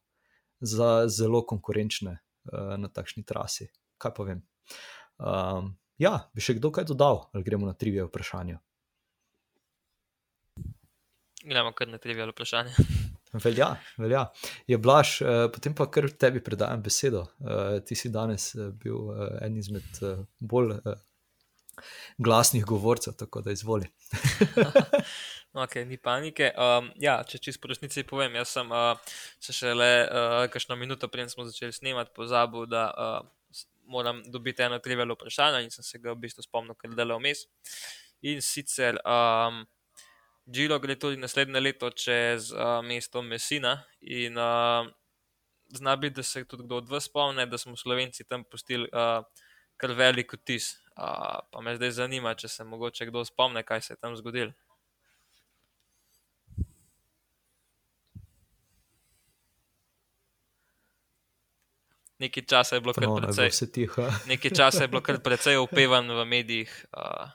za 0.61 0.91
zelo 1.09 1.45
konkurenčne 1.47 2.17
eh, 2.17 2.75
na 2.81 2.89
takšni 2.89 3.25
trasi. 3.29 3.71
Kaj 4.01 4.17
pa 4.17 4.29
vem. 4.31 4.43
Um, 5.21 5.75
ja, 6.01 6.17
bi 6.35 6.45
še 6.45 6.57
kdo 6.59 6.73
kaj 6.75 6.89
dodal, 6.91 7.27
ali 7.35 7.47
gremo 7.47 7.69
na 7.69 7.77
trivije 7.77 8.09
vprašanje? 8.09 8.59
Gremo 11.45 11.73
kar 11.73 11.89
na 11.89 11.99
trivije 11.99 12.27
vprašanje. 12.33 12.75
Velja, 13.45 13.77
velja. 13.99 14.25
Je 14.67 14.79
blaž, 14.79 15.21
eh, 15.23 15.45
potem 15.55 15.75
pa 15.75 15.87
kar 15.87 16.09
tebi 16.11 16.41
predajam 16.43 16.83
besedo. 16.83 17.29
Eh, 17.39 17.79
ti 17.87 17.95
si 17.95 18.11
danes 18.11 18.55
eh, 18.55 18.73
bil 18.75 19.13
eh, 19.15 19.37
en 19.47 19.57
izmed 19.57 20.03
eh, 20.03 20.25
bolj 20.41 20.73
eh, 20.75 20.97
glasnih 22.19 22.65
govorcev, 22.65 23.15
tako 23.17 23.41
da 23.41 23.53
izvoli. 23.55 23.87
ok, 25.65 25.75
ni 25.87 25.97
panike. 25.97 26.51
Um, 26.59 26.91
ja, 26.99 27.21
če 27.23 27.39
čisto 27.39 27.63
po 27.63 27.71
resnici 27.71 28.03
povem, 28.03 28.35
jaz 28.35 28.57
sem 28.59 28.75
uh, 28.75 29.15
se 29.41 29.55
šele 29.57 29.91
uh, 30.03 30.45
kakšno 30.51 30.77
minuto, 30.77 31.09
preden 31.09 31.31
smo 31.31 31.47
začeli 31.47 31.73
snemati, 31.73 32.11
pozabil, 32.17 32.67
da 32.67 32.89
uh, 32.91 33.31
moram 33.91 34.23
dobiti 34.31 34.63
eno 34.63 34.79
trivialno 34.79 35.17
vprašanje 35.19 35.65
in 35.65 35.75
sem 35.75 35.85
se 35.85 35.99
ga 35.99 36.15
v 36.15 36.23
bistvu 36.23 36.47
spomnil, 36.47 36.79
ker 36.79 36.91
je 36.91 36.99
delal 36.99 37.19
vmes. 37.19 37.45
In 38.23 38.43
sicer, 38.45 39.01
um, 39.05 39.65
Džilo 40.51 40.79
gre 40.83 40.97
tudi 40.99 41.21
naslednje 41.21 41.61
leto 41.61 41.91
čez 41.95 42.51
uh, 42.53 42.81
mesto 42.83 43.23
Messina 43.23 43.77
in 44.01 44.39
uh, 44.39 44.89
zna 45.69 45.97
biti, 45.97 46.17
da 46.17 46.23
se 46.23 46.45
tudi 46.45 46.65
kdo 46.65 46.81
od 46.81 46.89
vas 46.89 47.05
spomne, 47.07 47.47
da 47.47 47.59
smo 47.59 47.77
Slovenci 47.77 48.25
tam 48.25 48.45
pustili 48.45 48.89
uh, 48.91 49.23
kar 49.77 49.93
velik 49.93 50.33
vtis. 50.35 50.73
Uh, 50.97 51.39
pa 51.53 51.61
me 51.63 51.77
zdaj 51.77 51.91
zanima, 52.01 52.35
če 52.35 52.49
se 52.49 52.65
mogoče 52.65 53.07
kdo 53.07 53.25
spomne, 53.25 53.63
kaj 53.63 53.81
se 53.87 53.93
je 53.93 54.01
tam 54.01 54.17
zgodilo. 54.17 54.53
nekaj 62.25 62.45
časa 62.47 62.77
je 62.77 62.85
bilo 62.85 62.95
kar 62.95 63.09
precej. 63.17 63.51
tiho. 63.73 64.07
Nekaj 64.29 64.51
časa 64.53 64.85
je 64.85 64.89
bilo 64.93 65.03
kar 65.03 65.21
precej 65.25 65.59
upevan 65.59 66.09
v 66.11 66.25
medijih. 66.25 66.71
Uh, 66.93 67.29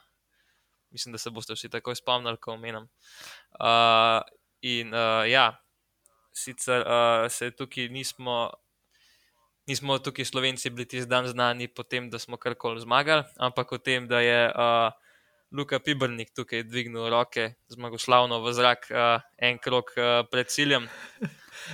mislim, 0.91 1.11
da 1.11 1.17
se 1.17 1.29
boste 1.29 1.53
vsi 1.53 1.69
takoj 1.69 1.95
spomnili, 1.95 2.37
ko 2.37 2.53
omenjam. 2.53 2.87
Uh, 3.59 4.21
in 4.61 4.93
uh, 4.93 5.25
ja, 5.29 5.57
sicer 6.33 6.85
uh, 6.85 7.25
se 7.29 7.51
tukaj 7.51 7.89
nismo. 7.89 8.51
Nismo 9.65 9.97
tukaj 9.97 10.25
Slovenci 10.29 10.69
bili 10.69 10.85
tisti 10.85 11.09
dan 11.09 11.25
znani 11.25 11.65
po 11.67 11.81
tem, 11.83 12.09
da 12.13 12.19
smo 12.21 12.37
karkoli 12.37 12.83
zmagali, 12.83 13.23
ampak 13.41 13.71
o 13.73 13.79
tem, 13.81 14.05
da 14.07 14.19
je 14.21 14.51
uh, 14.53 14.93
Luka 15.51 15.79
Pibrnik 15.79 16.29
tukaj 16.37 16.67
dvignil 16.69 17.09
roke 17.09 17.55
zmagoslavno 17.73 18.43
v 18.45 18.53
zrak 18.53 18.85
uh, 18.93 19.25
en 19.41 19.57
krok 19.57 19.89
uh, 19.97 20.21
pred 20.29 20.53
ciljem. 20.53 20.85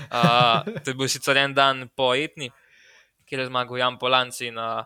Uh, 0.08 0.64
to 0.86 0.94
je 0.94 0.96
bil 0.96 1.12
sicer 1.12 1.36
en 1.38 1.52
dan 1.52 1.90
po 1.92 2.14
etni, 2.16 2.48
kjer 3.32 3.46
je 3.46 3.48
zmagal 3.48 3.80
Jan 3.80 3.96
Polanci. 3.96 4.50
In, 4.52 4.60
uh, 4.60 4.84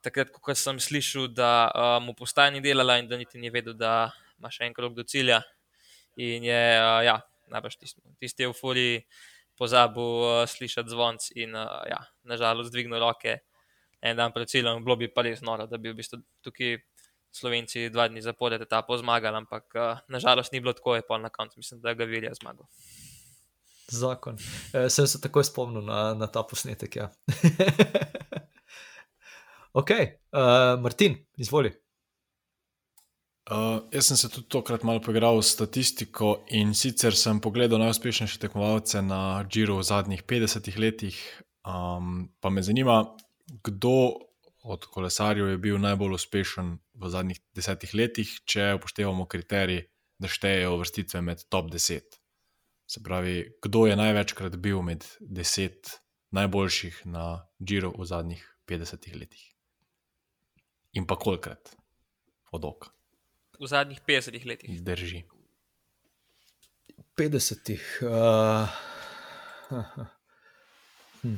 takrat, 0.00 0.32
ko 0.32 0.54
sem 0.56 0.80
slišal, 0.80 1.28
da 1.36 1.50
uh, 1.68 1.96
mu 2.00 2.14
postaja 2.16 2.52
ni 2.54 2.62
delala 2.64 2.96
in 2.96 3.08
da 3.10 3.18
niti 3.20 3.36
ni 3.38 3.52
vedel, 3.52 3.76
da 3.76 4.08
ima 4.38 4.48
še 4.48 4.64
en 4.64 4.76
krok 4.76 4.96
do 4.96 5.04
cilja. 5.04 5.42
In 6.16 6.46
je, 6.48 6.62
uh, 6.80 7.02
ja, 7.04 7.18
najbrž 7.52 7.76
tisti, 7.76 8.00
tisti 8.22 8.48
euforiji 8.48 9.02
pozabil 9.58 10.22
uh, 10.24 10.44
slišati 10.48 10.94
zvonc 10.94 11.28
in, 11.36 11.52
uh, 11.52 11.82
ja, 11.90 12.00
nažalost, 12.30 12.72
dvignil 12.72 13.02
roke 13.02 13.40
en 14.00 14.16
dan 14.16 14.32
pred 14.32 14.48
ciljem. 14.48 14.80
Bilo 14.86 14.96
bi 14.96 15.10
pa 15.12 15.26
res 15.26 15.42
noro, 15.44 15.68
da 15.68 15.76
bi 15.76 15.92
v 15.92 15.98
bistvu 15.98 16.22
tukaj 16.46 16.78
Slovenci 17.34 17.90
dva 17.92 18.06
dni 18.08 18.22
zapored 18.24 18.62
etapo 18.64 18.96
zmagali, 18.96 19.36
ampak 19.42 19.74
uh, 19.76 20.00
nažalost 20.08 20.54
ni 20.54 20.62
bilo 20.64 20.72
tako, 20.72 20.96
je 20.96 21.04
pa 21.04 21.18
na 21.20 21.28
koncu, 21.28 21.60
mislim, 21.60 21.82
da 21.84 21.92
ga 21.94 22.08
Vilja 22.08 22.32
zmagal. 22.38 22.64
Zakon. 23.90 24.36
E, 24.72 24.88
sem 24.92 25.06
se 25.06 25.20
takoj 25.20 25.46
spomnil 25.48 25.84
na, 25.86 26.14
na 26.14 26.28
ta 26.28 26.42
posnetek. 26.42 26.96
Ja. 26.96 27.10
ok, 29.80 29.90
uh, 30.32 30.74
Martin, 30.82 31.16
izvoli. 31.40 31.72
Uh, 33.48 33.80
jaz 33.94 34.10
sem 34.10 34.18
se 34.20 34.28
tudi 34.28 34.44
tokrat 34.52 34.82
malo 34.84 35.00
poigral 35.00 35.38
s 35.40 35.54
statistiko 35.54 36.42
in 36.52 36.74
sicer 36.76 37.16
sem 37.16 37.40
pogledal 37.40 37.80
najuspešnejše 37.80 38.42
tekmovalce 38.42 39.00
na 39.00 39.40
Giro 39.48 39.78
v 39.78 39.86
zadnjih 39.88 40.24
50 40.28 40.68
letih. 40.76 41.16
Um, 41.64 42.28
pa 42.40 42.52
me 42.52 42.62
zanima, 42.62 43.06
kdo 43.64 44.28
od 44.68 44.84
kolesarjev 44.84 45.48
je 45.48 45.58
bil 45.58 45.78
najbolj 45.80 46.18
uspešen 46.18 46.76
v 46.92 47.08
zadnjih 47.08 47.40
desetih 47.56 47.94
letih, 47.94 48.34
če 48.44 48.74
upoštevamo 48.76 49.24
kriterij, 49.24 49.86
da 50.20 50.28
štejejo 50.28 50.76
vrstitve 50.82 51.22
med 51.24 51.44
top 51.48 51.70
10. 51.72 52.18
Se 52.88 53.02
pravi, 53.04 53.52
kdo 53.62 53.86
je 53.86 53.96
največkrat 54.00 54.54
bil 54.56 54.80
med 54.82 55.04
deset 55.20 55.98
najboljših 56.32 57.02
na 57.04 57.44
Giro 57.60 57.90
v 57.92 58.04
zadnjih 58.08 58.40
50 58.64 59.12
letih. 59.12 59.42
In 60.96 61.04
pa 61.06 61.18
kolikrat 61.20 61.76
od 62.50 62.64
oka. 62.64 62.88
V 63.60 63.68
zadnjih 63.68 64.00
50 64.08 64.46
letih. 64.48 64.80
Drži. 64.80 65.20
50. 67.18 67.76
Uh, 68.08 68.68
hm. 71.20 71.36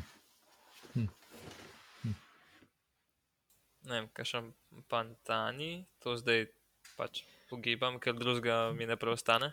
Ne 3.91 3.97
vem, 3.97 4.07
kaj 4.15 4.29
še 4.29 4.45
pantani, 4.87 5.83
to 5.99 6.15
zdaj 6.15 6.47
pač 6.95 7.25
pogibam, 7.51 7.99
ker 7.99 8.15
drugega 8.15 8.71
mi 8.77 8.87
ne 8.87 8.95
preostane. 8.95 9.51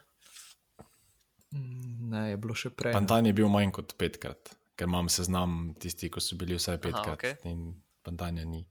Ne, 1.52 2.30
je 2.30 2.38
bilo 2.38 2.54
še 2.54 2.70
prej. 2.70 2.94
Pantan 2.94 3.26
je 3.26 3.34
bil 3.34 3.48
manj 3.48 3.72
kot 3.72 3.94
petkrat, 3.96 4.52
ker 4.76 4.88
imam 4.88 5.10
seznam 5.10 5.74
tisti, 5.76 6.10
ki 6.10 6.20
so 6.20 6.36
bili 6.36 6.56
vsaj 6.56 6.78
petkrat. 6.78 7.14
okej. 7.14 7.36
In 7.44 7.74
Pantanja 8.04 8.46
ni. 8.46 8.66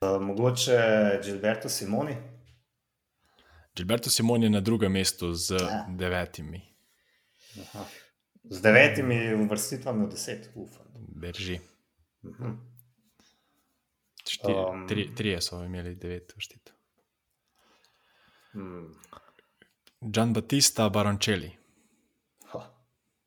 Uh, 0.00 0.20
mogoče 0.20 0.76
Gilberto 1.24 1.68
Simoni. 1.68 2.16
Gilberto 3.74 4.10
Simon 4.10 4.42
je 4.42 4.50
na 4.50 4.60
drugem 4.60 4.92
mestu 4.92 5.34
z 5.34 5.52
Ja. 5.52 5.84
devetimi, 5.90 6.62
Aha. 7.58 7.84
Z 8.44 8.60
devetimi 8.60 9.16
vrstitvami 9.44 10.06
v 10.06 10.08
deset. 10.08 10.50
Uf. 10.54 10.70
drži. 10.96 11.60
Mhm. 12.22 12.56
Štir, 14.26 14.50
Um. 14.50 14.80
um, 14.80 14.88
tri, 14.88 15.14
trije 15.14 15.40
so 15.40 15.64
imeli 15.64 15.94
devet 15.94 16.32
vrstitev. 16.36 16.74
Hmm. 18.52 18.94
Gian 20.02 20.32
Battista 20.32 20.88
Baroncelli. 20.88 21.52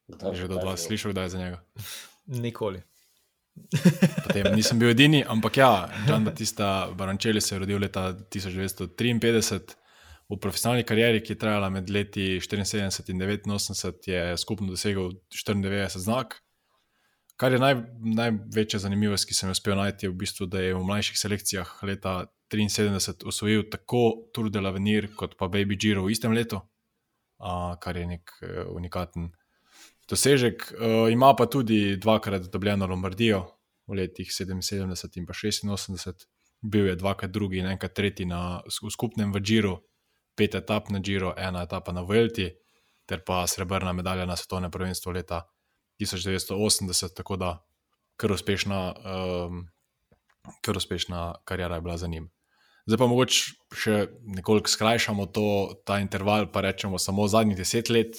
Kdaj 0.10 0.32
Je 0.32 0.36
že 0.36 0.46
kdo 0.46 0.56
od 0.58 0.66
vas 0.66 0.86
slišal, 0.86 1.12
kdaj 1.12 1.26
je 1.26 1.30
za 1.30 1.40
njega? 1.40 1.60
Nikoli. 2.28 2.82
Potem 4.26 4.56
nisem 4.56 4.80
bil 4.80 4.94
edini, 4.94 5.24
ampak 5.28 5.58
ja, 5.58 5.90
Gian 6.08 6.26
Battista 6.26 6.90
Baroncelli 6.96 7.42
se 7.42 7.56
je 7.56 7.60
rodil 7.60 7.80
leta 7.82 8.14
1953. 8.14 9.76
V 10.30 10.38
profesionalni 10.38 10.86
karieri, 10.86 11.24
ki 11.26 11.34
je 11.34 11.40
trajala 11.42 11.72
med 11.74 11.90
leti 11.90 12.38
74 12.38 13.10
in 13.50 13.56
89, 13.58 14.08
je 14.08 14.38
skupno 14.38 14.70
dosegel 14.70 15.16
94 15.34 15.98
znak. 15.98 16.38
Kar 17.40 17.56
je 17.56 17.60
naj, 17.60 17.76
največja 18.04 18.82
zanimivost, 18.84 19.26
ki 19.26 19.34
sem 19.34 19.50
jo 19.50 19.56
uspel 19.58 19.78
najti, 19.80 20.06
je 20.06 20.12
v 20.12 20.20
bistvu, 20.22 20.46
da 20.46 20.62
je 20.62 20.76
v 20.76 20.84
mlajših 20.86 21.18
selekcijah 21.18 21.72
leta 21.88 22.14
73 22.52 23.26
osvojil 23.26 23.64
tako 23.72 24.30
Tour 24.34 24.50
de 24.50 24.62
l'Avenir 24.62 25.10
kot 25.16 25.38
pa 25.38 25.48
Baby 25.48 25.78
Giro 25.80 26.06
v 26.06 26.14
istem 26.14 26.34
letu, 26.34 26.60
a, 27.40 27.78
kar 27.82 27.98
je 27.98 28.06
nek 28.10 28.34
eh, 28.42 28.66
unikaten 28.70 29.30
dosežek. 30.10 30.72
E, 30.72 31.12
ima 31.12 31.34
pa 31.36 31.46
tudi 31.46 31.98
dvakrat 31.98 32.50
dobljeno 32.52 32.88
Lombardijo 32.88 33.46
v 33.88 34.02
letih 34.02 34.30
77 34.30 35.18
in 35.18 35.26
pa 35.26 35.34
86, 35.34 36.26
bil 36.62 36.88
je 36.88 36.96
dvakrat 36.96 37.32
drugi 37.32 37.60
in 37.60 37.70
enkrat 37.72 37.94
tretji 37.94 38.26
na, 38.26 38.62
v 38.66 38.92
skupnem 38.92 39.32
v 39.34 39.42
Giro, 39.42 39.80
pet 40.36 40.56
etap 40.56 40.90
na 40.90 41.00
Giro, 41.00 41.34
ena 41.38 41.64
etapa 41.64 41.92
na 41.96 42.02
Vuelti, 42.02 42.50
ter 43.10 43.24
pa 43.26 43.48
srebrna 43.48 43.94
medalja 43.94 44.26
na 44.26 44.36
svetovnem 44.36 44.72
prvenstvu 44.72 45.12
leta 45.12 45.44
1980, 46.02 47.16
tako 47.16 47.36
da 47.36 47.54
kar 48.20 48.32
uspešna, 48.32 48.80
um, 49.48 49.64
kar 50.62 50.78
uspešna 50.78 51.42
karijera 51.44 51.76
je 51.76 51.82
bila 51.82 51.98
za 51.98 52.08
njim. 52.08 52.30
Zdaj 52.86 52.98
pa 52.98 53.08
mogoče 53.08 53.40
še 53.76 53.96
nekoliko 54.38 54.70
skrajšamo 54.70 55.26
to, 55.34 55.48
ta 55.86 56.00
interval, 56.02 56.48
pa 56.52 56.62
rečemo 56.66 57.00
samo 57.00 57.28
zadnjih 57.28 57.58
deset 57.58 57.90
let, 57.90 58.18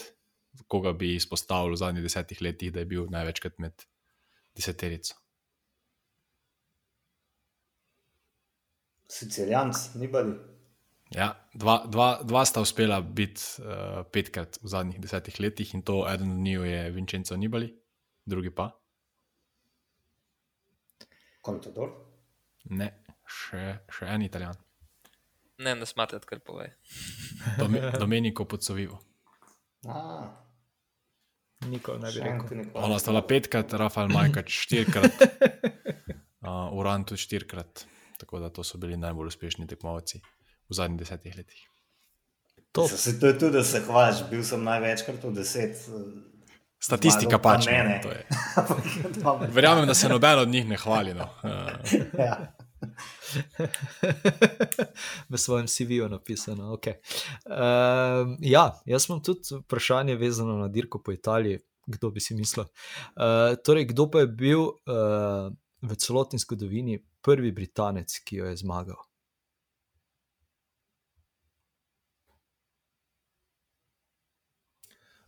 koga 0.66 0.92
bi 0.92 1.14
izpostavil 1.14 1.74
v 1.74 1.80
zadnjih 1.80 2.04
desetih 2.04 2.42
letih, 2.42 2.72
da 2.72 2.82
je 2.82 2.90
bil 2.90 3.08
največkrat 3.10 3.58
med 3.58 3.84
deseterico. 4.56 5.14
Sicilijanc, 9.10 9.94
ni 9.98 10.08
bali. 10.08 10.36
Ja, 11.10 11.32
dva, 11.54 11.80
dva, 11.90 12.20
dva 12.22 12.44
sta 12.46 12.62
uspela 12.62 13.00
biti 13.02 13.42
uh, 13.58 14.04
petkrat 14.14 14.60
v 14.62 14.70
zadnjih 14.70 15.00
desetih 15.02 15.40
letih, 15.42 15.74
in 15.74 15.82
to 15.82 16.04
eden 16.06 16.30
od 16.30 16.44
njiju 16.44 16.64
je 16.64 16.90
Vincenzo 16.94 17.36
Nibali, 17.36 17.72
drugi 18.24 18.54
pa 18.54 18.70
Contador. 21.42 21.90
ne, 22.70 22.92
še, 23.26 23.80
še 23.90 24.06
en 24.06 24.22
italijan, 24.22 24.54
Ne, 25.60 25.74
ne 25.74 25.86
smatrate, 25.86 26.24
kar 26.26 26.40
pove. 26.40 26.70
Dome, 27.58 27.92
Domenico 27.98 28.44
Pozzovivo. 28.44 28.98
Ah, 29.88 30.28
Nikoli 31.66 32.00
ne 32.00 32.12
bi 32.12 32.20
rekel. 32.20 32.64
Ona 32.74 32.94
ne 32.94 32.98
sta 32.98 33.10
bila 33.10 33.22
petkrat, 33.26 33.72
Rafael 33.72 34.08
Majkač 34.08 34.52
štirikrat, 34.64 35.12
uh, 36.46 36.72
Uran 36.72 37.04
tudi 37.04 37.20
štirikrat. 37.20 37.84
Tako 38.20 38.38
da 38.40 38.50
to 38.50 38.64
so 38.64 38.78
bili 38.78 38.96
najbolj 38.96 39.26
uspešni 39.26 39.66
tekmovalci 39.66 40.20
v 40.68 40.74
zadnjih 40.76 41.00
desetih 41.00 41.36
letih. 41.36 41.60
Top. 42.72 42.90
Se, 42.90 43.20
to 43.20 43.26
je 43.26 43.38
tudi, 43.38 43.52
da 43.52 43.64
se 43.64 43.80
hvališ, 43.80 44.22
bil 44.30 44.44
sem 44.44 44.64
največkrat 44.64 45.24
v 45.24 45.32
deset. 45.34 45.76
eh, 45.88 46.28
Statistika 46.80 47.36
zmagal 47.36 47.42
pa 47.42 47.54
pač 47.56 47.66
ne, 47.66 47.78
no, 47.82 47.88
ne. 47.88 48.00
to 48.00 49.20
dobro. 49.24 49.48
Verjamem, 49.52 49.86
da 49.86 49.94
se 49.94 50.08
noben 50.08 50.38
od 50.38 50.48
njih 50.48 50.68
ne 50.68 50.76
hvali. 50.76 51.14
No. 51.14 51.26
Uh, 51.42 51.48
Ja. 52.18 52.36
v 55.30 55.38
svojem 55.38 55.66
CV-ju 55.66 56.08
napisano. 56.08 56.72
Okay. 56.76 56.94
Um, 57.46 58.36
ja, 58.40 58.80
jaz 58.86 59.08
imam 59.08 59.22
tudi 59.22 59.40
vprašanje 59.60 60.16
vezano 60.16 60.58
na 60.58 60.68
dirko 60.68 61.02
po 61.02 61.12
Italiji. 61.12 61.58
Kdo 61.86 62.10
bi 62.10 62.20
si 62.20 62.34
mislil? 62.34 62.66
Uh, 63.16 63.56
torej, 63.64 63.84
kdo 63.90 64.10
pa 64.10 64.22
je 64.22 64.26
bil 64.26 64.60
uh, 64.60 65.50
v 65.82 65.96
celotni 65.96 66.38
zgodovini 66.38 67.00
prvi 67.22 67.52
Britanec, 67.52 68.20
ki 68.24 68.36
jo 68.36 68.46
je 68.46 68.56
zmagal? 68.56 69.10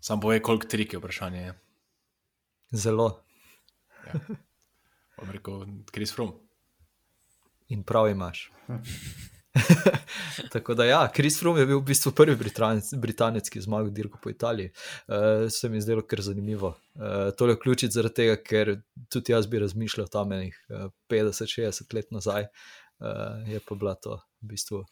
sam 0.03 0.21
povej, 0.21 0.43
koliko 0.43 0.67
trik 0.67 0.93
je 0.93 0.99
vprašanje. 0.99 1.41
Je. 1.41 1.55
Zelo 2.73 3.23
Bom 5.17 5.31
rekel, 5.31 5.67
Kris 5.93 6.15
Frum. 6.15 6.33
In 7.73 7.83
prav 7.83 8.11
imaš. 8.11 8.51
Tako 10.53 10.75
da, 10.75 10.85
ja, 10.85 11.09
Chris 11.15 11.41
Froome 11.41 11.61
je 11.61 11.67
bil 11.67 11.79
v 11.79 11.85
bistvu 11.85 12.13
prvi 12.17 12.37
Britanec, 12.37 12.89
Britanec 12.97 13.49
ki 13.51 13.59
je 13.59 13.67
zmagal 13.67 13.91
dirko 13.93 14.19
po 14.23 14.31
Italiji. 14.31 14.73
Uh, 15.07 15.51
se 15.51 15.69
mi 15.69 15.77
je 15.77 15.87
zdelo 15.87 16.03
kar 16.09 16.23
zanimivo. 16.23 16.75
Uh, 16.95 17.33
tole 17.39 17.55
vključiti 17.55 17.93
zaradi 17.93 18.15
tega, 18.15 18.37
ker 18.37 18.77
tudi 19.13 19.33
jaz 19.33 19.47
bi 19.47 19.61
razmišljal 19.61 20.09
tam 20.09 20.33
enih 20.33 20.57
uh, 20.69 20.89
50-60 21.11 21.95
let 21.95 22.11
nazaj, 22.11 22.49
uh, 23.01 23.49
je 23.49 23.61
pa 23.69 23.75
bila 23.75 23.95
to 23.95 24.21
v 24.41 24.53
bistvu 24.55 24.85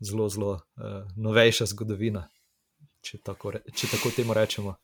zelo, 0.00 0.28
zelo 0.28 0.52
uh, 0.52 1.04
novejša 1.16 1.70
zgodovina, 1.70 2.26
če 3.02 3.22
tako, 3.22 3.54
re, 3.54 3.62
če 3.74 3.94
tako 3.94 4.10
temu 4.16 4.34
rečemo. 4.34 4.74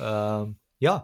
uh, 0.00 0.48
ja, 0.88 0.96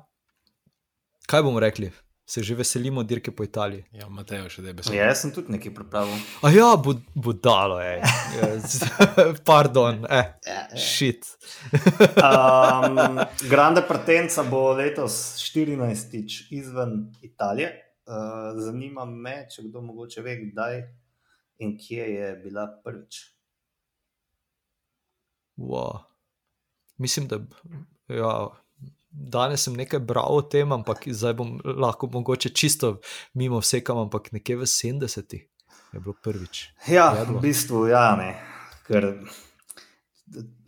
kaj 1.28 1.44
bomo 1.44 1.60
rekli? 1.60 1.92
Se 2.26 2.42
že 2.42 2.54
veselimo 2.54 3.02
dirke 3.02 3.30
po 3.30 3.44
Italiji. 3.44 3.84
Ja, 3.92 4.08
Mateo, 4.08 4.48
še 4.48 4.62
da 4.64 4.72
je 4.72 4.74
beseda. 4.78 4.96
Ja, 4.96 5.08
jaz 5.12 5.20
sem 5.24 5.32
tudi 5.34 5.52
nekaj 5.52 5.74
pripravil. 5.76 6.16
A 6.40 6.50
ja, 6.54 6.70
bo, 6.80 6.96
bo 7.14 7.34
dalo, 7.36 7.80
je. 7.84 8.00
Pardon, 9.48 10.06
eh, 10.08 10.32
šit. 10.80 11.28
um, 12.16 13.20
Grande 13.50 13.84
Partenca 13.84 14.46
bo 14.48 14.72
letos 14.72 15.36
14. 15.44 16.16
izven 16.56 17.12
Italije. 17.22 17.70
Uh, 18.04 18.52
zanima 18.60 19.04
me, 19.08 19.44
če 19.48 19.68
kdo 19.68 19.80
mogoče 19.84 20.24
ve, 20.24 20.36
kdaj 20.48 20.82
in 21.64 21.76
kje 21.80 22.08
je 22.08 22.34
bila 22.42 22.66
prvič. 22.84 23.20
Wow. 25.56 26.02
Mislim, 26.98 27.28
da 27.28 27.38
ja, 28.08 28.32
danes 29.14 29.64
sem 29.64 29.74
nekaj 29.78 30.02
bral 30.02 30.34
o 30.34 30.42
tem, 30.42 30.72
ampak 30.74 31.06
zdaj 31.06 31.34
bom 31.38 31.56
lahko 31.64 32.10
mogoče 32.12 32.50
čisto 32.50 32.98
mimo 33.34 33.62
vsekam, 33.62 34.02
ampak 34.06 34.32
nekje 34.34 34.56
v 34.56 34.68
70-ih 34.68 35.44
je 35.94 36.00
bilo 36.00 36.14
prvič. 36.22 36.68
Ja, 36.88 37.14
jedlo. 37.18 37.38
v 37.38 37.42
bistvu 37.42 37.86
ja, 37.88 38.16
ne. 38.18 38.34
Ker 38.84 39.12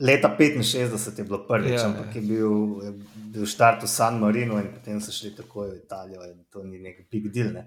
leta 0.00 0.30
65 0.38 1.18
je 1.18 1.24
bilo 1.24 1.42
prvič, 1.48 1.80
ja, 1.80 1.86
ampak 1.90 2.14
je 2.16 2.22
bil, 2.22 2.54
je 2.84 2.92
bil 3.34 3.46
štart 3.46 3.82
v 3.82 3.90
San 3.90 4.20
Marino 4.20 4.60
in 4.62 4.70
potem 4.72 5.00
so 5.00 5.12
šli 5.12 5.34
takoj 5.34 5.72
v 5.72 5.80
Italijo 5.82 6.22
in 6.28 6.44
to 6.50 6.62
ni 6.62 6.78
nek 6.78 7.08
big 7.10 7.32
deal. 7.34 7.52
Ne. 7.52 7.66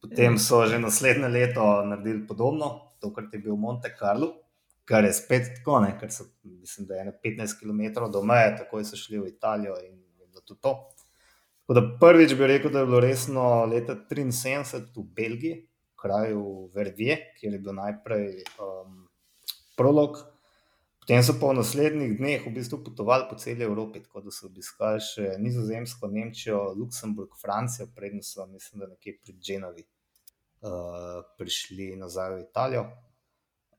Potem 0.00 0.38
ja. 0.38 0.38
so 0.38 0.62
že 0.66 0.78
naslednje 0.78 1.28
leto 1.28 1.82
naredili 1.84 2.26
podobno, 2.26 2.94
tokrat 3.00 3.34
je 3.34 3.42
bil 3.42 3.56
Monte 3.56 3.92
Carlo. 3.98 4.36
Kar 4.84 5.04
je 5.04 5.12
spet 5.14 5.60
tako, 5.60 5.80
ne, 5.84 5.94
ker 6.00 6.10
so, 6.10 6.24
mislim, 6.42 6.86
da 6.86 6.94
je 6.98 7.12
15 7.22 7.60
km 7.60 8.10
do 8.10 8.22
meje, 8.26 8.56
tako 8.58 8.82
so 8.84 8.96
šli 8.98 9.20
v 9.22 9.28
Italijo 9.28 9.76
in 9.86 9.99
tudi 10.50 10.60
to. 10.66 10.74
Da 11.70 11.84
prvič 12.00 12.34
bi 12.34 12.48
rekel, 12.50 12.72
da 12.74 12.82
je 12.82 12.90
bilo 12.90 13.00
resno 13.00 13.64
leta 13.70 13.94
1973 14.10 14.98
v 14.98 15.04
Belgiji, 15.16 15.58
kraju 16.02 16.70
Verdije, 16.74 17.18
kjer 17.38 17.52
je 17.52 17.58
bil 17.58 17.76
najprej 17.76 18.26
um, 18.58 19.06
prolog. 19.76 20.18
Potem 21.00 21.22
so 21.24 21.34
pa 21.40 21.50
v 21.50 21.58
naslednjih 21.60 22.16
dneh 22.18 22.42
v 22.46 22.52
bistvu 22.54 22.82
potovali 22.84 23.24
po 23.30 23.38
celi 23.38 23.64
Evropi, 23.64 24.02
tako 24.02 24.24
da 24.26 24.34
so 24.34 24.48
obiskali 24.50 25.00
še 25.04 25.36
Nizozemsko, 25.40 26.10
Nemčijo, 26.12 26.60
Luksemburg, 26.76 27.38
Francijo, 27.40 27.88
predtem 27.94 28.22
so, 28.22 28.46
mislim, 28.46 28.84
da 28.84 28.90
nekje 28.90 29.16
pri 29.22 29.36
Dženovi 29.38 29.86
uh, 29.86 31.22
prišli 31.38 31.94
nazaj 32.00 32.34
v 32.34 32.44
Italijo. 32.44 32.84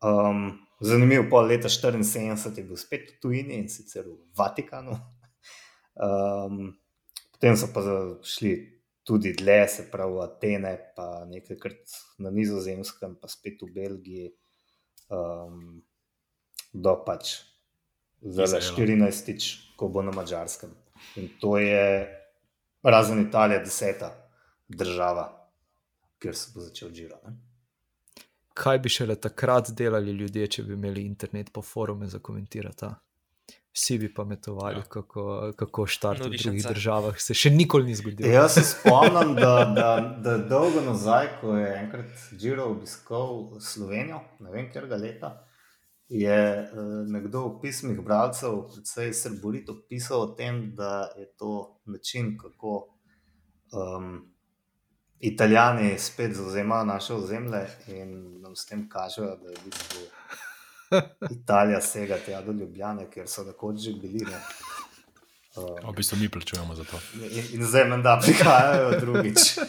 Um, 0.02 0.57
zanimivo, 0.81 1.27
pol 1.30 1.52
leta 1.53 1.69
1974 1.69 2.57
je 2.57 2.68
bil 2.68 2.80
spet 2.80 3.11
v 3.14 3.19
tujini 3.22 3.61
in 3.61 3.69
sicer 3.69 4.07
v 4.07 4.18
Vatikanu. 4.38 4.98
Um, 5.96 6.72
potem 7.32 7.58
so 7.58 7.72
pa 7.74 7.84
šli 8.24 8.54
tudi 9.04 9.34
dlje, 9.34 9.68
se 9.68 9.88
pravi 9.92 10.14
v 10.14 10.24
Atene, 10.24 10.74
pa 10.96 11.26
nekajkrat 11.26 11.96
na 12.24 12.32
Nizozemskem, 12.32 13.16
pa 13.22 13.28
spet 13.28 13.64
v 13.66 13.72
Belgiji, 13.76 14.32
um, 15.10 15.82
do 16.74 16.96
pač 17.06 17.42
za 18.22 18.46
14, 18.46 19.76
ko 19.76 19.90
bo 19.90 20.02
na 20.06 20.14
Mačarskem. 20.16 20.72
In 21.18 21.30
to 21.42 21.58
je 21.58 22.08
razen 22.84 23.22
Italija, 23.26 23.60
deseta 23.60 24.14
država, 24.68 25.50
kjer 26.22 26.36
se 26.36 26.52
bo 26.54 26.62
začel 26.62 26.94
žirati. 26.94 27.34
Kaj 28.54 28.80
bi 28.80 28.92
še 28.92 29.08
takrat 29.16 29.72
delali 29.74 30.12
ljudje, 30.12 30.48
če 30.48 30.64
bi 30.64 30.76
imeli 30.76 31.06
internet 31.08 31.50
po 31.54 31.62
forumu 31.62 32.08
za 32.08 32.20
komentirati? 32.20 32.92
Vsi 33.73 33.98
bi 33.98 34.14
pametovali, 34.14 34.77
ja. 34.77 34.84
kako, 34.84 35.53
kako 35.56 35.85
štart 35.85 36.26
v 36.26 36.30
drugih 36.38 36.65
državah. 36.65 37.19
Se 37.19 37.34
še 37.34 37.49
nikoli 37.49 37.88
ni 37.88 37.95
zgodilo. 37.95 38.30
Jaz 38.30 38.57
se 38.57 38.64
spomnim, 38.68 39.35
da, 39.35 39.53
da, 39.76 39.91
da 40.23 40.38
dolgo 40.38 40.84
nazaj, 40.85 41.30
ko 41.41 41.56
je 41.56 41.69
enkrat 41.84 42.26
Džiro 42.38 42.68
obiskal 42.73 43.60
Slovenijo, 43.60 44.19
ne 44.39 44.52
vem, 44.52 44.68
ker 44.73 44.89
ga 44.91 44.99
leta. 44.99 45.31
Je 46.11 46.35
uh, 46.35 46.89
nekdo 47.07 47.45
v 47.45 47.53
pismih 47.61 48.02
bralcev, 48.03 48.65
predvsej 48.73 49.14
srborito, 49.15 49.77
pisal 49.88 50.26
o 50.26 50.34
tem, 50.35 50.65
da 50.76 51.07
je 51.15 51.30
to 51.39 51.80
način, 51.88 52.35
kako 52.38 52.81
um, 53.72 54.27
Italijani 55.22 55.93
spet 55.99 56.34
zauzemajo 56.35 56.85
naše 56.85 57.14
ozemlje 57.14 57.68
in 57.88 58.41
nam 58.41 58.56
s 58.56 58.65
tem 58.65 58.89
kažejo, 58.89 59.38
da 59.38 59.53
je 59.53 59.56
v 59.61 59.69
bistvu 59.69 60.07
Italija 61.38 61.82
sega 61.82 62.18
tja 62.26 62.42
do 62.42 62.52
Ljubljana, 62.52 63.08
ker 63.10 63.28
so 63.28 63.44
nekoč 63.48 63.80
že 63.86 63.94
bili. 64.02 64.26
Ne. 64.28 64.42
Uh, 65.52 65.76
v 65.92 65.96
bistvu 65.96 66.18
mi 66.18 66.30
plačujemo 66.32 66.76
za 66.76 66.84
to. 66.88 67.00
In, 67.20 67.60
in 67.60 67.66
zdaj 67.68 67.90
meni 67.92 68.04
da 68.04 68.16
prihajajo 68.24 69.00
drugič 69.00 69.58
uh, 69.58 69.66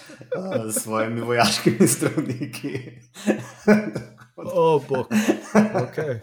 s 0.72 0.82
svojimi 0.82 1.20
vojaškimi 1.20 1.86
zdravniki. 1.86 2.72
oh, 4.36 4.78
bog. 4.88 5.10
Okay. 5.54 6.20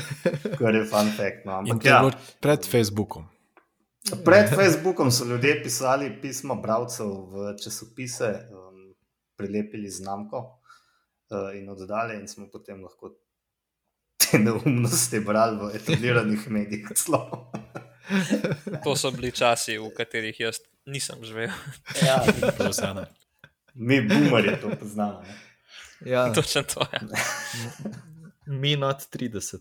Kar 0.58 0.74
je 0.74 0.84
fun 0.86 1.10
fact. 1.16 1.42
No. 1.44 1.58
Ampak, 1.58 1.84
ja. 1.84 2.10
Pred 2.40 2.66
Facebookom. 2.70 3.26
Pred 4.24 4.54
Facebookom 4.54 5.10
so 5.10 5.24
ljudje 5.24 5.62
pisali 5.62 6.12
pisma 6.22 6.54
bralcev 6.54 7.06
v 7.06 7.56
časopise, 7.62 8.30
um, 8.50 8.94
prilepili 9.36 9.90
znamko 9.90 10.38
uh, 10.38 11.50
in 11.58 11.68
oddali, 11.68 12.14
in 12.20 12.28
smo 12.28 12.46
potem 12.52 12.82
lahko 12.82 13.10
te 14.20 14.38
neumnosti 14.38 15.20
brali 15.20 15.56
v 15.56 15.74
etabliranih 15.76 16.48
medijih. 16.50 16.88
to 18.84 18.96
so 18.96 19.10
bili 19.10 19.32
časi, 19.32 19.78
v 19.78 19.90
katerih 19.96 20.40
jaz 20.40 20.60
nisem 20.86 21.24
živel. 21.24 21.50
ja, 22.06 22.24
Mi, 23.74 24.00
boomerji, 24.02 24.56
to 24.60 24.70
poznamo. 24.80 25.22
Ja. 26.06 26.32
Točno 26.32 26.62
to 26.62 26.80
je. 26.80 27.00
Ja. 27.02 27.18
Mi 28.46 28.76
nad 28.76 29.06
30. 29.12 29.58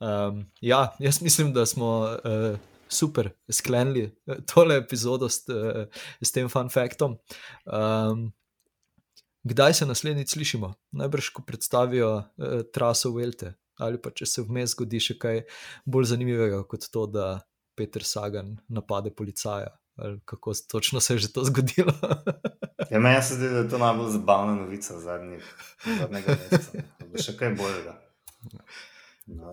Um, 0.00 0.50
ja, 0.60 0.96
jaz 0.98 1.22
mislim, 1.22 1.52
da 1.52 1.66
smo 1.66 2.00
uh, 2.00 2.58
super 2.88 3.30
sklenili 3.48 4.16
uh, 4.26 4.36
tole 4.54 4.76
epizodo 4.76 5.28
s, 5.28 5.48
uh, 5.48 5.86
s 6.20 6.32
tem 6.32 6.48
fun 6.48 6.70
faktom. 6.70 7.16
Um, 7.64 8.32
kdaj 9.44 9.74
se 9.74 9.86
naslednjič 9.86 10.34
slišimo? 10.34 10.72
Najbrž, 10.96 11.30
ko 11.36 11.44
predstavijo 11.46 12.10
eh, 12.18 12.62
traso 12.72 13.12
Velte, 13.14 13.54
ali 13.78 14.00
pa 14.02 14.10
če 14.10 14.26
se 14.26 14.44
vmes 14.44 14.74
zgodi 14.74 15.00
še 15.02 15.18
kaj 15.20 15.44
bolj 15.84 16.12
zanimivega 16.14 16.62
kot 16.68 16.88
to, 16.90 17.06
da 17.06 17.38
Peter 17.76 18.04
Sagan 18.06 18.56
napade 18.68 19.10
policaja. 19.14 19.74
Kako 20.26 20.52
točno 20.70 21.00
se 21.00 21.14
je 21.14 21.18
že 21.18 21.32
to 21.32 21.44
zgodilo? 21.44 21.92
ja, 22.90 22.98
meni 22.98 23.22
se 23.22 23.34
zdi, 23.34 23.48
da 23.48 23.62
je 23.62 23.68
to 23.70 23.78
najbolj 23.78 24.10
zabavna 24.10 24.54
novica 24.54 24.98
zadnjih 25.00 25.44
mesecev. 26.10 26.82
Še 27.14 27.36
kaj 27.38 27.54
boljega. 27.58 27.94
No. 29.26 29.52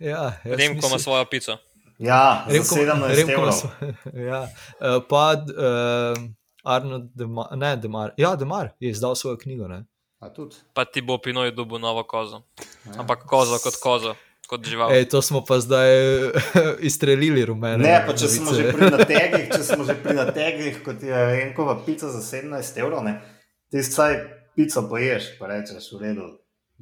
Ja, 0.00 0.40
Remko 0.44 0.86
ima 0.86 0.98
svojo 0.98 1.24
pico. 1.30 1.56
Ja, 1.98 2.46
Remko, 2.48 2.76
Remko 3.08 3.42
ima 3.42 3.52
svojo. 3.52 3.94
Ja. 4.28 4.42
Uh, 4.42 5.02
pa 5.08 5.32
uh, 5.32 6.20
Arno, 6.64 6.98
Demar, 7.14 7.56
ne, 7.56 7.76
Demar, 7.76 8.12
ja, 8.16 8.36
Demar 8.36 8.70
je 8.80 8.90
izdal 8.90 9.14
svojo 9.14 9.36
knjigo. 9.36 9.68
Pa 10.72 10.84
ti 10.84 11.00
bo 11.00 11.18
Pinoj 11.18 11.52
dobil 11.52 11.78
novo 11.78 12.02
kozo. 12.02 12.42
Ja. 12.86 13.00
Ampak 13.00 13.24
kozo 13.26 13.58
kot 13.62 13.76
kozo. 13.82 14.14
Ej, 14.90 15.08
to 15.08 15.22
smo 15.22 15.44
pa 15.46 15.60
zdaj 15.62 15.90
izstrelili, 16.88 17.44
rumene. 17.46 17.84
Ne, 17.84 18.02
pa 18.06 18.16
če 18.18 18.28
smo 18.28 18.50
že 18.50 18.72
pri 18.74 18.90
nategih, 18.96 19.46
če 19.46 19.62
smo 19.62 19.86
že 19.86 19.94
pri 20.02 20.16
nategih, 20.18 20.80
kot 20.82 21.04
je 21.06 21.20
enkova 21.44 21.76
pica 21.86 22.10
za 22.10 22.18
17 22.18 22.80
evrov, 22.82 23.06
ti 23.70 23.82
saj 23.86 24.18
pico 24.58 24.82
poješ, 24.90 25.36
pa 25.38 25.52
rečeš, 25.52 25.92
v 25.94 26.02
redu, 26.02 26.26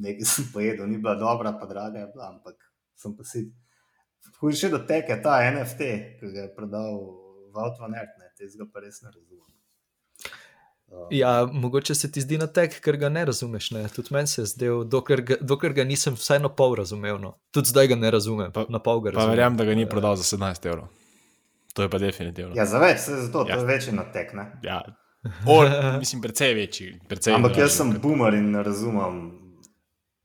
nekaj 0.01 0.25
sem 0.25 0.49
pojedel, 0.55 0.89
ni 0.89 0.97
bila 0.97 1.19
dobra, 1.21 1.53
pa 1.61 1.69
draga 1.69 2.07
je 2.07 2.09
bila, 2.15 2.33
ampak 2.33 2.57
sem 2.97 3.13
pa 3.13 3.29
si. 3.29 3.51
Hujše 4.41 4.73
do 4.73 4.81
teke 4.89 5.21
ta 5.21 5.37
NFT, 5.53 5.93
ki 6.17 6.33
ga 6.33 6.49
je 6.49 6.55
prodal 6.57 6.97
Vautvanet, 7.53 8.17
te 8.39 8.49
zga 8.49 8.65
pa 8.73 8.81
res 8.81 9.03
ne 9.05 9.13
razumem. 9.13 9.58
Ja, 11.11 11.49
mogoče 11.53 11.95
se 11.95 12.11
ti 12.13 12.21
zdi 12.21 12.39
na 12.39 12.47
tek, 12.47 12.81
ker 12.85 12.97
ga 12.97 13.09
ne 13.09 13.25
razumeš. 13.25 13.71
Ne? 13.71 13.89
Tudi 13.89 14.09
meni 14.11 14.27
se 14.27 14.43
je 14.43 14.47
zdel, 14.47 14.85
dokler 14.85 15.21
ga, 15.21 15.37
dokler 15.41 15.73
ga 15.73 15.85
nisem 15.85 16.17
vsaj 16.17 16.41
na 16.41 16.49
pol 16.49 16.75
razumel. 16.77 17.19
No. 17.21 17.35
Tudi 17.53 17.73
zdaj 17.73 17.89
ga 17.93 17.97
ne 17.97 18.11
razumem. 18.11 18.53
Pa, 18.53 18.65
na 18.69 18.79
pol 18.79 19.01
ga 19.01 19.11
razumem. 19.11 19.29
Pa 19.29 19.37
verjamem, 19.37 19.59
da 19.59 19.65
ga 19.65 19.75
ni 19.75 19.89
prodal 19.89 20.17
za 20.17 20.37
17 20.37 20.69
evrov. 20.69 20.89
To 21.75 21.85
je 21.85 21.91
pa 21.91 21.99
definitivno. 21.99 22.57
Ja, 22.57 22.67
za 22.67 22.81
več, 22.83 23.05
zato, 23.07 23.45
ja. 23.49 23.55
to 23.57 23.61
je 23.61 23.67
večji 23.67 23.93
na 23.93 24.05
tek. 24.13 24.33
Ja, 24.65 24.83
Or, 25.47 25.69
mislim, 25.99 26.23
precej 26.23 26.55
večji. 26.55 27.01
Precej 27.09 27.35
Ampak 27.35 27.59
jaz 27.59 27.77
sem 27.77 27.91
boomer 28.03 28.35
in 28.35 28.51
ne 28.51 28.63
razumem 28.63 29.33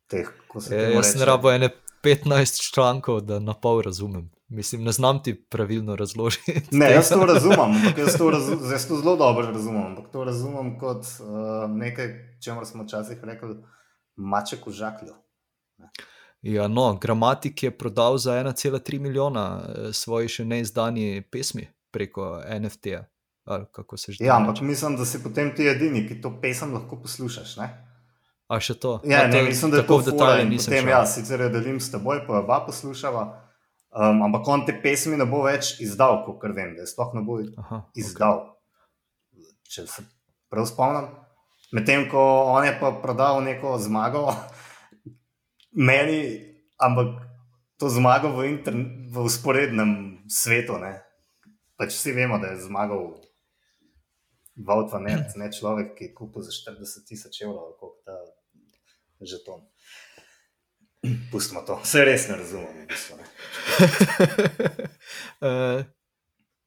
teh, 0.07 0.29
ko 0.47 0.61
se 0.61 0.75
Ja, 0.75 0.81
temu 0.81 0.95
jaz 0.95 1.11
sem 1.11 1.19
reče. 1.19 1.25
rabo 1.25 1.51
ene 1.51 1.69
15 2.03 2.73
člankov, 2.73 3.21
da 3.21 3.39
na 3.39 3.53
pol 3.53 3.81
razumem. 3.81 4.29
Mislim, 4.53 4.83
ne 4.83 4.91
znam 4.91 5.23
ti 5.23 5.33
pravilno 5.43 5.95
razložiti. 5.95 6.61
Ne, 6.71 6.91
jaz 6.91 7.09
to 7.09 7.25
razumem, 7.33 7.73
jaz 7.97 8.17
to, 8.17 8.31
zdaj 8.57 8.71
jaz 8.71 8.87
to 8.87 8.95
zelo 8.95 9.15
dobro 9.15 9.45
razumem. 9.47 9.85
Ampak 9.85 10.11
to 10.11 10.23
razumem 10.23 10.79
kot 10.79 10.97
uh, 11.19 11.25
nekaj, 11.69 12.07
čemer 12.39 12.65
smo 12.65 12.83
včasih 12.83 13.17
rekli, 13.23 13.55
maček 14.15 14.67
v 14.67 14.71
žaklju. 14.71 15.13
Ja, 16.43 16.67
no, 16.67 16.93
Gramatik 16.95 17.63
je 17.63 17.71
prodal 17.71 18.17
za 18.17 18.33
1,3 18.33 18.99
milijona 18.99 19.61
eh, 19.61 19.93
svoje 19.93 20.27
še 20.29 20.45
neizdani 20.45 21.23
pesmi 21.23 21.67
preko 21.91 22.41
NFT-ja. 22.51 23.05
ali 23.45 23.65
Kako 23.71 23.97
se 23.97 24.11
že 24.11 24.25
Ja, 24.25 24.35
ampak 24.35 24.55
reče. 24.55 24.63
mislim, 24.63 24.95
da 24.95 25.05
si 25.05 25.23
potem 25.23 25.55
ti 25.55 25.67
edini, 25.67 26.07
ki 26.07 26.21
to 26.21 26.39
pesem 26.41 26.73
lahko 26.73 27.01
poslušaš. 27.01 27.57
Ne? 27.57 27.69
A 28.47 28.59
še 28.59 28.73
to? 28.73 28.99
Ja, 29.03 29.23
A 29.23 29.27
ne, 29.27 29.39
to- 29.39 29.45
mislim, 29.45 29.71
da 29.71 29.77
je 29.77 29.87
to 29.87 29.97
v 29.97 30.03
nisem 30.45 30.71
potem, 30.71 30.83
šel. 30.83 30.89
ja, 30.89 31.05
sicer 31.05 31.41
jo 31.41 31.49
delim 31.49 31.79
s 31.79 31.91
teboj, 31.91 32.27
pa 32.27 32.39
oba 32.39 32.59
poslušava, 32.67 33.42
um, 33.95 34.23
ampak 34.27 34.47
on 34.47 34.65
te 34.65 34.75
pesmi 34.83 35.17
ne 35.17 35.27
bo 35.29 35.43
več 35.45 35.77
izdal, 35.83 36.23
kot 36.25 36.43
vem, 36.55 36.75
da 36.77 36.83
je 36.83 36.91
sploh 36.91 37.13
ne 37.17 37.23
bo 37.25 37.39
Aha, 37.63 37.83
izdal. 37.95 38.45
Če 39.69 39.87
se 39.89 40.05
prav 40.51 40.67
spomnim. 40.69 41.09
Medtem 41.73 42.05
ko 42.09 42.21
on 42.53 42.67
je 42.67 42.73
pa 42.77 42.91
prodal 43.01 43.41
neko 43.41 43.77
zmago, 43.81 44.27
meni, 45.89 46.19
ampak 46.77 47.15
to 47.81 47.89
zmago 47.89 48.35
v, 48.37 48.53
v 49.09 49.25
usporednem 49.25 50.23
svetu. 50.29 50.77
Ne? 50.77 50.99
Pač 51.79 51.97
vsi 51.97 52.13
vemo, 52.13 52.37
da 52.37 52.53
je 52.53 52.65
zmagal 52.67 53.23
Vaut 54.53 54.91
van 54.93 55.07
Ert, 55.09 55.33
ne 55.41 55.49
človek, 55.49 55.95
ki 55.97 56.05
je 56.05 56.13
kupil 56.13 56.43
za 56.45 56.53
40 56.53 57.07
tisoč 57.09 57.41
evrov, 57.41 57.63
ali 57.65 57.77
koliko 57.79 58.01
ta 58.05 58.17
žeton. 59.25 59.63
Pustimo 61.31 61.61
to, 61.67 61.75
vse 61.83 62.05
res 62.07 62.29
ne 62.29 62.37
razumem. 62.39 62.83
V 62.83 62.87
bistvu, 62.87 63.17
ne. 63.19 63.27
Eh, 65.43 65.83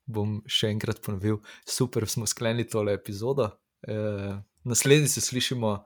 bom 0.04 0.34
še 0.44 0.68
enkrat 0.68 0.98
ponovil, 1.00 1.38
super 1.64 2.04
smo 2.12 2.26
sklenili 2.28 2.66
tole 2.68 2.92
epizodo. 2.92 3.48
Eh, 3.88 4.34
naslednji 4.68 5.08
se 5.08 5.22
slišimo 5.24 5.70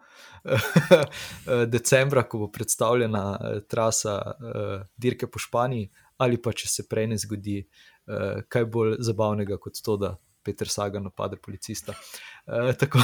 eh, 0.51 1.67
decembra, 1.71 2.25
ko 2.27 2.43
bo 2.43 2.49
predstavljena 2.51 3.23
eh, 3.37 3.61
trasa 3.71 4.17
eh, 4.19 4.83
dirke 4.97 5.31
po 5.31 5.39
Španiji, 5.39 5.87
ali 6.19 6.41
pa 6.43 6.51
če 6.53 6.69
se 6.69 6.87
prej 6.91 7.13
ne 7.13 7.21
zgodi 7.23 7.61
eh, 7.63 8.43
kaj 8.49 8.67
bolj 8.67 8.99
zabavnega 9.07 9.61
kot 9.63 9.79
to, 9.85 9.97
da 10.01 10.17
Peter 10.43 10.69
Sagan 10.69 11.07
napade 11.07 11.39
policista. 11.39 11.95
Eh, 12.47 12.73
tako, 12.81 12.99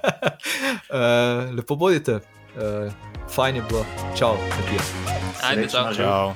eh, 0.96 1.52
lepo 1.52 1.76
bodite, 1.76 2.20
eh, 2.56 2.92
fajn 3.34 3.56
je 3.56 3.62
bilo, 3.62 3.84
čau, 4.18 4.36
Matija. 4.50 4.82
Ajde, 5.42 5.62
Srečno, 5.62 5.80
čau. 5.80 5.92
živ. 5.92 6.04
Čau. 6.04 6.34